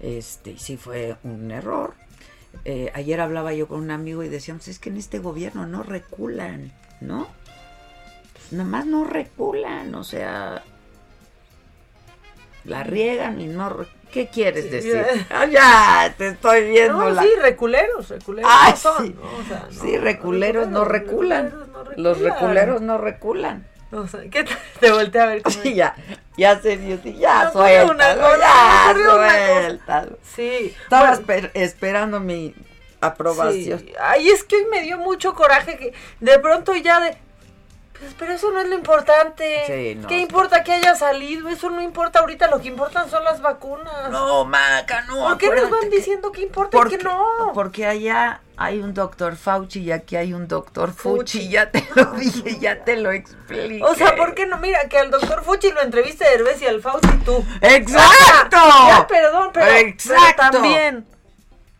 Este, 0.00 0.58
sí 0.58 0.76
fue 0.76 1.16
un 1.24 1.50
error. 1.50 1.94
Eh, 2.64 2.92
ayer 2.94 3.20
hablaba 3.20 3.52
yo 3.54 3.66
con 3.66 3.80
un 3.80 3.90
amigo 3.90 4.22
y 4.22 4.28
decíamos, 4.28 4.68
es 4.68 4.78
que 4.78 4.90
en 4.90 4.98
este 4.98 5.18
gobierno 5.18 5.66
no 5.66 5.82
reculan, 5.82 6.72
¿no? 7.00 7.26
Pues 8.32 8.52
nada 8.52 8.68
más 8.68 8.86
no 8.86 9.04
reculan, 9.04 9.94
o 9.94 10.04
sea, 10.04 10.62
la 12.64 12.84
riegan 12.84 13.40
y 13.40 13.46
no... 13.46 13.84
¿Qué 14.14 14.28
quieres 14.28 14.70
decir? 14.70 15.04
Ah, 15.30 15.44
ya, 15.46 16.14
te 16.16 16.28
estoy 16.28 16.70
viendo. 16.70 17.10
No, 17.10 17.20
sí, 17.20 17.28
reculeros, 17.42 18.08
reculeros 18.08 18.50
no 18.52 18.76
son. 18.76 19.06
Sí, 19.06 19.16
sí 19.80 19.96
reculeros, 19.98 20.68
no 20.68 20.84
reculan. 20.84 21.52
Los 21.96 22.20
reculeros 22.20 22.80
no 22.80 22.96
reculan. 22.96 23.66
O 23.90 24.06
sea, 24.06 24.20
¿qué 24.30 24.44
te, 24.44 24.52
te 24.80 24.92
volteé 24.92 25.20
a 25.20 25.26
ver? 25.26 25.42
Como... 25.42 25.56
Sí, 25.62 25.74
ya, 25.74 25.96
ya 26.36 26.60
se 26.60 26.76
dio, 26.76 26.96
sí, 27.02 27.16
ya, 27.18 27.44
no, 27.44 27.52
suéltalo, 27.52 28.38
ya, 28.38 28.94
suéltalo. 28.94 30.18
Sí. 30.22 30.76
Estaba 30.84 31.18
bueno, 31.18 31.48
esperando 31.54 32.20
mi 32.20 32.54
aprobación. 33.00 33.80
Sí. 33.80 33.92
Ay, 34.00 34.28
es 34.28 34.44
que 34.44 34.56
hoy 34.56 34.66
me 34.70 34.82
dio 34.82 34.96
mucho 34.96 35.34
coraje 35.34 35.76
que 35.76 35.92
de 36.20 36.38
pronto 36.38 36.72
ya 36.76 37.00
de, 37.00 37.16
pero 38.18 38.32
eso 38.32 38.50
no 38.50 38.60
es 38.60 38.68
lo 38.68 38.74
importante. 38.74 39.64
Sí, 39.66 39.94
no, 39.94 40.08
¿Qué 40.08 40.18
importa 40.18 40.62
que 40.62 40.72
haya 40.72 40.94
salido? 40.94 41.48
Eso 41.48 41.70
no 41.70 41.80
importa 41.80 42.20
ahorita. 42.20 42.48
Lo 42.48 42.60
que 42.60 42.68
importan 42.68 43.08
son 43.10 43.24
las 43.24 43.40
vacunas. 43.40 44.10
No, 44.10 44.44
Maca, 44.44 45.02
no. 45.02 45.28
¿Por 45.28 45.38
qué 45.38 45.50
nos 45.50 45.70
van 45.70 45.90
diciendo 45.90 46.32
que 46.32 46.42
importa 46.42 46.78
y 46.86 46.96
que 46.96 46.98
no? 46.98 47.52
Porque 47.54 47.86
allá 47.86 48.40
hay 48.56 48.78
un 48.78 48.94
doctor 48.94 49.36
Fauci 49.36 49.80
y 49.80 49.92
aquí 49.92 50.16
hay 50.16 50.32
un 50.32 50.46
doctor 50.46 50.92
Fuchi. 50.92 51.48
Ya 51.48 51.70
te 51.70 51.86
lo 51.94 52.12
dije, 52.12 52.58
ya 52.60 52.84
te 52.84 52.96
lo 52.96 53.10
expliqué. 53.10 53.80
O 53.82 53.94
sea, 53.94 54.14
¿por 54.16 54.34
qué 54.34 54.46
no? 54.46 54.58
Mira, 54.58 54.88
que 54.88 54.98
al 54.98 55.10
doctor 55.10 55.42
Fuchi 55.42 55.72
lo 55.72 55.82
entreviste 55.82 56.24
Herbes 56.32 56.62
y 56.62 56.66
al 56.66 56.80
Fauci 56.80 57.08
tú. 57.24 57.44
¡Exacto! 57.60 58.56
ya, 58.88 59.06
perdón, 59.08 59.50
pero, 59.52 59.70
Exacto. 59.70 60.34
Pero 60.36 60.50
también. 60.52 61.06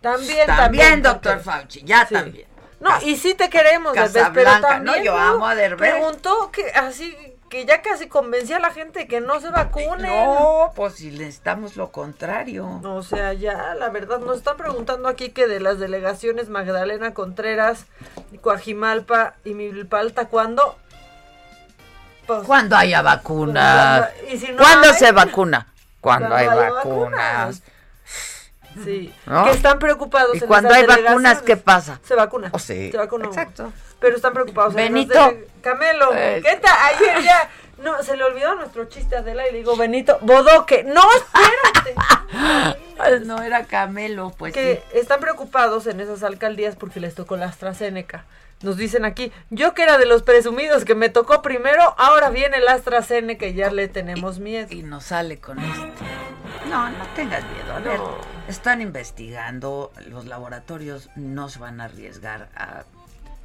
También, 0.00 0.46
también. 0.46 0.46
También, 0.46 1.02
doctor 1.02 1.40
Fauci, 1.40 1.82
ya 1.84 2.06
sí. 2.06 2.14
también. 2.14 2.53
No, 2.80 2.90
y 3.02 3.16
sí 3.16 3.34
te 3.34 3.48
queremos, 3.48 3.94
Derbez, 3.94 4.30
pero 4.34 4.60
también 4.60 4.98
no, 4.98 5.04
yo 5.04 5.16
amo 5.16 5.46
a 5.46 5.54
Derbez. 5.54 5.92
Preguntó 5.92 6.50
que 6.50 6.70
así 6.72 7.16
que 7.48 7.66
ya 7.66 7.82
casi 7.82 8.08
convencía 8.08 8.56
a 8.56 8.60
la 8.60 8.70
gente 8.72 9.06
que 9.06 9.20
no 9.20 9.40
se 9.40 9.48
vacune. 9.50 10.08
No, 10.08 10.72
pues 10.74 10.94
si 10.94 11.10
necesitamos 11.12 11.76
lo 11.76 11.92
contrario. 11.92 12.80
O 12.82 13.02
sea, 13.02 13.32
ya, 13.32 13.74
la 13.76 13.90
verdad, 13.90 14.18
nos 14.18 14.38
están 14.38 14.56
preguntando 14.56 15.08
aquí 15.08 15.28
que 15.28 15.46
de 15.46 15.60
las 15.60 15.78
delegaciones 15.78 16.48
Magdalena 16.48 17.14
Contreras, 17.14 17.86
Coajimalpa 18.40 19.34
y 19.44 19.54
Milpalta, 19.54 20.26
¿cuándo? 20.26 20.76
Pues, 22.26 22.42
cuando 22.44 22.76
haya 22.76 23.02
vacunas. 23.02 24.10
¿Y 24.28 24.36
si 24.38 24.50
no 24.50 24.58
¿Cuándo 24.58 24.88
hay? 24.88 24.94
se 24.94 25.12
vacuna? 25.12 25.68
Cuando, 26.00 26.34
hay 26.34 26.46
vacunas. 26.46 26.74
vacunas. 26.74 27.62
Sí, 28.82 29.12
¿no? 29.26 29.44
que 29.44 29.50
están 29.50 29.78
preocupados. 29.78 30.34
Y 30.34 30.38
en 30.38 30.46
cuando 30.46 30.74
hay 30.74 30.86
vacunas, 30.86 31.42
¿qué 31.42 31.56
pasa? 31.56 32.00
Se 32.02 32.14
vacuna. 32.14 32.50
Oh, 32.52 32.58
sí. 32.58 32.90
Se 32.90 32.96
vacuna. 32.96 33.26
Exacto. 33.26 33.72
Pero 34.00 34.16
están 34.16 34.32
preocupados. 34.32 34.74
Benito. 34.74 35.28
En 35.28 35.46
Camelo, 35.62 36.12
eh. 36.14 36.42
¿qué 36.44 36.56
tal? 36.56 36.76
Ayer 36.94 37.22
ya. 37.22 37.50
No, 37.78 38.02
se 38.02 38.16
le 38.16 38.24
olvidó 38.24 38.54
nuestro 38.54 38.86
chiste 38.86 39.16
a 39.16 39.18
Adela 39.18 39.48
y 39.48 39.52
le 39.52 39.58
digo, 39.58 39.76
Benito, 39.76 40.18
Bodoque. 40.22 40.84
No, 40.84 41.02
espérate. 41.12 43.26
no 43.26 43.42
era 43.42 43.64
Camelo, 43.64 44.32
pues. 44.36 44.54
Que 44.54 44.82
sí. 44.90 44.98
están 44.98 45.20
preocupados 45.20 45.86
en 45.86 46.00
esas 46.00 46.22
alcaldías 46.22 46.76
porque 46.76 47.00
les 47.00 47.14
tocó 47.14 47.36
la 47.36 47.46
AstraZeneca. 47.46 48.24
Nos 48.62 48.76
dicen 48.76 49.04
aquí, 49.04 49.30
yo 49.50 49.74
que 49.74 49.82
era 49.82 49.98
de 49.98 50.06
los 50.06 50.22
presumidos 50.22 50.84
que 50.84 50.94
me 50.94 51.08
tocó 51.08 51.42
primero, 51.42 51.94
ahora 51.98 52.30
viene 52.30 52.56
el 52.58 52.68
AstraZeneca 52.68 53.46
y 53.46 53.54
ya 53.54 53.70
le 53.70 53.88
tenemos 53.88 54.38
miedo. 54.38 54.68
Y 54.70 54.82
nos 54.82 55.04
sale 55.04 55.38
con 55.38 55.58
esto. 55.58 55.86
No, 56.70 56.88
no 56.90 57.06
tengas 57.14 57.44
miedo. 57.52 57.74
A 57.74 57.80
ver, 57.80 58.00
están 58.48 58.80
investigando, 58.80 59.92
los 60.08 60.24
laboratorios 60.26 61.10
no 61.14 61.48
se 61.48 61.58
van 61.58 61.80
a 61.80 61.84
arriesgar 61.84 62.48
a, 62.56 62.84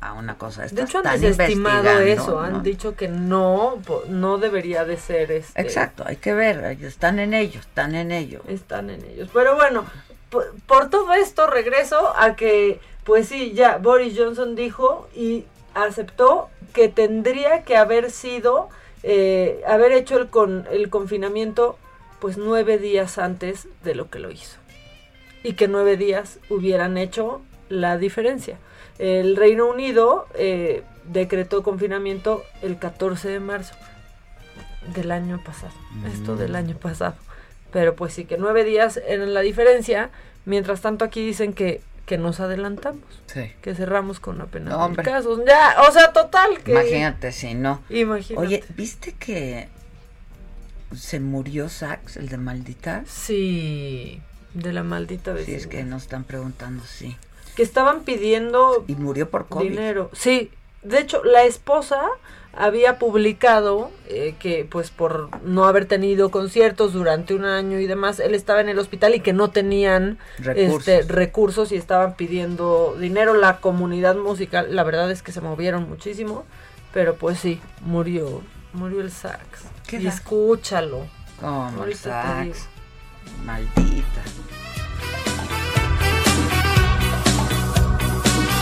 a 0.01 0.13
una 0.13 0.37
cosa. 0.37 0.65
De 0.67 0.83
hecho, 0.83 1.01
han 1.03 1.19
desestimado 1.19 1.99
eso, 1.99 2.31
¿no? 2.31 2.39
han 2.39 2.63
dicho 2.63 2.95
que 2.95 3.07
no, 3.07 3.81
no 4.07 4.37
debería 4.37 4.85
de 4.85 4.97
ser 4.97 5.31
este. 5.31 5.61
Exacto, 5.61 6.03
hay 6.05 6.17
que 6.17 6.33
ver, 6.33 6.63
están 6.81 7.19
en 7.19 7.33
ellos, 7.33 7.65
están 7.65 7.95
en 7.95 8.11
ello. 8.11 8.41
Están 8.47 8.89
en 8.89 9.03
ellos. 9.03 9.29
Pero 9.33 9.55
bueno, 9.55 9.85
por, 10.29 10.53
por 10.65 10.89
todo 10.89 11.13
esto 11.13 11.47
regreso 11.47 12.13
a 12.17 12.35
que, 12.35 12.79
pues 13.03 13.27
sí, 13.27 13.53
ya 13.53 13.77
Boris 13.77 14.15
Johnson 14.17 14.55
dijo 14.55 15.09
y 15.15 15.45
aceptó 15.73 16.49
que 16.73 16.89
tendría 16.89 17.63
que 17.63 17.77
haber 17.77 18.11
sido, 18.11 18.69
eh, 19.03 19.61
haber 19.67 19.91
hecho 19.91 20.17
el, 20.17 20.27
con, 20.27 20.67
el 20.71 20.89
confinamiento 20.89 21.77
pues 22.19 22.37
nueve 22.37 22.77
días 22.77 23.17
antes 23.17 23.67
de 23.83 23.95
lo 23.95 24.09
que 24.09 24.19
lo 24.19 24.31
hizo. 24.31 24.57
Y 25.43 25.53
que 25.53 25.67
nueve 25.67 25.95
días 25.97 26.39
hubieran 26.49 26.97
hecho 26.97 27.41
la 27.69 27.97
diferencia. 27.97 28.57
El 28.97 29.37
Reino 29.37 29.67
Unido 29.67 30.27
eh, 30.33 30.83
decretó 31.05 31.63
confinamiento 31.63 32.43
el 32.61 32.77
14 32.77 33.29
de 33.29 33.39
marzo 33.39 33.73
del 34.93 35.11
año 35.11 35.41
pasado. 35.43 35.73
Mm. 35.91 36.05
Esto 36.07 36.35
del 36.35 36.55
año 36.55 36.75
pasado. 36.77 37.15
Pero 37.71 37.95
pues 37.95 38.13
sí 38.13 38.25
que 38.25 38.37
nueve 38.37 38.63
días 38.63 38.97
eran 39.07 39.33
la 39.33 39.41
diferencia. 39.41 40.09
Mientras 40.45 40.81
tanto 40.81 41.05
aquí 41.05 41.25
dicen 41.25 41.53
que, 41.53 41.81
que 42.09 42.17
nos 42.17 42.39
adelantamos. 42.39 43.03
Sí. 43.27 43.51
Que 43.61 43.75
cerramos 43.75 44.19
con 44.19 44.41
apenas 44.41 44.73
no, 44.73 44.95
casos. 44.95 45.41
Ya, 45.45 45.75
o 45.87 45.91
sea, 45.91 46.11
total. 46.11 46.57
Que, 46.63 46.71
Imagínate 46.71 47.31
si 47.31 47.53
no. 47.53 47.83
Imagínate. 47.87 48.47
Oye, 48.47 48.63
¿viste 48.75 49.13
que 49.13 49.69
se 50.95 51.19
murió 51.19 51.69
Sax, 51.69 52.17
el 52.17 52.27
de 52.29 52.37
Maldita? 52.37 53.03
Sí, 53.05 54.23
de 54.55 54.73
la 54.73 54.81
maldita 54.81 55.33
vecina. 55.33 55.59
Sí, 55.59 55.63
es 55.63 55.67
que 55.67 55.83
nos 55.83 56.01
están 56.01 56.23
preguntando, 56.23 56.83
sí. 56.83 57.15
Que 57.55 57.61
estaban 57.61 58.01
pidiendo 58.01 58.85
y 58.87 58.95
murió 58.95 59.29
por 59.29 59.45
COVID. 59.45 59.69
dinero. 59.69 60.09
Sí, 60.13 60.49
de 60.81 61.01
hecho, 61.01 61.23
la 61.23 61.43
esposa 61.43 62.01
había 62.53 62.97
publicado 62.97 63.91
eh, 64.07 64.35
que 64.39 64.67
pues 64.69 64.89
por 64.89 65.29
no 65.43 65.65
haber 65.65 65.85
tenido 65.85 66.31
conciertos 66.31 66.93
durante 66.93 67.33
un 67.33 67.45
año 67.45 67.79
y 67.79 67.85
demás, 67.85 68.19
él 68.19 68.33
estaba 68.33 68.61
en 68.61 68.69
el 68.69 68.79
hospital 68.79 69.15
y 69.15 69.19
que 69.19 69.33
no 69.33 69.51
tenían 69.51 70.17
recursos, 70.39 70.87
este, 70.87 71.13
recursos 71.13 71.71
y 71.71 71.75
estaban 71.75 72.15
pidiendo 72.15 72.95
dinero. 72.99 73.33
La 73.33 73.57
comunidad 73.57 74.15
musical, 74.15 74.75
la 74.75 74.83
verdad 74.83 75.11
es 75.11 75.21
que 75.21 75.31
se 75.31 75.41
movieron 75.41 75.87
muchísimo, 75.87 76.45
pero 76.93 77.15
pues 77.15 77.39
sí, 77.39 77.61
murió, 77.81 78.41
murió 78.73 79.01
el 79.01 79.11
sax. 79.11 79.65
¿Qué 79.87 79.97
y 79.97 80.07
escúchalo. 80.07 81.07
Como 81.39 81.85
el 81.85 81.95
sax. 81.95 82.67
Maldita. 83.45 84.21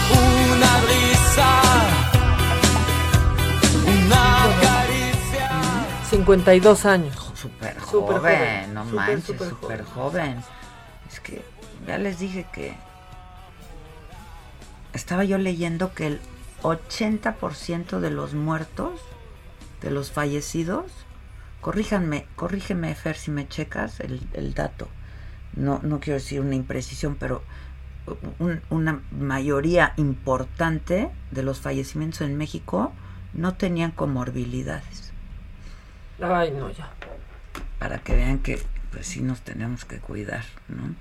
Una 0.10 0.82
brisa. 0.82 1.97
Una 4.18 4.62
caricia. 4.62 5.50
52 6.10 6.86
años. 6.86 7.32
Súper 7.36 7.80
joven, 7.80 8.18
joven, 8.18 8.74
no 8.74 8.84
super, 8.84 8.96
manches, 8.96 9.24
súper 9.26 9.50
super 9.50 9.84
joven. 9.84 10.36
joven. 10.36 10.44
Es 11.12 11.20
que 11.20 11.44
ya 11.86 11.98
les 11.98 12.20
dije 12.20 12.46
que 12.52 12.76
estaba 14.94 15.24
yo 15.24 15.38
leyendo 15.38 15.94
que 15.94 16.08
el 16.08 16.22
80% 16.64 18.00
de 18.00 18.10
los 18.10 18.34
muertos, 18.34 19.00
de 19.82 19.92
los 19.92 20.12
fallecidos, 20.12 20.86
corríjanme, 21.62 22.26
corrígeme 22.36 22.96
Fer 22.96 23.16
si 23.16 23.32
me 23.32 23.48
checas 23.48 24.00
el, 24.00 24.28
el 24.34 24.54
dato. 24.54 24.88
No, 25.56 25.80
no 25.84 26.00
quiero 26.00 26.20
decir 26.20 26.42
una 26.42 26.56
imprecisión, 26.56 27.16
pero 27.20 27.44
un, 28.40 28.62
una 28.70 29.02
mayoría 29.12 29.94
importante 29.98 31.12
de 31.32 31.44
los 31.44 31.60
fallecimientos 31.60 32.22
en 32.22 32.38
México 32.38 32.92
no 33.34 33.56
tenían 33.56 33.92
comorbilidades. 33.92 35.14
Ay, 36.22 36.52
no, 36.52 36.70
ya. 36.72 36.90
Para 37.80 38.00
que 38.00 38.16
vean 38.16 38.40
que 38.40 38.60
pues 38.92 39.08
sí 39.08 39.22
nos 39.22 39.42
tenemos 39.42 39.86
que 39.86 40.00
cuidar, 40.00 40.44
¿no? 40.68 40.96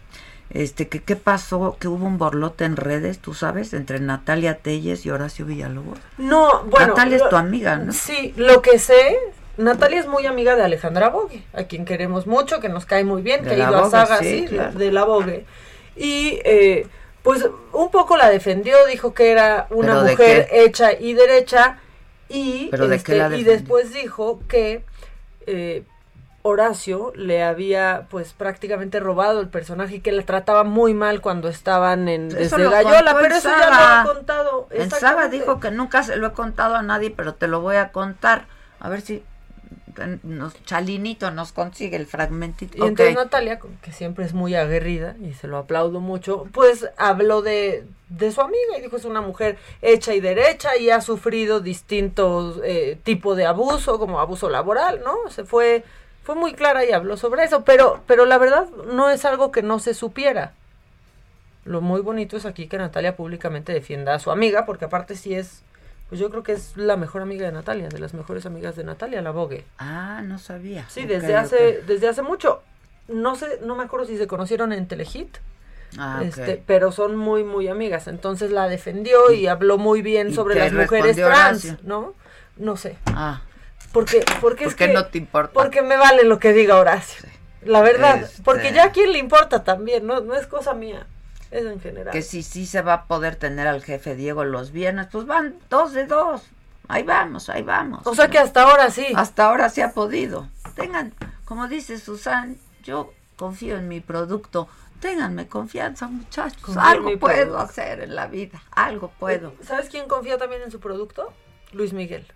Este, 0.50 0.88
que 0.88 1.02
qué 1.02 1.16
pasó? 1.16 1.76
Que 1.80 1.88
hubo 1.88 2.06
un 2.06 2.18
borlote 2.18 2.64
en 2.64 2.76
redes, 2.76 3.18
tú 3.18 3.34
sabes, 3.34 3.72
entre 3.72 3.98
Natalia 3.98 4.58
Telles 4.58 5.04
y 5.04 5.10
Horacio 5.10 5.44
Villalobos. 5.44 5.98
No, 6.18 6.64
bueno. 6.64 6.88
Natalia 6.88 7.16
es 7.16 7.28
tu 7.28 7.36
amiga, 7.36 7.76
¿no? 7.76 7.92
Sí, 7.92 8.32
lo 8.36 8.62
que 8.62 8.78
sé, 8.78 9.18
Natalia 9.56 9.98
es 9.98 10.06
muy 10.06 10.26
amiga 10.26 10.54
de 10.54 10.62
Alejandra 10.62 11.08
Bogue, 11.08 11.42
a 11.52 11.64
quien 11.64 11.84
queremos 11.84 12.26
mucho, 12.26 12.60
que 12.60 12.68
nos 12.68 12.86
cae 12.86 13.02
muy 13.04 13.22
bien, 13.22 13.42
De 13.42 13.56
que 13.56 13.62
ha 13.62 13.68
ido 13.70 13.84
a 13.84 13.90
sagas 13.90 14.20
sí, 14.20 14.40
sí, 14.40 14.54
claro. 14.54 14.78
de 14.78 14.92
la 14.92 15.04
Vogue. 15.04 15.46
Y 15.96 16.38
eh, 16.44 16.86
pues 17.22 17.48
un 17.72 17.90
poco 17.90 18.16
la 18.16 18.28
defendió, 18.28 18.76
dijo 18.86 19.14
que 19.14 19.32
era 19.32 19.66
una 19.70 19.88
¿Pero 19.88 20.02
de 20.02 20.10
mujer 20.12 20.48
hecha 20.52 20.92
y 20.92 21.14
derecha. 21.14 21.78
Y, 22.28 22.68
¿Pero 22.70 22.88
de 22.88 22.96
este, 22.96 23.16
la 23.16 23.36
y 23.36 23.44
después 23.44 23.92
dijo 23.92 24.40
que 24.48 24.84
eh, 25.46 25.84
Horacio 26.42 27.12
le 27.16 27.42
había 27.42 28.06
pues 28.08 28.32
prácticamente 28.32 29.00
robado 29.00 29.40
el 29.40 29.48
personaje 29.48 29.96
y 29.96 30.00
que 30.00 30.12
la 30.12 30.22
trataba 30.22 30.62
muy 30.64 30.94
mal 30.94 31.20
cuando 31.20 31.48
estaban 31.48 32.08
en 32.08 32.26
Eso 32.28 32.36
desde 32.36 32.58
lo 32.58 32.70
Gallola, 32.70 33.16
pero 33.20 33.34
eso 33.34 33.48
ya 33.48 33.68
lo 33.68 33.74
ha 33.74 34.14
contado. 34.14 34.68
En 34.70 34.82
exactamente. 34.82 35.36
dijo 35.36 35.58
que 35.58 35.70
nunca 35.70 36.02
se 36.04 36.16
lo 36.16 36.28
he 36.28 36.32
contado 36.32 36.76
a 36.76 36.82
nadie, 36.82 37.10
pero 37.10 37.34
te 37.34 37.48
lo 37.48 37.60
voy 37.60 37.76
a 37.76 37.90
contar. 37.90 38.46
A 38.78 38.88
ver 38.88 39.00
si 39.00 39.24
nos, 40.22 40.62
Chalinito 40.64 41.30
nos 41.30 41.52
consigue 41.52 41.96
el 41.96 42.06
fragmentito. 42.06 42.76
Y 42.78 42.88
entonces. 42.88 43.14
Natalia, 43.14 43.58
que 43.82 43.92
siempre 43.92 44.24
es 44.24 44.34
muy 44.34 44.54
aguerrida 44.54 45.16
y 45.22 45.32
se 45.34 45.48
lo 45.48 45.58
aplaudo 45.58 46.00
mucho, 46.00 46.46
pues 46.52 46.88
habló 46.96 47.42
de, 47.42 47.84
de 48.08 48.32
su 48.32 48.40
amiga 48.40 48.78
y 48.78 48.82
dijo 48.82 48.96
es 48.96 49.04
una 49.04 49.20
mujer 49.20 49.58
hecha 49.82 50.14
y 50.14 50.20
derecha 50.20 50.76
y 50.76 50.90
ha 50.90 51.00
sufrido 51.00 51.60
distintos 51.60 52.60
eh, 52.64 52.98
tipos 53.02 53.36
de 53.36 53.46
abuso, 53.46 53.98
como 53.98 54.20
abuso 54.20 54.50
laboral, 54.50 55.00
¿no? 55.04 55.30
Se 55.30 55.44
fue 55.44 55.84
fue 56.26 56.34
muy 56.34 56.54
clara 56.54 56.84
y 56.84 56.90
habló 56.90 57.16
sobre 57.16 57.44
eso, 57.44 57.62
pero, 57.62 58.02
pero 58.08 58.26
la 58.26 58.36
verdad 58.36 58.68
no 58.92 59.10
es 59.10 59.24
algo 59.24 59.52
que 59.52 59.62
no 59.62 59.78
se 59.78 59.94
supiera. 59.94 60.54
Lo 61.64 61.80
muy 61.80 62.00
bonito 62.00 62.36
es 62.36 62.44
aquí 62.46 62.66
que 62.66 62.78
Natalia 62.78 63.14
públicamente 63.14 63.72
defienda 63.72 64.12
a 64.12 64.18
su 64.18 64.32
amiga, 64.32 64.66
porque 64.66 64.86
aparte 64.86 65.14
sí 65.14 65.36
es, 65.36 65.62
pues 66.08 66.20
yo 66.20 66.30
creo 66.30 66.42
que 66.42 66.52
es 66.52 66.76
la 66.76 66.96
mejor 66.96 67.22
amiga 67.22 67.46
de 67.46 67.52
Natalia, 67.52 67.88
de 67.88 67.98
las 67.98 68.14
mejores 68.14 68.46
amigas 68.46 68.76
de 68.76 68.84
Natalia, 68.84 69.22
la 69.22 69.32
Bogue. 69.32 69.64
Ah, 69.78 70.22
no 70.24 70.38
sabía. 70.38 70.86
Sí, 70.88 71.04
desde 71.04 71.34
hace, 71.34 71.82
desde 71.86 72.08
hace 72.08 72.22
mucho. 72.22 72.62
No 73.08 73.36
sé, 73.36 73.60
no 73.64 73.76
me 73.76 73.84
acuerdo 73.84 74.06
si 74.06 74.16
se 74.16 74.26
conocieron 74.26 74.72
en 74.72 74.86
Telehit. 74.86 75.36
Ah. 75.98 76.20
Este, 76.22 76.62
pero 76.66 76.92
son 76.92 77.16
muy, 77.16 77.44
muy 77.44 77.68
amigas. 77.68 78.06
Entonces 78.08 78.50
la 78.50 78.68
defendió 78.68 79.32
y, 79.32 79.46
habló 79.46 79.78
muy 79.78 80.02
bien 80.02 80.30
¿Y 80.30 80.34
sobre 80.34 80.56
las 80.56 80.72
mujeres 80.72 81.16
trans, 81.16 81.64
Horacio? 81.64 81.78
¿no? 81.82 82.14
No 82.56 82.76
sé. 82.76 82.96
Ah. 83.06 83.42
Porque, 83.92 84.24
porque 84.40 84.64
es 84.64 84.70
¿Por 84.70 84.76
qué 84.76 84.86
que- 84.88 84.92
no 84.92 85.06
te 85.06 85.18
importa? 85.18 85.52
Porque 85.54 85.82
me 85.82 85.96
vale 85.96 86.24
lo 86.24 86.38
que 86.38 86.52
diga 86.52 86.76
Horacio. 86.76 87.28
La 87.62 87.82
verdad. 87.82 88.22
Este- 88.22 88.42
Porque 88.42 88.72
ya 88.72 88.84
a 88.84 88.92
quién 88.92 89.12
le 89.12 89.18
importa 89.18 89.64
también, 89.64 90.06
no, 90.06 90.20
no 90.20 90.34
es 90.34 90.46
cosa 90.46 90.74
mía. 90.74 91.06
Es 91.50 91.64
en 91.64 91.80
general. 91.80 92.12
Que 92.12 92.22
si 92.22 92.42
sí 92.42 92.66
se 92.66 92.82
va 92.82 92.92
a 92.94 93.04
poder 93.06 93.36
tener 93.36 93.66
al 93.66 93.82
jefe 93.82 94.14
Diego 94.14 94.44
los 94.44 94.72
viernes, 94.72 95.08
pues 95.10 95.26
van 95.26 95.56
dos 95.70 95.92
de 95.92 96.06
dos. 96.06 96.42
Ahí 96.88 97.02
vamos, 97.02 97.48
ahí 97.48 97.62
vamos. 97.62 98.06
O 98.06 98.14
sea 98.14 98.28
que 98.28 98.38
hasta 98.38 98.62
ahora 98.62 98.90
sí. 98.90 99.06
Hasta 99.14 99.46
ahora 99.46 99.68
sí 99.68 99.80
ha 99.80 99.92
podido. 99.92 100.48
Tengan, 100.74 101.12
como 101.44 101.66
dice 101.68 101.98
Susan, 101.98 102.56
yo 102.82 103.12
confío 103.36 103.76
en 103.76 103.88
mi 103.88 104.00
producto. 104.00 104.68
Ténganme 105.00 105.46
confianza, 105.46 106.06
muchachos. 106.06 106.62
Confío 106.62 106.82
algo 106.82 107.18
puedo 107.18 107.34
producto. 107.34 107.58
hacer 107.58 108.00
en 108.00 108.14
la 108.14 108.26
vida. 108.26 108.62
Algo 108.70 109.10
puedo. 109.18 109.52
¿Sabes 109.62 109.88
quién 109.88 110.08
confía 110.08 110.38
también 110.38 110.62
en 110.62 110.70
su 110.70 110.80
producto? 110.80 111.32
Luis 111.72 111.92
Miguel. 111.92 112.26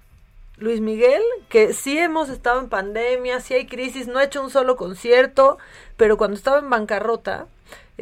Luis 0.56 0.80
Miguel, 0.80 1.22
que 1.48 1.72
sí 1.72 1.96
hemos 1.96 2.28
estado 2.28 2.60
en 2.60 2.68
pandemia, 2.68 3.40
sí 3.40 3.54
hay 3.54 3.66
crisis, 3.66 4.08
no 4.08 4.18
ha 4.18 4.24
hecho 4.24 4.42
un 4.42 4.50
solo 4.50 4.76
concierto, 4.76 5.56
pero 5.96 6.18
cuando 6.18 6.36
estaba 6.36 6.58
en 6.58 6.68
bancarrota, 6.68 7.46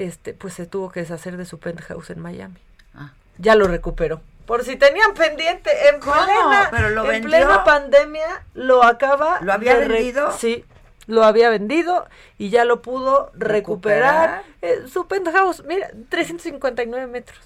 este, 0.06 0.32
pues 0.34 0.54
se 0.54 0.66
tuvo 0.66 0.90
que 0.90 1.00
deshacer 1.00 1.36
de 1.36 1.44
su 1.44 1.58
penthouse 1.58 2.10
en 2.10 2.20
Miami. 2.20 2.58
Ah. 2.94 3.12
Ya 3.38 3.54
lo 3.54 3.66
recuperó. 3.66 4.20
Por 4.46 4.64
si 4.64 4.76
tenían 4.76 5.12
pendiente, 5.14 5.70
en 5.90 6.00
¿Cómo? 6.00 6.14
plena, 6.14 6.68
¿Pero 6.70 6.88
lo 6.90 7.10
en 7.12 7.22
plena 7.24 7.64
pandemia 7.64 8.44
lo 8.54 8.82
acaba. 8.82 9.38
¿Lo 9.42 9.52
había 9.52 9.76
vendido? 9.76 10.32
Sí, 10.32 10.64
lo 11.06 11.22
había 11.24 11.50
vendido 11.50 12.06
y 12.38 12.48
ya 12.50 12.64
lo 12.64 12.80
pudo 12.80 13.30
recuperar. 13.34 14.42
¿Recuperar? 14.42 14.42
Eh, 14.62 14.84
su 14.90 15.06
penthouse, 15.06 15.64
mira, 15.64 15.90
359 16.08 17.06
metros. 17.06 17.38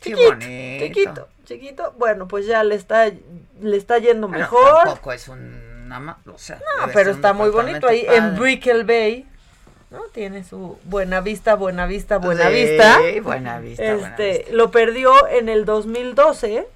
Qué 0.00 0.10
Chiquito, 0.10 0.28
bonito. 0.30 0.84
chiquito, 0.84 1.28
chiquito. 1.44 1.94
Bueno, 1.98 2.28
pues 2.28 2.46
ya 2.46 2.62
le 2.64 2.74
está, 2.76 3.06
le 3.60 3.76
está 3.76 3.98
yendo 3.98 4.28
Bueno, 4.28 4.42
mejor. 4.42 4.84
Tampoco 4.84 5.12
es 5.12 5.28
un... 5.28 5.90
ama- 5.92 6.18
O 6.32 6.38
sea, 6.38 6.56
No, 6.56 6.90
pero 6.92 7.10
está 7.10 7.32
muy 7.32 7.50
bonito 7.50 7.86
ahí 7.88 8.06
en. 8.08 8.36
Brickell 8.38 8.84
Bay. 8.84 9.26
¿No? 9.96 10.02
Tiene 10.12 10.44
su 10.44 10.78
buena 10.84 11.20
vista, 11.20 11.54
buena 11.56 11.86
vista, 11.86 12.18
buena 12.18 12.48
Sí, 12.48 12.54
vista. 12.54 12.98
buena 13.22 13.58
vista, 13.60 13.94
buena 13.94 14.08
Este, 14.08 14.46
lo 14.52 14.70
perdió 14.70 15.26
en 15.28 15.48
el 15.48 15.64
2012. 15.64 16.66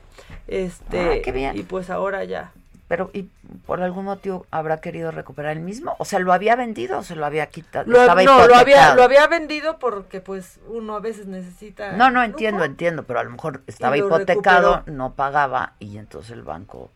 Este, 0.49 1.01
Ah, 1.01 1.23
qué 1.23 1.33
bien. 1.33 1.57
y 1.57 1.63
pues 1.63 1.91
ahora 1.91 2.25
ya. 2.25 2.53
Pero, 2.89 3.09
¿y 3.13 3.29
por 3.67 3.81
algún 3.83 4.05
motivo 4.07 4.47
habrá 4.51 4.81
querido 4.81 5.13
recuperar 5.13 5.53
el 5.57 5.61
mismo? 5.63 5.95
¿O 5.99 6.05
sea, 6.05 6.19
lo 6.19 6.33
había 6.33 6.57
vendido 6.57 6.99
o 6.99 7.03
se 7.05 7.15
lo 7.15 7.25
había 7.25 7.47
quitado? 7.47 7.89
Lo, 7.89 8.01
Estaba 8.01 8.25
no, 8.25 8.49
lo 8.49 8.57
había, 8.57 8.97
lo 8.97 9.05
había 9.05 9.29
vendido 9.29 9.79
porque 9.79 10.21
pues 10.21 10.59
uno 10.67 10.97
a 10.97 11.01
veces 11.01 11.27
necesita. 11.27 11.93
No, 11.93 12.11
no 12.11 12.21
entiendo, 12.25 12.65
entiendo, 12.65 13.05
pero 13.05 13.21
a 13.21 13.25
lo 13.25 13.31
mejor 13.31 13.61
estaba 13.69 13.97
lo 13.97 14.07
hipotecado, 14.07 14.73
recuperó. 14.79 14.97
no 14.97 15.15
pagaba 15.15 15.75
y 15.79 15.99
entonces 15.99 16.33
el 16.33 16.43
banco 16.43 16.91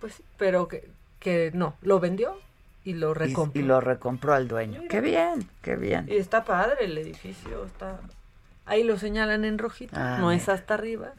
Pues 0.00 0.22
pero 0.38 0.66
que, 0.66 0.88
que 1.20 1.50
no, 1.52 1.74
lo 1.82 2.00
vendió 2.00 2.38
y 2.84 2.94
lo 2.94 3.14
recompró. 3.14 3.60
y 3.60 3.64
lo 3.64 3.80
recompró 3.80 4.34
al 4.34 4.48
dueño. 4.48 4.82
Qué 4.88 5.00
bien, 5.00 5.48
qué 5.62 5.76
bien. 5.76 6.06
Y 6.08 6.16
está 6.16 6.44
padre 6.44 6.76
el 6.80 6.98
edificio, 6.98 7.64
está... 7.64 7.98
Ahí 8.66 8.84
lo 8.84 8.98
señalan 8.98 9.44
en 9.44 9.58
rojito, 9.58 9.94
Ah, 9.98 10.18
no 10.20 10.30
es 10.32 10.48
hasta 10.48 10.74
arriba. 10.74 11.12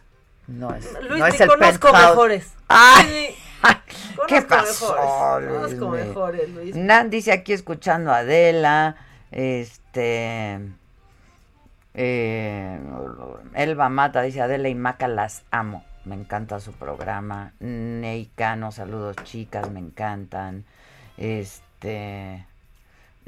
No 0.48 0.74
es, 0.76 0.92
Luis, 1.08 1.20
no 1.20 1.28
es 1.28 1.38
te 1.38 1.44
el 1.44 1.50
conozco 1.50 1.88
penthouse. 1.92 2.10
mejores. 2.10 2.54
¡Ay! 2.68 3.06
Sí, 3.06 3.36
¿Qué 4.28 4.46
conozco 4.46 4.48
pasó, 4.48 4.96
mejores, 4.96 5.50
Luis? 5.50 5.60
conozco 5.62 5.90
Me- 5.90 6.04
mejores, 6.06 6.50
Luis. 6.50 6.76
Nan 6.76 7.10
dice 7.10 7.32
aquí 7.32 7.54
escuchando 7.54 8.12
a 8.12 8.18
Adela, 8.18 8.96
este, 9.32 10.60
eh, 11.94 12.80
Elba 13.56 13.90
Mata 13.90 14.22
dice 14.22 14.42
Adela 14.42 14.70
y 14.70 14.76
Maca 14.76 15.08
las 15.08 15.44
amo, 15.52 15.86
me 16.06 16.16
encanta 16.16 16.60
su 16.60 16.74
programa. 16.74 17.54
Neicano, 17.60 18.72
saludos 18.72 19.16
chicas, 19.24 19.70
me 19.70 19.80
encantan. 19.80 20.66
Este, 21.24 22.46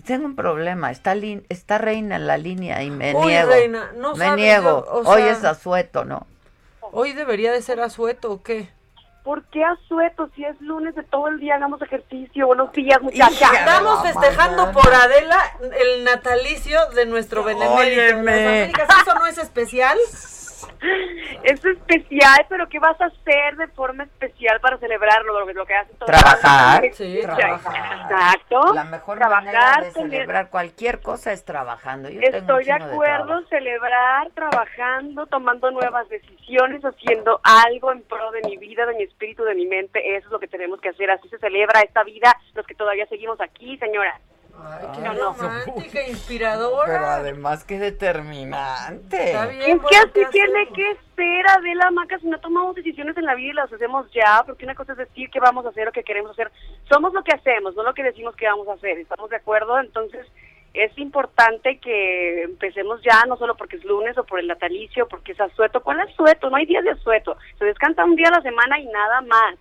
tengo 0.05 0.26
un 0.26 0.35
problema, 0.35 0.91
está 0.91 1.15
lin- 1.15 1.45
está 1.49 1.77
reina 1.77 2.17
en 2.17 2.27
la 2.27 2.38
línea 2.38 2.84
y 2.84 2.91
me 2.91 3.13
niego. 3.13 3.49
reina, 3.49 3.91
no 3.95 4.15
me 4.15 4.26
sabes, 4.26 4.43
niego. 4.43 4.85
yo, 4.85 4.91
o 4.91 5.09
Hoy 5.09 5.22
sea- 5.22 5.31
es 5.31 5.43
asueto, 5.45 6.03
¿no? 6.03 6.27
Hoy 6.91 7.13
debería 7.13 7.51
de 7.53 7.61
ser 7.61 7.80
asueto 7.80 8.31
o 8.31 8.43
qué? 8.43 8.69
¿Por 9.23 9.43
qué 9.45 9.63
asueto? 9.63 10.30
Si 10.35 10.43
es 10.43 10.59
lunes 10.61 10.93
de 10.93 11.01
todo 11.03 11.30
el 11.30 11.39
día, 11.39 11.55
hagamos 11.55 11.81
ejercicio. 11.81 12.45
Buenos 12.47 12.72
días, 12.73 13.01
muchachas. 13.01 13.53
Estamos 13.53 14.03
festejando 14.03 14.72
por 14.72 14.93
Adela 14.93 15.39
el 15.80 16.03
natalicio 16.03 16.77
de 16.93 17.05
nuestro 17.07 17.43
benemérito 17.43 18.01
Óyeme. 18.01 18.31
Américas. 18.47 18.88
¿Eso 19.01 19.15
no 19.15 19.26
es 19.26 19.38
especial? 19.39 19.97
Es 21.44 21.64
especial, 21.64 22.45
pero 22.49 22.68
¿qué 22.69 22.80
vas 22.80 22.99
a 23.02 23.06
hacer 23.06 23.56
de 23.57 23.68
forma 23.68 24.03
especial 24.03 24.60
para 24.61 24.77
celebrarlo? 24.77 25.40
Lo, 25.40 25.45
que- 25.48 25.53
lo 25.53 25.65
que 25.65 25.76
hace 25.76 25.94
todo 25.95 26.06
Trabajar. 26.07 26.84
Sí, 26.94 27.19
trabajar. 27.22 28.02
Exacto. 28.11 28.73
La 28.73 28.84
mejor 28.86 29.18
trabajar, 29.18 29.45
manera 29.45 29.82
de 29.82 29.91
tener- 29.91 30.11
celebrar 30.11 30.49
cualquier 30.49 31.02
cosa 31.02 31.32
es 31.34 31.44
trabajando. 31.45 32.10
Yo 32.10 32.19
tengo 32.22 32.36
un 32.38 32.41
Estoy 32.41 32.65
de 32.65 32.72
acuerdo, 32.73 33.45
celebrar, 33.48 34.30
trabajando, 34.32 35.26
tomando 35.27 35.72
nuevas 35.72 36.07
decisiones, 36.10 36.84
haciendo 36.84 37.40
algo 37.44 37.91
en 37.91 38.02
pro 38.03 38.32
de 38.32 38.41
mi 38.41 38.57
vida, 38.57 38.86
de 38.86 38.95
mi 38.95 39.03
espíritu, 39.03 39.44
de 39.44 39.56
mi 39.56 39.65
mente. 39.68 40.15
Eso 40.18 40.27
es 40.27 40.32
lo 40.32 40.40
que 40.40 40.48
tenemos 40.48 40.80
que 40.82 40.90
hacer. 40.90 41.10
Así 41.11 41.27
se 41.30 41.38
celebra 41.40 41.82
esta 41.82 42.03
vida, 42.03 42.36
los 42.53 42.65
que 42.65 42.76
todavía 42.76 43.06
seguimos 43.07 43.40
aquí, 43.41 43.77
señora. 43.77 44.19
Ay, 44.64 44.88
qué 44.95 45.10
romántica, 45.10 46.07
inspiradora. 46.07 46.86
Pero 46.86 47.06
además 47.06 47.64
qué 47.64 47.80
determinante. 47.80 49.32
Está 49.32 49.48
bien, 49.48 49.77
Es 49.77 49.86
que 49.90 49.98
así 49.98 50.10
¿qué 50.14 50.26
tiene 50.32 50.68
que 50.69 50.98
ser, 51.15 51.49
Adela 51.49 51.91
Maca, 51.91 52.19
si 52.19 52.27
no 52.27 52.40
tomamos 52.40 52.76
decisiones 52.76 53.18
en 53.18 53.26
la 53.26 53.36
vida 53.36 53.52
y 53.52 53.53
las 53.53 53.72
hacemos 53.72 54.11
ya, 54.11 54.44
porque 54.45 54.65
una 54.65 54.76
cosa 54.76 54.94
es 54.94 54.98
decir 54.98 55.30
qué 55.30 55.40
vamos 55.40 55.65
a 55.65 55.69
hacer 55.69 55.88
o 55.88 55.91
qué 55.91 56.03
queremos 56.03 56.32
hacer. 56.32 56.52
Somos 56.90 57.14
lo 57.14 57.23
que 57.23 57.34
hacemos, 57.34 57.76
no 57.76 57.84
lo 57.84 57.94
que 57.94 58.03
decimos 58.03 58.36
que 58.36 58.48
vamos 58.48 58.68
a 58.68 58.73
hacer. 58.73 58.98
¿Estamos 58.98 59.30
de 59.30 59.38
acuerdo? 59.38 59.80
Entonces, 59.80 60.26
es 60.76 60.97
importante 60.97 61.80
que 61.80 62.43
empecemos 62.43 63.02
ya, 63.02 63.26
no 63.27 63.38
solo 63.38 63.56
porque 63.56 63.77
es 63.77 63.85
lunes 63.85 64.18
o 64.18 64.23
por 64.23 64.39
el 64.39 64.47
natalicio, 64.47 65.07
porque 65.07 65.31
es 65.31 65.39
asueto. 65.39 65.81
¿Cuál 65.81 66.02
es 66.02 66.14
asueto? 66.14 66.49
No 66.49 66.57
hay 66.57 66.65
días 66.65 66.84
de 66.84 66.91
asueto. 66.91 67.38
Se 67.57 67.65
descansa 67.65 68.03
un 68.03 68.15
día 68.15 68.27
a 68.27 68.38
la 68.38 68.41
semana 68.41 68.80
y 68.80 68.85
nada 68.88 69.22
más. 69.22 69.56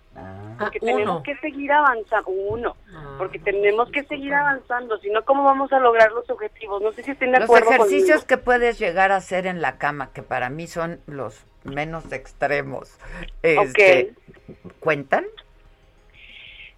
Porque 0.59 0.79
uno. 0.81 0.91
tenemos 0.91 1.23
que 1.23 1.35
seguir 1.37 1.71
avanzando. 1.71 2.29
Uno. 2.29 2.75
Porque 3.17 3.39
tenemos 3.39 3.89
que 3.91 4.03
seguir 4.05 4.33
avanzando. 4.33 4.97
Si 4.99 5.09
no, 5.09 5.23
¿cómo 5.25 5.43
vamos 5.43 5.71
a 5.73 5.79
lograr 5.79 6.11
los 6.11 6.29
objetivos? 6.29 6.81
No 6.81 6.91
sé 6.91 7.03
si 7.03 7.11
estén 7.11 7.31
de 7.31 7.39
Los 7.39 7.45
acuerdo 7.49 7.71
ejercicios 7.71 8.21
conmigo. 8.21 8.27
que 8.27 8.37
puedes 8.37 8.79
llegar 8.79 9.11
a 9.11 9.17
hacer 9.17 9.47
en 9.47 9.61
la 9.61 9.77
cama, 9.77 10.11
que 10.13 10.23
para 10.23 10.49
mí 10.49 10.67
son 10.67 10.99
los 11.07 11.45
menos 11.63 12.11
extremos, 12.11 12.97
este, 13.41 14.13
¿cuentan? 14.79 15.25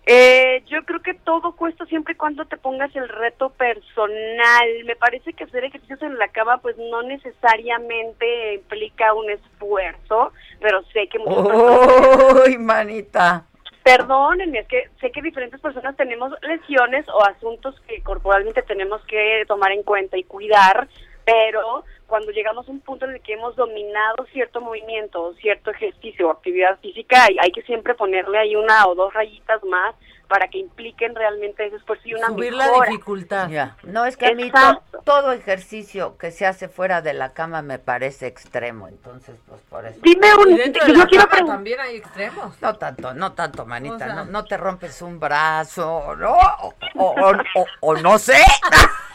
Eh, 0.09 0.63
yo 0.67 0.85
creo 0.85 1.01
que 1.01 1.15
todo 1.15 1.51
cuesta 1.57 1.85
siempre 1.85 2.13
y 2.13 2.15
cuando 2.15 2.45
te 2.45 2.55
pongas 2.55 2.95
el 2.95 3.09
reto 3.09 3.49
personal. 3.49 4.67
Me 4.85 4.95
parece 4.95 5.34
que 5.34 5.43
hacer 5.43 5.65
ejercicios 5.65 6.01
en 6.01 6.17
la 6.17 6.29
cama 6.29 6.59
pues 6.59 6.77
no 6.77 7.03
necesariamente 7.03 8.53
implica 8.53 9.13
un 9.13 9.29
esfuerzo, 9.29 10.31
pero 10.61 10.81
sé 10.93 11.07
que 11.09 11.19
muchas 11.19 11.45
personas... 11.45 12.47
¡Uy, 12.47 12.57
manita! 12.57 13.43
Perdónenme, 13.84 14.59
es 14.59 14.67
que 14.67 14.89
sé 15.01 15.11
que 15.11 15.21
diferentes 15.21 15.59
personas 15.59 15.97
tenemos 15.97 16.31
lesiones 16.41 17.05
o 17.09 17.21
asuntos 17.25 17.75
que 17.88 18.01
corporalmente 18.01 18.61
tenemos 18.61 19.01
que 19.07 19.43
tomar 19.45 19.73
en 19.73 19.84
cuenta 19.84 20.17
y 20.17 20.23
cuidar, 20.23 20.88
pero 21.27 21.83
cuando 22.07 22.31
llegamos 22.31 22.65
a 22.67 22.71
un 22.71 22.79
punto 22.79 23.03
en 23.05 23.11
el 23.15 23.21
que 23.21 23.33
hemos 23.33 23.53
dominado 23.57 24.25
cierto 24.31 24.61
movimiento 24.61 25.21
o 25.21 25.33
cierto 25.35 25.71
ejercicio 25.71 26.29
o 26.29 26.31
actividad 26.31 26.79
física, 26.79 27.25
hay, 27.25 27.37
hay 27.41 27.51
que 27.51 27.61
siempre 27.63 27.93
ponerle 27.95 28.37
ahí 28.39 28.55
una 28.55 28.87
o 28.87 28.95
dos 28.95 29.13
rayitas 29.13 29.61
más 29.65 29.93
para 30.29 30.47
que 30.47 30.57
impliquen 30.57 31.15
realmente 31.15 31.65
ese 31.65 31.75
esfuerzo 31.77 32.03
y 32.07 32.13
una 32.13 32.27
Subir 32.27 32.53
la 32.53 32.69
dificultad. 32.85 33.49
Ya. 33.49 33.75
No, 33.83 34.05
es 34.05 34.15
que 34.17 34.27
a 34.27 34.33
mí 34.33 34.49
to- 34.51 34.81
todo 35.05 35.31
ejercicio 35.33 36.17
que 36.17 36.31
se 36.31 36.45
hace 36.45 36.67
fuera 36.69 37.01
de 37.01 37.13
la 37.13 37.33
cama 37.33 37.61
me 37.61 37.77
parece 37.79 38.27
extremo, 38.27 38.87
entonces 38.87 39.37
pues 39.47 39.59
por 39.69 39.85
eso. 39.85 39.99
Dime 40.01 40.33
un... 40.35 40.51
Y 40.51 40.57
dentro 40.57 40.85
de 40.85 40.93
yo 40.93 40.99
la 40.99 41.05
quiero 41.07 41.27
cama 41.27 41.45
también 41.53 41.79
hay 41.81 41.97
extremos. 41.97 42.61
No 42.61 42.75
tanto, 42.77 43.13
no 43.13 43.33
tanto, 43.33 43.65
manita, 43.65 43.95
O 43.95 43.99
sea- 43.99 44.13
no, 44.15 44.25
no 44.25 44.45
te 44.45 44.55
rompes 44.57 45.01
un 45.01 45.19
brazo, 45.19 46.15
¿no? 46.17 46.33
O, 46.61 46.73
o- 46.95 47.15
o- 47.21 47.41
o- 47.61 47.65
o 47.81 47.95
no 47.97 48.17
sé. 48.17 48.37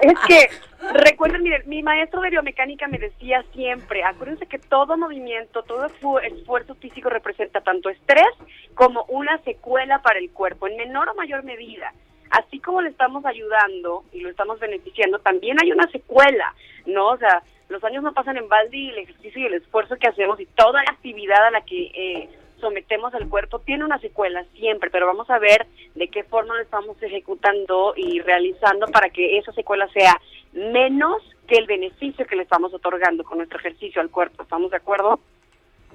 Es 0.00 0.18
que, 0.26 0.48
recuerden, 0.92 1.42
miren, 1.42 1.62
mi 1.66 1.82
maestro 1.82 2.20
de 2.20 2.30
biomecánica 2.30 2.86
me 2.88 2.98
decía 2.98 3.44
siempre, 3.52 4.02
acuérdense 4.04 4.46
que 4.46 4.58
todo 4.58 4.96
movimiento, 4.96 5.62
todo 5.62 5.86
esfu- 5.88 6.22
esfuerzo 6.22 6.74
físico 6.76 7.08
representa 7.08 7.60
tanto 7.60 7.88
estrés 7.90 8.28
como 8.74 9.04
una 9.08 9.38
secuela 9.42 10.00
para 10.02 10.18
el 10.18 10.30
cuerpo, 10.30 10.66
en 10.68 10.76
menor 10.76 11.08
o 11.08 11.14
mayor 11.14 11.42
medida. 11.44 11.92
así 12.30 12.60
como 12.60 12.82
le 12.82 12.90
estamos 12.90 13.24
ayudando 13.24 14.04
y 14.12 14.20
lo 14.20 14.28
estamos 14.28 14.60
beneficiando, 14.60 15.18
también 15.20 15.56
hay 15.62 15.72
una 15.72 15.90
secuela, 15.90 16.54
¿no? 16.84 17.08
O 17.08 17.16
sea, 17.16 17.42
los 17.70 17.82
años 17.84 18.02
no 18.02 18.12
pasan 18.12 18.36
en 18.36 18.48
balde 18.50 18.76
y 18.76 18.90
el 18.90 18.98
ejercicio 18.98 19.40
y 19.40 19.46
el 19.46 19.54
esfuerzo 19.54 19.96
que 19.96 20.08
hacemos 20.08 20.38
y 20.38 20.44
toda 20.44 20.82
la 20.84 20.90
actividad 20.90 21.46
a 21.46 21.50
la 21.50 21.62
que 21.62 21.84
eh, 21.94 22.28
sometemos 22.60 23.14
al 23.14 23.28
cuerpo 23.28 23.60
tiene 23.60 23.84
una 23.84 23.98
secuela 23.98 24.44
siempre, 24.54 24.90
pero 24.90 25.06
vamos 25.06 25.28
a 25.30 25.38
ver 25.38 25.66
de 25.94 26.08
qué 26.08 26.24
forma 26.24 26.56
lo 26.56 26.62
estamos 26.62 27.00
ejecutando 27.02 27.94
y 27.96 28.20
realizando 28.20 28.86
para 28.86 29.10
que 29.10 29.38
esa 29.38 29.52
secuela 29.52 29.88
sea 29.92 30.20
menos 30.52 31.22
que 31.46 31.56
el 31.56 31.66
beneficio 31.66 32.26
que 32.26 32.36
le 32.36 32.42
estamos 32.42 32.72
otorgando 32.74 33.24
con 33.24 33.38
nuestro 33.38 33.58
ejercicio 33.58 34.00
al 34.00 34.10
cuerpo. 34.10 34.42
¿Estamos 34.42 34.70
de 34.70 34.76
acuerdo? 34.76 35.18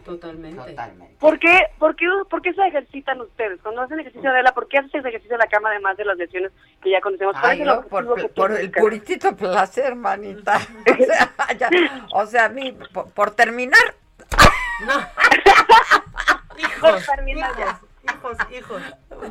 Totalmente. 0.04 0.58
Totalmente. 0.58 1.16
¿Por 1.20 1.40
qué, 1.40 1.68
por, 1.80 1.96
qué, 1.96 2.06
¿Por 2.30 2.42
qué 2.42 2.54
se 2.54 2.62
ejercitan 2.68 3.22
ustedes? 3.22 3.62
Cuando 3.62 3.82
hacen 3.82 4.00
ejercicio 4.00 4.34
de 4.34 4.44
la, 4.44 4.54
¿por 4.54 4.68
qué 4.68 4.80
haces 4.80 5.06
ejercicio 5.06 5.36
en 5.36 5.40
la 5.40 5.48
cama 5.48 5.70
además 5.70 5.96
de 5.96 6.06
las 6.06 6.18
lesiones 6.18 6.52
que 6.82 6.92
ya 6.92 7.00
conocemos? 7.00 7.36
¿Cuál 7.40 7.52
Ay, 7.52 7.62
el 7.62 7.68
no, 7.68 7.82
por, 7.84 8.16
que 8.16 8.28
por 8.30 8.50
tiene 8.50 8.64
el 8.64 8.72
puritito 8.72 9.36
placer, 9.36 9.96
manita. 9.96 10.60
O 10.94 11.06
sea, 11.06 11.30
ya, 11.58 11.70
o 12.14 12.26
sea, 12.26 12.46
a 12.46 12.50
mí, 12.50 12.78
por, 12.94 13.10
por 13.12 13.32
terminar, 13.32 13.96
Hijos, 16.58 17.06
ya. 17.58 17.80
Hijos, 18.06 18.38
hijos. 18.52 18.82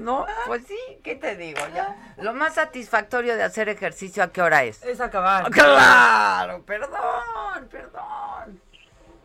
no, 0.00 0.26
pues 0.46 0.66
sí, 0.66 0.78
¿qué 1.04 1.14
te 1.16 1.36
digo? 1.36 1.60
Ya. 1.74 1.94
Lo 2.18 2.32
más 2.32 2.54
satisfactorio 2.54 3.36
de 3.36 3.42
hacer 3.42 3.68
ejercicio, 3.68 4.22
¿a 4.22 4.32
qué 4.32 4.40
hora 4.40 4.64
es? 4.64 4.82
Es 4.82 5.00
acabar. 5.00 5.50
Claro, 5.50 6.62
perdón, 6.64 7.68
perdón. 7.70 8.60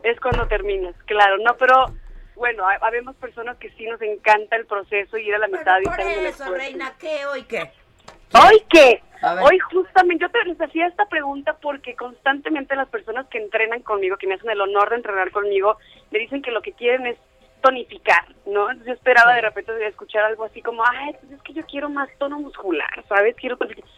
Es 0.03 0.19
cuando 0.19 0.47
terminas, 0.47 0.95
claro, 1.05 1.37
no, 1.37 1.55
pero 1.57 1.85
bueno, 2.35 2.67
ha- 2.67 2.85
habemos 2.85 3.15
personas 3.15 3.57
que 3.57 3.69
sí 3.71 3.85
nos 3.87 4.01
encanta 4.01 4.55
el 4.57 4.65
proceso 4.65 5.17
y 5.17 5.27
ir 5.27 5.35
a 5.35 5.39
la 5.39 5.47
mitad 5.47 5.79
y 5.81 5.85
Por 5.85 5.99
eso, 5.99 6.53
reina, 6.53 6.93
¿qué 6.99 7.25
hoy 7.25 7.43
qué? 7.43 7.71
¿Hoy 8.33 8.63
qué? 8.69 9.01
Hoy 9.41 9.57
justamente, 9.59 10.23
yo 10.25 10.29
te 10.29 10.43
les 10.43 10.61
hacía 10.61 10.87
esta 10.87 11.05
pregunta 11.07 11.53
porque 11.61 11.95
constantemente 11.95 12.75
las 12.75 12.87
personas 12.89 13.25
que 13.27 13.39
entrenan 13.39 13.81
conmigo, 13.81 14.17
que 14.17 14.27
me 14.27 14.35
hacen 14.35 14.49
el 14.49 14.61
honor 14.61 14.89
de 14.91 14.97
entrenar 14.97 15.31
conmigo, 15.31 15.77
me 16.11 16.19
dicen 16.19 16.41
que 16.41 16.51
lo 16.51 16.61
que 16.61 16.73
quieren 16.73 17.07
es 17.07 17.17
tonificar, 17.67 18.25
¿no? 18.45 18.71
Yo 18.85 18.93
esperaba 18.93 19.35
de 19.35 19.41
repente 19.41 19.85
escuchar 19.85 20.23
algo 20.23 20.45
así 20.45 20.61
como, 20.61 20.83
ay, 20.85 21.13
pues 21.19 21.33
es 21.33 21.41
que 21.41 21.53
yo 21.53 21.65
quiero 21.65 21.89
más 21.89 22.07
tono 22.17 22.39
muscular, 22.39 23.03
¿sabes? 23.09 23.35
Quiero, 23.35 23.57
tonificar". 23.57 23.89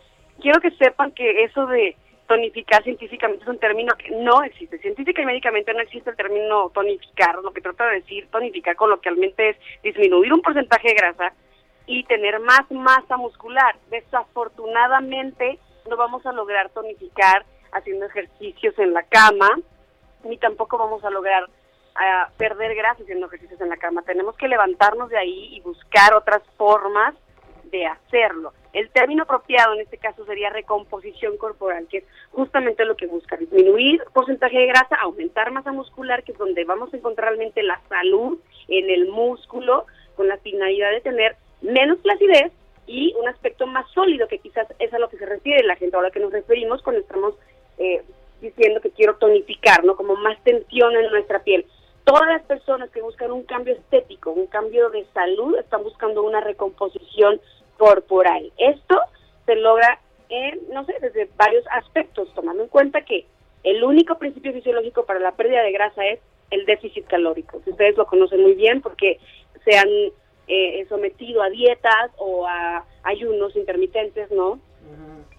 quiero 0.42 0.60
que 0.60 0.72
sepan 0.72 1.12
que 1.12 1.44
eso 1.44 1.68
de 1.68 1.96
tonificar 2.28 2.84
científicamente 2.84 3.44
es 3.44 3.50
un 3.50 3.60
término 3.60 3.94
que 3.96 4.10
no 4.10 4.42
existe. 4.42 4.80
Científica 4.80 5.22
y 5.22 5.26
médicamente 5.26 5.72
no 5.74 5.82
existe 5.82 6.10
el 6.10 6.16
término 6.16 6.72
tonificar. 6.74 7.36
Lo 7.44 7.54
que 7.54 7.62
trata 7.62 7.86
de 7.88 8.02
decir 8.02 8.28
tonificar 8.32 8.76
coloquialmente 8.76 9.50
es 9.50 9.58
disminuir 9.84 10.34
un 10.34 10.42
porcentaje 10.42 10.88
de 10.88 10.96
grasa 10.96 11.34
y 11.86 12.04
tener 12.06 12.40
más 12.40 12.72
masa 12.72 13.18
muscular. 13.18 13.76
Desafortunadamente 13.92 15.60
no 15.88 15.96
vamos 15.96 16.26
a 16.26 16.32
lograr 16.32 16.70
tonificar 16.70 17.46
haciendo 17.72 18.08
ejercicios 18.08 18.78
en 18.80 18.94
la 18.94 19.04
cama, 19.04 19.50
ni 20.24 20.38
tampoco 20.38 20.80
vamos 20.80 21.04
a 21.04 21.12
lograr 21.12 21.48
ah, 22.00 22.30
perder 22.38 22.76
grasa 22.76 23.04
haciendo 23.04 23.28
ejercicios 23.28 23.62
en 23.62 23.70
la 23.70 23.78
cama. 23.78 24.02
Tenemos 24.04 24.36
que 24.36 24.48
levantarnos 24.48 25.10
de 25.10 25.18
ahí 25.18 25.56
y 25.56 25.62
buscar 25.62 26.14
otras 26.14 26.42
formas 26.58 27.16
de 27.66 27.86
hacerlo. 27.86 28.54
El 28.74 28.90
término 28.90 29.24
apropiado 29.24 29.74
en 29.74 29.82
este 29.82 29.98
caso 29.98 30.26
sería 30.26 30.50
recomposición 30.50 31.38
corporal, 31.38 31.88
que 31.88 32.00
es 32.00 32.04
justamente 32.32 32.86
lo 32.86 32.96
que 32.96 33.08
busca, 33.08 33.38
disminuir 33.38 34.04
porcentaje 34.14 34.58
de 34.58 34.68
grasa, 34.68 34.96
aumentar 34.96 35.52
masa 35.52 35.72
muscular, 35.72 36.24
que 36.24 36.34
es 36.34 36.38
donde 36.38 36.64
vamos 36.66 36.94
a 36.94 36.98
encontrar 36.98 37.30
realmente 37.30 37.64
la 37.64 37.82
salud 37.90 38.40
en 38.68 38.90
el 38.90 39.08
músculo, 39.08 39.86
con 40.16 40.28
la 40.28 40.38
finalidad 40.38 40.92
de 40.92 41.02
tener 41.02 41.36
menos 41.62 42.00
flacidez 42.02 42.52
y 42.86 43.14
un 43.20 43.28
aspecto 43.28 43.68
más 43.68 43.90
sólido, 43.92 44.28
que 44.28 44.40
quizás 44.40 44.68
es 44.80 44.94
a 44.94 45.00
lo 45.00 45.10
que 45.10 45.18
se 45.18 45.26
refiere 45.26 45.64
la 45.64 45.76
gente, 45.76 45.96
ahora 45.96 46.12
que 46.12 46.20
nos 46.20 46.32
referimos 46.32 46.82
cuando 46.82 47.02
estamos 47.02 47.36
eh, 47.78 48.04
diciendo 48.42 48.82
que 48.82 48.92
quiero 48.92 49.16
tonificar, 49.16 49.84
¿no? 49.84 49.96
Como 49.96 50.16
más 50.16 50.42
tensión 50.44 50.96
en 50.96 51.10
nuestra 51.12 51.44
piel. 51.44 51.66
Todas 52.10 52.28
las 52.28 52.42
personas 52.42 52.90
que 52.90 53.04
buscan 53.04 53.32
un 53.32 53.44
cambio 53.44 53.76
estético, 53.76 54.32
un 54.32 54.48
cambio 54.48 54.90
de 54.90 55.06
salud, 55.14 55.56
están 55.60 55.84
buscando 55.84 56.24
una 56.24 56.42
recomposición 56.42 57.40
corporal. 57.78 58.52
Esto 58.58 59.00
se 59.46 59.56
logra 59.56 60.00
en, 60.28 60.60
no 60.74 60.86
sé, 60.86 60.96
desde 61.02 61.30
varios 61.38 61.64
aspectos, 61.70 62.28
tomando 62.34 62.64
en 62.64 62.70
cuenta 62.70 63.06
que 63.06 63.28
el 63.64 63.84
único 63.84 64.18
principio 64.18 64.54
fisiológico 64.54 65.06
para 65.06 65.20
la 65.20 65.34
pérdida 65.34 65.62
de 65.62 65.72
grasa 65.72 66.04
es 66.04 66.20
el 66.50 66.66
déficit 66.66 67.06
calórico. 67.06 67.62
Ustedes 67.64 67.96
lo 67.96 68.08
conocen 68.08 68.42
muy 68.42 68.56
bien 68.56 68.82
porque 68.82 69.20
se 69.64 69.78
han 69.78 69.90
eh, 70.48 70.84
sometido 70.90 71.44
a 71.44 71.52
dietas 71.52 72.10
o 72.18 72.48
a 72.48 72.86
ayunos 73.04 73.56
intermitentes, 73.56 74.32
¿no? 74.32 74.60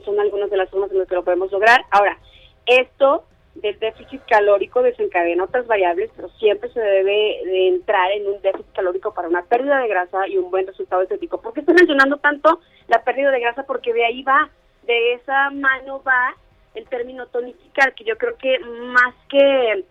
Son 0.05 0.20
algunas 0.20 0.48
de 0.48 0.56
las 0.56 0.70
formas 0.70 0.92
en 0.92 0.98
las 0.98 1.09
que 1.09 1.16
lo 1.16 1.24
podemos 1.24 1.51
lograr. 1.51 1.84
Ahora, 1.90 2.16
esto 2.64 3.24
del 3.55 3.78
déficit 3.78 4.22
calórico 4.28 4.82
desencadena 4.82 5.44
otras 5.44 5.66
variables, 5.66 6.10
pero 6.16 6.28
siempre 6.39 6.70
se 6.70 6.81
debe 6.81 7.40
de 7.44 7.68
entrar 7.68 8.10
en 8.12 8.27
un 8.27 8.40
déficit 8.43 8.72
calórico 8.74 9.12
para 9.12 9.28
una 9.28 9.44
pérdida 9.44 9.78
de 9.81 9.89
grasa 9.89 10.28
y 10.28 10.39
un 10.39 10.51
buen 10.51 10.66
resultado 10.66 11.02
estético. 11.02 11.40
¿Por 11.40 11.52
qué 11.52 11.60
estoy 11.60 11.74
mencionando 11.74 12.18
tanto 12.18 12.60
la 12.89 13.02
pérdida 13.02 13.31
de 13.31 13.40
grasa? 13.40 13.64
Porque 13.64 13.93
de 13.93 14.05
ahí 14.05 14.22
va, 14.22 14.48
de 14.86 15.14
esa 15.14 15.51
mano 15.51 16.02
va 16.02 16.36
el 16.74 16.86
término 16.89 17.27
tonificar, 17.27 17.94
que 17.94 18.05
yo 18.05 18.16
creo 18.16 18.36
que 18.36 18.59
más 18.60 19.14
que 19.28 19.85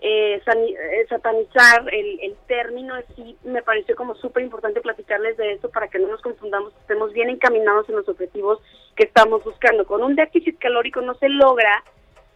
eh, 0.00 0.42
eh, 0.44 1.06
satanizar 1.08 1.88
el, 1.94 2.20
el 2.20 2.36
término, 2.46 2.94
sí 3.14 3.38
me 3.44 3.62
pareció 3.62 3.94
como 3.96 4.14
súper 4.16 4.42
importante 4.42 4.80
platicarles 4.80 5.36
de 5.36 5.52
esto 5.52 5.70
para 5.70 5.88
que 5.88 5.98
no 5.98 6.08
nos 6.08 6.20
confundamos, 6.20 6.74
estemos 6.80 7.12
bien 7.12 7.30
encaminados 7.30 7.88
en 7.88 7.96
los 7.96 8.08
objetivos 8.08 8.60
que 8.96 9.04
estamos 9.04 9.42
buscando. 9.44 9.86
Con 9.86 10.02
un 10.02 10.16
déficit 10.16 10.58
calórico 10.58 11.00
no 11.00 11.14
se 11.14 11.28
logra 11.28 11.84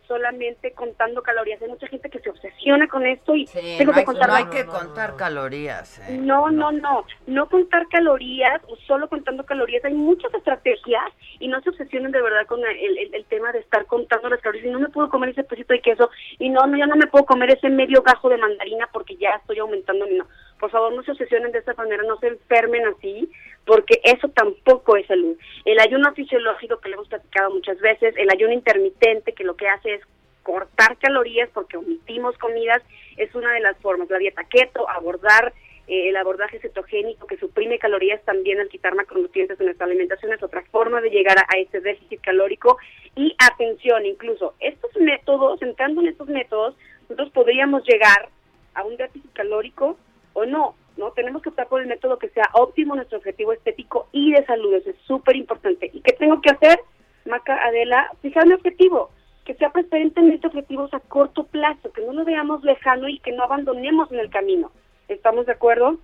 solamente 0.08 0.72
contando 0.72 1.22
calorías. 1.22 1.60
Hay 1.62 1.68
mucha 1.68 1.86
gente 1.86 2.08
que 2.10 2.18
se 2.18 2.30
obsesiona 2.30 2.88
con 2.88 3.06
esto 3.06 3.34
y 3.36 3.44
tengo 3.76 3.92
que 3.92 4.04
contar 4.04 4.28
no 4.30 4.34
hay 4.34 4.46
que 4.46 4.64
contar 4.66 5.14
calorías. 5.16 5.98
¿eh? 6.08 6.16
no, 6.18 6.50
no, 6.50 6.72
no, 6.72 7.04
no 7.26 7.48
contar 7.48 7.86
calorías 7.88 8.60
o 8.68 8.76
solo 8.86 9.08
contando 9.08 9.44
calorías. 9.44 9.84
Hay 9.84 9.94
muchas 9.94 10.32
estrategias 10.34 11.04
y 11.38 11.46
no 11.48 11.60
se 11.60 11.68
obsesionen 11.70 12.10
de 12.10 12.22
verdad 12.22 12.46
con 12.46 12.60
el, 12.60 12.98
el- 12.98 13.14
el 13.14 13.24
tema 13.26 13.52
de 13.52 13.60
estar 13.60 13.86
contando 13.86 14.28
las 14.30 14.40
calorías. 14.40 14.66
Y 14.66 14.70
no 14.70 14.80
me 14.80 14.88
puedo 14.88 15.08
comer 15.10 15.30
ese 15.30 15.44
pedacito 15.44 15.74
de 15.74 15.80
queso 15.82 16.10
y 16.38 16.48
no, 16.48 16.66
no, 16.66 16.76
ya 16.78 16.86
no 16.86 16.96
me 16.96 17.06
puedo 17.06 17.26
comer 17.26 17.50
ese 17.52 17.68
medio 17.68 18.02
gajo 18.02 18.28
de 18.30 18.38
mandarina 18.38 18.88
porque 18.92 19.16
ya 19.16 19.30
estoy 19.40 19.58
aumentando 19.58 20.06
mi... 20.06 20.16
No. 20.16 20.26
Por 20.58 20.72
favor, 20.72 20.92
no 20.92 21.04
se 21.04 21.12
obsesionen 21.12 21.52
de 21.52 21.60
esta 21.60 21.72
manera, 21.74 22.02
no 22.02 22.18
se 22.18 22.26
enfermen 22.26 22.82
así, 22.88 23.30
porque 23.68 24.00
eso 24.02 24.28
tampoco 24.28 24.96
es 24.96 25.06
salud. 25.06 25.36
El 25.66 25.78
ayuno 25.78 26.14
fisiológico 26.14 26.78
que 26.78 26.88
le 26.88 26.94
hemos 26.94 27.08
platicado 27.08 27.50
muchas 27.50 27.78
veces, 27.80 28.14
el 28.16 28.30
ayuno 28.30 28.54
intermitente 28.54 29.34
que 29.34 29.44
lo 29.44 29.56
que 29.56 29.68
hace 29.68 29.96
es 29.96 30.00
cortar 30.42 30.96
calorías 30.96 31.50
porque 31.52 31.76
omitimos 31.76 32.38
comidas, 32.38 32.82
es 33.18 33.34
una 33.34 33.52
de 33.52 33.60
las 33.60 33.76
formas. 33.76 34.08
La 34.08 34.16
dieta 34.16 34.42
keto, 34.44 34.88
abordar 34.88 35.52
eh, 35.86 36.08
el 36.08 36.16
abordaje 36.16 36.58
cetogénico 36.60 37.26
que 37.26 37.36
suprime 37.36 37.78
calorías 37.78 38.24
también 38.24 38.58
al 38.58 38.70
quitar 38.70 38.94
macronutrientes 38.94 39.60
en 39.60 39.66
nuestra 39.66 39.84
alimentación 39.84 40.32
es 40.32 40.42
otra 40.42 40.64
forma 40.70 41.02
de 41.02 41.10
llegar 41.10 41.38
a, 41.38 41.46
a 41.46 41.58
ese 41.58 41.82
déficit 41.82 42.22
calórico. 42.22 42.78
Y 43.16 43.36
atención, 43.38 44.06
incluso 44.06 44.54
estos 44.60 44.96
métodos, 44.96 45.60
entrando 45.60 46.00
en 46.00 46.08
estos 46.08 46.28
métodos, 46.28 46.74
nosotros 47.02 47.30
podríamos 47.32 47.84
llegar 47.84 48.30
a 48.72 48.84
un 48.84 48.96
déficit 48.96 49.30
calórico 49.34 49.98
o 50.32 50.46
no, 50.46 50.74
¿no? 50.98 51.12
Tenemos 51.12 51.40
que 51.40 51.48
optar 51.48 51.68
por 51.68 51.80
el 51.80 51.86
método 51.86 52.18
que 52.18 52.28
sea 52.30 52.50
óptimo 52.52 52.94
nuestro 52.94 53.18
objetivo 53.18 53.52
estético 53.52 54.08
y 54.12 54.32
de 54.32 54.44
salud, 54.44 54.74
eso 54.74 54.90
es 54.90 54.96
súper 55.06 55.36
importante. 55.36 55.90
¿Y 55.92 56.00
qué 56.00 56.12
tengo 56.12 56.40
que 56.42 56.50
hacer, 56.50 56.80
Maca 57.24 57.56
Adela? 57.64 58.10
Fijarme 58.20 58.54
objetivo, 58.54 59.10
que 59.44 59.54
sea 59.54 59.70
preferentemente 59.70 60.46
objetivos 60.46 60.92
a 60.92 61.00
corto 61.00 61.44
plazo, 61.44 61.92
que 61.92 62.02
no 62.02 62.12
lo 62.12 62.24
veamos 62.24 62.62
lejano 62.64 63.08
y 63.08 63.20
que 63.20 63.32
no 63.32 63.44
abandonemos 63.44 64.10
en 64.12 64.18
el 64.18 64.28
camino. 64.28 64.70
¿Estamos 65.06 65.46
de 65.46 65.52
acuerdo? 65.52 65.96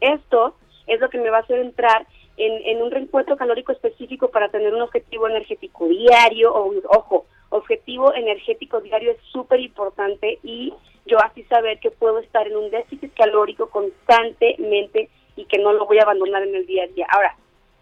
Esto 0.00 0.54
es 0.86 1.00
lo 1.00 1.08
que 1.08 1.18
me 1.18 1.30
va 1.30 1.38
a 1.38 1.40
hacer 1.40 1.58
entrar 1.58 2.06
en, 2.36 2.52
en 2.66 2.82
un 2.82 2.90
reencuentro 2.90 3.36
calórico 3.36 3.72
específico 3.72 4.28
para 4.28 4.48
tener 4.50 4.74
un 4.74 4.82
objetivo 4.82 5.26
energético 5.26 5.88
diario, 5.88 6.54
o 6.54 6.72
ojo, 6.90 7.26
objetivo 7.50 8.14
energético 8.14 8.80
diario 8.80 9.12
es 9.12 9.18
súper 9.32 9.60
importante 9.60 10.38
y 10.42 10.72
yo 11.06 11.18
así 11.20 11.42
saber 11.44 11.80
que 11.80 11.90
puedo 11.90 12.18
estar 12.18 12.46
en 12.46 12.56
un 12.56 12.70
déficit 12.70 13.14
calórico 13.14 13.68
constantemente 13.70 15.08
y 15.36 15.44
que 15.46 15.58
no 15.58 15.72
lo 15.72 15.86
voy 15.86 15.98
a 15.98 16.02
abandonar 16.02 16.42
en 16.42 16.54
el 16.54 16.66
día 16.66 16.84
a 16.84 16.88
día. 16.88 17.06
Ahora, 17.10 17.36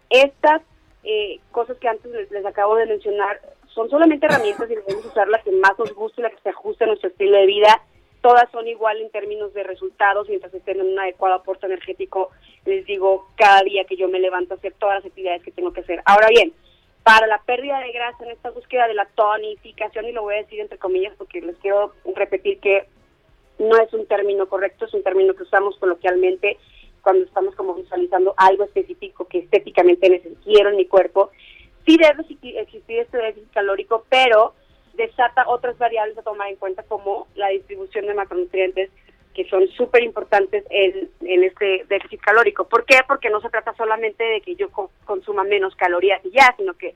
estas 0.09 0.61
eh, 1.03 1.39
cosas 1.51 1.77
que 1.77 1.87
antes 1.87 2.11
les, 2.31 2.45
acabo 2.45 2.75
de 2.75 2.85
mencionar 2.85 3.39
son 3.73 3.89
solamente 3.89 4.25
herramientas 4.25 4.69
y 4.69 4.75
debemos 4.75 5.05
usar 5.05 5.27
la 5.27 5.41
que 5.41 5.51
más 5.51 5.77
nos 5.77 5.93
guste, 5.93 6.21
la 6.21 6.29
que 6.29 6.41
se 6.41 6.49
ajuste 6.49 6.83
a 6.83 6.87
nuestro 6.87 7.09
estilo 7.09 7.37
de 7.37 7.45
vida. 7.45 7.81
Todas 8.21 8.49
son 8.51 8.67
igual 8.67 8.99
en 9.01 9.11
términos 9.11 9.53
de 9.53 9.63
resultados 9.63 10.27
mientras 10.27 10.53
estén 10.53 10.79
en 10.79 10.87
un 10.87 10.99
adecuado 10.99 11.35
aporte 11.35 11.65
energético. 11.65 12.31
Les 12.65 12.85
digo, 12.85 13.27
cada 13.35 13.61
día 13.61 13.85
que 13.85 13.95
yo 13.95 14.07
me 14.07 14.19
levanto 14.19 14.53
a 14.53 14.57
hacer 14.57 14.73
todas 14.79 14.95
las 14.95 15.05
actividades 15.05 15.43
que 15.43 15.51
tengo 15.51 15.71
que 15.71 15.81
hacer. 15.81 16.01
Ahora 16.05 16.27
bien, 16.29 16.53
para 17.07 17.25
la 17.25 17.41
pérdida 17.43 17.79
de 17.79 17.93
grasa 17.93 18.25
en 18.25 18.31
esta 18.31 18.49
búsqueda 18.49 18.85
de 18.85 18.93
la 18.93 19.05
tonificación, 19.05 20.07
y 20.07 20.11
lo 20.11 20.23
voy 20.23 20.33
a 20.33 20.39
decir 20.39 20.59
entre 20.59 20.77
comillas 20.77 21.13
porque 21.17 21.39
les 21.39 21.55
quiero 21.59 21.93
repetir 22.13 22.59
que 22.59 22.85
no 23.59 23.77
es 23.77 23.93
un 23.93 24.05
término 24.07 24.49
correcto, 24.49 24.83
es 24.83 24.93
un 24.93 25.03
término 25.03 25.33
que 25.33 25.43
usamos 25.43 25.77
coloquialmente 25.77 26.57
cuando 27.01 27.23
estamos 27.23 27.55
como 27.55 27.75
visualizando 27.75 28.33
algo 28.35 28.65
específico 28.65 29.25
que 29.25 29.37
estéticamente 29.37 30.09
necesito 30.09 30.67
en 30.67 30.75
mi 30.75 30.85
cuerpo, 30.85 31.31
sí 31.85 31.95
debe 31.95 32.23
existir 32.61 32.99
este 32.99 33.17
déficit 33.17 33.53
calórico, 33.53 34.03
pero 34.09 34.53
desata 34.95 35.47
otras 35.47 35.77
variables 35.77 36.17
a 36.17 36.23
tomar 36.23 36.49
en 36.49 36.57
cuenta 36.57 36.83
como 36.83 37.27
la 37.35 37.47
distribución 37.47 38.05
de 38.05 38.15
macronutrientes 38.15 38.89
que 39.37 39.47
son 39.49 39.67
súper 39.67 40.01
importantes 40.01 40.65
en, 40.71 41.11
en 41.21 41.43
este 41.43 41.85
déficit 41.87 42.19
calórico. 42.21 42.67
¿Por 42.67 42.85
qué? 42.85 42.97
Porque 43.07 43.29
no 43.29 43.39
se 43.39 43.51
trata 43.51 43.71
solamente 43.75 44.23
de 44.23 44.41
que 44.41 44.55
yo 44.55 44.69
consuma 45.05 45.43
menos 45.43 45.75
calorías 45.75 46.25
y 46.25 46.31
ya, 46.31 46.55
sino 46.57 46.73
que 46.73 46.95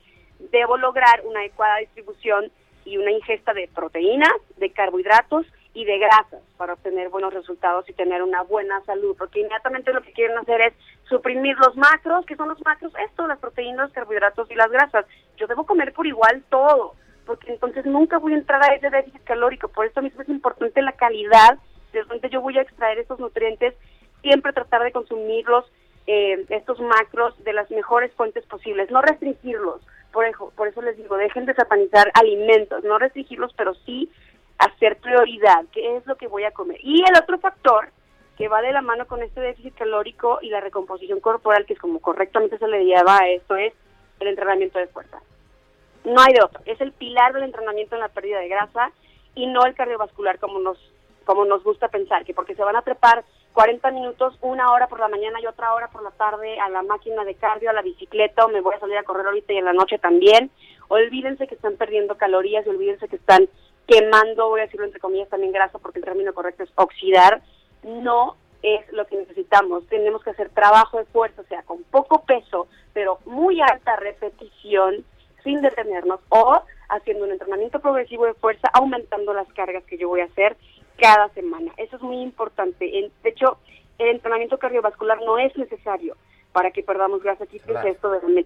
debo 0.52 0.76
lograr 0.76 1.22
una 1.24 1.42
adecuada 1.42 1.78
distribución 1.78 2.52
y 2.84 2.98
una 2.98 3.12
ingesta 3.12 3.54
de 3.54 3.68
proteínas, 3.68 4.34
de 4.58 4.72
carbohidratos 4.72 5.46
y 5.76 5.86
de 5.86 6.00
grasas 6.00 6.42
para 6.58 6.74
obtener 6.74 7.10
buenos 7.10 7.32
resultados 7.32 7.88
y 7.88 7.94
tener 7.94 8.24
una 8.24 8.42
buena 8.42 8.82
salud, 8.86 9.16
porque 9.20 9.42
inmediatamente 9.42 9.94
lo 9.94 10.02
que 10.02 10.12
quieren 10.12 10.40
hacer 10.40 10.62
es 10.62 10.74
suprimir 11.08 11.56
los 11.60 11.78
macros, 11.78 12.26
que 12.26 12.36
son 12.36 12.50
los 12.50 12.66
macros, 12.66 12.92
esto, 13.08 13.28
las 13.28 13.38
proteínas, 13.38 13.86
los 13.86 13.94
carbohidratos 13.94 14.50
y 14.50 14.56
las 14.56 14.72
grasas. 14.72 15.06
Yo 15.38 15.46
debo 15.46 15.68
comer 15.68 15.94
por 15.94 16.08
igual 16.08 16.44
todo, 16.50 16.96
porque 17.28 17.52
entonces 17.52 17.86
nunca 17.86 18.18
voy 18.18 18.34
a 18.34 18.38
entrar 18.38 18.64
a 18.64 18.74
ese 18.74 18.90
déficit 18.90 19.24
calórico, 19.26 19.68
por 19.68 19.86
eso 19.86 20.02
mismo 20.02 20.24
es 20.24 20.30
importante 20.30 20.82
la 20.82 20.94
calidad 20.94 21.60
de 21.92 22.30
yo 22.30 22.42
voy 22.42 22.58
a 22.58 22.62
extraer 22.62 23.00
estos 23.00 23.20
nutrientes, 23.20 23.74
siempre 24.22 24.54
tratar 24.54 24.84
de 24.84 24.92
consumirlos, 24.92 25.66
eh, 26.08 26.46
estos 26.50 26.80
macros, 26.80 27.42
de 27.44 27.54
las 27.54 27.70
mejores 27.72 28.12
fuentes 28.14 28.46
posibles, 28.46 28.90
no 28.92 29.02
restringirlos, 29.02 29.82
por 30.12 30.26
eso, 30.26 30.52
por 30.56 30.68
eso 30.68 30.82
les 30.82 30.98
digo, 30.98 31.16
dejen 31.18 31.46
de 31.46 31.54
satanizar 31.54 32.12
alimentos, 32.16 32.84
no 32.84 32.98
restringirlos, 32.98 33.54
pero 33.54 33.74
sí 33.86 34.10
hacer 34.58 34.98
prioridad, 34.98 35.66
qué 35.72 35.98
es 35.98 36.06
lo 36.06 36.16
que 36.18 36.28
voy 36.28 36.44
a 36.44 36.52
comer. 36.52 36.78
Y 36.84 37.02
el 37.02 37.18
otro 37.18 37.40
factor 37.40 37.90
que 38.38 38.48
va 38.48 38.62
de 38.62 38.72
la 38.72 38.82
mano 38.82 39.08
con 39.08 39.22
este 39.24 39.42
déficit 39.42 39.76
calórico 39.76 40.40
y 40.42 40.50
la 40.50 40.62
recomposición 40.62 41.20
corporal, 41.20 41.66
que 41.66 41.74
es 41.74 41.80
como 41.80 42.00
correctamente 42.00 42.58
se 42.58 42.68
le 42.68 42.86
lleva 42.86 43.18
a 43.18 43.30
esto, 43.30 43.56
es 43.56 43.74
el 44.20 44.28
entrenamiento 44.28 44.80
de 44.80 44.88
fuerza. 44.88 45.20
No 46.06 46.22
hay 46.22 46.34
de 46.34 46.44
otro, 46.44 46.62
es 46.66 46.80
el 46.82 46.92
pilar 46.92 47.34
del 47.34 47.44
entrenamiento 47.44 47.96
en 47.96 48.02
la 48.02 48.10
pérdida 48.10 48.40
de 48.40 48.48
grasa 48.48 48.92
y 49.36 49.48
no 49.48 49.66
el 49.66 49.76
cardiovascular 49.76 50.40
como 50.40 50.60
nos 50.60 50.78
como 51.26 51.46
nos 51.46 51.64
gusta 51.64 51.88
pensar, 51.88 52.26
que 52.26 52.34
porque 52.34 52.56
se 52.56 52.64
van 52.64 52.76
a 52.76 52.82
trepar 52.82 53.24
40 53.54 53.92
minutos, 53.92 54.38
una 54.42 54.72
hora 54.72 54.88
por 54.88 55.00
la 55.00 55.08
mañana 55.08 55.40
y 55.42 55.46
otra 55.46 55.74
hora 55.74 55.90
por 55.90 56.04
la 56.04 56.12
tarde 56.12 56.60
a 56.60 56.70
la 56.70 56.84
máquina 56.84 57.24
de 57.26 57.36
cardio, 57.36 57.70
a 57.70 57.74
la 57.74 57.82
bicicleta, 57.82 58.46
o 58.46 58.50
me 58.50 58.62
voy 58.62 58.76
a 58.76 58.80
salir 58.80 58.98
a 58.98 59.04
correr 59.04 59.26
ahorita 59.26 59.54
y 59.54 59.58
en 59.58 59.66
la 59.66 59.74
noche 59.74 59.98
también. 59.98 60.52
Olvídense 60.88 61.48
que 61.48 61.56
están 61.56 61.76
perdiendo 61.76 62.16
calorías 62.16 62.66
y 62.66 62.70
olvídense 62.70 63.08
que 63.08 63.18
están 63.18 63.48
quemando, 63.88 64.50
voy 64.50 64.62
a 64.62 64.64
decirlo 64.64 64.86
entre 64.86 65.02
comillas, 65.02 65.30
también 65.30 65.52
grasa, 65.52 65.80
porque 65.80 66.00
el 66.00 66.06
término 66.06 66.34
correcto 66.34 66.64
es 66.64 66.72
oxidar. 66.76 67.42
No 67.84 68.38
es 68.64 68.92
lo 68.94 69.06
que 69.06 69.18
necesitamos. 69.18 69.86
Tenemos 69.88 70.24
que 70.24 70.30
hacer 70.30 70.50
trabajo 70.50 71.00
de 71.00 71.06
fuerza, 71.06 71.42
o 71.42 71.46
sea, 71.46 71.64
con 71.64 71.84
poco 71.84 72.24
peso, 72.24 72.68
pero 72.94 73.20
muy 73.26 73.60
alta 73.62 73.96
repetición, 73.98 75.04
sin 75.44 75.62
detenernos, 75.62 76.20
o 76.30 76.62
haciendo 76.90 77.26
un 77.26 77.32
entrenamiento 77.32 77.80
progresivo 77.80 78.26
de 78.26 78.34
fuerza, 78.34 78.70
aumentando 78.74 79.34
las 79.34 79.52
cargas 79.54 79.84
que 79.86 79.98
yo 79.98 80.10
voy 80.10 80.22
a 80.22 80.26
hacer 80.26 80.56
cada 81.02 81.30
semana. 81.30 81.72
Eso 81.78 81.96
es 81.96 82.02
muy 82.02 82.22
importante. 82.22 82.86
De 82.86 83.30
hecho, 83.30 83.58
el 83.98 84.10
entrenamiento 84.10 84.60
cardiovascular 84.60 85.20
no 85.26 85.40
es 85.40 85.56
necesario 85.58 86.16
para 86.54 86.72
que 86.72 86.84
perdamos 86.84 87.24
grasa. 87.24 87.46
Aquí 87.46 87.58
esto 87.58 87.74
de 87.74 87.90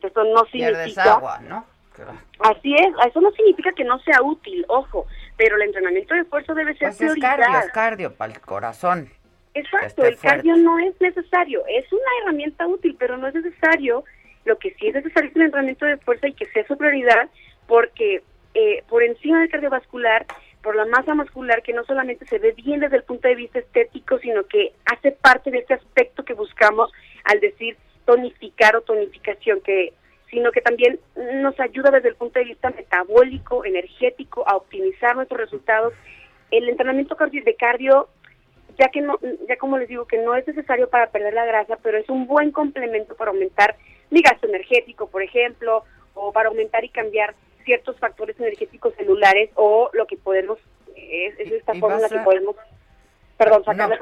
Esto 0.02 0.24
no 0.24 0.46
significa... 0.46 1.14
agua, 1.16 1.40
¿no? 1.42 1.66
Así 2.40 2.76
es, 2.76 2.88
eso 3.08 3.22
no 3.22 3.32
significa 3.32 3.72
que 3.72 3.86
no 3.86 3.98
sea 4.00 4.22
útil, 4.22 4.66
ojo, 4.68 5.08
pero 5.38 5.56
el 5.56 5.62
entrenamiento 5.62 6.14
de 6.14 6.26
fuerza 6.26 6.54
debe 6.54 6.76
ser 6.76 6.90
pues 6.90 7.02
Es 7.02 7.16
cardio, 7.22 7.60
es 7.60 7.72
cardio 7.72 8.14
para 8.14 8.34
el 8.34 8.42
corazón. 8.42 9.10
Exacto, 9.54 10.04
el 10.04 10.18
cardio 10.18 10.58
no 10.58 10.78
es 10.80 11.00
necesario, 11.00 11.64
es 11.68 11.90
una 11.94 12.02
herramienta 12.22 12.68
útil, 12.68 12.98
pero 13.00 13.16
no 13.16 13.28
es 13.28 13.36
necesario. 13.36 14.04
Lo 14.44 14.58
que 14.58 14.74
sí 14.74 14.88
es 14.88 14.96
necesario 14.96 15.30
es 15.30 15.36
un 15.38 15.44
entrenamiento 15.44 15.86
de 15.86 15.96
fuerza 15.98 16.28
y 16.28 16.34
que 16.34 16.46
sea 16.48 16.68
su 16.68 16.78
prioridad, 16.78 17.30
porque 17.66 18.22
eh, 18.54 18.84
por 18.90 19.02
encima 19.02 19.40
del 19.40 19.50
cardiovascular 19.50 20.26
por 20.66 20.76
la 20.76 20.86
masa 20.86 21.14
muscular 21.14 21.62
que 21.62 21.74
no 21.74 21.84
solamente 21.84 22.26
se 22.26 22.40
ve 22.40 22.52
bien 22.54 22.80
desde 22.80 22.98
el 22.98 23.04
punto 23.04 23.28
de 23.28 23.36
vista 23.36 23.60
estético, 23.60 24.18
sino 24.18 24.48
que 24.48 24.74
hace 24.88 25.12
parte 25.12 25.52
de 25.52 25.60
este 25.60 25.76
aspecto 25.76 26.26
que 26.26 26.34
buscamos 26.34 26.92
al 27.24 27.40
decir 27.40 27.78
tonificar 28.04 28.76
o 28.76 28.82
tonificación, 28.82 29.62
que 29.62 29.94
sino 30.32 30.52
que 30.52 30.62
también 30.62 31.00
nos 31.36 31.58
ayuda 31.60 31.92
desde 31.92 32.10
el 32.10 32.16
punto 32.16 32.40
de 32.40 32.46
vista 32.46 32.72
metabólico, 32.72 33.64
energético, 33.64 34.44
a 34.48 34.56
optimizar 34.56 35.16
nuestros 35.16 35.40
resultados. 35.40 35.94
El 36.50 36.68
entrenamiento 36.68 37.16
de 37.16 37.56
cardio, 37.56 38.10
ya 38.80 38.90
que 38.90 39.02
no, 39.02 39.20
ya 39.48 39.58
como 39.58 39.78
les 39.78 39.88
digo 39.88 40.06
que 40.06 40.18
no 40.18 40.34
es 40.34 40.48
necesario 40.48 40.90
para 40.90 41.12
perder 41.12 41.36
la 41.36 41.46
grasa, 41.46 41.78
pero 41.84 42.00
es 42.00 42.10
un 42.10 42.26
buen 42.26 42.52
complemento 42.52 43.16
para 43.16 43.30
aumentar 43.30 43.76
mi 44.10 44.24
gasto 44.24 44.48
energético, 44.48 45.06
por 45.12 45.22
ejemplo, 45.22 45.84
o 46.16 46.32
para 46.32 46.50
aumentar 46.50 46.84
y 46.84 46.90
cambiar 46.90 47.36
ciertos 47.66 47.98
factores 48.00 48.40
energéticos 48.40 48.94
celulares 48.96 49.50
o 49.56 49.90
lo 49.94 50.06
que 50.08 50.16
podemos, 50.16 50.60
es, 50.96 51.38
esta 51.40 51.74
forma 51.74 51.98
en 51.98 52.02
la 52.04 52.10
que 52.10 52.20
podemos, 52.20 52.56
perdón, 53.38 53.66
sacarle 53.66 53.98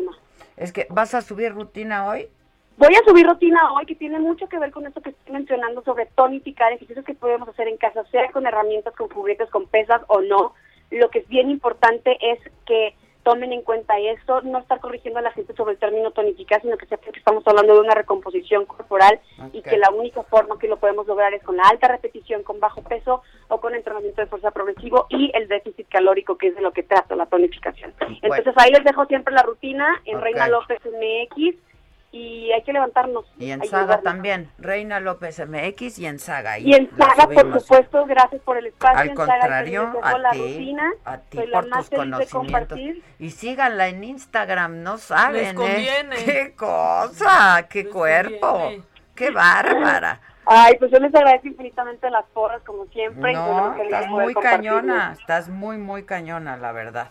no, 0.00 0.12
Es 0.56 0.72
que, 0.72 0.86
¿vas 0.88 1.14
a 1.14 1.20
subir 1.20 1.52
rutina 1.52 2.08
hoy? 2.08 2.28
Voy 2.76 2.94
a 2.94 3.04
subir 3.04 3.26
rutina 3.26 3.74
hoy 3.74 3.84
que 3.84 3.94
tiene 3.94 4.18
mucho 4.18 4.48
que 4.48 4.58
ver 4.58 4.70
con 4.70 4.86
esto 4.86 5.02
que 5.02 5.10
estoy 5.10 5.34
mencionando 5.34 5.82
sobre 5.82 6.06
tonificar, 6.06 6.72
ejercicios 6.72 7.04
que 7.04 7.12
podemos 7.12 7.46
hacer 7.48 7.68
en 7.68 7.76
casa, 7.76 8.04
sea 8.10 8.30
con 8.32 8.46
herramientas, 8.46 8.94
con 8.96 9.10
juguetes, 9.10 9.50
con 9.50 9.66
pesas 9.66 10.00
o 10.06 10.22
no. 10.22 10.54
Lo 10.90 11.10
que 11.10 11.18
es 11.18 11.28
bien 11.28 11.50
importante 11.50 12.16
es 12.22 12.38
que 12.64 12.94
tomen 13.22 13.52
en 13.52 13.62
cuenta 13.62 13.98
eso, 13.98 14.40
no 14.42 14.58
estar 14.58 14.80
corrigiendo 14.80 15.18
a 15.18 15.22
la 15.22 15.32
gente 15.32 15.54
sobre 15.54 15.72
el 15.72 15.78
término 15.78 16.10
tonificar, 16.10 16.60
sino 16.62 16.76
que 16.76 16.86
sepan 16.86 17.12
que 17.12 17.18
estamos 17.18 17.46
hablando 17.46 17.74
de 17.74 17.80
una 17.80 17.94
recomposición 17.94 18.66
corporal 18.66 19.20
y 19.52 19.62
que 19.62 19.76
la 19.76 19.90
única 19.90 20.22
forma 20.24 20.58
que 20.58 20.68
lo 20.68 20.78
podemos 20.78 21.06
lograr 21.06 21.34
es 21.34 21.42
con 21.42 21.56
la 21.56 21.64
alta 21.64 21.88
repetición, 21.88 22.42
con 22.42 22.60
bajo 22.60 22.82
peso 22.82 23.22
o 23.48 23.60
con 23.60 23.74
entrenamiento 23.74 24.20
de 24.20 24.26
fuerza 24.26 24.50
progresivo 24.50 25.06
y 25.08 25.30
el 25.34 25.48
déficit 25.48 25.88
calórico, 25.88 26.38
que 26.38 26.48
es 26.48 26.54
de 26.54 26.62
lo 26.62 26.72
que 26.72 26.82
trata 26.82 27.16
la 27.16 27.26
tonificación. 27.26 27.94
Entonces 28.22 28.54
ahí 28.56 28.70
les 28.70 28.84
dejo 28.84 29.04
siempre 29.06 29.34
la 29.34 29.42
rutina 29.42 30.00
en 30.04 30.20
Reina 30.20 30.48
López 30.48 30.80
MX 30.84 31.69
y 32.12 32.50
hay 32.52 32.62
que 32.62 32.72
levantarnos. 32.72 33.24
Y 33.38 33.50
en 33.50 33.64
Saga 33.64 34.00
también, 34.00 34.50
Reina 34.58 34.98
López 34.98 35.40
MX 35.46 35.98
y 35.98 36.06
en 36.06 36.18
Saga. 36.18 36.58
Y, 36.58 36.74
en 36.74 36.90
Saga, 36.96 37.28
por 37.28 37.60
supuesto, 37.60 38.06
gracias 38.06 38.42
por 38.42 38.56
el 38.56 38.66
espacio. 38.66 38.98
Al 38.98 39.14
contrario, 39.14 39.92
a 40.02 40.30
ti, 40.32 40.76
a 41.04 41.18
ti 41.18 41.38
por 41.52 41.68
tus 41.68 41.90
conocimientos. 41.90 42.78
Y 43.18 43.30
síganla 43.30 43.88
en 43.88 44.02
Instagram, 44.02 44.82
no 44.82 44.98
saben, 44.98 45.56
¿eh? 45.60 46.08
¡Qué 46.24 46.54
cosa! 46.56 47.68
¡Qué 47.68 47.88
cuerpo! 47.88 48.72
¡Qué 49.14 49.30
bárbara! 49.30 50.20
Ay, 50.46 50.74
pues 50.80 50.90
yo 50.90 50.98
les 50.98 51.14
agradezco 51.14 51.46
infinitamente 51.46 52.10
las 52.10 52.24
porras, 52.30 52.60
como 52.64 52.86
siempre. 52.86 53.34
No, 53.34 53.80
estás 53.80 54.08
muy 54.08 54.34
cañona, 54.34 55.14
estás 55.16 55.48
muy, 55.48 55.78
muy 55.78 56.02
cañona, 56.04 56.56
la 56.56 56.72
verdad. 56.72 57.10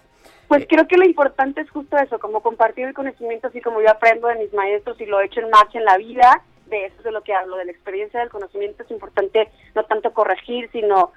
Pues 0.49 0.65
creo 0.67 0.87
que 0.87 0.97
lo 0.97 1.05
importante 1.05 1.61
es 1.61 1.69
justo 1.69 1.95
eso, 1.97 2.17
como 2.17 2.41
compartir 2.41 2.87
el 2.87 2.95
conocimiento, 2.95 3.47
así 3.47 3.61
como 3.61 3.81
yo 3.81 3.91
aprendo 3.91 4.27
de 4.27 4.35
mis 4.35 4.51
maestros 4.51 4.99
y 4.99 5.05
lo 5.05 5.21
he 5.21 5.25
hecho 5.25 5.41
en 5.41 5.51
marcha 5.51 5.77
en 5.77 5.85
la 5.85 5.95
vida, 5.95 6.41
de 6.65 6.87
eso 6.87 6.95
es 6.97 7.03
de 7.03 7.11
lo 7.11 7.21
que 7.21 7.35
hablo, 7.35 7.55
de 7.55 7.65
la 7.65 7.71
experiencia 7.71 8.19
del 8.19 8.29
conocimiento 8.29 8.81
es 8.81 8.89
importante 8.89 9.51
no 9.75 9.83
tanto 9.85 10.11
corregir, 10.11 10.67
sino 10.71 11.11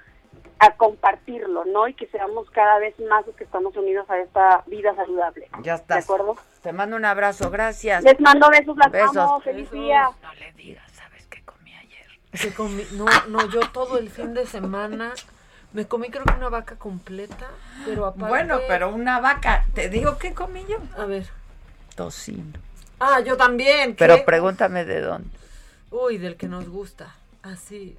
a 0.59 0.75
compartirlo, 0.77 1.65
¿no? 1.65 1.87
Y 1.87 1.95
que 1.95 2.05
seamos 2.07 2.47
cada 2.51 2.77
vez 2.77 2.93
más 2.99 3.25
los 3.25 3.35
que 3.35 3.43
estamos 3.43 3.75
unidos 3.75 4.07
a 4.11 4.19
esta 4.19 4.63
vida 4.67 4.95
saludable. 4.95 5.49
Ya 5.63 5.75
está. 5.75 5.95
¿De 5.95 6.01
acuerdo? 6.01 6.37
Te 6.61 6.71
mando 6.71 6.95
un 6.95 7.05
abrazo, 7.05 7.49
gracias. 7.49 8.03
Les 8.03 8.19
mando 8.19 8.47
besos, 8.51 8.77
las 8.77 8.91
besos. 8.91 9.17
amo, 9.17 9.41
feliz 9.41 9.69
día. 9.71 10.09
No 10.21 10.33
le 10.35 10.51
digas, 10.53 10.91
¿sabes 10.91 11.25
qué 11.25 11.43
comí 11.43 11.73
ayer? 11.73 12.05
¿Qué 12.39 12.53
comí? 12.53 12.83
No, 12.91 13.05
no, 13.29 13.49
yo 13.49 13.61
todo 13.73 13.97
el 13.97 14.09
fin 14.11 14.35
de 14.35 14.45
semana 14.45 15.13
me 15.73 15.85
comí 15.87 16.09
creo 16.09 16.23
que 16.23 16.33
una 16.33 16.49
vaca 16.49 16.75
completa, 16.75 17.49
pero 17.85 18.05
aparte... 18.05 18.29
Bueno, 18.29 18.59
pero 18.67 18.93
una 18.93 19.19
vaca, 19.19 19.65
te 19.73 19.89
digo 19.89 20.17
qué 20.17 20.33
comí 20.33 20.63
yo. 20.69 20.77
A 20.97 21.05
ver. 21.05 21.27
Tocino. 21.95 22.59
Ah, 22.99 23.19
yo 23.19 23.35
también. 23.37 23.95
Pero 23.95 24.23
pregúntame 24.23 24.85
de 24.85 25.01
dónde. 25.01 25.29
Uy, 25.91 26.17
del 26.17 26.37
que 26.37 26.47
nos 26.47 26.67
gusta. 26.69 27.15
Así. 27.41 27.97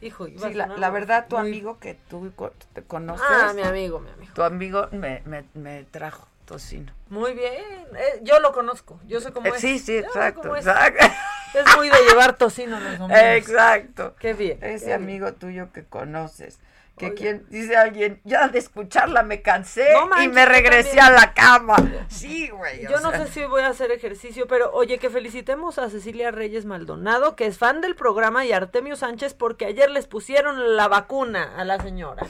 Hijo, 0.00 0.26
sí, 0.26 0.54
la, 0.54 0.90
verdad, 0.90 1.26
tu 1.28 1.38
amigo 1.38 1.78
que 1.78 1.96
tú 2.10 2.30
te 2.74 2.82
conoces. 2.82 3.26
Ah, 3.26 3.52
mi 3.54 3.62
amigo, 3.62 4.00
mi 4.00 4.10
amigo. 4.10 4.32
Tu 4.34 4.42
amigo 4.42 4.88
me, 4.92 5.22
me, 5.24 5.44
me 5.54 5.84
trajo 5.84 6.28
tocino. 6.44 6.92
Muy 7.08 7.32
bien. 7.32 7.86
Eh, 7.96 8.20
yo 8.22 8.40
lo 8.40 8.52
conozco. 8.52 9.00
Yo 9.06 9.20
sé 9.20 9.32
cómo 9.32 9.46
eh, 9.46 9.52
es. 9.54 9.60
Sí, 9.60 9.78
sí, 9.78 9.96
exacto. 9.96 10.54
Es. 10.56 10.66
es. 10.66 11.76
muy 11.76 11.88
de 11.88 11.98
llevar 12.08 12.36
tocino 12.36 12.78
los 12.80 12.92
domingos. 12.98 13.22
Exacto. 13.22 14.14
Qué 14.18 14.34
bien. 14.34 14.58
Ese 14.62 14.92
amigo 14.92 15.32
tuyo 15.34 15.72
que 15.72 15.84
conoces. 15.84 16.58
Que 16.96 17.12
quien, 17.12 17.44
dice 17.50 17.76
alguien, 17.76 18.20
ya 18.22 18.46
de 18.46 18.60
escucharla 18.60 19.24
me 19.24 19.42
cansé 19.42 19.88
y 20.22 20.28
me 20.28 20.46
regresé 20.46 21.00
a 21.00 21.10
la 21.10 21.34
cama. 21.34 21.74
Sí, 22.06 22.48
güey. 22.50 22.82
Yo 22.82 23.00
no 23.00 23.10
sé 23.10 23.26
si 23.26 23.44
voy 23.46 23.62
a 23.62 23.68
hacer 23.68 23.90
ejercicio, 23.90 24.46
pero 24.46 24.70
oye, 24.72 24.98
que 24.98 25.10
felicitemos 25.10 25.78
a 25.78 25.90
Cecilia 25.90 26.30
Reyes 26.30 26.66
Maldonado, 26.66 27.34
que 27.34 27.46
es 27.46 27.58
fan 27.58 27.80
del 27.80 27.96
programa, 27.96 28.46
y 28.46 28.52
a 28.52 28.58
Artemio 28.58 28.94
Sánchez, 28.94 29.34
porque 29.34 29.66
ayer 29.66 29.90
les 29.90 30.06
pusieron 30.06 30.76
la 30.76 30.86
vacuna 30.86 31.56
a 31.56 31.64
la 31.64 31.80
señora. 31.80 32.28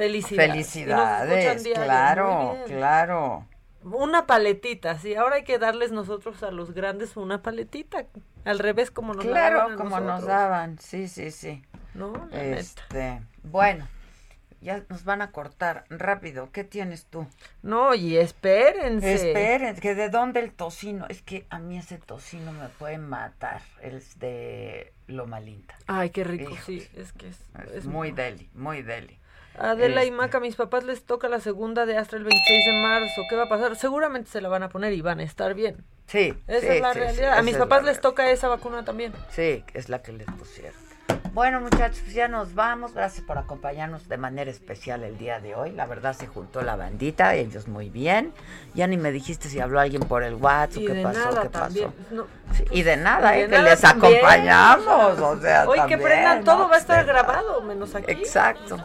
Felicidades. 0.00 0.70
Felicidades, 0.70 1.62
claro, 1.74 2.56
claro. 2.66 3.46
Una 3.82 4.26
paletita, 4.26 4.98
sí. 4.98 5.14
Ahora 5.14 5.36
hay 5.36 5.44
que 5.44 5.58
darles 5.58 5.92
nosotros 5.92 6.42
a 6.42 6.50
los 6.50 6.72
grandes 6.72 7.18
una 7.18 7.42
paletita. 7.42 8.06
Al 8.46 8.60
revés, 8.60 8.90
como 8.90 9.12
nos 9.12 9.26
claro, 9.26 9.58
daban. 9.58 9.76
Claro, 9.76 9.90
como 9.90 10.00
nos 10.00 10.24
daban. 10.24 10.78
Sí, 10.78 11.06
sí, 11.06 11.30
sí. 11.30 11.62
No, 11.92 12.30
este, 12.32 13.20
bueno, 13.42 13.86
ya 14.62 14.82
nos 14.88 15.04
van 15.04 15.20
a 15.20 15.32
cortar 15.32 15.84
rápido. 15.90 16.50
¿Qué 16.50 16.64
tienes 16.64 17.04
tú? 17.04 17.26
No, 17.60 17.94
y 17.94 18.16
espérense. 18.16 19.12
Esperen, 19.12 19.76
que 19.76 19.94
de 19.94 20.08
dónde 20.08 20.40
el 20.40 20.52
tocino. 20.54 21.04
Es 21.10 21.20
que 21.20 21.46
a 21.50 21.58
mí 21.58 21.76
ese 21.76 21.98
tocino 21.98 22.52
me 22.52 22.68
puede 22.70 22.96
matar. 22.96 23.60
Es 23.82 24.18
de 24.18 24.94
Loma 25.08 25.40
Linda. 25.40 25.74
Ay, 25.86 26.08
qué 26.08 26.24
rico, 26.24 26.56
sí. 26.64 26.88
Es 26.94 27.12
que 27.12 27.28
es, 27.28 27.38
es, 27.74 27.84
muy 27.84 28.12
deli, 28.12 28.48
muy 28.54 28.80
deli. 28.80 29.19
Adela 29.60 30.04
y 30.04 30.08
este. 30.08 30.16
Maca, 30.16 30.40
mis 30.40 30.56
papás 30.56 30.84
les 30.84 31.04
toca 31.04 31.28
la 31.28 31.40
segunda 31.40 31.86
de 31.86 31.96
Astra 31.96 32.18
el 32.18 32.24
26 32.24 32.66
de 32.66 32.82
marzo. 32.82 33.22
¿Qué 33.28 33.36
va 33.36 33.44
a 33.44 33.48
pasar? 33.48 33.76
Seguramente 33.76 34.30
se 34.30 34.40
la 34.40 34.48
van 34.48 34.62
a 34.62 34.68
poner 34.68 34.92
y 34.92 35.00
van 35.00 35.20
a 35.20 35.22
estar 35.22 35.54
bien. 35.54 35.84
Sí. 36.06 36.34
Esa 36.46 36.74
es 36.74 36.80
la 36.80 36.92
realidad. 36.92 37.38
a 37.38 37.42
mis 37.42 37.56
papás 37.56 37.84
les 37.84 38.00
toca 38.00 38.30
esa 38.30 38.48
vacuna 38.48 38.84
también. 38.84 39.12
Sí, 39.30 39.64
es 39.74 39.88
la 39.88 40.02
que 40.02 40.12
les 40.12 40.26
pusieron. 40.26 40.90
Bueno, 41.32 41.60
muchachos, 41.60 42.12
ya 42.12 42.26
nos 42.26 42.54
vamos. 42.54 42.92
Gracias 42.92 43.24
por 43.24 43.38
acompañarnos 43.38 44.08
de 44.08 44.16
manera 44.16 44.50
especial 44.50 45.04
el 45.04 45.16
día 45.16 45.38
de 45.38 45.54
hoy. 45.54 45.70
La 45.70 45.86
verdad 45.86 46.12
se 46.12 46.26
juntó 46.26 46.62
la 46.62 46.74
bandita, 46.74 47.36
ellos 47.36 47.68
muy 47.68 47.88
bien. 47.88 48.32
Ya 48.74 48.88
ni 48.88 48.96
me 48.96 49.12
dijiste 49.12 49.48
si 49.48 49.60
habló 49.60 49.78
alguien 49.78 50.02
por 50.02 50.24
el 50.24 50.34
WhatsApp, 50.34 50.82
qué 50.84 51.02
pasó, 51.02 51.42
qué 51.42 51.48
pasó. 51.48 51.92
y 52.72 52.82
de 52.82 52.96
nada, 52.96 53.38
eh, 53.38 53.48
que 53.48 53.58
les 53.58 53.84
acompañamos. 53.84 55.20
O 55.20 55.40
sea, 55.40 55.68
Hoy 55.68 55.78
que 55.86 55.98
prendan 55.98 56.42
todo, 56.42 56.68
va 56.68 56.76
a 56.76 56.78
estar 56.78 57.06
grabado, 57.06 57.62
menos 57.62 57.94
aquí. 57.94 58.10
Exacto. 58.10 58.76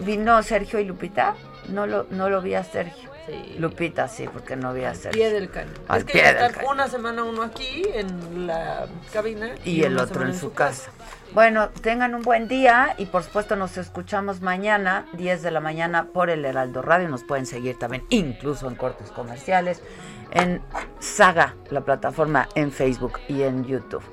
Vino 0.00 0.42
Sergio 0.42 0.80
y 0.80 0.84
Lupita. 0.84 1.34
No 1.68 1.86
lo, 1.86 2.06
no 2.10 2.28
lo 2.28 2.42
vi 2.42 2.54
a 2.54 2.64
Sergio. 2.64 3.14
Lupita 3.58 4.08
sí, 4.08 4.28
porque 4.30 4.56
no 4.56 4.74
vi 4.74 4.84
a 4.84 4.94
Sergio. 4.94 5.12
Pie 5.12 5.30
del 5.32 5.50
cañón. 5.50 5.74
es 5.96 6.04
que 6.04 6.22
a 6.22 6.50
una 6.70 6.88
semana 6.88 7.24
uno 7.24 7.42
aquí 7.42 7.82
en 7.94 8.46
la 8.46 8.86
cabina 9.12 9.54
y, 9.64 9.82
el 9.82 9.98
otro 9.98 10.26
en 10.26 10.34
su 10.34 10.52
casa. 10.52 10.90
Bueno, 11.32 11.70
tengan 11.70 12.14
un 12.14 12.22
buen 12.22 12.48
día 12.48 12.94
y 12.98 13.06
por 13.06 13.22
supuesto 13.22 13.56
nos 13.56 13.78
escuchamos 13.78 14.40
mañana, 14.40 15.06
10 15.14 15.42
de 15.42 15.50
la 15.50 15.60
mañana, 15.60 16.08
por 16.12 16.28
el 16.28 16.44
Heraldo 16.44 16.82
Radio. 16.82 17.08
Nos 17.08 17.24
pueden 17.24 17.46
seguir 17.46 17.78
también, 17.78 18.04
incluso 18.10 18.68
en 18.68 18.74
cortes 18.74 19.10
comerciales, 19.10 19.82
en 20.30 20.62
Saga, 20.98 21.54
la 21.70 21.80
plataforma 21.80 22.48
en 22.54 22.72
Facebook 22.72 23.20
y 23.28 23.42
en 23.42 23.64
YouTube. 23.64 24.04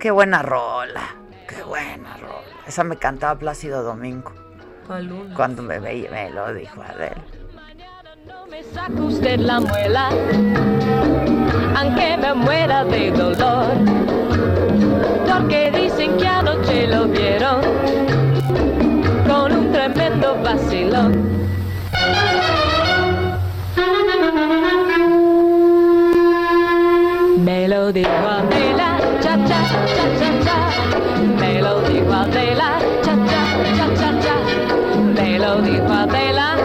Qué 0.00 0.10
buena 0.10 0.42
rola, 0.42 1.14
qué 1.48 1.62
buena 1.62 2.16
rola. 2.16 2.42
Esa 2.66 2.82
me 2.82 2.96
cantaba 2.96 3.38
Plácido 3.38 3.82
Domingo. 3.82 4.32
Cuando 5.34 5.62
me 5.62 5.80
veía, 5.80 6.08
me 6.12 6.30
lo 6.30 6.54
dijo 6.54 6.80
Adel. 6.80 7.12
No 8.24 8.46
me 8.46 8.62
saca 8.62 9.02
usted 9.02 9.40
la 9.40 9.58
muela, 9.58 10.10
aunque 11.76 12.16
me 12.16 12.34
muera 12.34 12.84
de 12.84 13.10
dolor, 13.10 13.66
porque 15.26 15.72
dicen 15.72 16.16
que 16.16 16.28
anoche 16.28 16.86
lo 16.86 17.06
vieron 17.08 17.60
con 19.26 19.52
un 19.52 19.72
tremendo 19.72 20.40
vacilón. 20.42 21.36
Me 27.44 27.66
lo 27.66 27.92
dijo 27.92 28.08
Adela, 28.08 28.98
cha 29.20 29.36
cha 29.46 29.62
cha 29.96 30.04
cha 30.20 30.30
cha, 30.44 30.58
me 31.40 31.60
lo 31.60 31.80
dijo 31.82 32.12
Adela, 32.12 32.78
me 35.46 35.52
lo 35.52 35.62
dijo 35.62 35.92
Adela. 35.92 36.56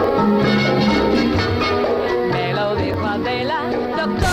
Me 2.32 2.52
lo 2.52 2.74
dijo 2.74 3.06
Adela, 3.06 3.70
doctor. 3.96 4.28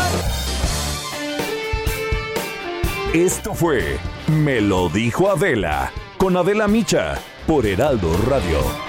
Esto 3.13 3.53
fue 3.53 3.97
Me 4.27 4.61
lo 4.61 4.89
dijo 4.89 5.29
Adela 5.29 5.91
con 6.17 6.35
Adela 6.35 6.67
Micha 6.67 7.19
por 7.45 7.65
Heraldo 7.65 8.11
Radio. 8.27 8.88